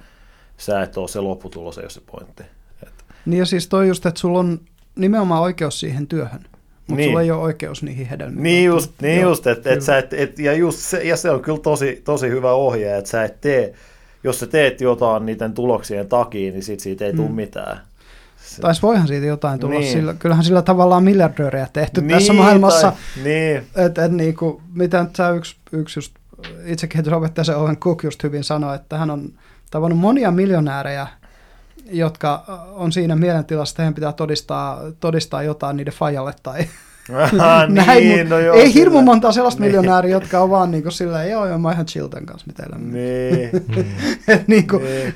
sä 0.56 0.82
et 0.82 0.96
ole 0.96 1.08
se 1.08 1.20
lopputulos, 1.20 1.78
ei 1.78 1.84
ole 1.84 1.90
se 1.90 2.00
pointti. 2.10 2.42
Et, 2.82 2.92
Niin 3.26 3.38
ja 3.38 3.46
siis 3.46 3.68
toi 3.68 3.88
just, 3.88 4.06
että 4.06 4.20
sulla 4.20 4.38
on 4.38 4.60
nimenomaan 4.96 5.42
oikeus 5.42 5.80
siihen 5.80 6.06
työhön, 6.06 6.44
mutta 6.86 6.94
Niin. 6.96 7.08
sulla 7.10 7.22
ei 7.22 7.30
ole 7.30 7.42
oikeus 7.42 7.82
niihin 7.82 8.06
hedelmiin. 8.06 8.42
niin 8.42 8.64
just, 8.64 8.92
niin 9.02 9.20
Joo, 9.20 9.30
just 9.30 9.46
että 9.46 9.68
et 9.70 9.74
kyllä. 9.74 9.86
sä 9.86 9.98
et, 9.98 10.12
et, 10.12 10.38
ja, 10.38 10.52
just 10.52 10.78
se, 10.78 11.02
ja 11.04 11.16
se 11.16 11.30
on 11.30 11.42
kyllä 11.42 11.58
tosi, 11.58 12.02
tosi 12.04 12.28
hyvä 12.28 12.52
ohje, 12.52 12.96
että 12.98 13.10
sä 13.10 13.24
et 13.24 13.40
tee, 13.40 13.74
jos 14.24 14.40
sä 14.40 14.46
teet 14.46 14.80
jotain 14.80 15.26
niiden 15.26 15.52
tuloksien 15.52 16.08
takia, 16.08 16.52
niin 16.52 16.62
sit 16.62 16.80
siitä 16.80 17.04
ei 17.04 17.12
tule 17.12 17.28
Mm. 17.28 17.34
mitään. 17.34 17.80
Se, 18.36 18.60
Tai 18.62 18.72
voihan 18.82 19.08
siitä 19.08 19.26
jotain 19.26 19.60
tulla. 19.60 19.72
Niin. 19.74 19.80
Niin. 19.80 19.92
Sillä, 19.92 20.14
kyllähän 20.14 20.44
sillä 20.44 20.62
tavallaan 20.62 21.04
miljardöörejä 21.04 21.66
tehty 21.72 22.00
niin, 22.00 22.08
niin, 22.08 22.14
tässä 22.18 22.32
maailmassa. 22.32 22.90
Tai, 22.92 23.24
niin, 23.24 23.56
Et, 23.76 23.98
et 23.98 24.12
niinku, 24.12 24.62
mitä 24.74 25.02
nyt 25.02 25.16
sä 25.16 25.30
yksi, 25.30 25.56
yksi 25.72 25.98
just 25.98 26.12
itsekehitysopettaja 26.64 27.44
se 27.44 27.54
Owen 27.56 27.76
Cook 27.76 28.02
just 28.04 28.22
hyvin 28.22 28.44
sanoi, 28.44 28.76
että 28.76 28.98
hän 28.98 29.10
on 29.10 29.28
tavannut 29.70 29.98
monia 29.98 30.30
miljonäärejä, 30.30 31.06
jotka 31.90 32.44
on 32.72 32.92
siinä 32.92 33.16
mielentilassa, 33.16 33.72
että 33.72 33.82
heidän 33.82 33.94
pitää 33.94 34.12
todistaa, 34.12 34.80
todistaa 35.00 35.42
jotain 35.42 35.76
niiden 35.76 35.94
fajalle 35.94 36.34
tai 36.42 36.64
Ah, 37.40 37.68
näin, 37.68 38.08
niin, 38.08 38.28
no 38.28 38.38
joo, 38.38 38.54
ei 38.54 38.62
kyllä. 38.62 38.72
hirmu 38.74 39.02
monta 39.02 39.32
sellaista 39.32 39.60
Niin. 39.60 39.68
miljonääriä, 39.68 40.10
jotka 40.10 40.40
on 40.40 40.50
vaan 40.50 40.70
niinku 40.70 40.90
silleen, 40.90 41.30
joo, 41.30 41.46
joo, 41.46 41.58
mä 41.58 41.72
ihan 41.72 41.86
chill 41.86 42.08
kanssa, 42.08 42.46
mitä 42.46 42.62
elämä. 42.62 42.84
Niin, 42.92 43.50
Et 44.28 44.48
niinku, 44.48 44.78
niin, 44.78 45.14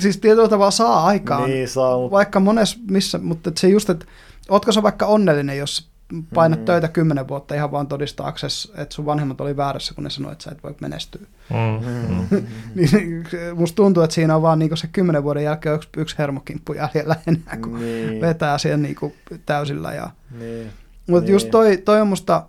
siis 0.00 0.16
tietyllä 0.18 0.48
tavalla 0.48 0.70
saa 0.70 1.06
aikaan, 1.06 1.50
niin 1.50 1.68
saa, 1.68 1.98
mutta 1.98 2.10
vaikka 2.16 2.40
monessa 2.40 2.78
missä, 2.90 3.18
mutta 3.18 3.52
se 3.58 3.68
just, 3.68 3.90
että 3.90 4.06
ootko 4.48 4.72
sä 4.72 4.82
vaikka 4.82 5.06
onnellinen, 5.06 5.58
jos 5.58 5.91
painat 6.34 6.58
Mm. 6.58 6.64
töitä 6.64 6.88
kymmenen 6.88 7.28
vuotta 7.28 7.54
ihan 7.54 7.70
vaan 7.72 7.86
todistaaksesi, 7.86 8.72
että 8.76 8.94
sun 8.94 9.06
vanhemmat 9.06 9.40
oli 9.40 9.56
väärässä, 9.56 9.94
kun 9.94 10.04
ne 10.04 10.10
sanoi, 10.10 10.32
että 10.32 10.44
sä 10.44 10.50
et 10.50 10.62
voi 10.62 10.74
menestyä. 10.80 11.20
Mm. 11.50 11.86
Mm. 12.30 12.46
Niin 12.74 13.24
musta 13.54 13.76
tuntuu, 13.76 14.02
että 14.02 14.14
siinä 14.14 14.36
on 14.36 14.42
vaan 14.42 14.58
niinku 14.58 14.76
se 14.76 14.86
kymmenen 14.86 15.22
vuoden 15.22 15.44
jälkeen 15.44 15.74
yksi, 15.74 15.88
yksi 15.96 16.18
hermokimppu 16.18 16.72
jäljellä 16.72 17.16
enää, 17.26 17.56
kun 17.62 17.80
Niin, 17.80 18.20
vetää 18.20 18.58
siihen 18.58 18.82
niinku 18.82 19.14
täysillä. 19.46 19.94
Ja... 19.94 20.10
niin. 20.38 20.70
Mutta 21.06 21.24
Niin. 21.26 21.32
just 21.32 21.50
toi, 21.50 21.76
toi 21.76 22.00
on 22.00 22.08
musta 22.08 22.46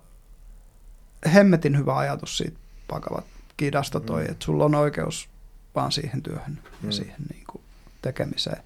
hemmetin 1.33 1.77
hyvä 1.77 1.97
ajatus 1.97 2.37
siitä 2.37 2.57
Pakavat 2.87 3.25
kidasta 3.57 3.99
toi, 3.99 4.23
Mm. 4.23 4.31
että 4.31 4.45
sulla 4.45 4.65
on 4.65 4.75
oikeus 4.75 5.29
vaan 5.75 5.91
siihen 5.91 6.21
työhön 6.21 6.59
ja 6.63 6.69
Mm. 6.81 6.91
siihen 6.91 7.15
niinku 7.33 7.61
tekemiseen. 8.01 8.63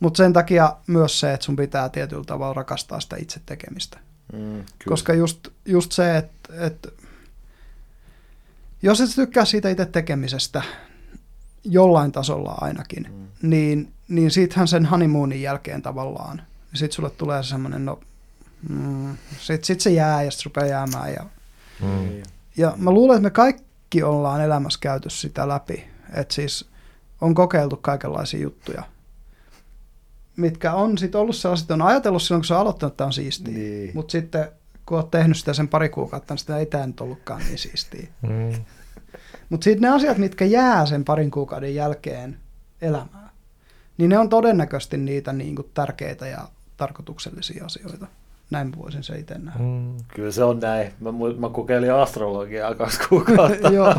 Mutta 0.00 0.16
sen 0.16 0.32
takia 0.32 0.76
myös 0.86 1.20
se, 1.20 1.32
että 1.32 1.46
sun 1.46 1.56
pitää 1.56 1.88
tietyllä 1.88 2.24
tavalla 2.24 2.54
rakastaa 2.54 3.00
sitä 3.00 3.16
itse 3.18 3.40
tekemistä. 3.46 3.98
Mm, 4.32 4.38
kyllä. 4.38 4.64
Koska 4.88 5.14
just, 5.14 5.48
just 5.64 5.92
se, 5.92 6.16
että, 6.16 6.66
että 6.66 6.88
jos 8.82 9.00
et 9.00 9.10
tykkää 9.14 9.44
siitä 9.44 9.68
itse 9.70 9.86
tekemisestä 9.86 10.62
jollain 11.64 12.12
tasolla 12.12 12.54
ainakin, 12.60 13.06
Mm. 13.10 13.48
niin, 13.50 13.92
niin 14.08 14.30
siitähän 14.30 14.68
sen 14.68 14.86
honeymoonin 14.86 15.42
jälkeen 15.42 15.82
tavallaan, 15.82 16.36
niin 16.36 16.78
sit 16.78 16.92
sulle 16.92 17.10
tulee 17.10 17.42
semmoinen, 17.42 17.84
no, 17.84 18.00
mm, 18.68 19.16
sit, 19.40 19.64
sit 19.64 19.80
se 19.80 19.90
jää 19.90 20.22
ja 20.22 20.30
sit 20.30 20.40
se 20.40 20.44
rupeaa 20.44 20.66
jäämään. 20.66 21.12
Ja, 21.12 21.26
Mm. 21.80 21.86
Niin. 21.88 22.22
ja 22.56 22.72
mä 22.76 22.90
luulen, 22.90 23.16
että 23.16 23.22
me 23.26 23.30
kaikki 23.30 24.02
ollaan 24.02 24.40
elämässä 24.40 24.78
käyty 24.82 25.10
sitä 25.10 25.48
läpi, 25.48 25.84
että 26.14 26.34
siis 26.34 26.68
on 27.20 27.34
kokeiltu 27.34 27.76
kaikenlaisia 27.76 28.40
juttuja, 28.40 28.82
mitkä 30.36 30.74
on 30.74 30.98
sitten 30.98 31.20
ollut 31.20 31.36
sellaiset, 31.36 31.70
on 31.70 31.82
ajatellut 31.82 32.22
silloin, 32.22 32.40
kun 32.40 32.46
se 32.46 32.54
on 32.54 32.60
aloittanut, 32.60 32.92
että 32.92 32.96
tämä 32.96 33.06
on 33.06 33.12
siistiä. 33.12 33.54
Niin. 33.54 33.90
Mutta 33.94 34.12
sitten 34.12 34.48
kun 34.86 34.98
olet 34.98 35.10
tehnyt 35.10 35.36
sitä 35.36 35.52
sen 35.52 35.68
pari 35.68 35.88
kuukautta, 35.88 36.34
niin 36.34 36.38
sitä 36.38 36.58
ei 36.58 36.66
tämä 36.66 36.86
nyt 36.86 37.00
ollutkaan 37.00 37.42
niin 37.46 37.58
siistiä. 37.58 38.08
Mm. 38.22 38.64
Mutta 39.48 39.64
sitten 39.64 39.82
ne 39.82 39.88
asiat, 39.88 40.18
mitkä 40.18 40.44
jää 40.44 40.86
sen 40.86 41.04
parin 41.04 41.30
kuukauden 41.30 41.74
jälkeen 41.74 42.38
elämään, 42.80 43.30
niin 43.98 44.10
ne 44.10 44.18
on 44.18 44.28
todennäköisesti 44.28 44.96
niitä 44.96 45.32
niin 45.32 45.56
kuin 45.56 45.70
tärkeitä 45.74 46.26
ja 46.26 46.48
tarkoituksellisia 46.76 47.64
asioita. 47.64 48.06
Näin 48.50 48.66
mä 48.68 48.74
voisin 48.82 49.02
se 49.02 49.18
itse 49.18 49.38
nähdä. 49.38 49.58
Mm. 49.64 49.94
Kyllä 50.14 50.30
se 50.30 50.44
on 50.44 50.58
näin. 50.60 50.92
Mä, 51.00 51.10
mä 51.38 51.48
kokeilin 51.48 51.92
astrologiaa 51.92 52.74
kaksi 52.74 53.00
kuukautta. 53.08 53.68
Joo. 53.68 53.94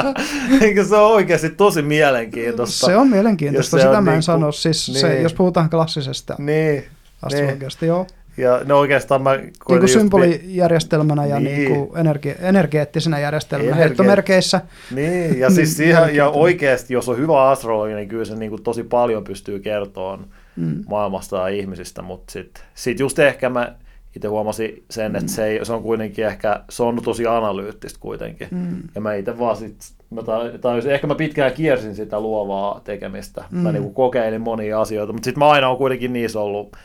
Eikö 0.60 0.84
se 0.84 0.96
ole 0.96 1.12
oikeasti 1.14 1.50
tosi 1.50 1.82
mielenkiintoista? 1.82 2.86
se 2.86 2.96
on 2.96 3.08
mielenkiintoista, 3.08 3.76
se 3.76 3.82
sitä 3.82 3.98
on 3.98 4.04
mä 4.04 4.10
en 4.10 4.14
niinku- 4.14 4.22
sano. 4.22 4.52
Siis 4.52 4.86
se, 4.86 5.08
niin. 5.08 5.22
jos 5.22 5.34
puhutaan 5.34 5.70
klassisesta 5.70 6.36
Niin. 6.38 6.84
astrologiasta, 7.22 7.86
joo. 7.86 8.06
Ja 8.36 8.60
no 8.64 8.78
oikeastaan 8.78 9.22
mä... 9.22 9.36
Niin 9.36 9.52
kuin 9.66 9.88
symbolijärjestelmänä 9.88 11.26
ja 11.26 11.40
Niin. 11.40 11.56
niin 11.56 11.68
kuin 11.86 11.90
energi- 12.06 12.36
energeettisenä 12.40 13.18
järjestelmänä 13.18 13.70
Energe- 13.72 13.78
heittomerkeissä. 13.78 14.60
Niin, 14.94 15.38
ja 15.38 15.48
Niin, 15.48 15.54
siis 15.56 15.76
siihen, 15.76 16.16
ja 16.16 16.28
oikeasti, 16.28 16.94
jos 16.94 17.08
on 17.08 17.18
hyvä 17.18 17.48
astrologi, 17.50 17.94
niin 17.94 18.08
kyllä 18.08 18.24
se 18.24 18.34
niin 18.36 18.50
kuin 18.50 18.62
tosi 18.62 18.82
paljon 18.82 19.24
pystyy 19.24 19.60
kertomaan 19.60 20.26
Mm. 20.56 20.84
maailmasta 20.88 21.36
ja 21.36 21.48
ihmisistä, 21.48 22.02
mutta 22.02 22.32
sitten 22.32 22.62
sit 22.74 23.00
just 23.00 23.18
ehkä 23.18 23.48
mä 23.50 23.74
itse 24.16 24.28
huomasin 24.28 24.84
sen, 24.90 25.16
että 25.16 25.32
se, 25.32 25.44
ei, 25.46 25.64
se 25.64 25.72
on 25.72 25.82
kuitenkin 25.82 26.26
ehkä, 26.26 26.60
se 26.70 26.82
on 26.82 27.02
tosi 27.04 27.26
analyyttistä 27.26 28.00
kuitenkin. 28.00 28.48
Mm. 28.50 28.82
Ja 28.94 29.00
mä 29.00 29.14
itse 29.14 29.38
vaan 29.38 29.56
sit, 29.56 29.76
mä 30.10 30.22
tai, 30.22 30.58
tai 30.60 30.80
ehkä 30.88 31.06
mä 31.06 31.14
pitkään 31.14 31.52
kiersin 31.52 31.94
sitä 31.94 32.20
luovaa 32.20 32.80
tekemistä. 32.84 33.44
Mm. 33.50 33.58
Mä 33.58 33.68
Mm. 33.68 33.72
niinku 33.74 33.90
kokeilin 33.90 34.40
monia 34.40 34.80
asioita, 34.80 35.12
mutta 35.12 35.24
sitten 35.24 35.38
mä 35.38 35.48
aina 35.50 35.68
on 35.68 35.76
kuitenkin 35.76 36.12
niissä 36.12 36.40
ollut 36.40 36.76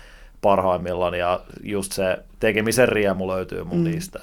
parhaimmillaan 0.42 1.14
ja 1.14 1.40
just 1.64 1.92
se 1.92 2.18
tekemisen 2.40 2.90
riemu 2.90 3.28
löytyy 3.28 3.64
mun 3.64 3.78
Mm. 3.78 3.84
mm. 3.84 3.92
niistä. 3.92 4.20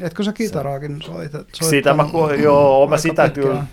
Etkö 0.00 0.24
sä 0.24 0.32
kitaraakin 0.32 1.02
soita? 1.02 1.44
Sitä 1.52 1.94
mä, 1.94 2.02
ko- 2.02 2.40
joo, 2.42 2.86
mä 2.86 2.98
sitä 2.98 3.22
pitkään? 3.24 3.46
kyllä, 3.48 3.64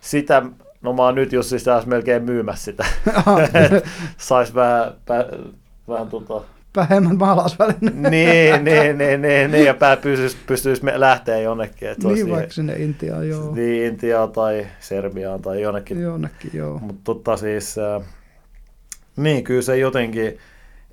sitä, 0.00 0.42
no 0.82 0.92
mä 0.92 1.02
oon 1.02 1.14
nyt 1.14 1.32
just 1.32 1.48
siis 1.48 1.64
melkein 1.86 2.22
myymässä 2.22 2.64
sitä, 2.64 2.84
että 3.64 3.88
sais 4.18 4.54
vähän, 4.54 4.92
vähän, 5.08 5.24
vähän 5.88 6.08
tota, 6.08 6.42
Vähemmän 6.76 7.18
maalausväline. 7.18 8.10
niin, 8.10 8.64
niin, 8.64 8.98
niin, 8.98 9.22
niin, 9.22 9.50
niin, 9.50 9.66
ja 9.66 9.74
pää 9.74 9.96
pystyisi, 9.96 10.36
pystyisi 10.46 10.84
me- 10.84 11.00
lähteä 11.00 11.38
jonnekin. 11.38 11.88
Että 11.88 12.08
olisi 12.08 12.24
Niin 12.24 12.34
vaikka 12.34 12.52
sinne 12.52 12.72
Intiaan, 12.76 13.28
joo. 13.28 13.54
niin 13.54 13.86
Intiaan 13.86 14.32
tai 14.32 14.66
Serbiaan 14.80 15.42
tai 15.42 15.62
jonnekin. 15.62 16.00
Jonnekin, 16.00 16.50
joo. 16.54 16.78
Mutta 16.78 17.00
tota 17.04 17.36
siis, 17.36 17.78
äh, 17.78 18.02
niin 19.16 19.44
kyllä 19.44 19.62
se 19.62 19.76
jotenkin, 19.78 20.38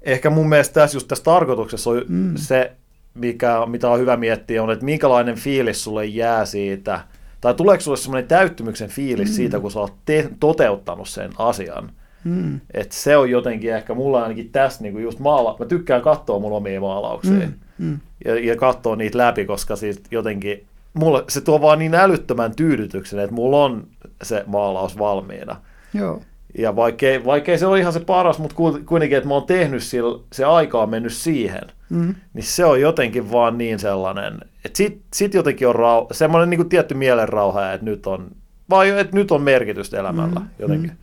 ehkä 0.02 0.30
mun 0.30 0.50
mielestä 0.50 0.74
tässä 0.74 0.96
just 0.96 1.08
tässä 1.08 1.24
tarkoituksessa 1.24 1.90
on 1.90 2.02
Mm. 2.08 2.32
se, 2.36 2.72
mikä, 3.14 3.58
mitä 3.66 3.90
on 3.90 4.00
hyvä 4.00 4.18
miettiä, 4.18 4.64
on, 4.64 4.72
että 4.72 4.86
minkälainen 4.86 5.36
fiilis 5.36 5.84
sulle 5.84 6.06
jää 6.06 6.46
siitä, 6.46 7.00
tai 7.42 7.54
tuleeko 7.54 7.82
sulle 7.82 7.98
semmoinen 7.98 8.28
täyttymyksen 8.28 8.90
fiilis 8.90 9.30
mm. 9.30 9.34
siitä, 9.34 9.60
kun 9.60 9.72
sä 9.72 9.80
oot 9.80 9.94
te- 10.06 10.30
toteuttanut 10.40 11.08
sen 11.10 11.32
asian. 11.38 11.92
Mm. 12.28 12.60
Et 12.74 12.92
se 12.92 13.18
on 13.18 13.30
jotenkin 13.30 13.74
ehkä 13.74 13.94
mulla 13.94 14.24
ainakin 14.24 14.50
tässä 14.52 14.84
niin 14.84 15.04
just 15.04 15.20
maala, 15.20 15.56
mä 15.60 15.66
tykkään 15.66 16.02
katsoa 16.02 16.40
mun 16.40 16.52
omia 16.52 16.82
maalauksia 16.82 17.34
Mm. 17.34 17.54
Mm. 17.78 18.00
ja, 18.26 18.40
ja 18.46 18.56
katsoa 18.56 18.96
niitä 18.96 19.18
läpi, 19.18 19.46
koska 19.46 19.76
siis 19.76 20.02
jotenkin 20.12 20.64
mulle, 20.94 21.24
se 21.30 21.42
tuo 21.42 21.62
vaan 21.62 21.80
niin 21.80 21.96
älyttömän 21.96 22.56
tyydytyksen, 22.56 23.20
että 23.20 23.36
mulla 23.36 23.64
on 23.64 23.88
se 24.24 24.44
maalaus 24.48 24.98
valmiina. 25.00 25.56
Joo. 25.94 26.22
Ja 26.58 26.76
vaikkei, 26.76 27.26
vaikkei 27.26 27.58
se 27.58 27.66
ole 27.66 27.80
ihan 27.80 27.94
se 27.94 28.00
paras, 28.00 28.40
mutta 28.40 28.56
ku- 28.56 28.80
kuitenkin, 28.86 29.18
että 29.18 29.28
mä 29.28 29.34
oon 29.34 29.46
tehnyt 29.46 29.84
sillä, 29.84 30.20
se 30.34 30.46
aika 30.46 30.82
on 30.82 30.90
mennyt 30.90 31.14
siihen, 31.14 31.62
Mm. 31.90 32.16
niin 32.34 32.44
se 32.44 32.66
on 32.66 32.82
jotenkin 32.82 33.32
vaan 33.32 33.58
niin 33.58 33.80
sellainen, 33.80 34.34
että 34.66 34.78
sit, 34.78 35.02
sit 35.14 35.34
jotenkin 35.34 35.68
on 35.68 35.76
rau, 35.76 36.06
semmoinen 36.12 36.50
niin 36.50 36.58
kuin 36.58 36.70
tietty 36.70 36.94
mielenrauha, 36.94 37.72
että 37.74 37.86
nyt 37.86 38.08
on, 38.08 38.28
vai 38.70 38.90
että 39.00 39.16
nyt 39.16 39.32
on 39.32 39.42
merkitystä 39.42 40.00
elämällä 40.00 40.40
Mm, 40.40 40.46
jotenkin. 40.60 40.90
mm. 40.90 40.98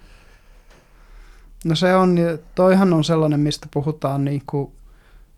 No 1.65 1.74
se 1.74 1.95
on, 1.95 2.16
toihan 2.55 2.93
on 2.93 3.05
sellainen, 3.05 3.41
mistä 3.41 3.66
puhutaan, 3.74 4.24
niin 4.24 4.43
kuin, 4.47 4.73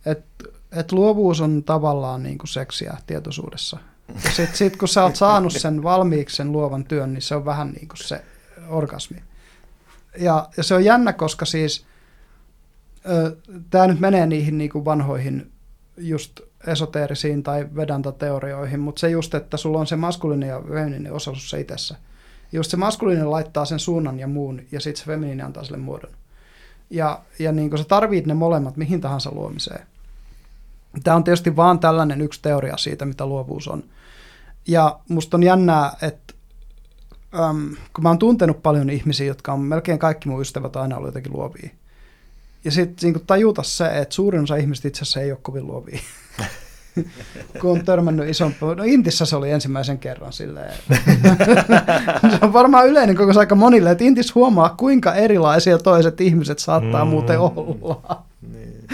että 0.06 0.44
et 0.72 0.92
luovuus 0.92 1.40
on 1.40 1.62
tavallaan 1.64 2.22
niin 2.22 2.38
kuin 2.38 2.48
seksiä 2.48 2.96
tietoisuudessa. 3.06 3.78
Sitten 4.18 4.56
sit, 4.56 4.76
kun 4.76 4.88
sä 4.88 5.02
oot 5.02 5.16
saanut 5.16 5.52
sen 5.52 5.82
valmiiksi, 5.82 6.36
sen 6.36 6.52
luovan 6.52 6.84
työn, 6.84 7.12
niin 7.14 7.22
se 7.22 7.34
on 7.34 7.44
vähän 7.44 7.70
niin 7.70 7.88
kuin 7.88 7.98
se 7.98 8.24
orgasmi. 8.68 9.22
Ja, 10.18 10.48
ja 10.56 10.62
se 10.62 10.74
on 10.74 10.84
jännä, 10.84 11.12
koska 11.12 11.44
siis 11.44 11.86
tämä 13.70 13.86
nyt 13.86 14.00
menee 14.00 14.26
niihin 14.26 14.58
niin 14.58 14.70
kuin 14.70 14.84
vanhoihin 14.84 15.50
just 15.96 16.40
esoteerisiin 16.66 17.42
tai 17.42 17.68
vedantateorioihin, 17.76 18.80
mutta 18.80 19.00
se 19.00 19.10
just, 19.10 19.34
että 19.34 19.56
sulla 19.56 19.80
on 19.80 19.86
se 19.86 19.96
maskuliininen 19.96 20.48
ja 20.48 20.62
femininen 20.72 21.12
osa 21.12 21.34
sussa 21.34 21.56
itsessä. 21.56 21.96
Just 22.52 22.70
se 22.70 22.76
maskuliininen 22.76 23.30
laittaa 23.30 23.64
sen 23.64 23.78
suunnan 23.78 24.18
ja 24.18 24.26
muun, 24.26 24.62
ja 24.72 24.80
sitten 24.80 25.00
se 25.00 25.06
feminiini 25.06 25.42
antaa 25.42 25.64
sille 25.64 25.78
muodon. 25.78 26.10
Ja, 26.90 27.20
ja 27.38 27.52
niin 27.52 27.70
kuin 27.70 27.78
sä 27.78 27.84
tarvit 27.84 28.26
ne 28.26 28.34
molemmat 28.34 28.76
mihin 28.76 29.00
tahansa 29.00 29.30
luomiseen. 29.32 29.86
Tämä 31.04 31.16
on 31.16 31.24
tietysti 31.24 31.56
vaan 31.56 31.78
tällainen 31.78 32.20
yksi 32.20 32.42
teoria 32.42 32.76
siitä, 32.76 33.04
mitä 33.04 33.26
luovuus 33.26 33.68
on. 33.68 33.84
Ja 34.68 34.98
musta 35.08 35.36
on 35.36 35.42
jännää, 35.42 35.96
että 36.02 36.34
äm, 37.34 37.76
kun 37.92 38.02
mä 38.02 38.08
oon 38.08 38.18
tuntenut 38.18 38.62
paljon 38.62 38.90
ihmisiä, 38.90 39.26
jotka 39.26 39.52
on 39.52 39.60
melkein 39.60 39.98
kaikki 39.98 40.28
mun 40.28 40.40
ystävät 40.40 40.76
aina 40.76 40.96
ollut 40.96 41.08
jotenkin 41.08 41.32
luovia. 41.32 41.70
Ja 42.64 42.70
sitten 42.70 43.12
niin 43.12 43.26
tajuta 43.26 43.62
se, 43.62 43.98
että 43.98 44.14
suurin 44.14 44.42
osa 44.42 44.56
ihmistä 44.56 44.88
itse 44.88 45.02
asiassa 45.02 45.20
ei 45.20 45.32
ole 45.32 45.38
kovin 45.42 45.66
luovia. 45.66 45.98
kun 47.60 47.70
on 47.70 47.84
törmännyt 47.84 48.28
isompi. 48.28 48.58
No 48.76 48.84
Intissä 48.84 49.24
se 49.26 49.36
oli 49.36 49.50
ensimmäisen 49.50 49.98
kerran 49.98 50.32
silleen. 50.32 50.74
se 52.30 52.38
on 52.42 52.52
varmaan 52.52 52.86
yleinen 52.88 53.16
koko 53.16 53.38
aika 53.38 53.54
monille, 53.54 53.90
että 53.90 54.04
Intis 54.04 54.34
huomaa, 54.34 54.74
kuinka 54.78 55.14
erilaisia 55.14 55.78
toiset 55.78 56.20
ihmiset 56.20 56.58
saattaa 56.58 57.04
Mm. 57.04 57.10
muuten 57.10 57.38
olla. 57.40 58.22
Niin. 58.52 58.84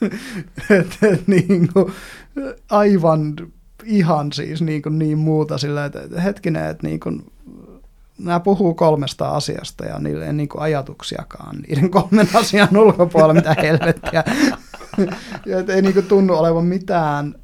et, 0.80 0.98
et, 1.02 1.28
niin 1.28 1.68
kuin, 1.72 1.92
aivan 2.70 3.34
ihan 3.84 4.32
siis 4.32 4.62
niin, 4.62 4.82
kuin 4.82 4.98
niin 4.98 5.18
muuta 5.18 5.58
sillä, 5.58 5.84
että 5.84 6.20
hetkinen, 6.24 6.66
että 6.70 6.86
niin 6.86 7.00
kuin, 7.00 7.32
nämä 8.18 8.40
puhuu 8.40 8.74
kolmesta 8.74 9.28
asiasta 9.28 9.84
ja 9.84 9.98
niillä 9.98 10.26
ei 10.26 10.32
niin 10.32 10.48
kuin 10.48 10.62
ajatuksiakaan 10.62 11.56
niiden 11.56 11.90
kolmen 11.90 12.28
asian 12.34 12.76
ulkopuolella, 12.76 13.34
mitä 13.34 13.56
helvettiä. 13.62 14.24
ja 15.46 15.58
et 15.58 15.70
ei 15.70 15.82
niin 15.82 15.94
kuin 15.94 16.06
tunnu 16.06 16.34
olevan 16.34 16.64
mitään, 16.64 17.34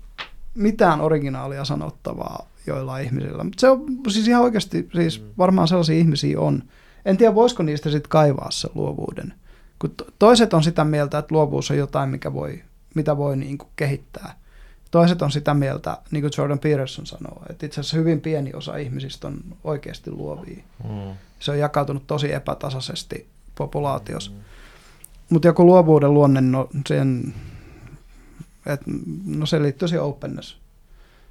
mitään 0.57 1.01
originaalia 1.01 1.65
sanottavaa 1.65 2.49
joilla 2.66 2.99
ihmisillä. 2.99 3.45
Mutta 3.45 3.61
se 3.61 3.69
on 3.69 3.87
siis 4.09 4.28
ihan 4.28 4.43
oikeasti, 4.43 4.89
siis 4.95 5.24
varmaan 5.39 5.69
sellaisia 5.69 5.99
ihmisiä 5.99 6.41
on. 6.41 6.62
En 7.05 7.16
tiedä, 7.16 7.35
voisiko 7.35 7.62
niistä 7.62 7.91
sitten 7.91 8.11
kaivaa 8.11 8.51
sen 8.51 8.70
luovuuden. 8.74 9.35
Kun 9.78 9.91
to- 9.97 10.07
toiset 10.19 10.55
on 10.55 10.62
sitä 10.62 10.85
mieltä, 10.85 11.19
että 11.19 11.35
luovuus 11.35 11.70
on 11.70 11.77
jotain, 11.77 12.09
mikä 12.11 12.33
voi, 12.33 12.62
mitä 12.95 13.16
voi 13.16 13.37
niin 13.37 13.59
kuin 13.59 13.69
kehittää. 13.77 14.35
Toiset 14.91 15.23
on 15.23 15.31
sitä 15.33 15.55
mieltä, 15.55 15.99
niin 16.11 16.23
kuin 16.23 16.33
Jordan 16.39 16.59
Peterson 16.59 17.07
sanoo, 17.07 17.43
että 17.51 17.66
itse 17.66 17.81
asiassa 17.81 17.97
hyvin 17.97 18.20
pieni 18.20 18.53
osa 18.55 18.77
ihmisistä 18.77 19.27
on 19.28 19.39
oikeasti 19.65 20.11
luovia. 20.11 20.62
Mm. 20.85 21.15
Se 21.41 21.51
on 21.51 21.59
jakautunut 21.59 22.07
tosi 22.07 22.33
epätasaisesti 22.33 23.27
populaatiossa. 23.55 24.33
Mutta 25.31 25.49
joku 25.49 25.66
luovuuden 25.66 26.15
luonne, 26.15 26.41
no 26.41 26.69
sen 26.87 27.35
Et, 28.66 28.80
no 29.26 29.47
se 29.47 29.62
liittyy 29.62 29.88
siihen 29.88 30.05
openness 30.05 30.56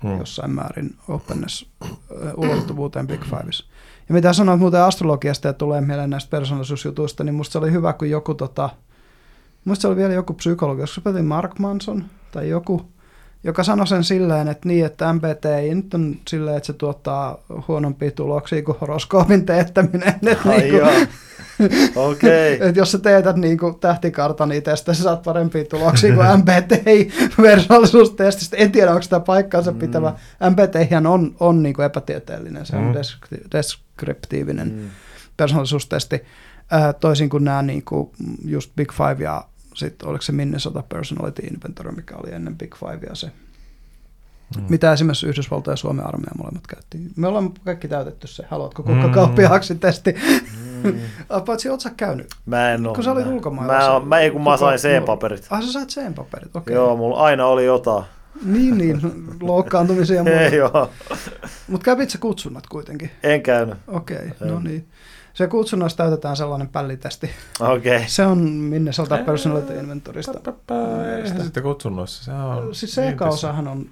Hmm. 0.04 0.20
jossain 0.20 0.52
määrin 0.52 0.96
openness-ulottuvuuteen 1.08 3.08
Big 3.08 3.24
Fives. 3.24 3.70
Ja 4.10 4.14
mitä 4.14 4.34
sanoit 4.34 4.60
muuten 4.60 4.82
astrologiasta 4.82 5.48
ja 5.48 5.54
tulee 5.54 5.82
mieleen 5.82 6.10
näistä 6.10 6.30
persoonallisuusjutuista, 6.30 7.24
niin 7.24 7.36
musta 7.36 7.52
se 7.52 7.58
oli 7.58 7.72
hyvä, 7.72 7.94
kun 7.94 8.10
joku 8.10 8.34
tota, 8.34 8.70
musta 9.66 9.82
se 9.82 9.88
oli 9.88 9.96
vielä 9.96 10.14
joku 10.14 10.34
psykologi, 10.34 10.82
jos 10.82 10.96
se 10.96 11.22
Mark 11.22 11.60
Manson 11.60 12.06
tai 12.32 12.50
joku, 12.50 12.92
joka 13.46 13.64
sanoi 13.64 13.88
sen 13.88 14.04
silleen, 14.04 14.48
että 14.48 14.68
niin, 14.68 14.86
että 14.86 15.14
MBT 15.14 15.46
ei 15.46 15.76
nyt 15.76 15.94
on 15.94 16.16
silleen, 16.28 16.58
että 16.58 16.68
se 16.68 16.74
tuottaa 16.74 17.38
huonompia 17.68 18.12
tuloksia 18.12 18.62
kuin 18.64 18.78
horoskoopin 18.82 19.46
teettäminen. 19.46 20.08
Että 20.28 20.50
Ai 20.50 20.58
niin 20.60 20.72
kuin. 20.72 21.08
Okei. 21.96 22.54
että 22.68 22.80
jos 22.80 22.92
sä 22.92 22.98
teetät 23.00 23.36
niin 23.36 23.58
kuin 23.58 23.80
tähtikartan 23.80 24.52
itsestä, 24.52 24.94
sä 24.94 25.04
saat 25.04 25.24
parempia 25.24 25.66
tuloksia 25.66 26.16
kuin 26.16 26.28
MBTI-versallisuustestistä. 26.40 28.58
En 28.58 28.72
tiedä, 28.72 28.92
onko 28.92 29.02
sitä 29.02 29.20
paikkaansa 29.20 29.74
pitävä. 29.74 30.14
MBTI 30.50 30.96
on, 31.08 31.36
on 31.40 31.64
niin 31.64 31.76
kuin 31.76 31.86
epätieteellinen, 31.86 32.66
se 32.66 32.76
on 32.76 32.84
Mm. 32.84 32.94
deskripti- 32.94 33.48
deskriptiivinen 33.52 34.68
Mm. 34.72 34.90
persoonallisuustesti, 35.38 36.22
ää, 36.72 36.94
toisin 36.94 37.30
kuin 37.30 37.44
nämä 37.44 37.62
niin 37.62 37.84
kuin 37.86 38.10
just 38.46 38.72
Big 38.76 38.92
Five 38.94 39.24
ja 39.24 39.44
sitten 39.76 40.10
oliko 40.10 40.22
se 40.22 40.32
Minnesota 40.32 40.84
Personality 40.90 41.42
Inventory, 41.42 41.92
mikä 41.92 42.16
oli 42.16 42.32
ennen 42.34 42.58
Big 42.58 42.76
Five 42.76 43.08
ja 43.10 43.16
se, 43.16 43.32
Mm. 44.58 44.64
mitä 44.70 44.94
esimerkiksi 44.94 45.28
Yhdysvaltojen 45.28 45.74
ja 45.74 45.78
Suomen 45.78 46.06
armeija 46.08 46.32
molemmat 46.38 46.68
käyttiin. 46.68 47.12
Me 47.16 47.28
ollaan 47.28 47.52
kaikki 47.66 47.88
täytetty 47.88 48.28
se. 48.28 48.44
Haluatko 48.50 48.84
Mm. 48.84 48.88
kukkakauppiaaksi 48.94 49.76
testi? 49.76 50.16
Mm. 50.84 50.94
Paitsi 51.46 51.70
oot 51.70 51.82
sä 51.82 51.92
käynyt. 51.98 52.28
Mä 52.46 52.72
en 52.72 52.88
oo. 52.88 52.96
Kun 52.96 53.04
sä 53.04 53.12
olit 53.12 53.26
mä- 53.26 53.32
ulkomailla. 53.32 54.00
Mä, 54.00 54.06
mä, 54.06 54.20
ei 54.20 54.32
kun 54.32 54.44
mä 54.44 54.58
sain 54.58 54.80
C-paperit. 54.80 55.48
Ah, 55.50 55.62
sä 55.64 55.72
sait 55.72 55.90
sen 55.90 56.14
paperit, 56.14 56.56
okei. 56.56 56.76
Joo, 56.76 56.98
mulla 56.98 57.18
aina 57.18 57.46
oli 57.46 57.66
jotain. 57.66 58.06
Niin, 58.46 58.78
niin, 58.78 59.00
loukkaantumisia 59.42 60.16
ja 60.16 60.24
muuta. 60.30 60.40
Ei 60.40 60.56
joo, 60.56 60.92
Mutta 61.68 61.86
kävit 61.86 62.10
sä 62.10 62.18
kutsunnat 62.18 62.68
kuitenkin? 62.68 63.12
en 63.24 63.42
käynyt. 63.44 63.78
Okei, 63.88 64.18
En. 64.42 64.48
no 64.48 64.60
niin. 64.60 64.88
Se 65.36 65.48
kutsunnoissa 65.48 65.98
täytetään 65.98 66.36
sellainen 66.38 66.68
pällitesti. 66.70 67.30
Okei. 67.60 68.04
Se 68.08 68.26
on 68.26 68.38
Minnesota 68.48 69.18
Personality 69.18 69.74
Inventorista. 69.80 70.32
Eihän 71.24 71.44
sitten 71.44 71.64
kutsunnoissa. 71.64 72.24
Se 72.24 72.32
on 72.32 72.76
Siis 72.76 72.96
se 72.96 73.08
eka 73.10 73.26
Intissä. 73.26 73.48
osahan 73.48 73.68
on, 73.68 73.86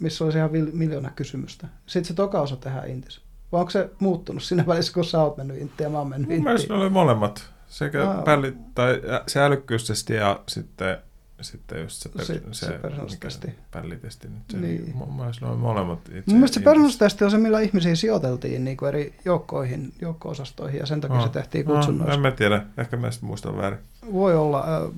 missä 0.00 0.24
olisi 0.24 0.38
ihan 0.38 0.50
vil- 0.50 0.70
miljoona 0.72 1.10
kysymystä. 1.16 1.66
Sitten 1.86 2.04
se 2.08 2.14
toka 2.14 2.40
osa 2.40 2.56
tehdään 2.56 2.88
Intis. 2.88 3.20
Vai 3.52 3.60
onko 3.60 3.70
se 3.70 3.90
muuttunut 3.98 4.42
siinä 4.42 4.64
välissä, 4.66 4.92
kun 4.94 5.04
sä 5.04 5.22
oot 5.22 5.36
mennyt 5.36 5.56
Intiin 5.60 5.84
ja 5.84 5.90
mä 5.90 5.98
oon 5.98 6.08
mennyt 6.08 6.30
Mun 6.30 6.42
mielestä 6.44 6.64
Intiin? 6.64 6.78
ne 6.78 6.82
oli 6.84 6.90
molemmat. 6.90 7.50
Sekä 7.68 7.98
pälli, 8.24 8.54
tai 8.74 9.00
se 9.26 9.40
älykkyystesti 9.42 10.14
ja 10.14 10.40
sitten, 10.48 10.96
sitten 11.44 11.82
just 11.82 12.02
se, 12.02 12.08
per, 12.08 12.24
Sitten 12.24 12.54
se 12.54 12.66
persoonallisuustesti. 12.66 13.46
mikä 13.46 13.58
pällitesti 13.70 14.28
nyt. 14.28 14.42
Se, 14.50 14.56
Niin. 14.56 14.92
Mun 14.96 15.16
mielestä 15.16 15.44
ne 15.46 15.50
oli 15.50 15.60
molemmat 15.60 15.98
itse. 16.08 16.22
Mun 16.26 16.36
mielestä 16.36 16.54
se 16.54 16.60
persoonallisuustesti 16.60 17.24
on 17.24 17.30
se, 17.30 17.38
millä 17.38 17.60
ihmisiä 17.60 17.94
sijoiteltiin 17.94 18.64
niin 18.64 18.76
kuin 18.76 18.88
eri 18.88 19.14
joukkoihin, 19.24 19.92
joukko-osastoihin 20.00 20.78
ja 20.80 20.86
sen 20.86 21.00
takia 21.00 21.20
se 21.20 21.24
Ah. 21.26 21.30
tehtiin 21.32 21.66
No, 21.66 21.74
kutsunnoissa. 21.74 22.14
en 22.14 22.20
mä 22.20 22.30
tiedä. 22.30 22.62
Ehkä 22.78 22.96
mä 22.96 23.10
sitten 23.10 23.26
muistan 23.26 23.56
väärin. 23.56 23.78
Voi 24.12 24.36
olla, 24.36 24.58
äh, 24.84 24.92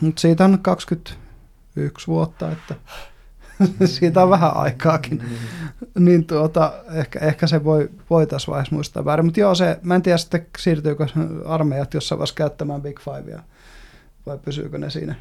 mutta 0.00 0.20
siitä 0.20 0.44
on 0.44 0.58
21 0.62 2.06
vuotta, 2.06 2.52
että 2.52 2.74
siitä 3.84 4.22
on 4.22 4.30
vähän 4.30 4.56
aikaakin. 4.56 5.22
niin 5.98 6.24
tuota, 6.26 6.72
ehkä, 6.92 7.18
ehkä 7.18 7.46
se 7.46 7.64
voi, 7.64 7.90
voi 8.10 8.26
tässä 8.26 8.52
vaiheessa 8.52 8.74
muistaa 8.74 9.04
väärin. 9.04 9.24
Mutta 9.26 9.40
joo, 9.40 9.54
se, 9.54 9.78
mä 9.82 9.94
en 9.94 10.02
tiedä 10.02 10.18
sitten 10.18 10.46
siirtyykö 10.58 11.06
armeijat 11.46 11.94
jossain 11.94 12.18
vaiheessa 12.18 12.34
käyttämään 12.34 12.82
Big 12.82 13.00
Fivea 13.00 13.42
vai 14.26 14.38
pysyykö 14.38 14.78
ne 14.78 14.90
siinä, 14.90 15.14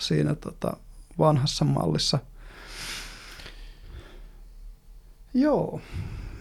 siinä 0.00 0.34
tota 0.34 0.76
vanhassa 1.18 1.64
mallissa. 1.64 2.18
Joo. 5.34 5.80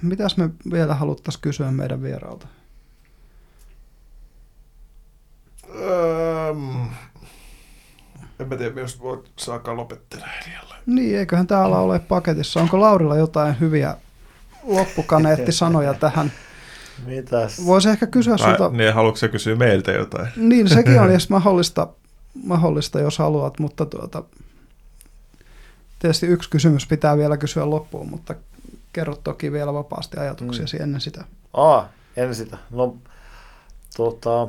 Mitäs 0.01 0.37
me 0.37 0.49
vielä 0.71 0.95
haluttaisiin 0.95 1.41
kysyä 1.41 1.71
meidän 1.71 2.03
vieraalta? 2.03 2.47
Um, 5.69 6.87
en 8.39 8.47
mä 8.47 8.55
tiedä, 8.55 8.81
jos 8.81 9.01
voit 9.01 9.31
saakka 9.35 9.75
lopettelemaan. 9.75 10.33
Niin, 10.85 11.19
eiköhän 11.19 11.47
täällä 11.47 11.77
ole 11.77 11.99
paketissa. 11.99 12.61
Onko 12.61 12.79
Laurilla 12.79 13.17
jotain 13.17 13.59
hyviä 13.59 13.97
loppukaneettisanoja 14.63 15.93
tähän? 15.93 16.31
Mitäs? 17.05 17.65
Voisi 17.65 17.89
ehkä 17.89 18.07
kysyä 18.07 18.37
sulta. 18.37 18.63
Vai, 18.63 18.77
niin, 18.77 18.93
haluatko 18.93 19.27
kysyä 19.31 19.55
meiltä 19.55 19.91
jotain? 19.91 20.27
Niin, 20.35 20.69
sekin 20.69 21.01
on 21.01 21.13
jos 21.13 21.29
mahdollista, 21.29 21.87
mahdollista, 22.43 22.99
jos 22.99 23.17
haluat, 23.17 23.59
mutta 23.59 23.85
tuota, 23.85 24.23
tietysti 25.99 26.27
yksi 26.27 26.49
kysymys 26.49 26.87
pitää 26.87 27.17
vielä 27.17 27.37
kysyä 27.37 27.69
loppuun, 27.69 28.09
mutta 28.09 28.35
kerro 28.93 29.15
toki 29.15 29.51
vielä 29.51 29.73
vapaasti 29.73 30.17
ajatuksiasi 30.19 30.77
mm. 30.77 30.83
ennen 30.83 31.01
sitä. 31.01 31.23
Aa, 31.53 31.89
en 32.17 32.35
sitä. 32.35 32.57
No, 32.71 32.95
tota... 33.97 34.47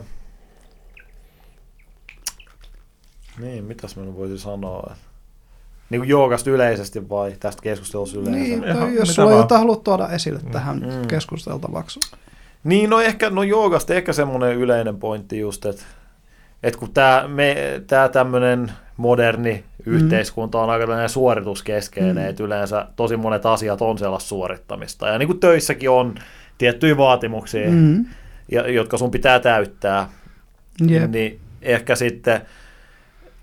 Niin, 3.39 3.65
mitäs 3.65 3.97
mä 3.97 4.03
nyt 4.03 4.17
voisin 4.17 4.39
sanoa? 4.39 4.95
Niin 5.91 6.01
kuin 6.01 6.09
joogasta 6.09 6.51
yleisesti 6.51 7.09
vai 7.09 7.37
tästä 7.41 7.63
keskustelussa 7.63 8.19
yleensä? 8.19 8.39
Niin, 8.39 8.65
Ihan 8.65 8.79
tai 8.79 8.95
jos 8.95 9.15
sulla 9.15 9.31
on 9.31 9.37
jotain 9.37 9.59
haluat 9.59 9.85
tuoda 9.85 10.09
esille 10.09 10.41
tähän 10.53 10.77
Mm. 10.79 11.07
keskusteltavaksi. 11.09 12.01
Niin, 12.65 12.91
no 12.91 13.01
ehkä, 13.01 13.31
no 13.31 13.43
joogasta 13.43 13.95
ehkä 13.95 14.13
semmoinen 14.13 14.57
yleinen 14.57 14.99
pointti 14.99 15.39
just, 15.39 15.67
että, 15.67 15.83
että 16.63 16.79
kun 16.81 16.93
tämä, 16.95 17.25
me, 17.29 17.57
tämä 17.87 18.09
tämmöinen 18.09 18.73
moderni 18.97 19.65
yhteiskunta 19.87 20.59
on 20.61 20.71
aika 20.71 20.83
tällainen 20.87 21.09
suorituskeskeinen, 21.09 22.25
Mm. 22.25 22.29
että 22.31 22.43
yleensä 22.43 22.87
tosi 22.97 23.17
monet 23.17 23.47
asiat 23.47 23.83
on 23.83 23.99
sellaista 23.99 24.29
suorittamista. 24.29 25.09
Ja 25.09 25.19
niin 25.19 25.27
kuin 25.27 25.41
töissäkin 25.41 25.91
on 25.91 26.15
tiettyjä 26.59 26.97
vaatimuksia, 26.97 27.71
Mm. 27.71 28.05
ja, 28.53 28.71
jotka 28.71 28.99
sun 28.99 29.11
pitää 29.11 29.41
täyttää, 29.41 30.09
Jep. 30.87 31.11
niin 31.11 31.41
ehkä 31.63 31.95
sitten 31.95 32.41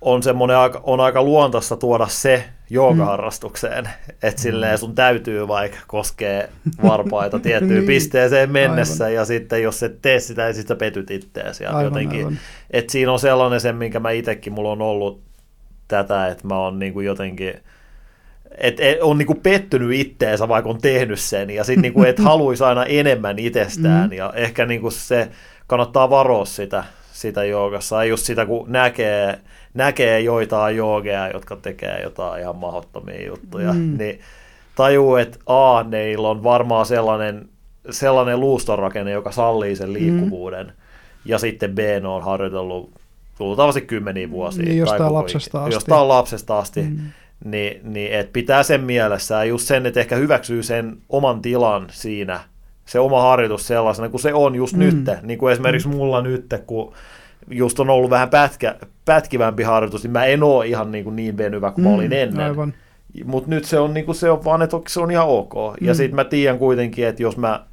on 0.02 0.24
semmoinen 0.24 0.58
aika, 0.58 0.82
on 0.84 1.00
aika 1.00 1.24
luontaista 1.24 1.76
tuoda 1.76 2.08
se 2.08 2.44
joogaharrastukseen, 2.70 3.84
Mm. 3.84 4.14
että 4.24 4.42
silleen 4.42 4.78
sun 4.78 4.96
täytyy 4.96 5.48
vaikka 5.48 5.78
koskee 5.88 6.50
varpaita 6.84 7.40
tiettyyn 7.40 7.70
Niin. 7.80 7.88
pisteeseen 7.88 8.52
mennessä, 8.52 9.04
Aivan. 9.06 9.16
ja 9.16 9.26
sitten 9.26 9.64
jos 9.64 9.84
et 9.84 10.02
tee 10.02 10.20
sitä, 10.20 10.46
niin 10.46 10.54
sitten 10.56 10.76
sä 10.76 10.80
petyt 10.80 11.12
itteesi. 11.12 11.64
Ja 11.64 11.70
Aivan, 11.70 11.84
jotenkin, 11.84 12.20
aivan. 12.20 12.40
että 12.72 12.92
siinä 12.92 13.12
on 13.12 13.20
sellainen 13.20 13.60
se, 13.62 13.74
minkä 13.74 14.00
mä 14.00 14.12
itsekin, 14.12 14.54
mulla 14.54 14.72
on 14.72 14.82
ollut 14.82 15.22
tätä, 15.88 16.28
että 16.28 16.48
mä 16.48 16.58
oon 16.60 16.80
niinku 16.80 17.02
jotenkin, 17.02 17.54
että 18.58 18.84
et, 18.84 18.98
on 19.02 19.18
niinku 19.18 19.36
pettynyt 19.36 19.92
itteensä, 20.00 20.48
vaikka 20.48 20.70
on 20.70 20.82
tehnyt 20.82 21.20
sen, 21.20 21.50
ja 21.50 21.64
sitten 21.64 21.82
niinku, 21.82 22.04
et 22.04 22.20
haluaisi 22.30 22.64
aina 22.64 22.86
enemmän 22.86 23.40
itsestään, 23.40 24.10
Mm. 24.10 24.14
ja 24.18 24.34
ehkä 24.36 24.66
niinku 24.66 24.92
se 24.92 25.28
kannattaa 25.68 26.10
varoa 26.10 26.46
sitä, 26.46 26.84
sitä 27.14 27.44
joogassa, 27.44 27.96
ja 27.96 28.04
just 28.10 28.26
sitä, 28.26 28.46
kun 28.46 28.72
näkee, 28.72 29.40
näkee 29.78 30.20
joitain 30.20 30.76
joogeja, 30.78 31.30
jotka 31.34 31.56
tekee 31.56 32.02
jotain 32.04 32.42
ihan 32.42 32.56
mahdottomia 32.56 33.26
juttuja, 33.28 33.74
Mm. 33.74 33.98
niin 33.98 34.20
tajuu, 34.76 35.16
että 35.16 35.38
A, 35.46 35.84
neillä 35.84 36.30
on 36.30 36.44
varmaan 36.44 36.86
sellainen, 36.86 37.50
sellainen 37.90 38.40
luustonrakenne, 38.40 39.12
joka 39.12 39.32
sallii 39.32 39.76
sen 39.76 39.94
liikkuvuuden, 39.94 40.72
ja 41.26 41.40
sitten 41.40 41.76
B, 41.76 41.78
ne 42.02 42.08
on 42.08 42.24
harjoitellut 42.24 42.92
luultavasti 43.40 43.82
kymmeniä 43.82 44.30
vuosia. 44.32 44.64
Niin, 44.66 44.78
jostain 44.78 45.02
tai 45.02 45.12
lapsesta 45.12 45.64
asti. 45.64 45.76
Jostain 45.76 46.08
lapsesta 46.08 46.58
asti. 46.60 46.82
Mm. 46.82 46.98
Niin, 47.46 47.80
niin 47.84 48.12
että 48.14 48.34
pitää 48.34 48.64
sen 48.64 48.82
mielessä 48.82 49.36
ja 49.36 49.44
just 49.44 49.68
sen, 49.68 49.86
että 49.86 50.00
ehkä 50.00 50.16
hyväksyy 50.16 50.64
sen 50.64 50.98
oman 51.10 51.42
tilan 51.42 51.88
siinä, 51.92 52.40
se 52.86 53.00
oma 53.00 53.22
harjoitus 53.22 53.68
sellaisena 53.68 54.10
kuin 54.10 54.22
se 54.22 54.34
on 54.34 54.56
just 54.56 54.76
Mm. 54.76 54.84
mm. 54.84 54.86
nyt. 54.86 55.22
Niin 55.24 55.40
kuin 55.40 55.54
esimerkiksi 55.54 55.88
mulla 55.88 56.22
nyt, 56.22 56.46
kun 56.66 56.94
just 57.52 57.80
on 57.80 57.90
ollut 57.90 58.10
vähän 58.10 58.30
pätkä, 58.30 58.76
pätkivämpi 59.06 59.64
harjoitus, 59.64 60.04
niin 60.04 60.12
mä 60.12 60.26
en 60.26 60.44
ole 60.44 60.68
ihan 60.68 60.92
niin, 60.92 61.04
kuin 61.04 61.16
niin 61.16 61.38
venyvä 61.38 61.72
kuin 61.72 61.84
mä 61.88 61.94
olin 61.94 62.14
ennen. 62.14 62.38
Mm, 62.46 62.50
Aivan. 62.50 62.74
Mutta 63.26 63.50
nyt 63.50 63.66
se 63.66 63.80
on, 63.80 63.94
niin 63.94 64.06
kuin 64.06 64.16
se 64.16 64.30
on 64.30 64.44
vaan, 64.44 64.62
että 64.62 64.78
se 64.88 65.00
on 65.00 65.12
ihan 65.12 65.28
ok. 65.28 65.54
Ja 65.82 65.94
Mm. 65.94 65.98
sitten 65.98 66.16
mä 66.16 66.24
tiedän 66.24 66.58
kuitenkin, 66.60 67.08
että 67.08 67.24
jos 67.24 67.38
mä 67.38 67.64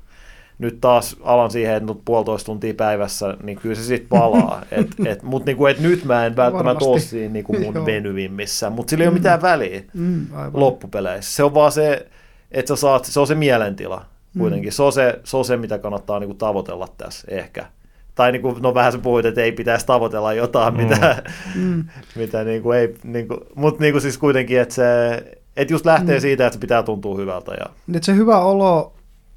nyt 0.59 0.79
taas 0.81 1.17
alan 1.23 1.51
siihen, 1.51 1.75
että 1.77 1.93
nyt 1.93 2.03
puolitoista 2.05 2.47
tuntia 2.47 2.75
päivässä, 2.75 3.37
niin 3.43 3.59
kyllä 3.59 3.75
se 3.75 3.83
sitten 3.83 4.09
palaa. 4.19 4.63
et, 4.71 4.87
et, 5.07 5.23
Mutta 5.23 5.47
niinku, 5.47 5.67
et 5.67 5.79
nyt 5.81 6.05
mä 6.05 6.27
en 6.27 6.37
välttämättä 6.37 6.85
ole 6.85 7.01
siinä 7.01 7.33
niinku 7.33 7.53
mun 7.61 7.87
venyvimmissä, 7.87 8.71
mutta 8.71 8.91
sillä 8.91 9.03
ei 9.03 9.09
ole 9.09 9.15
Mm. 9.15 9.19
mitään 9.21 9.43
väliä 9.43 9.83
Mm, 9.95 10.27
aivan. 10.35 10.61
loppupeleissä. 10.61 11.37
Se 11.37 11.45
on 11.45 11.55
vaan 11.55 11.73
se, 11.73 12.07
että 12.53 12.69
sä 12.69 12.77
saat, 12.81 13.05
se 13.05 13.21
on 13.21 13.27
se 13.27 13.35
mielentila 13.35 14.05
Mm. 14.35 14.39
kuitenkin. 14.41 14.73
Se, 14.73 14.83
on 14.83 14.93
se, 14.93 15.19
se 15.25 15.37
on 15.37 15.45
se, 15.45 15.57
mitä 15.57 15.79
kannattaa 15.79 16.21
niinku 16.21 16.35
tavoitella 16.35 16.89
tässä 16.99 17.27
ehkä. 17.31 17.67
Tai 18.15 18.33
niinku, 18.33 18.57
no 18.61 18.75
vähän 18.75 18.93
sä 18.93 18.99
puhuit, 18.99 19.27
että 19.27 19.41
ei 19.41 19.53
pitäisi 19.53 19.87
tavoitella 19.87 20.33
jotain, 20.33 20.75
Mm. 20.75 20.83
mitä, 20.83 21.23
Mm. 21.55 21.85
mitä 22.17 22.45
niinku 22.45 22.73
ei, 22.73 22.95
niinku, 23.05 23.39
mutta 23.55 23.81
niinku 23.83 24.01
siis 24.01 24.19
kuitenkin, 24.19 24.61
että 24.61 24.75
se, 24.75 25.15
että 25.57 25.75
just 25.75 25.87
lähtee 25.87 26.17
Mm. 26.17 26.21
siitä, 26.21 26.47
että 26.47 26.55
se 26.55 26.61
pitää 26.61 26.83
tuntua 26.83 27.17
hyvältä. 27.17 27.53
Ja 27.53 27.67
Niin, 27.87 27.97
että 27.97 28.07
se 28.07 28.15
hyvä 28.15 28.39
olo, 28.39 28.93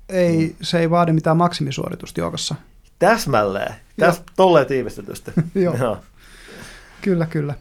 ei, 0.09 0.47
Mm. 0.47 0.55
se 0.61 0.79
ei 0.79 0.89
vaadi 0.89 1.11
mitään 1.13 1.37
maksimisuoritusta 1.37 2.19
joogassa. 2.19 2.55
täsmälleen, 2.99 3.73
täs, 3.99 4.23
tolleen 4.35 4.65
tiivistetysti. 4.65 5.31
Joo. 5.55 5.75
Joo. 5.77 5.97
Kyllä, 7.01 7.25
kyllä. 7.25 7.53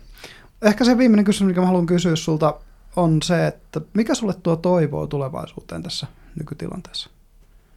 ehkä 0.63 0.85
se 0.85 0.99
viimeinen 0.99 1.25
kysymys, 1.25 1.49
mikä 1.49 1.61
mä 1.61 1.67
haluan 1.67 1.87
kysyä 1.87 2.17
sulta, 2.17 2.55
on 2.97 3.23
se, 3.23 3.47
että 3.47 3.81
mikä 3.95 4.15
sulle 4.15 4.35
tuo 4.43 4.57
toivoa 4.57 5.07
tulevaisuuteen 5.07 5.83
tässä 5.83 6.07
nykytilanteessa? 6.39 7.11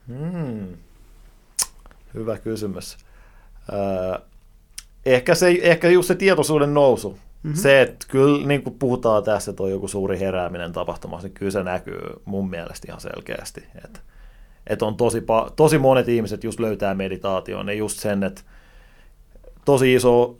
Hmm. 0.07 0.67
Hyvä 2.13 2.37
kysymys. 2.37 2.97
Öö, 3.73 4.19
ehkä, 5.05 5.35
se, 5.35 5.57
ehkä 5.61 5.89
just 5.89 6.07
se 6.07 6.15
tietoisuuden 6.15 6.73
nousu. 6.73 7.09
Mm-hmm. 7.43 7.55
Se, 7.55 7.81
että 7.81 8.05
kyllä 8.09 8.47
niin 8.47 8.63
kuin 8.63 8.75
puhutaan 8.79 9.23
tässä, 9.23 9.51
että 9.51 9.63
on 9.63 9.71
joku 9.71 9.87
suuri 9.87 10.19
herääminen 10.19 10.73
tapahtumassa, 10.73 11.27
niin 11.27 11.33
kyllä 11.33 11.51
se 11.51 11.63
näkyy 11.63 12.01
mun 12.25 12.49
mielestä 12.49 12.87
ihan 12.89 13.01
selkeästi. 13.01 13.63
Että, 13.85 13.99
että 14.67 14.85
on 14.85 14.97
tosi, 14.97 15.23
tosi 15.55 15.77
monet 15.77 16.07
ihmiset 16.07 16.43
just 16.43 16.59
löytää 16.59 16.95
meditaation 16.95 17.67
ja 17.67 17.73
just 17.73 17.99
sen, 17.99 18.23
että 18.23 18.41
tosi 19.65 19.93
iso, 19.93 20.37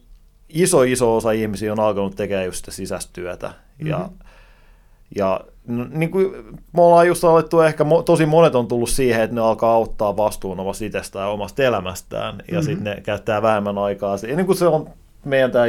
iso, 0.49 0.83
iso 0.83 1.15
osa 1.15 1.31
ihmisiä 1.31 1.71
on 1.71 1.79
alkanut 1.79 2.15
tekemään 2.15 2.45
just 2.45 2.57
sitä 2.57 2.71
sisäistyötä. 2.71 3.47
Mm-hmm. 3.47 3.87
Ja, 3.87 4.09
ja 5.15 5.41
niin 5.69 6.11
kuin 6.11 6.31
me 6.73 6.81
ollaan 6.81 7.07
just 7.07 7.23
alettu, 7.23 7.61
ehkä 7.61 7.85
tosi 8.05 8.25
monet 8.25 8.55
on 8.55 8.67
tullut 8.67 8.89
siihen, 8.89 9.21
että 9.21 9.35
ne 9.35 9.41
alkaa 9.41 9.73
auttaa 9.73 10.17
vastuun 10.17 10.59
omasta 10.59 10.85
itsestään 10.85 11.25
ja 11.25 11.29
omasta 11.29 11.63
elämästään, 11.63 12.35
ja 12.35 12.43
mm-hmm. 12.53 12.61
sitten 12.63 12.83
ne 12.83 13.01
käyttää 13.01 13.41
vähemmän 13.41 13.77
aikaa. 13.77 14.17
Ja 14.27 14.35
niin 14.35 14.45
kuin 14.45 14.57
se 14.57 14.67
on 14.67 14.89
meidän 15.25 15.51
tämä, 15.51 15.65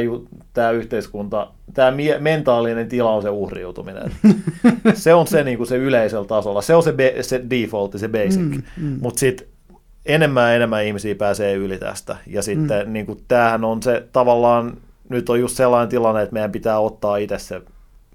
tämä 0.53 0.71
yhteiskunta, 0.71 1.47
tämä 1.73 1.91
mie- 1.91 2.19
mentaalinen 2.19 2.89
tila 2.89 3.11
on 3.11 3.21
se 3.21 3.29
uhriutuminen. 3.29 4.11
se 4.93 5.13
on 5.13 5.27
se, 5.27 5.43
niin 5.43 5.57
kuin 5.57 5.67
se 5.67 5.77
yleisellä 5.77 6.25
tasolla. 6.25 6.61
Se 6.61 6.75
on 6.75 6.83
se, 6.83 6.93
be- 6.93 7.15
se 7.21 7.41
default, 7.49 7.93
se 7.95 8.07
basic. 8.07 8.41
Mm, 8.41 8.63
mm. 8.77 8.97
Mutta 9.01 9.19
sitten 9.19 9.47
enemmän 10.05 10.49
ja 10.49 10.55
enemmän 10.55 10.85
ihmisiä 10.85 11.15
pääsee 11.15 11.53
yli 11.53 11.77
tästä. 11.77 12.17
Ja 12.27 12.41
sitten 12.41 12.87
mm. 12.87 12.93
niin 12.93 13.05
kuin, 13.05 13.19
tämähän 13.27 13.63
on 13.63 13.83
se 13.83 14.07
tavallaan, 14.11 14.77
nyt 15.09 15.29
on 15.29 15.39
just 15.39 15.57
sellainen 15.57 15.89
tilanne, 15.89 16.21
että 16.21 16.33
meidän 16.33 16.51
pitää 16.51 16.79
ottaa 16.79 17.17
itse 17.17 17.39
se 17.39 17.61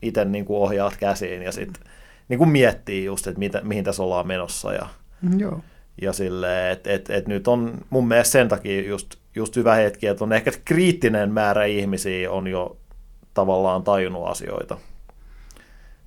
itse 0.07 0.25
niin 0.25 0.45
kuin 0.45 0.59
ohjaat 0.59 0.97
käsiin 0.97 1.43
ja 1.43 1.53
sitten 1.53 1.83
niin 2.29 2.39
kuin 2.39 2.51
miettii 2.51 3.05
just, 3.05 3.27
että 3.27 3.39
mitä, 3.39 3.61
mihin 3.65 3.85
tässä 3.85 4.03
ollaan 4.03 4.27
menossa. 4.27 4.73
Ja, 4.73 4.87
mm, 5.23 5.41
Joo. 5.41 5.61
ja 6.03 6.13
silleen, 6.13 6.73
että 6.73 6.93
et, 6.93 7.11
et 7.11 7.29
nyt 7.29 7.49
on 7.49 7.79
mun 7.91 8.09
mielestä 8.09 8.33
sen 8.33 8.49
takia 8.49 8.89
just, 8.89 9.15
just 9.35 9.57
hyvä 9.57 9.75
hetki, 9.75 10.07
että 10.07 10.25
on 10.25 10.33
ehkä 10.33 10.51
kriittinen 10.65 11.33
määrä 11.33 11.65
ihmisiä 11.65 12.31
on 12.31 12.47
jo 12.47 12.77
tavallaan 13.35 13.83
tajunnut 13.83 14.29
asioita. 14.29 14.79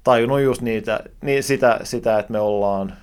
Tajunnut 0.03 0.41
just 0.41 0.61
niitä, 0.61 0.99
niin 1.21 1.43
sitä, 1.43 1.79
sitä, 1.83 2.19
että 2.19 2.31
me 2.31 2.39
ollaan, 2.39 2.93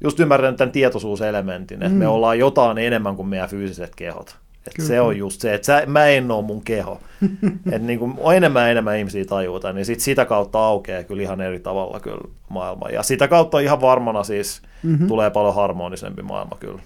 just 0.00 0.20
ymmärrän 0.20 0.56
tämän 0.56 0.72
tietoisuuselementin, 0.72 1.82
että 1.82 1.94
mm. 1.94 1.98
me 1.98 2.08
ollaan 2.08 2.38
jotain 2.38 2.78
enemmän 2.78 3.16
kuin 3.16 3.28
meidän 3.28 3.48
fyysiset 3.48 3.94
kehot. 3.94 4.36
Et 4.66 4.86
se 4.86 5.00
on 5.00 5.16
just 5.16 5.40
se, 5.40 5.54
että 5.54 5.66
sä, 5.66 5.82
mä 5.86 6.06
en 6.06 6.30
ole 6.30 6.44
mun 6.44 6.62
keho. 6.62 7.00
että 7.66 7.78
niin 7.78 8.00
on 8.18 8.36
enemmän 8.36 8.70
enemmän 8.70 8.98
ihmisiä 8.98 9.24
tajuuta, 9.24 9.72
niin 9.72 9.86
sit 9.86 10.00
sitä 10.00 10.24
kautta 10.24 10.58
aukeaa 10.58 11.02
kyllä 11.02 11.22
ihan 11.22 11.40
eri 11.40 11.60
tavalla 11.60 12.00
kyllä 12.00 12.28
maailma. 12.48 12.88
Ja 12.88 13.02
sitä 13.02 13.28
kautta 13.28 13.60
ihan 13.60 13.80
varmana 13.80 14.24
siis 14.24 14.62
mm-hmm. 14.82 15.06
tulee 15.06 15.30
paljon 15.30 15.54
harmonisempi 15.54 16.22
maailma 16.22 16.56
kyllä. 16.60 16.82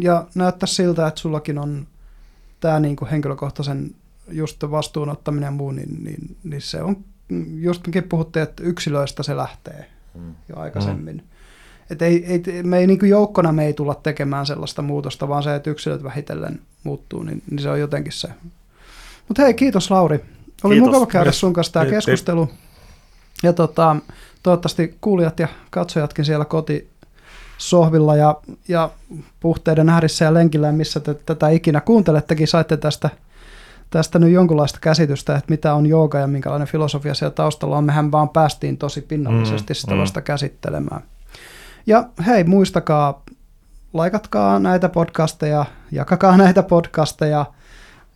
Ja 0.00 0.26
näyttää 0.34 0.66
siltä, 0.66 1.06
että 1.06 1.20
sullakin 1.20 1.58
on 1.58 1.86
tämä 2.60 2.80
niin 2.80 2.96
kuin 2.96 3.10
henkilökohtaisen 3.10 3.90
just 4.30 4.62
vastuunottaminen 4.70 5.46
ja 5.46 5.50
muu, 5.50 5.70
niin, 5.70 6.04
niin, 6.04 6.36
niin 6.44 6.60
se 6.60 6.82
on, 6.82 6.96
just 7.54 7.86
mekin 7.86 8.02
puhuttiin, 8.02 8.42
että 8.42 8.62
yksilöistä 8.62 9.22
se 9.22 9.36
lähtee 9.36 9.86
mm. 10.14 10.34
jo 10.48 10.56
aikaisemmin. 10.56 11.16
Mm. 11.16 11.35
Et 11.90 12.02
ei, 12.02 12.24
ei, 12.26 12.62
me 12.62 12.78
ei 12.78 12.86
niin 12.86 13.08
joukkona 13.08 13.52
me 13.52 13.66
ei 13.66 13.72
tulla 13.72 13.94
tekemään 13.94 14.46
sellaista 14.46 14.82
muutosta, 14.82 15.28
vaan 15.28 15.42
se, 15.42 15.54
että 15.54 15.70
yksilöt 15.70 16.02
vähitellen 16.02 16.60
muuttuu, 16.84 17.22
niin, 17.22 17.42
niin 17.50 17.58
se 17.58 17.70
on 17.70 17.80
jotenkin 17.80 18.12
se. 18.12 18.28
Mutta 19.28 19.42
hei, 19.42 19.54
kiitos 19.54 19.90
Lauri. 19.90 20.24
Oli 20.64 20.74
kiitos. 20.74 20.86
mukava 20.86 21.06
käydä 21.06 21.32
sun 21.32 21.52
kanssa 21.52 21.72
tämä 21.72 21.86
keskustelu. 21.86 22.50
Ja 23.42 23.52
tota, 23.52 23.96
toivottavasti 24.42 24.96
kuulijat 25.00 25.38
ja 25.38 25.48
katsojatkin 25.70 26.24
siellä 26.24 26.44
koti 26.44 26.88
sohvilla 27.58 28.16
ja, 28.16 28.34
ja 28.68 28.90
puhteiden 29.40 29.88
äärissä 29.88 30.24
ja 30.24 30.34
lenkillä, 30.34 30.72
missä 30.72 31.00
te 31.00 31.14
tätä 31.14 31.48
ikinä 31.48 31.80
kuuntelettekin, 31.80 32.48
saitte 32.48 32.76
tästä, 32.76 33.10
tästä 33.90 34.18
nyt 34.18 34.32
jonkunlaista 34.32 34.78
käsitystä, 34.80 35.36
että 35.36 35.50
mitä 35.50 35.74
on 35.74 35.86
jooga 35.86 36.18
ja 36.18 36.26
minkälainen 36.26 36.68
filosofia 36.68 37.14
siellä 37.14 37.34
taustalla 37.34 37.78
on. 37.78 37.84
Mehän 37.84 38.12
vaan 38.12 38.28
päästiin 38.28 38.78
tosi 38.78 39.00
pinnallisesti 39.00 39.72
mm, 39.72 39.76
sitä 39.76 39.94
mm. 39.94 40.00
vasta 40.00 40.22
käsittelemään. 40.22 41.02
Ja 41.86 42.08
hei, 42.26 42.44
muistakaa, 42.44 43.22
laikatkaa 43.92 44.58
näitä 44.58 44.88
podcasteja, 44.88 45.64
jakakaa 45.92 46.36
näitä 46.46 46.62
podcasteja 46.62 47.46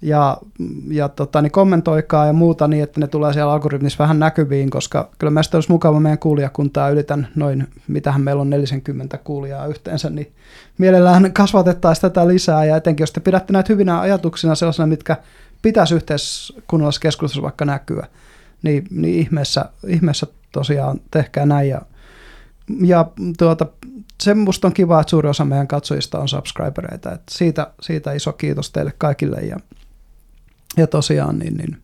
ja, 0.02 0.38
ja 0.88 1.08
tota, 1.08 1.42
niin 1.42 1.52
kommentoikaa 1.52 2.26
ja 2.26 2.32
muuta 2.32 2.68
niin, 2.68 2.82
että 2.82 3.00
ne 3.00 3.06
tulee 3.06 3.32
siellä 3.32 3.52
algoritmissa 3.52 4.02
vähän 4.02 4.18
näkyviin, 4.18 4.70
koska 4.70 5.10
kyllä 5.18 5.30
meistä 5.30 5.56
olisi 5.56 5.70
mukava 5.70 6.00
meidän 6.00 6.18
kuulijakuntaa 6.18 6.90
ylitän 6.90 7.28
noin, 7.34 7.68
mitähän 7.88 8.20
meillä 8.20 8.42
on 8.42 8.50
40 8.50 9.18
kuulijaa 9.18 9.66
yhteensä, 9.66 10.10
niin 10.10 10.32
mielellään 10.78 11.32
kasvatettaisiin 11.42 12.02
tätä 12.02 12.28
lisää. 12.28 12.64
Ja 12.64 12.76
etenkin 12.76 13.02
jos 13.02 13.12
te 13.12 13.20
pidätte 13.20 13.52
näitä 13.52 13.72
hyvinä 13.72 14.00
ajatuksina 14.00 14.54
sellaisena, 14.54 14.86
mitkä 14.86 15.16
pitäisi 15.62 15.94
yhteiskunnallisessa 15.94 17.02
keskustelussa 17.02 17.42
vaikka 17.42 17.64
näkyä, 17.64 18.06
niin, 18.62 18.86
niin 18.90 19.18
ihmeessä, 19.18 19.64
ihmeessä 19.86 20.26
tosiaan 20.52 21.00
tehkää 21.10 21.46
näin 21.46 21.68
ja 21.68 21.82
ja 22.80 23.10
tuota, 23.38 23.66
se 24.20 24.34
musta 24.34 24.68
on 24.68 24.74
kiva, 24.74 25.00
että 25.00 25.10
suuri 25.10 25.28
osa 25.28 25.44
meidän 25.44 25.68
katsojista 25.68 26.18
on 26.18 26.28
subscribereita. 26.28 27.12
että 27.12 27.32
siitä, 27.34 27.72
siitä 27.80 28.12
iso 28.12 28.32
kiitos 28.32 28.70
teille 28.70 28.92
kaikille. 28.98 29.36
Ja, 29.36 29.56
ja 30.76 30.86
tosiaan, 30.86 31.38
niin, 31.38 31.56
niin 31.56 31.82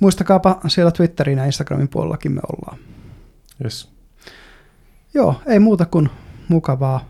muistakaapa 0.00 0.60
siellä 0.66 0.92
Twitterin 0.92 1.38
ja 1.38 1.44
Instagramin 1.44 1.88
puolellakin 1.88 2.32
me 2.32 2.40
ollaan. 2.52 2.78
Yes. 3.64 3.92
Joo, 5.14 5.34
ei 5.46 5.58
muuta 5.58 5.86
kuin 5.86 6.10
mukavaa 6.48 7.08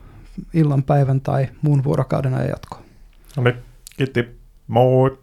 illan, 0.55 0.83
päivän 0.83 1.21
tai 1.21 1.49
muun 1.63 1.85
vuorokauden 1.85 2.35
ajan 2.35 2.49
jatkoa. 2.49 2.83
No 3.37 3.43
niin, 3.43 3.57
kiitti. 3.97 4.39
Moi! 4.67 5.19